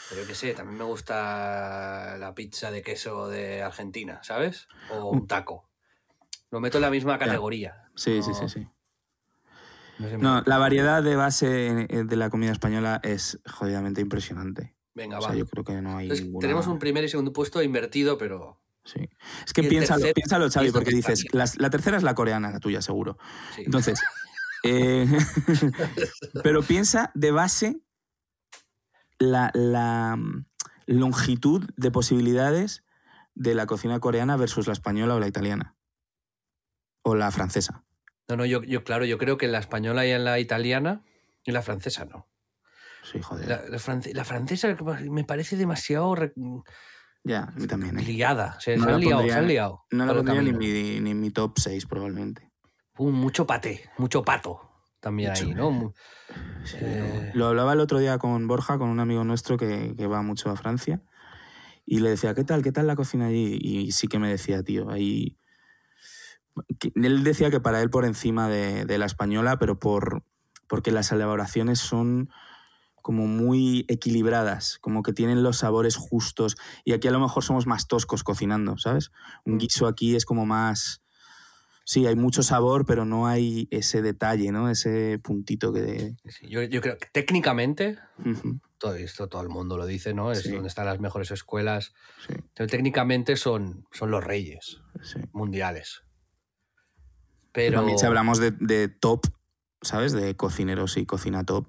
Pero 0.10 0.22
yo 0.22 0.28
qué 0.28 0.34
sé, 0.36 0.54
también 0.56 0.78
me 0.80 0.84
gusta 0.84 2.16
la 2.20 2.34
pizza 2.34 2.72
de 2.72 2.82
queso 2.82 3.28
de 3.28 3.62
Argentina, 3.62 4.20
¿sabes? 4.24 4.68
O 4.90 5.10
un 5.12 5.28
taco. 5.28 5.70
Lo 6.50 6.60
meto 6.60 6.80
en 6.80 6.82
la 6.84 6.90
misma 6.90 7.20
categoría. 7.20 7.90
Sí, 7.96 8.22
sí, 8.24 8.32
No- 8.32 8.50
sí, 8.50 8.50
sí. 8.50 8.68
no 10.20 10.42
la 10.46 10.58
variedad 10.58 11.02
de 11.04 11.16
base 11.16 11.48
de 11.88 12.16
la 12.16 12.30
comida 12.32 12.52
española 12.52 13.00
es 13.04 13.40
jodidamente 13.48 14.02
impresionante. 14.02 14.76
Venga, 14.96 15.20
O 15.20 15.22
va. 15.22 15.36
yo 15.36 15.46
creo 15.46 15.64
que 15.64 15.82
no 15.82 15.98
hay 15.98 16.06
Entonces, 16.06 16.26
ninguna- 16.26 16.42
tenemos 16.42 16.68
un 16.68 16.80
primer 16.80 17.04
y 17.04 17.10
segundo 17.10 17.32
puesto 17.32 17.62
invertido, 17.62 18.18
pero... 18.18 18.60
Sí. 18.84 19.10
Es 19.46 19.54
que 19.54 19.64
piénsalo, 19.64 20.06
piénsalo, 20.14 20.50
Xavi, 20.50 20.72
porque 20.72 20.92
dices, 20.92 21.26
la 21.32 21.70
tercera 21.72 21.98
es 21.98 22.04
la 22.04 22.14
coreana, 22.16 22.52
la 22.52 22.60
tuya, 22.60 22.82
seguro. 22.84 23.18
sí. 23.56 23.64
Entonces, 23.66 24.00
eh, 24.66 25.08
pero 26.44 26.62
piensa 26.64 27.12
de 27.14 27.32
base 27.32 27.82
la, 29.20 29.52
la, 29.54 30.16
mm, 30.18 30.46
longitud 30.88 31.70
de 31.78 31.92
posibilidades 31.92 32.84
de 33.34 33.56
la 33.56 33.66
cocina 33.66 34.00
coreana 34.00 34.38
versus 34.38 34.68
la 34.68 34.74
española 34.74 35.16
o 35.16 35.20
la 35.20 35.28
italiana. 35.28 35.76
O 37.04 37.16
la 37.16 37.32
francesa. 37.32 37.84
No, 38.28 38.38
no, 38.38 38.46
yo, 38.46 38.64
yo, 38.64 38.84
claro, 38.84 39.06
yo 39.06 39.18
creo 39.18 39.38
que 39.38 39.46
en 39.46 39.52
la 39.52 39.60
española 39.60 40.06
y 40.06 40.12
en 40.12 40.24
la 40.26 40.40
italiana 40.40 41.04
y 41.44 41.52
la 41.52 41.62
francesa 41.62 42.06
no. 42.06 42.28
Sí, 43.04 43.22
joder. 43.22 43.48
La, 43.48 43.62
la 43.70 43.78
france- 43.78 44.14
la 44.14 44.26
francesa 44.26 44.76
me 45.12 45.24
parece 45.24 45.56
demasiado 45.58 46.16
re- 46.16 46.34
Ya, 47.24 47.44
a 47.44 47.52
mí 47.52 47.68
también. 47.68 48.00
¿eh? 48.00 48.04
liada. 48.04 48.60
Se, 48.60 48.76
No 48.78 48.86
se 48.86 48.92
han 48.94 49.00
liado, 49.02 49.18
pondría- 49.18 49.34
se 49.34 49.40
han 49.40 49.48
liado. 49.48 49.86
No 49.92 50.06
la 50.08 50.14
pondría 50.16 50.42
ni 50.42 50.54
mi, 50.54 51.00
ni 51.02 51.12
en 51.12 51.20
mi 51.20 51.30
top 51.30 51.60
6, 51.60 51.86
probablemente. 51.86 52.52
Un, 52.98 53.14
mucho 53.14 53.46
paté, 53.46 53.90
mucho 53.98 54.24
pato 54.24 54.62
también 55.00 55.32
Mucho, 55.32 55.46
ahí, 55.46 55.54
¿no? 55.54 55.94
Sí, 56.64 56.78
Eh. 56.80 57.32
Lo 57.34 57.48
hablaba 57.48 57.74
el 57.74 57.80
otro 57.80 58.00
día 58.00 58.18
con 58.18 58.48
Borja, 58.48 58.78
con 58.78 58.90
un 58.90 59.00
amigo 59.00 59.24
nuestro 59.24 59.58
que, 59.58 59.94
que 59.96 60.08
va 60.08 60.22
mucho 60.22 60.50
a 60.50 60.56
Francia, 60.56 61.02
y 61.86 62.00
le 62.00 62.10
decía, 62.10 62.34
¿qué 62.34 62.44
tal? 62.44 62.64
¿Qué 62.64 62.72
tal 62.72 62.88
la 62.88 62.96
cocina 62.96 63.28
allí? 63.28 63.60
Y 63.62 63.92
sí 63.92 64.08
que 64.08 64.18
me 64.18 64.30
decía, 64.30 64.64
tío, 64.64 64.90
ahí... 64.90 65.38
que- 66.80 66.92
Él 66.96 67.24
decía 67.24 67.52
que 67.52 67.60
para 67.60 67.82
él 67.82 67.90
por 67.90 68.06
encima 68.06 68.50
de, 68.50 68.86
de 68.86 68.98
la 68.98 69.06
española, 69.06 69.58
pero 69.60 69.78
por 69.80 70.24
porque 70.68 70.90
las 70.92 71.12
elaboraciones 71.12 71.78
son 71.78 72.32
como 73.04 73.28
muy 73.28 73.86
equilibradas, 73.88 74.80
como 74.80 75.04
que 75.04 75.14
tienen 75.14 75.44
los 75.44 75.58
sabores 75.60 75.96
justos. 75.96 76.58
Y 76.84 76.94
aquí 76.94 77.08
a 77.08 77.12
lo 77.12 77.20
mejor 77.20 77.44
somos 77.44 77.68
más 77.68 77.88
toscos 77.88 78.24
cocinando, 78.24 78.80
¿sabes? 78.80 79.12
Un 79.44 79.60
guiso 79.60 79.86
aquí 79.86 80.16
es 80.16 80.26
como 80.26 80.48
más... 80.48 81.04
Sí, 81.88 82.08
hay 82.08 82.16
mucho 82.16 82.42
sabor, 82.42 82.86
pero 82.88 83.06
no 83.06 83.28
hay 83.28 83.68
ese 83.70 84.02
detalle, 84.02 84.52
¿no? 84.52 84.70
Ese 84.72 85.20
puntito 85.20 85.72
que... 85.72 86.16
sí, 86.28 86.48
yo, 86.50 86.64
yo 86.64 86.82
creo 86.82 86.98
que 86.98 87.08
técnicamente, 87.12 88.00
todo 88.80 88.96
esto 88.96 89.30
todo 89.30 89.44
el 89.44 89.50
mundo 89.50 89.78
lo 89.78 89.86
dice, 89.86 90.16
¿no? 90.16 90.32
Es 90.32 90.42
Sí. 90.42 90.52
donde 90.52 90.68
están 90.68 90.88
las 90.88 91.00
mejores 91.00 91.30
escuelas. 91.30 91.94
sí, 92.28 92.34
Pero 92.56 92.68
técnicamente 92.68 93.38
son, 93.38 93.86
son 93.92 94.10
los 94.10 94.24
reyes 94.24 94.82
mundiales. 95.32 96.02
Pero 97.52 97.68
Pero 97.70 97.78
también 97.82 98.00
si 98.00 98.06
hablamos 98.08 98.40
de, 98.40 98.50
de 98.52 98.88
top, 98.90 99.28
¿sabes? 99.84 100.12
De 100.12 100.36
cocineros 100.36 100.98
y 100.98 101.06
cocina 101.06 101.44
top, 101.46 101.68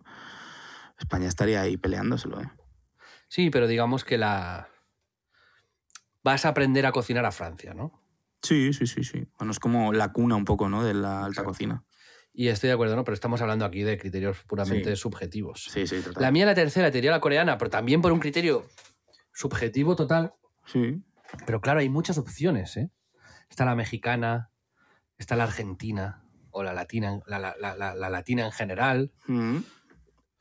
España 0.99 1.29
estaría 1.29 1.61
ahí 1.61 1.77
peleándoselo, 1.77 2.41
¿eh? 2.41 2.51
sí, 3.29 3.51
pero 3.51 3.67
digamos 3.67 4.03
que 4.05 4.17
la 4.17 4.69
vas 6.25 6.47
a 6.47 6.49
aprender 6.49 6.87
a 6.87 6.93
cocinar 6.93 7.27
a 7.27 7.33
Francia, 7.33 7.75
¿no? 7.75 8.03
Sí, 8.43 8.73
sí, 8.73 8.87
sí, 8.87 9.03
sí. 9.05 9.27
Bueno, 9.39 9.51
es 9.53 9.59
como 9.59 9.93
la 9.93 10.13
cuna 10.13 10.37
un 10.37 10.45
poco, 10.45 10.69
¿no? 10.69 10.85
De 10.85 10.95
la 10.95 11.25
alta 11.25 11.43
cocina. 11.45 11.85
Y 12.33 12.49
estoy 12.49 12.69
de 12.69 12.75
acuerdo, 12.75 12.95
¿no? 12.97 13.05
Pero 13.05 13.15
estamos 13.15 13.41
hablando 13.41 13.65
aquí 13.65 13.83
de 13.83 13.97
criterios 13.99 14.43
puramente 14.47 14.95
Sí. 14.95 15.01
subjetivos. 15.03 15.65
Sí, 15.71 15.87
sí, 15.87 16.01
total. 16.03 16.23
La 16.23 16.31
mía, 16.31 16.45
la 16.47 16.55
tercera, 16.55 16.91
te 16.91 16.99
diría 16.99 17.11
la 17.11 17.21
coreana, 17.21 17.57
pero 17.59 17.71
también 17.71 18.03
por 18.03 18.13
un 18.13 18.21
criterio 18.21 18.67
subjetivo 19.33 19.97
total. 19.97 20.35
Sí. 20.67 21.03
Pero 21.47 21.61
claro, 21.61 21.81
hay 21.81 21.89
muchas 21.89 22.19
opciones, 22.19 22.77
¿eh? 22.77 22.91
Está 23.49 23.65
la 23.65 23.75
mexicana, 23.75 24.51
está 25.19 25.35
la 25.37 25.45
argentina, 25.45 26.23
o 26.51 26.63
la 26.63 26.73
latina, 26.75 27.21
la, 27.27 27.39
la- 27.39 27.57
la- 27.59 27.75
la- 27.77 27.95
la 27.95 28.11
latina 28.11 28.45
en 28.45 28.53
general, 28.53 29.13
Mm. 29.27 29.59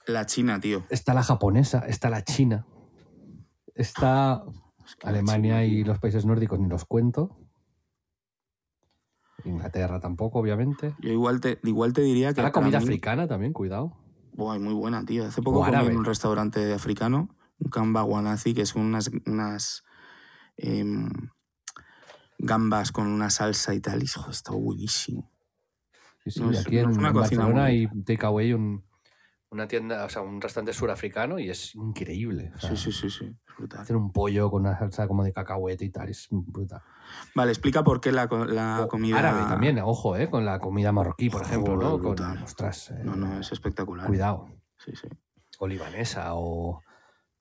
La 0.08 0.26
China, 0.26 0.60
tío. 0.60 0.86
está 0.90 1.14
la 1.14 1.24
japonesa, 1.24 1.80
está 1.88 2.10
la 2.10 2.24
china, 2.24 2.66
está 3.74 4.44
Es 4.86 4.96
que 4.96 5.06
la 5.08 5.10
Alemania 5.12 5.62
China, 5.62 5.66
y 5.66 5.84
los 5.84 6.00
países 6.00 6.26
nórdicos, 6.26 6.60
ni 6.60 6.68
los 6.68 6.86
cuento. 6.86 7.38
Inglaterra 9.50 10.00
tampoco, 10.00 10.40
obviamente. 10.40 10.96
Yo 11.00 11.12
igual 11.12 11.40
te, 11.42 11.60
igual 11.64 11.94
te 11.94 12.02
diría 12.02 12.34
que. 12.34 12.42
La 12.42 12.52
comida 12.52 12.80
mí- 12.80 12.84
africana 12.86 13.28
también, 13.28 13.54
cuidado. 13.54 13.96
Buah, 14.32 14.60
muy 14.60 14.74
buena, 14.74 15.06
tío. 15.06 15.26
Hace 15.26 15.42
poco 15.42 15.60
comí 15.64 15.86
en 15.86 15.98
un 15.98 16.06
restaurante 16.06 16.74
africano, 16.74 17.30
un 17.60 17.70
kamba 17.70 18.02
guanazi, 18.02 18.54
que 18.54 18.66
son 18.66 18.82
unas, 18.84 19.10
unas 19.26 19.84
em, 20.58 21.10
gambas 22.38 22.92
con 22.92 23.08
una 23.08 23.30
salsa 23.30 23.74
y 23.74 23.80
tal. 23.80 24.04
Y 24.04 24.08
joder, 24.08 24.32
está 24.32 24.52
buenísimo. 24.52 25.32
Sí, 26.24 26.32
sí, 26.32 26.40
No, 26.42 26.50
aquí 26.50 26.78
en, 26.80 26.90
es 26.90 26.98
una 26.98 27.10
en 27.10 27.14
cocina 27.14 27.46
Barcelona 27.46 27.66
hay 27.66 27.88
takeaway, 28.06 28.54
un, 28.54 28.85
una 29.56 29.68
tienda, 29.68 30.06
o 30.06 30.10
sea, 30.10 30.22
un 30.22 30.40
restaurante 30.42 30.74
surafricano 30.74 31.40
y 31.40 31.50
es 31.50 31.74
increíble. 31.76 32.52
o 32.56 32.60
sea, 32.60 32.70
Sí, 32.76 32.78
sí, 32.78 32.92
sí, 32.92 33.10
sí. 33.10 33.26
Es 33.26 33.56
brutal. 33.58 33.82
Hacen 33.82 33.96
un 33.96 34.12
pollo 34.12 34.52
con 34.52 34.62
una 34.62 34.78
salsa 34.78 35.08
como 35.08 35.24
de 35.24 35.34
cacahuete 35.34 35.86
y 35.86 35.90
tal, 35.90 36.10
es 36.10 36.28
brutal. 36.30 36.82
Vale, 37.34 37.52
explica 37.52 37.84
por 37.84 38.00
qué 38.02 38.12
la, 38.12 38.28
co- 38.28 38.46
la 38.46 38.84
O 38.84 38.88
comida. 38.88 39.18
Árabe 39.18 39.46
también, 39.48 39.80
ojo, 39.80 40.16
¿eh? 40.18 40.30
Con 40.30 40.46
la 40.46 40.60
comida 40.60 40.92
marroquí, 40.92 41.30
por 41.30 41.42
ejemplo, 41.42 41.76
Joder, 41.76 41.90
¿no? 41.90 42.02
Con, 42.02 42.44
ostras, 42.44 42.92
eh, 42.92 43.00
No, 43.04 43.16
no, 43.16 43.40
es 43.40 43.52
espectacular. 43.52 44.06
cuidado. 44.08 44.48
Sí, 44.78 44.92
sí. 44.96 45.08
O 45.60 45.68
libanesa, 45.68 46.36
o, 46.36 46.82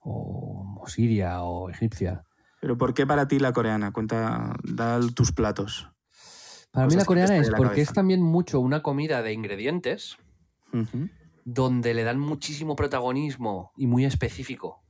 o, 0.00 0.78
o 0.80 0.86
siria, 0.88 1.42
o 1.42 1.68
egipcia. 1.70 2.24
Pero 2.60 2.78
¿por 2.78 2.94
qué 2.94 3.06
para 3.06 3.26
ti 3.28 3.38
la 3.38 3.52
coreana? 3.52 3.92
Cuenta, 3.92 4.54
da 4.62 5.00
tus 5.14 5.32
platos. 5.32 5.90
Para 6.70 6.86
mí 6.86 6.94
la 6.96 7.04
coreana 7.04 7.36
es 7.38 7.50
la 7.50 7.56
porque 7.56 7.72
cabeza. 7.74 7.90
es 7.90 7.94
también 7.94 8.22
mucho 8.22 8.60
una 8.60 8.82
comida 8.82 9.22
de 9.22 9.32
ingredientes 9.32 10.16
Ujú. 10.72 11.08
Donde 11.44 11.94
le 11.94 12.04
dan 12.04 12.18
muchísimo 12.18 12.74
protagonismo 12.76 13.72
y 13.76 13.86
muy 13.86 14.04
específico 14.04 14.82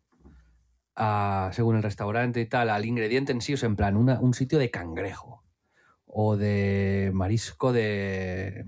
a, 0.97 1.51
según 1.53 1.77
el 1.77 1.83
restaurante 1.83 2.41
y 2.41 2.47
tal, 2.47 2.71
al 2.71 2.85
ingrediente 2.85 3.33
en 3.33 3.41
sí, 3.41 3.55
o 3.55 3.57
sea, 3.57 3.69
en 3.69 3.77
plan, 3.77 3.97
una- 3.97 4.21
un 4.21 4.35
sitio 4.35 4.59
de 4.59 4.71
cangrejo 4.71 5.43
o 6.07 6.37
de 6.37 7.11
marisco 7.13 7.73
de 7.73 8.65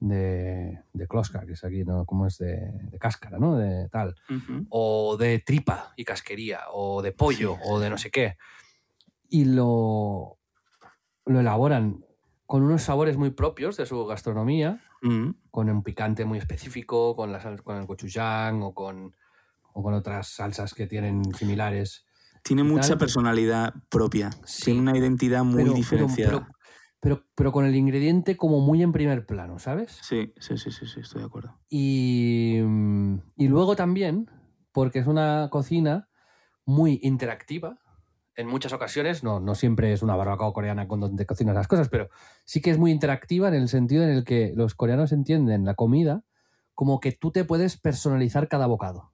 de, 0.00 0.80
de 0.92 1.06
closca, 1.06 1.46
que 1.46 1.52
es 1.52 1.62
aquí, 1.64 1.84
¿no? 1.84 2.04
¿Cómo 2.06 2.26
es? 2.26 2.38
De, 2.38 2.56
de 2.90 2.98
cáscara, 2.98 3.38
¿no? 3.38 3.56
De 3.56 3.88
tal. 3.88 4.16
O 4.68 5.16
de 5.16 5.38
tripa 5.38 5.92
y 5.96 6.04
casquería, 6.04 6.60
o 6.72 7.02
de 7.02 7.12
pollo, 7.12 7.54
Sí, 7.54 7.60
o 7.66 7.78
de 7.78 7.90
no 7.90 7.98
sé 7.98 8.10
qué. 8.10 8.36
Y 9.28 9.44
lo, 9.44 10.38
lo 11.26 11.40
elaboran 11.40 12.04
con 12.46 12.62
unos 12.64 12.82
sabores 12.82 13.16
muy 13.16 13.30
propios 13.30 13.76
de 13.76 13.86
su 13.86 14.04
gastronomía, 14.06 14.80
Mm. 15.02 15.30
con 15.50 15.68
un 15.68 15.82
picante 15.82 16.24
muy 16.24 16.38
específico, 16.38 17.14
con, 17.16 17.32
la, 17.32 17.40
sal- 17.40 17.62
con 17.62 17.76
el 17.76 17.86
gochujang 17.86 18.62
o 18.62 18.72
con, 18.72 19.14
o 19.72 19.82
con 19.82 19.94
otras 19.94 20.28
salsas 20.28 20.74
que 20.74 20.86
tienen 20.86 21.22
similares. 21.34 22.06
Tiene 22.44 22.62
mucha 22.64 22.90
tal. 22.90 22.98
personalidad 22.98 23.74
propia. 23.88 24.30
Sí. 24.44 24.64
Tiene 24.66 24.80
una 24.80 24.96
identidad 24.96 25.44
muy 25.44 25.62
Pero- 25.64 25.74
diferenciada. 25.74 26.30
Pero, 26.32 26.46
pero, 27.00 27.24
pero 27.34 27.52
con 27.52 27.64
el 27.64 27.74
ingrediente 27.74 28.36
como 28.36 28.60
muy 28.60 28.82
en 28.82 28.92
primer 28.92 29.26
plano, 29.26 29.58
¿sabes? 29.58 29.98
Sí, 30.02 30.32
sí, 30.38 30.56
sí, 30.56 30.70
sí, 30.70 30.86
sí, 30.86 31.00
estoy 31.00 31.20
de 31.22 31.26
acuerdo. 31.26 31.58
Y, 31.68 32.60
mm, 32.64 33.16
y 33.36 33.48
luego 33.48 33.74
también, 33.76 34.30
porque 34.72 35.00
es 35.00 35.06
una 35.08 35.48
cocina 35.50 36.08
muy 36.64 37.00
interactiva, 37.02 37.78
en 38.36 38.46
muchas 38.46 38.72
ocasiones, 38.72 39.22
no, 39.22 39.40
no 39.40 39.54
siempre 39.54 39.92
es 39.92 40.02
una 40.02 40.16
barbacoa 40.16 40.52
coreana 40.52 40.88
con 40.88 41.00
donde 41.00 41.26
cocinas 41.26 41.54
las 41.54 41.68
cosas, 41.68 41.88
pero 41.88 42.08
sí 42.44 42.60
que 42.60 42.70
es 42.70 42.78
muy 42.78 42.90
interactiva 42.90 43.48
en 43.48 43.54
el 43.54 43.68
sentido 43.68 44.04
en 44.04 44.10
el 44.10 44.24
que 44.24 44.52
los 44.54 44.74
coreanos 44.74 45.12
entienden 45.12 45.64
la 45.64 45.74
comida 45.74 46.24
como 46.74 47.00
que 47.00 47.12
tú 47.12 47.30
te 47.30 47.44
puedes 47.44 47.76
personalizar 47.76 48.48
cada 48.48 48.66
bocado. 48.66 49.12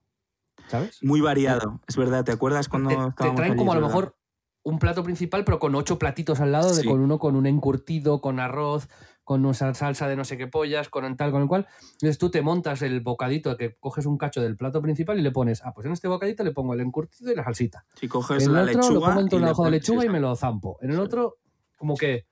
¿Sabes? 0.67 0.99
Muy 1.01 1.19
variado, 1.19 1.81
es 1.87 1.97
verdad. 1.97 2.23
¿Te 2.23 2.31
acuerdas 2.31 2.69
cuando 2.69 2.89
te, 2.89 3.23
te 3.23 3.31
traen 3.31 3.53
allí? 3.53 3.57
como 3.57 3.73
a 3.73 3.75
lo 3.75 3.87
mejor 3.87 4.15
un 4.63 4.79
plato 4.79 5.03
principal, 5.03 5.45
pero 5.45 5.59
con 5.59 5.75
ocho 5.75 5.97
platitos 5.97 6.39
al 6.39 6.51
lado, 6.51 6.75
de 6.75 6.83
con 6.83 6.99
uno 6.99 7.19
con 7.19 7.35
un 7.35 7.45
encurtido, 7.45 8.21
con 8.21 8.39
arroz, 8.39 8.87
con 9.23 9.45
una 9.45 9.53
salsa 9.53 10.07
de 10.07 10.15
no 10.15 10.25
sé 10.25 10.37
qué 10.37 10.47
pollas, 10.47 10.89
con 10.89 11.15
tal, 11.15 11.31
con 11.31 11.43
el 11.43 11.47
cual. 11.47 11.67
Entonces 11.93 12.17
tú 12.17 12.31
te 12.31 12.41
montas 12.41 12.81
el 12.81 12.99
bocadito, 13.01 13.55
que 13.57 13.75
coges 13.79 14.05
un 14.05 14.17
cacho 14.17 14.41
del 14.41 14.57
plato 14.57 14.81
principal 14.81 15.19
y 15.19 15.21
le 15.21 15.31
pones, 15.31 15.61
ah, 15.63 15.71
pues 15.73 15.85
en 15.85 15.93
este 15.93 16.07
bocadito 16.07 16.43
le 16.43 16.51
pongo 16.51 16.73
el 16.73 16.81
encurtido 16.81 17.31
y 17.31 17.35
la 17.35 17.43
salsita. 17.43 17.85
Si 17.95 18.07
coges 18.07 18.43
en 18.43 18.49
el 18.49 18.55
la 18.55 18.61
otro 18.63 18.73
lo 18.73 18.81
lechuga. 18.81 19.15
pongo 19.15 19.37
una 19.37 19.45
le 19.45 19.51
hoja 19.51 19.63
de 19.65 19.71
lechuga 19.71 20.05
y 20.05 20.09
me 20.09 20.19
lo 20.19 20.35
zampo. 20.35 20.77
En 20.81 20.91
el 20.91 20.99
otro, 20.99 21.37
como 21.77 21.95
que 21.95 22.25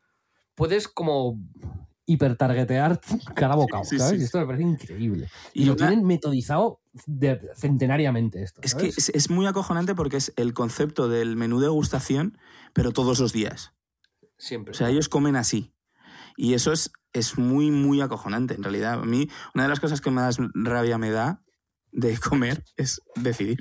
puedes 0.56 0.88
como 0.88 1.38
hipertargetear 2.08 3.00
cada 3.36 3.56
bocado, 3.56 3.84
sí, 3.84 4.00
¿sabes? 4.00 4.18
sí. 4.20 4.26
Esto 4.26 4.40
me 4.40 4.46
parece 4.48 4.64
increíble. 4.64 5.30
Y, 5.54 5.64
Y 5.64 5.66
lo 5.66 5.74
una- 5.74 5.88
tienen 5.88 6.06
metodizado 6.08 6.80
de- 7.06 7.40
centenariamente 7.56 8.42
esto. 8.42 8.62
Es 8.64 8.74
que 8.74 8.88
es, 8.88 9.10
es 9.10 9.30
muy 9.30 9.46
acojonante 9.46 9.94
porque 9.94 10.18
es 10.18 10.34
el 10.38 10.54
concepto 10.54 11.08
del 11.10 11.36
menú 11.36 11.60
de 11.60 11.66
degustación, 11.68 12.38
pero 12.74 12.92
todos 12.92 13.20
los 13.20 13.34
días. 13.34 13.74
Siempre. 14.38 14.72
O 14.72 14.74
sea, 14.74 14.90
ellos 14.90 15.10
comen 15.10 15.36
así. 15.36 15.74
Y 16.38 16.54
eso 16.54 16.72
es, 16.72 16.92
es 17.14 17.38
muy, 17.38 17.72
muy 17.72 18.02
acojonante, 18.02 18.54
en 18.56 18.64
realidad. 18.64 18.94
A 19.02 19.06
mí, 19.06 19.28
una 19.54 19.64
de 19.64 19.70
las 19.70 19.80
cosas 19.80 20.02
que 20.02 20.10
más 20.12 20.38
rabia 20.54 20.98
me 20.98 21.12
da 21.12 21.42
de 21.92 22.18
comer 22.18 22.64
es 22.78 23.02
decidir. 23.16 23.60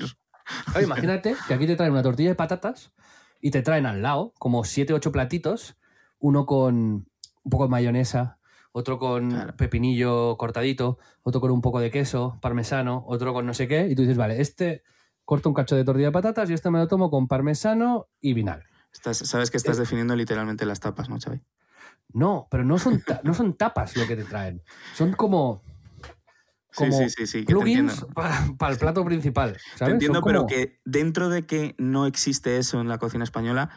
Claro, 0.66 0.82
imagínate 0.86 1.34
que 1.48 1.54
aquí 1.54 1.66
te 1.66 1.74
traen 1.74 1.92
una 1.92 2.02
tortilla 2.02 2.28
de 2.28 2.34
patatas 2.36 2.92
y 3.40 3.50
te 3.50 3.62
traen 3.62 3.86
al 3.86 4.02
lado 4.02 4.32
como 4.38 4.62
siete 4.64 4.92
ocho 4.92 5.10
platitos, 5.10 5.76
uno 6.18 6.46
con 6.46 7.06
un 7.42 7.50
poco 7.50 7.64
de 7.64 7.70
mayonesa, 7.70 8.35
otro 8.76 8.98
con 8.98 9.30
Claro. 9.30 9.56
pepinillo 9.56 10.36
cortadito, 10.36 10.98
otro 11.22 11.40
con 11.40 11.50
un 11.50 11.62
poco 11.62 11.80
de 11.80 11.90
queso, 11.90 12.36
parmesano, 12.42 13.04
otro 13.06 13.32
con 13.32 13.46
no 13.46 13.54
sé 13.54 13.66
qué, 13.68 13.88
y 13.88 13.94
tú 13.94 14.02
dices, 14.02 14.18
vale, 14.18 14.38
este 14.42 14.82
corto 15.24 15.48
un 15.48 15.54
cacho 15.54 15.74
de 15.76 15.82
tortilla 15.82 16.08
de 16.08 16.12
patatas 16.12 16.50
y 16.50 16.52
este 16.52 16.70
me 16.70 16.78
lo 16.78 16.86
tomo 16.86 17.08
con 17.10 17.26
parmesano 17.26 18.08
y 18.20 18.34
vinagre. 18.34 18.66
Estás- 18.92 19.26
sabes 19.26 19.50
que 19.50 19.56
estás 19.56 19.78
definiendo 19.78 20.14
literalmente 20.14 20.66
las 20.66 20.78
tapas, 20.80 21.08
¿no, 21.08 21.16
Xavi? 21.18 21.40
No, 22.12 22.48
pero 22.50 22.64
no 22.64 22.78
son, 22.78 23.00
ta- 23.00 23.22
no 23.24 23.32
son 23.32 23.54
tapas 23.54 23.96
lo 23.96 24.06
que 24.06 24.14
te 24.14 24.24
traen, 24.24 24.62
son 24.94 25.14
como, 25.14 25.62
como 26.74 26.92
sí, 26.92 27.08
sí, 27.08 27.08
sí, 27.08 27.26
sí, 27.26 27.38
que 27.40 27.46
te 27.46 27.52
plugins 27.52 28.04
para, 28.58 28.72
el 28.72 28.78
plato 28.78 29.02
principal. 29.06 29.56
Te 29.78 29.86
entiendo, 29.86 30.22
pero 30.22 30.46
que 30.46 30.80
dentro 30.84 31.30
de 31.30 31.46
que 31.46 31.74
no 31.78 32.04
existe 32.04 32.58
eso 32.58 32.78
en 32.82 32.88
la 32.88 32.98
cocina 32.98 33.24
española 33.24 33.70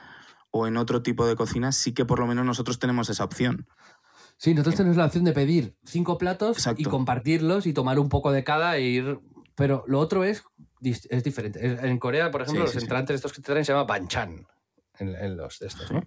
o 0.52 0.68
en 0.68 0.76
otro 0.76 1.02
tipo 1.04 1.26
de 1.26 1.36
cocina, 1.38 1.72
sí 1.72 1.94
que 1.94 2.04
por 2.06 2.20
lo 2.20 2.28
menos 2.28 2.46
nosotros 2.46 2.80
tenemos 2.80 3.10
esa 3.10 3.24
opción. 3.24 3.68
Sí, 4.40 4.54
nosotros 4.54 4.76
tenemos 4.76 4.96
la 4.96 5.06
opción 5.06 5.26
de 5.26 5.34
pedir 5.34 5.76
cinco 5.84 6.18
platos 6.18 6.56
Exacto. 6.58 6.82
y 6.82 6.86
compartirlos 6.86 7.66
y 7.66 7.74
tomar 7.74 8.00
un 8.00 8.08
poco 8.08 8.32
de 8.32 8.46
cada 8.46 8.78
e 8.78 8.84
ir. 8.84 9.20
Pero 9.56 9.84
lo 9.86 10.00
otro 10.00 10.24
es, 10.24 10.46
es 10.82 11.24
diferente. 11.26 11.60
En 11.86 12.00
Corea, 12.00 12.32
por 12.32 12.44
ejemplo, 12.44 12.62
Sí, 12.62 12.68
los 12.68 12.72
sí, 12.72 12.80
sí. 12.80 12.86
entrantes 12.86 13.16
estos 13.16 13.34
que 13.34 13.42
te 13.42 13.48
traen 13.48 13.66
se 13.66 13.74
llama 13.74 13.84
banchan. 13.84 14.48
En, 14.98 15.14
en 15.14 15.36
los 15.36 15.60
de 15.60 15.68
estos, 15.68 15.92
¿no? 15.92 16.04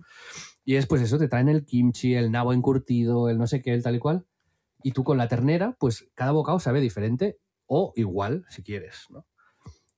Y 0.65 0.77
es 0.77 0.87
pues 0.87 1.03
eso, 1.03 1.19
te 1.19 1.29
traen 1.29 1.51
el 1.51 1.67
kimchi, 1.67 2.15
el 2.15 2.31
nabo 2.31 2.55
encurtido, 2.55 3.29
el 3.29 3.37
no 3.37 3.47
sé 3.47 3.61
qué, 3.61 3.75
el 3.75 3.83
tal 3.83 3.97
y 3.97 3.99
cual. 3.99 4.25
Y 4.83 4.93
tú 4.93 5.05
con 5.05 5.19
la 5.19 5.29
ternera, 5.29 5.77
pues 5.79 6.09
cada 6.15 6.33
bocado 6.33 6.59
sabe 6.59 6.81
diferente 6.81 7.39
o 7.67 7.93
igual, 7.97 8.47
si 8.49 8.63
quieres, 8.63 9.07
¿no? 9.11 9.27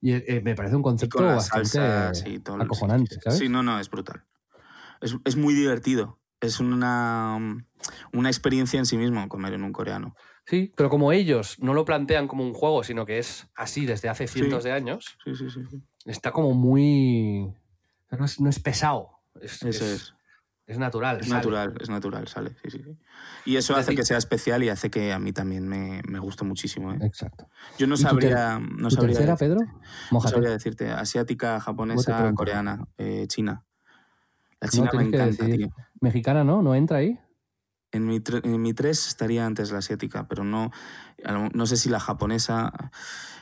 Y 0.01 0.13
eh, 0.13 0.41
me 0.45 0.57
parece 0.57 0.75
un 0.75 0.83
concepto 0.83 1.19
con 1.19 1.27
bastante 1.29 1.69
salsa, 1.69 2.15
sí, 2.15 2.41
todo 2.41 2.61
acojonante, 2.61 3.15
sí, 3.15 3.21
¿sabes? 3.23 3.39
Sí, 3.39 3.49
no, 3.49 3.63
no, 3.63 3.79
es 3.79 3.89
brutal. 3.89 4.25
Es, 5.01 5.17
es 5.25 5.37
muy 5.37 5.55
divertido. 5.55 6.19
Es 6.41 6.61
una, 6.61 7.39
una 8.13 8.29
experiencia 8.29 8.79
en 8.79 8.87
sí 8.87 8.97
mismo 8.97 9.29
comer 9.29 9.53
en 9.55 9.65
un 9.65 9.73
coreano. 9.73 10.15
Sí, 10.47 10.73
pero 10.77 10.91
como 10.91 11.13
ellos 11.13 11.57
no 11.61 11.73
lo 11.75 11.85
plantean 11.85 12.29
como 12.29 12.45
un 12.45 12.53
juego, 12.55 12.85
sino 12.85 13.07
que 13.07 13.19
es 13.19 13.47
así 13.55 13.87
desde 13.87 14.09
hace 14.09 14.27
cientos 14.27 14.63
Sí. 14.63 14.69
de 14.69 14.75
años, 14.75 15.17
Sí, 15.25 15.35
sí, 15.35 15.47
está 16.05 16.33
como 16.33 16.53
muy... 16.53 17.53
No 18.11 18.25
es, 18.25 18.41
no 18.41 18.49
es 18.51 18.61
pesado, 18.61 19.11
es, 19.41 19.55
Eso 19.63 19.69
es, 19.69 19.81
es. 19.83 20.15
es 20.67 20.79
natural. 20.79 21.19
Es 21.21 21.27
sale. 21.29 21.37
natural, 21.39 21.75
es 21.81 21.89
natural, 21.91 22.29
sale. 22.29 22.51
Sí, 22.63 22.71
sí, 22.71 22.83
sí. 22.85 22.97
Y 23.47 23.57
eso 23.57 23.73
Es 23.73 23.79
hace 23.81 23.91
decir- 23.93 23.97
que 23.99 24.05
sea 24.05 24.19
especial 24.19 24.63
y 24.63 24.69
hace 24.69 24.91
que 24.91 25.13
a 25.13 25.19
mí 25.19 25.33
también 25.33 25.67
me, 25.67 26.01
me 26.07 26.19
guste 26.21 26.45
muchísimo. 26.45 26.93
¿eh? 26.93 26.99
Exacto. 27.03 27.49
Yo 27.79 27.87
no 27.87 27.95
¿Y 27.95 27.99
tu 27.99 28.03
ter- 28.03 28.11
sabría, 28.11 28.59
no 28.61 28.89
¿Tu 28.89 28.95
sabría, 28.95 29.17
tercera, 29.17 29.33
decir- 29.35 29.49
Pedro? 29.49 29.61
no 30.13 30.21
sabría 30.21 30.51
decirte. 30.51 30.91
Asiática, 30.93 31.59
japonesa, 31.59 32.33
coreana, 32.35 32.87
eh, 32.99 33.25
china. 33.29 33.65
La 34.61 34.67
No, 34.67 34.71
china 34.71 34.91
me 34.95 35.03
encanta, 35.05 35.45
tío. 35.47 35.69
Mexicana, 36.01 36.45
¿no? 36.45 36.63
¿No 36.63 36.75
entra 36.75 36.99
ahí? 36.99 37.19
En 37.95 38.07
mi, 38.07 38.21
en 38.43 38.61
mi 38.61 38.75
tres 38.75 39.07
estaría 39.07 39.47
antes 39.47 39.71
la 39.71 39.79
asiática, 39.79 40.27
pero 40.29 40.43
no, 40.43 40.73
no 41.53 41.67
sé 41.67 41.77
si 41.77 41.89
la 41.89 42.01
japonesa. 42.01 42.73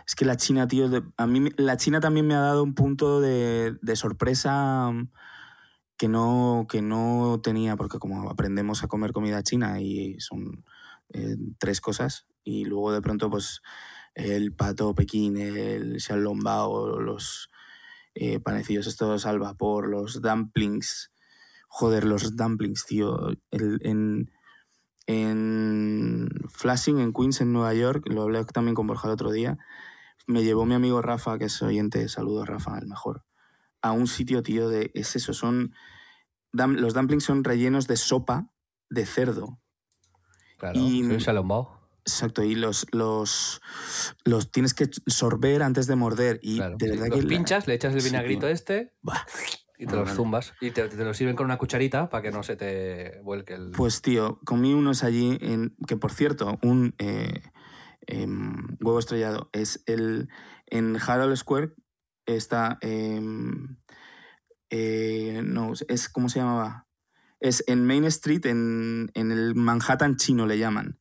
Es 0.07 0.15
que 0.15 0.25
la 0.25 0.37
china, 0.37 0.69
tío, 0.69 0.91
a 1.17 1.27
mí 1.27 1.49
la 1.57 1.77
china 1.77 2.01
también 2.01 2.27
me 2.27 2.35
ha 2.35 2.41
dado 2.41 2.63
un 2.63 2.75
punto 2.75 3.21
de, 3.21 3.77
de 3.81 3.97
sorpresa 3.97 4.91
mm, 4.91 5.11
que 5.97 6.09
no, 6.09 6.67
que 6.69 6.83
no 6.83 7.41
tenía, 7.43 7.77
porque 7.77 7.99
como 7.99 8.29
aprendemos 8.29 8.85
a 8.85 8.89
comer 8.89 9.13
comida 9.13 9.43
china 9.43 9.81
y 9.81 10.21
son 10.21 10.65
eh, 11.15 11.37
tres 11.59 11.81
cosas, 11.81 12.27
y 12.45 12.65
luego 12.67 12.93
de 12.93 13.01
pronto, 13.01 13.31
pues 13.31 13.63
el 14.15 14.55
pato 14.55 14.95
pekín, 14.95 15.37
el 15.39 16.01
xiaolongbao, 16.01 17.01
los 17.01 17.51
eh, 18.15 18.41
panecillos 18.41 18.87
estos 18.87 19.25
al 19.27 19.39
vapor, 19.39 19.89
los 19.89 20.21
dumplings. 20.21 21.11
Joder, 21.69 22.05
los 22.05 22.37
dumplings, 22.37 22.85
tío. 22.85 23.31
En, 23.51 24.31
en 25.07 26.29
Flashing, 26.49 26.99
en 26.99 27.13
Queens, 27.13 27.41
en 27.41 27.53
Nueva 27.53 27.75
York, 27.75 28.05
lo 28.09 28.23
hablé 28.23 28.45
también 28.45 28.75
con 28.75 28.87
Borja 28.87 29.09
el 29.09 29.15
otro 29.15 29.31
día, 29.33 29.59
me 30.27 30.45
llevó 30.45 30.65
mi 30.67 30.75
amigo 30.75 31.03
Rafa, 31.03 31.39
que 31.39 31.47
es 31.47 31.63
oyente, 31.63 32.09
saludo 32.09 32.45
Rafa, 32.45 32.79
el 32.79 32.87
mejor, 32.87 33.25
a 33.81 33.93
un 33.93 34.07
sitio, 34.07 34.43
tío, 34.43 34.69
de... 34.69 34.91
Es 34.95 35.17
eso, 35.17 35.33
son... 35.33 35.75
los 36.53 36.95
dumplings 36.95 37.25
son 37.25 37.43
rellenos 37.45 37.87
de 37.89 37.97
sopa 37.97 38.49
de 38.89 39.07
cerdo. 39.07 39.59
Claro, 40.59 40.79
Y-. 40.79 41.03
Exacto, 42.05 42.43
y 42.43 42.57
los, 42.57 42.87
los, 42.93 43.61
los 44.25 44.51
tienes 44.51 44.75
que 44.75 44.91
sorber 45.07 45.63
antes 45.63 45.87
de 45.87 45.95
morder. 45.97 46.41
Y 46.43 46.57
Claro. 46.57 46.77
de 46.79 46.91
verdad 46.91 47.07
Los 47.09 47.17
que... 47.19 47.23
la- 47.23 47.29
pinchas, 47.29 47.67
le 47.69 47.75
echas 47.75 47.95
el 47.95 48.01
Sí, 48.01 48.09
vinagrito 48.09 48.41
tío. 48.47 48.49
este 48.49 48.93
Buah. 49.03 49.19
Y 49.83 49.87
te 49.87 49.97
Bueno, 49.97 50.01
los 50.03 50.09
vale. 50.11 50.17
zumbas. 50.17 50.55
Y 50.61 50.71
te, 50.71 50.89
te 50.89 51.05
lo 51.05 51.13
sirven 51.13 51.35
con 51.35 51.45
una 51.47 51.59
cucharita 51.59 52.09
para 52.09 52.23
que 52.23 52.31
no 52.31 52.45
se 52.45 52.55
te 52.55 53.21
vuelque 53.25 53.55
el... 53.55 53.73
Pues 53.73 54.01
tío, 54.01 54.39
comí 54.45 54.73
unos 54.75 55.03
allí, 55.03 55.39
en, 55.41 55.75
que 55.89 55.97
por 55.97 56.13
cierto, 56.13 56.59
un 56.63 56.95
eh, 56.99 57.43
em, 58.07 58.77
huevo 58.81 58.99
estrellado 59.01 59.51
es 59.53 59.83
el. 59.87 60.29
En 60.67 60.97
Harold 61.05 61.37
Square 61.37 61.75
está. 62.27 62.79
em, 62.81 63.77
eh, 64.71 65.43
no, 65.45 65.73
es. 65.89 66.09
¿Cómo 66.09 66.29
se 66.29 66.39
llamaba? 66.39 66.87
Es 67.41 67.65
en 67.67 67.85
Main 67.85 68.05
Street, 68.05 68.47
en, 68.47 69.11
en 69.15 69.33
el 69.33 69.57
Manhattan 69.57 70.15
chino 70.17 70.47
le 70.47 70.59
llaman. 70.59 71.01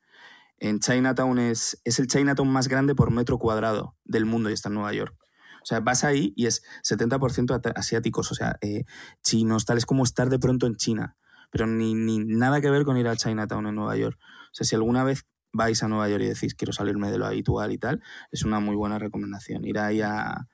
En 0.58 0.80
Chinatown 0.80 1.38
es, 1.38 1.80
es 1.86 2.00
el 2.00 2.08
Chinatown 2.08 2.50
más 2.52 2.68
grande 2.68 2.96
por 2.96 3.12
metro 3.12 3.38
cuadrado 3.38 3.96
del 4.06 4.26
mundo 4.26 4.50
y 4.50 4.54
está 4.54 4.70
en 4.70 4.76
Nueva 4.76 4.94
York. 4.94 5.16
O 5.62 5.66
sea, 5.66 5.80
vas 5.80 6.04
ahí 6.04 6.34
y 6.36 6.48
es 6.48 6.64
70% 6.84 7.54
ata- 7.54 7.74
asiáticos, 7.76 8.32
o 8.32 8.36
sea, 8.36 8.58
eh, 8.62 8.86
chinos, 9.24 9.66
tal. 9.66 9.78
Es 9.78 9.86
como 9.86 10.04
estar 10.04 10.30
de 10.30 10.40
pronto 10.40 10.66
en 10.66 10.76
China 10.76 11.16
pero 11.52 11.68
ni, 11.68 11.94
ni 11.94 12.18
nada 12.20 12.62
que 12.62 12.70
ver 12.72 12.86
con 12.86 12.98
ir 12.98 13.08
a 13.08 13.16
Chinatown 13.16 13.68
en 13.68 13.76
Nueva 13.76 13.96
York. 13.98 14.18
O 14.20 14.54
sea, 14.54 14.66
si 14.66 14.74
alguna 14.74 15.04
vez 15.04 15.26
vais 15.52 15.84
a 15.84 15.88
Nueva 15.90 16.10
York 16.10 16.24
y 16.24 16.28
decís 16.28 16.56
quiero 16.56 16.72
salirme 16.74 17.12
de 17.12 17.18
lo 17.18 17.26
habitual 17.26 17.72
y 17.72 17.78
tal, 17.78 18.02
es 18.32 18.44
una 18.44 18.60
muy 18.60 18.76
buena 18.76 18.98
recomendación. 18.98 19.66
Ir 19.66 19.78
ahí 19.78 20.02
a, 20.02 20.48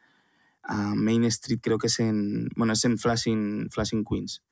a 0.64 0.96
Main 0.96 1.24
Street, 1.26 1.60
creo 1.62 1.78
que 1.78 1.88
es 1.88 2.00
en, 2.00 2.50
bueno, 2.58 2.74
es 2.74 2.84
en 2.84 2.98
Flashing, 2.98 3.70
Flashing 3.72 4.04
Queens. 4.04 4.44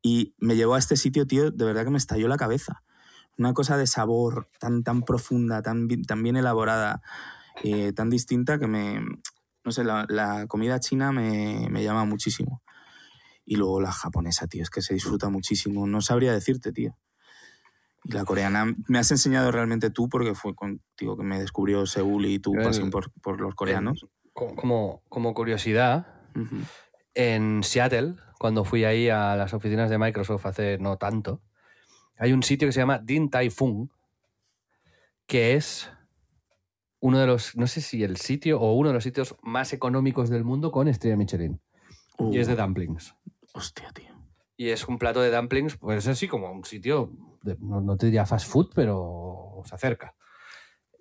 Y 0.00 0.34
me 0.38 0.56
llevó 0.56 0.76
a 0.76 0.78
este 0.78 0.96
sitio, 0.96 1.26
tío, 1.26 1.50
de 1.50 1.64
verdad 1.64 1.84
que 1.84 1.90
me 1.90 1.98
estalló 1.98 2.28
la 2.28 2.36
cabeza. 2.36 2.84
Una 3.36 3.52
cosa 3.52 3.76
de 3.76 3.86
sabor 3.86 4.48
tan, 4.58 4.84
tan 4.84 5.02
profunda, 5.02 5.62
tan, 5.62 5.88
tan 6.06 6.22
bien 6.22 6.36
elaborada, 6.36 7.02
eh, 7.64 7.92
tan 7.92 8.08
distinta 8.08 8.58
que 8.58 8.68
me, 8.68 9.00
no 9.68 9.72
sé, 9.72 9.84
la, 9.84 10.06
la 10.08 10.46
comida 10.46 10.80
china 10.80 11.12
me, 11.12 11.68
me 11.70 11.84
llama 11.84 12.04
muchísimo. 12.06 12.62
Y 13.44 13.56
luego 13.56 13.80
la 13.80 13.92
japonesa, 13.92 14.46
tío, 14.46 14.62
es 14.62 14.70
que 14.70 14.80
se 14.82 14.94
disfruta 14.94 15.28
muchísimo. 15.28 15.86
No 15.86 16.00
sabría 16.00 16.32
decirte, 16.32 16.72
tío. 16.72 16.96
Y 18.04 18.12
la 18.12 18.24
coreana, 18.24 18.74
me 18.88 18.98
has 18.98 19.10
enseñado 19.10 19.50
realmente 19.52 19.90
tú, 19.90 20.08
porque 20.08 20.34
fue 20.34 20.54
contigo 20.54 21.16
que 21.16 21.22
me 21.22 21.38
descubrió 21.38 21.84
Seúl 21.86 22.26
y 22.26 22.38
tu 22.38 22.54
pasión 22.54 22.90
por, 22.90 23.10
por 23.20 23.40
los 23.40 23.54
coreanos. 23.54 24.06
Co- 24.32 24.54
Como, 24.56 25.02
como 25.10 25.34
curiosidad, 25.34 26.06
Ujú. 26.34 26.62
en 27.14 27.62
Seattle, 27.62 28.16
cuando 28.38 28.64
fui 28.64 28.84
ahí 28.84 29.08
a 29.10 29.36
las 29.36 29.52
oficinas 29.52 29.90
de 29.90 29.98
Microsoft 29.98 30.46
hace 30.46 30.78
no 30.78 30.96
tanto, 30.96 31.42
hay 32.16 32.32
un 32.32 32.42
sitio 32.42 32.66
que 32.68 32.72
se 32.72 32.80
llama 32.80 32.98
Din 32.98 33.28
Tai 33.30 33.50
Fung, 33.50 33.88
que 35.26 35.54
es 35.54 35.90
uno 37.00 37.18
de 37.18 37.26
los, 37.26 37.56
no 37.56 37.66
sé 37.66 37.80
si 37.80 38.02
el 38.02 38.16
sitio 38.16 38.60
o 38.60 38.74
uno 38.74 38.88
de 38.88 38.94
los 38.94 39.04
sitios 39.04 39.36
más 39.42 39.72
económicos 39.72 40.30
del 40.30 40.44
mundo 40.44 40.70
con 40.72 40.88
estrella 40.88 41.16
Michelin. 41.16 41.60
Y 42.32 42.38
es 42.38 42.46
de 42.48 42.54
Uh, 42.54 42.56
dumplings. 42.56 43.14
Hostia, 43.54 43.90
tío. 43.92 44.08
Y 44.56 44.70
es 44.70 44.88
un 44.88 44.98
plato 44.98 45.20
de 45.20 45.30
dumplings, 45.30 45.76
pues 45.76 45.98
es 45.98 46.08
así 46.08 46.26
como 46.26 46.50
un 46.50 46.64
sitio, 46.64 47.12
de- 47.42 47.56
no, 47.60 47.80
no 47.80 47.96
te 47.96 48.06
diría 48.06 48.26
fast 48.26 48.48
food, 48.50 48.70
pero 48.74 49.62
se 49.64 49.74
acerca. 49.74 50.14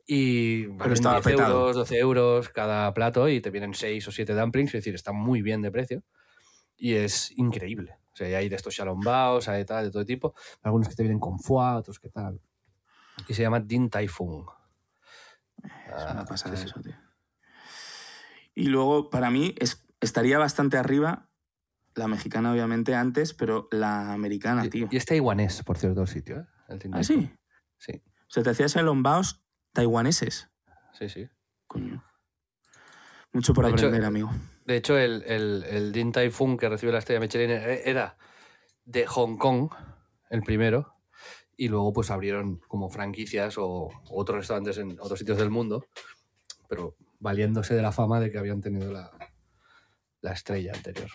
Y 0.05 0.67
valen 0.67 0.93
estaba 0.93 1.15
10 1.19 1.25
petado. 1.35 1.59
euros, 1.61 1.75
12 1.75 1.97
euros 1.97 2.49
cada 2.49 2.93
plato 2.93 3.27
y 3.27 3.41
te 3.41 3.49
vienen 3.49 3.73
6 3.73 4.07
o 4.07 4.11
7 4.11 4.33
dumplings, 4.33 4.69
es 4.69 4.79
decir, 4.83 4.95
está 4.95 5.11
muy 5.11 5.41
bien 5.41 5.61
de 5.61 5.71
precio. 5.71 6.03
Y 6.77 6.93
es 6.93 7.31
increíble. 7.37 7.95
O 8.13 8.15
sea, 8.15 8.37
hay 8.37 8.47
de 8.49 8.55
estos 8.55 8.75
shalombaos, 8.75 9.47
hay 9.49 9.59
de 9.59 9.65
tal, 9.65 9.85
de 9.85 9.91
todo 9.91 10.05
tipo. 10.05 10.33
Algunos 10.61 10.87
que 10.87 10.95
te 10.95 11.03
vienen 11.03 11.19
con 11.19 11.39
foie, 11.39 11.75
otros 11.77 11.99
que 11.99 12.09
tal. 12.09 12.39
Y 13.27 13.33
se 13.33 13.41
llama 13.41 13.59
Din 13.59 13.89
Tai 13.89 14.07
Fung. 14.07 14.45
Es 15.95 16.03
Ah, 16.07 16.11
una 16.13 16.25
pasada 16.25 16.55
sí, 16.55 16.63
sí. 16.63 16.69
eso, 16.69 16.81
tío. 16.81 16.95
Y 18.55 18.65
luego, 18.65 19.09
para 19.09 19.29
mí, 19.29 19.53
es, 19.59 19.85
estaría 20.01 20.37
bastante 20.37 20.77
arriba 20.77 21.29
la 21.95 22.07
mexicana, 22.07 22.51
obviamente, 22.51 22.93
antes, 22.95 23.33
pero 23.33 23.67
la 23.71 24.13
americana, 24.13 24.65
Y- 24.65 24.69
tío. 24.69 24.87
Y 24.91 24.97
es 24.97 25.05
taiwanés, 25.05 25.63
por 25.63 25.77
cierto, 25.77 26.01
el 26.01 26.07
sitio. 26.07 26.39
¿eh? 26.39 26.45
El 26.69 26.79
¿Ah, 26.93 27.03
sí? 27.03 27.31
Sí, 27.77 28.01
Se 28.27 28.43
te 28.43 28.49
hacías 28.51 28.75
lombaos 28.75 29.43
taiwaneses. 29.73 30.49
sí, 30.93 31.09
sí. 31.09 31.29
Coño. 31.67 32.03
Mucho 33.33 33.53
por 33.53 33.65
De 33.65 33.71
hecho, 33.71 33.85
aprender, 33.87 34.05
amigo. 34.05 34.31
De 34.65 34.75
hecho, 34.77 34.97
el, 34.97 35.23
el, 35.27 35.63
el 35.69 35.91
Din 35.91 36.11
Tai 36.11 36.29
Fung 36.29 36.59
que 36.59 36.69
recibió 36.69 36.91
la 36.93 36.99
estrella 36.99 37.19
Michelin 37.19 37.51
e- 37.51 37.81
era 37.89 38.17
de 38.85 39.05
Hong 39.05 39.37
Kong, 39.37 39.69
el 40.29 40.41
primero, 40.41 40.96
y 41.57 41.67
luego 41.69 41.91
pues 41.91 42.11
abrieron 42.11 42.61
como 42.67 42.89
franquicias 42.89 43.55
o 43.57 43.89
otros 44.09 44.37
restaurantes 44.39 44.77
en 44.77 44.97
otros 44.99 45.19
sitios 45.19 45.37
del 45.39 45.49
mundo, 45.49 45.85
pero 46.69 46.95
valiéndose 47.19 47.73
de 47.75 47.81
la 47.81 47.91
fama 47.91 48.19
de 48.19 48.31
que 48.31 48.37
habían 48.37 48.61
tenido 48.61 48.91
la, 48.91 49.09
la 50.21 50.31
estrella 50.33 50.71
anterior. 50.73 51.09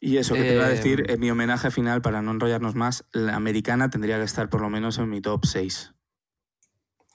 Y 0.00 0.18
eso 0.18 0.34
que 0.34 0.42
te 0.42 0.54
iba 0.54 0.66
a 0.66 0.68
decir, 0.68 1.10
en 1.10 1.18
mi 1.20 1.30
homenaje 1.30 1.70
final, 1.70 2.02
para 2.02 2.20
no 2.20 2.32
enrollarnos 2.32 2.74
más, 2.74 3.06
la 3.12 3.36
americana 3.36 3.88
tendría 3.88 4.18
que 4.18 4.24
estar 4.24 4.50
por 4.50 4.60
lo 4.60 4.68
menos 4.68 4.98
en 4.98 5.08
mi 5.08 5.22
top 5.22 5.46
6. 5.46 5.94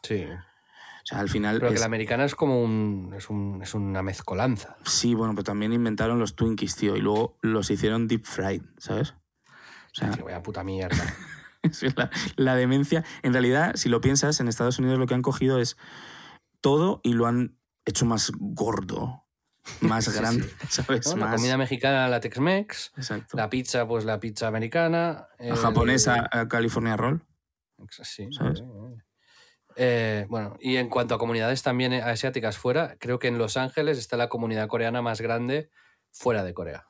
Sí. 0.01 0.23
O 0.25 1.05
sea, 1.05 1.19
al 1.19 1.29
final. 1.29 1.59
Pero 1.59 1.71
que 1.71 1.79
la 1.79 1.85
americana 1.85 2.25
es 2.25 2.33
como 2.33 2.63
un, 2.63 3.13
es, 3.15 3.29
un- 3.29 3.61
es 3.61 3.75
una 3.75 4.01
mezcolanza. 4.01 4.77
Sí, 4.85 5.13
bueno, 5.13 5.33
pero 5.35 5.43
también 5.43 5.71
inventaron 5.73 6.17
los 6.17 6.35
Twinkies, 6.35 6.75
tío, 6.77 6.95
y 6.95 7.01
luego 7.01 7.37
los 7.41 7.69
hicieron 7.69 8.07
deep 8.07 8.23
fried, 8.25 8.63
¿sabes? 8.77 9.13
O 9.91 9.95
sea, 9.95 10.11
Que 10.11 10.23
vaya 10.23 10.41
puta 10.43 10.63
mierda. 10.63 11.03
la, 11.95 12.09
la 12.35 12.55
demencia. 12.55 13.03
En 13.23 13.33
realidad, 13.33 13.75
si 13.75 13.89
lo 13.89 14.01
piensas, 14.01 14.39
en 14.39 14.47
Estados 14.47 14.79
Unidos 14.79 14.97
lo 14.99 15.07
que 15.07 15.13
han 15.13 15.21
cogido 15.21 15.59
es 15.59 15.77
todo 16.61 17.01
y 17.03 17.13
lo 17.13 17.25
han 17.27 17.57
hecho 17.85 18.05
más 18.05 18.31
gordo. 18.37 19.25
más 19.81 20.13
grande, 20.15 20.49
¿sabes? 20.69 21.13
¿no? 21.15 21.25
La 21.25 21.35
comida 21.35 21.57
mexicana, 21.57 22.07
la 22.07 22.19
Tex-Mex. 22.21 22.93
Exacto. 22.95 23.37
La 23.37 23.49
pizza, 23.49 23.87
pues 23.87 24.05
la 24.05 24.19
pizza 24.19 24.47
americana. 24.47 25.27
La 25.37 25.45
el- 25.47 25.55
japonesa, 25.57 26.29
California 26.49 26.95
Roll. 26.97 27.21
Sí, 27.89 28.27
¿sabes? 28.31 28.59
sí, 28.59 28.65
sí. 28.65 29.01
Eh, 29.75 30.25
bueno, 30.29 30.57
y 30.59 30.75
en 30.77 30.89
cuanto 30.89 31.15
a 31.15 31.19
comunidades 31.19 31.63
también 31.63 31.93
asiáticas 31.93 32.57
fuera, 32.57 32.97
creo 32.99 33.19
que 33.19 33.27
en 33.27 33.37
Los 33.37 33.55
Ángeles 33.55 33.97
está 33.97 34.17
la 34.17 34.27
comunidad 34.27 34.67
coreana 34.67 35.01
más 35.01 35.21
grande 35.21 35.69
fuera 36.11 36.43
de 36.43 36.53
Corea. 36.53 36.87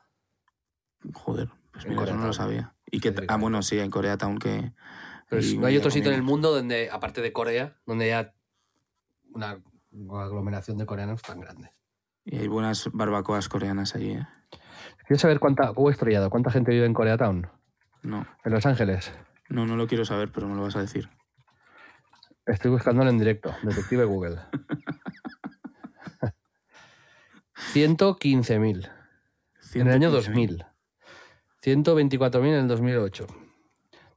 Joder, 1.12 1.50
pues 1.72 1.86
mira, 1.86 2.02
eso 2.04 2.16
no 2.16 2.26
lo 2.26 2.32
sabía. 2.32 2.74
Y 2.90 3.00
que, 3.00 3.14
ah, 3.28 3.36
bueno, 3.36 3.62
sí, 3.62 3.78
en 3.78 3.90
Koreatown 3.90 4.38
que... 4.38 4.72
Pero 5.28 5.40
es- 5.40 5.54
no 5.56 5.66
hay 5.66 5.76
otro 5.76 5.90
sitio 5.90 6.10
en 6.10 6.16
el 6.16 6.22
mundo 6.22 6.52
donde, 6.52 6.90
aparte 6.90 7.20
de 7.22 7.32
Corea, 7.32 7.76
donde 7.86 8.06
haya 8.12 8.34
una 9.32 9.58
aglomeración 10.20 10.76
de 10.78 10.86
coreanos 10.86 11.22
tan 11.22 11.40
grande. 11.40 11.72
Y 12.24 12.38
hay 12.38 12.48
buenas 12.48 12.88
barbacoas 12.92 13.48
coreanas 13.48 13.94
allí, 13.94 14.12
¿eh? 14.12 14.26
¿Quieres 15.06 15.20
saber 15.22 15.38
cuánta, 15.40 15.72
estrellado, 15.90 16.30
cuánta 16.30 16.50
gente 16.50 16.70
vive 16.72 16.86
en 16.86 16.94
Koreatown? 16.94 17.48
No, 18.02 18.26
En 18.44 18.52
Los 18.52 18.66
Ángeles. 18.66 19.12
no, 19.48 19.66
no 19.66 19.76
lo 19.76 19.86
quiero 19.86 20.04
saber, 20.04 20.30
pero 20.32 20.48
me 20.48 20.54
lo 20.56 20.62
vas 20.62 20.76
a 20.76 20.80
decir. 20.80 21.08
Estoy 22.46 22.70
buscándolo 22.70 23.10
en 23.10 23.18
directo, 23.18 23.54
detective 23.62 24.04
Google. 24.04 24.38
115.000 27.72 28.90
en 29.74 29.86
el 29.86 29.92
año 29.92 30.10
2000. 30.10 30.64
124.000 31.62 32.46
en 32.46 32.54
el 32.54 32.68
2008. 32.68 33.26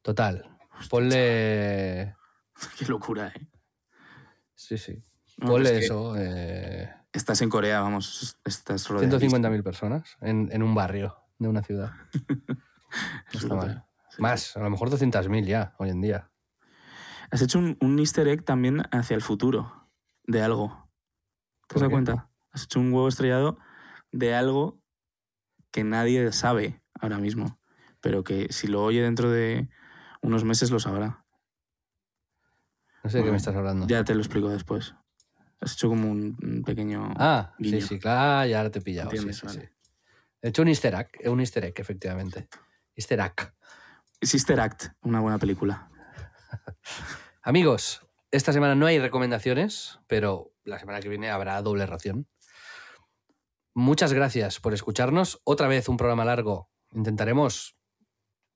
Total. 0.01 0.57
Ponle... 0.89 2.15
Qué 2.77 2.85
locura, 2.87 3.27
¿eh? 3.27 3.47
Sí, 4.55 4.77
sí. 4.77 5.03
No, 5.37 5.47
Ponle 5.49 5.69
es 5.71 5.79
que 5.79 5.85
eso. 5.85 6.15
eh, 6.17 6.93
Estás 7.11 7.41
en 7.41 7.49
Corea, 7.49 7.81
vamos, 7.81 8.37
estás 8.45 8.87
rodeado. 8.87 9.19
150.000 9.19 9.63
personas 9.63 10.17
en, 10.21 10.49
en 10.51 10.63
un 10.63 10.73
barrio 10.73 11.15
de 11.39 11.47
una 11.47 11.63
ciudad. 11.63 11.91
No 13.33 13.39
está 13.39 13.55
mal. 13.55 13.85
Más, 14.19 14.55
a 14.55 14.59
lo 14.59 14.69
mejor 14.69 14.91
200.000 14.91 15.45
ya, 15.45 15.73
hoy 15.79 15.89
en 15.89 15.99
día. 16.01 16.29
Has 17.31 17.41
hecho 17.41 17.57
un, 17.57 17.75
un 17.81 17.97
easter 17.97 18.27
egg 18.27 18.45
también 18.45 18.83
hacia 18.91 19.15
el 19.15 19.23
futuro, 19.23 19.89
de 20.25 20.43
algo. 20.43 20.91
¿Te 21.67 21.73
¿Por 21.73 21.77
has 21.77 21.81
dado 21.81 21.91
cuenta? 21.91 22.29
Has 22.51 22.65
hecho 22.65 22.79
un 22.79 22.93
huevo 22.93 23.07
estrellado 23.07 23.57
de 24.11 24.35
algo 24.35 24.79
que 25.71 25.83
nadie 25.83 26.31
sabe 26.33 26.82
ahora 26.99 27.17
mismo, 27.17 27.59
pero 28.01 28.23
que 28.23 28.47
si 28.51 28.67
lo 28.67 28.83
oye 28.83 29.01
dentro 29.01 29.29
de 29.29 29.69
unos 30.21 30.43
meses 30.43 30.71
lo 30.71 30.79
sabrá. 30.79 31.25
No 33.03 33.09
sé 33.09 33.17
de 33.17 33.25
qué 33.25 33.31
me 33.31 33.37
estás 33.37 33.55
hablando. 33.55 33.85
Ya 33.87 34.03
te 34.03 34.15
lo 34.15 34.21
explico 34.21 34.49
después. 34.49 34.95
Has 35.59 35.73
hecho 35.73 35.89
como 35.89 36.09
un, 36.09 36.63
pequeño... 36.65 37.13
Ah, 37.17 37.53
sí, 37.57 37.63
guiño. 37.63 37.85
sí, 37.85 37.99
claro, 37.99 38.39
ah, 38.39 38.47
ya 38.47 38.57
ahora 38.57 38.71
te 38.71 38.79
he 38.79 38.81
pillado. 38.81 39.11
sí, 39.11 39.17
sí, 39.33 39.45
vale. 39.45 39.61
sí. 39.61 39.69
He 40.41 40.49
hecho 40.49 40.61
un 40.61 40.67
easter 40.67 40.93
egg, 40.93 41.09
eh, 41.21 41.29
un 41.29 41.39
easter 41.39 41.63
egg, 41.63 41.73
efectivamente. 41.77 42.47
Easter 42.95 43.19
egg. 43.19 43.53
Sister 44.25 44.59
Act, 44.59 44.87
una 45.01 45.19
buena 45.19 45.37
película. 45.37 45.89
Amigos, 47.41 48.05
esta 48.31 48.53
semana 48.53 48.75
no 48.75 48.85
hay 48.85 48.99
recomendaciones, 48.99 49.99
pero 50.07 50.53
la 50.63 50.79
semana 50.79 51.01
que 51.01 51.09
viene 51.09 51.29
habrá 51.29 51.61
doble 51.61 51.85
ración. 51.85 52.27
Muchas 53.73 54.13
gracias 54.13 54.59
por 54.59 54.73
escucharnos. 54.73 55.41
Otra 55.43 55.67
vez 55.67 55.89
un 55.89 55.97
programa 55.97 56.25
largo. 56.25 56.69
Intentaremos 56.93 57.75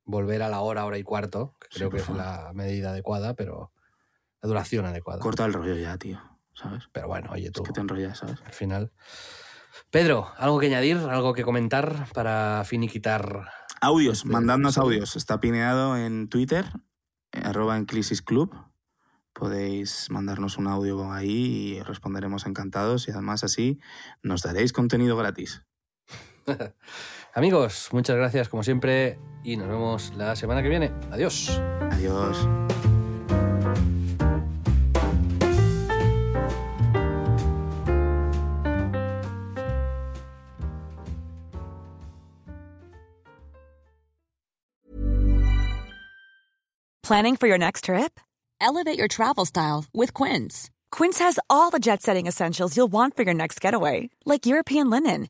volver 0.06 0.42
a 0.42 0.50
la 0.50 0.62
hora, 0.62 0.86
hora 0.86 0.98
y 0.98 1.04
cuarto, 1.04 1.56
que 1.60 1.68
creo 1.78 1.90
que 1.90 1.98
es 1.98 2.10
la 2.10 2.52
medida 2.54 2.92
adecuada, 2.92 3.34
pero 3.36 3.72
la 4.42 4.48
duración 4.48 4.86
adecuada. 4.86 5.20
Corta 5.20 5.46
el 5.46 5.54
rollo 5.54 5.76
ya, 5.76 5.98
tío, 5.98 6.20
¿sabes? 6.54 6.90
Pero 6.92 7.08
bueno, 7.08 7.30
oye 7.32 7.52
tú, 7.52 7.62
Es 7.64 7.68
que 7.68 7.74
te 7.74 7.82
enrollas, 7.82 8.18
¿sabes? 8.20 8.40
al 8.46 8.54
final. 8.54 8.92
Pedro, 9.92 10.32
¿algo 10.38 10.60
que 10.60 10.68
añadir? 10.68 10.98
¿Algo 10.98 11.34
que 11.34 11.44
comentar 11.44 12.08
para 12.14 12.64
finiquitar? 12.66 13.50
Audios, 13.82 14.20
Este 14.20 14.30
mandadnos 14.30 14.78
audios. 14.78 15.16
Está 15.16 15.40
pineado 15.40 15.98
en 15.98 16.30
Twitter, 16.30 16.66
eh, 17.32 17.42
arroba 17.44 17.78
en 17.78 17.86
Crisis 17.86 18.22
Club. 18.22 18.56
Podéis 19.34 20.10
mandarnos 20.10 20.58
un 20.58 20.68
audio 20.68 21.12
ahí 21.12 21.76
y 21.78 21.84
responderemos 21.84 22.48
encantados 22.48 23.08
y 23.08 23.12
además 23.12 23.44
así 23.44 23.80
nos 24.24 24.42
daréis 24.42 24.74
contenido 24.74 25.16
gratis. 25.16 25.64
Amigos, 27.38 27.90
muchas 27.92 28.16
gracias 28.16 28.50
como 28.50 28.64
siempre 28.64 29.20
y 29.44 29.58
nos 29.58 29.68
vemos 29.68 30.12
la 30.18 30.36
semana 30.36 30.64
que 30.64 30.70
viene. 30.70 30.92
Adiós. 31.12 31.52
Adiós. 31.92 32.36
Planning 47.04 47.36
for 47.36 47.48
your 47.48 47.60
next 47.60 47.84
trip? 47.84 48.20
Elevate 48.60 48.98
your 48.98 49.08
travel 49.08 49.46
style 49.46 49.86
with 49.94 50.16
Quince. 50.16 50.72
Quince 50.92 51.20
has 51.20 51.40
all 51.52 51.70
the 51.70 51.80
jet 51.80 52.02
setting 52.02 52.26
essentials 52.26 52.76
you'll 52.76 52.92
want 52.92 53.16
for 53.16 53.22
your 53.22 53.36
next 53.36 53.62
getaway, 53.62 54.10
like 54.26 54.48
European 54.48 54.90
linen, 54.90 55.30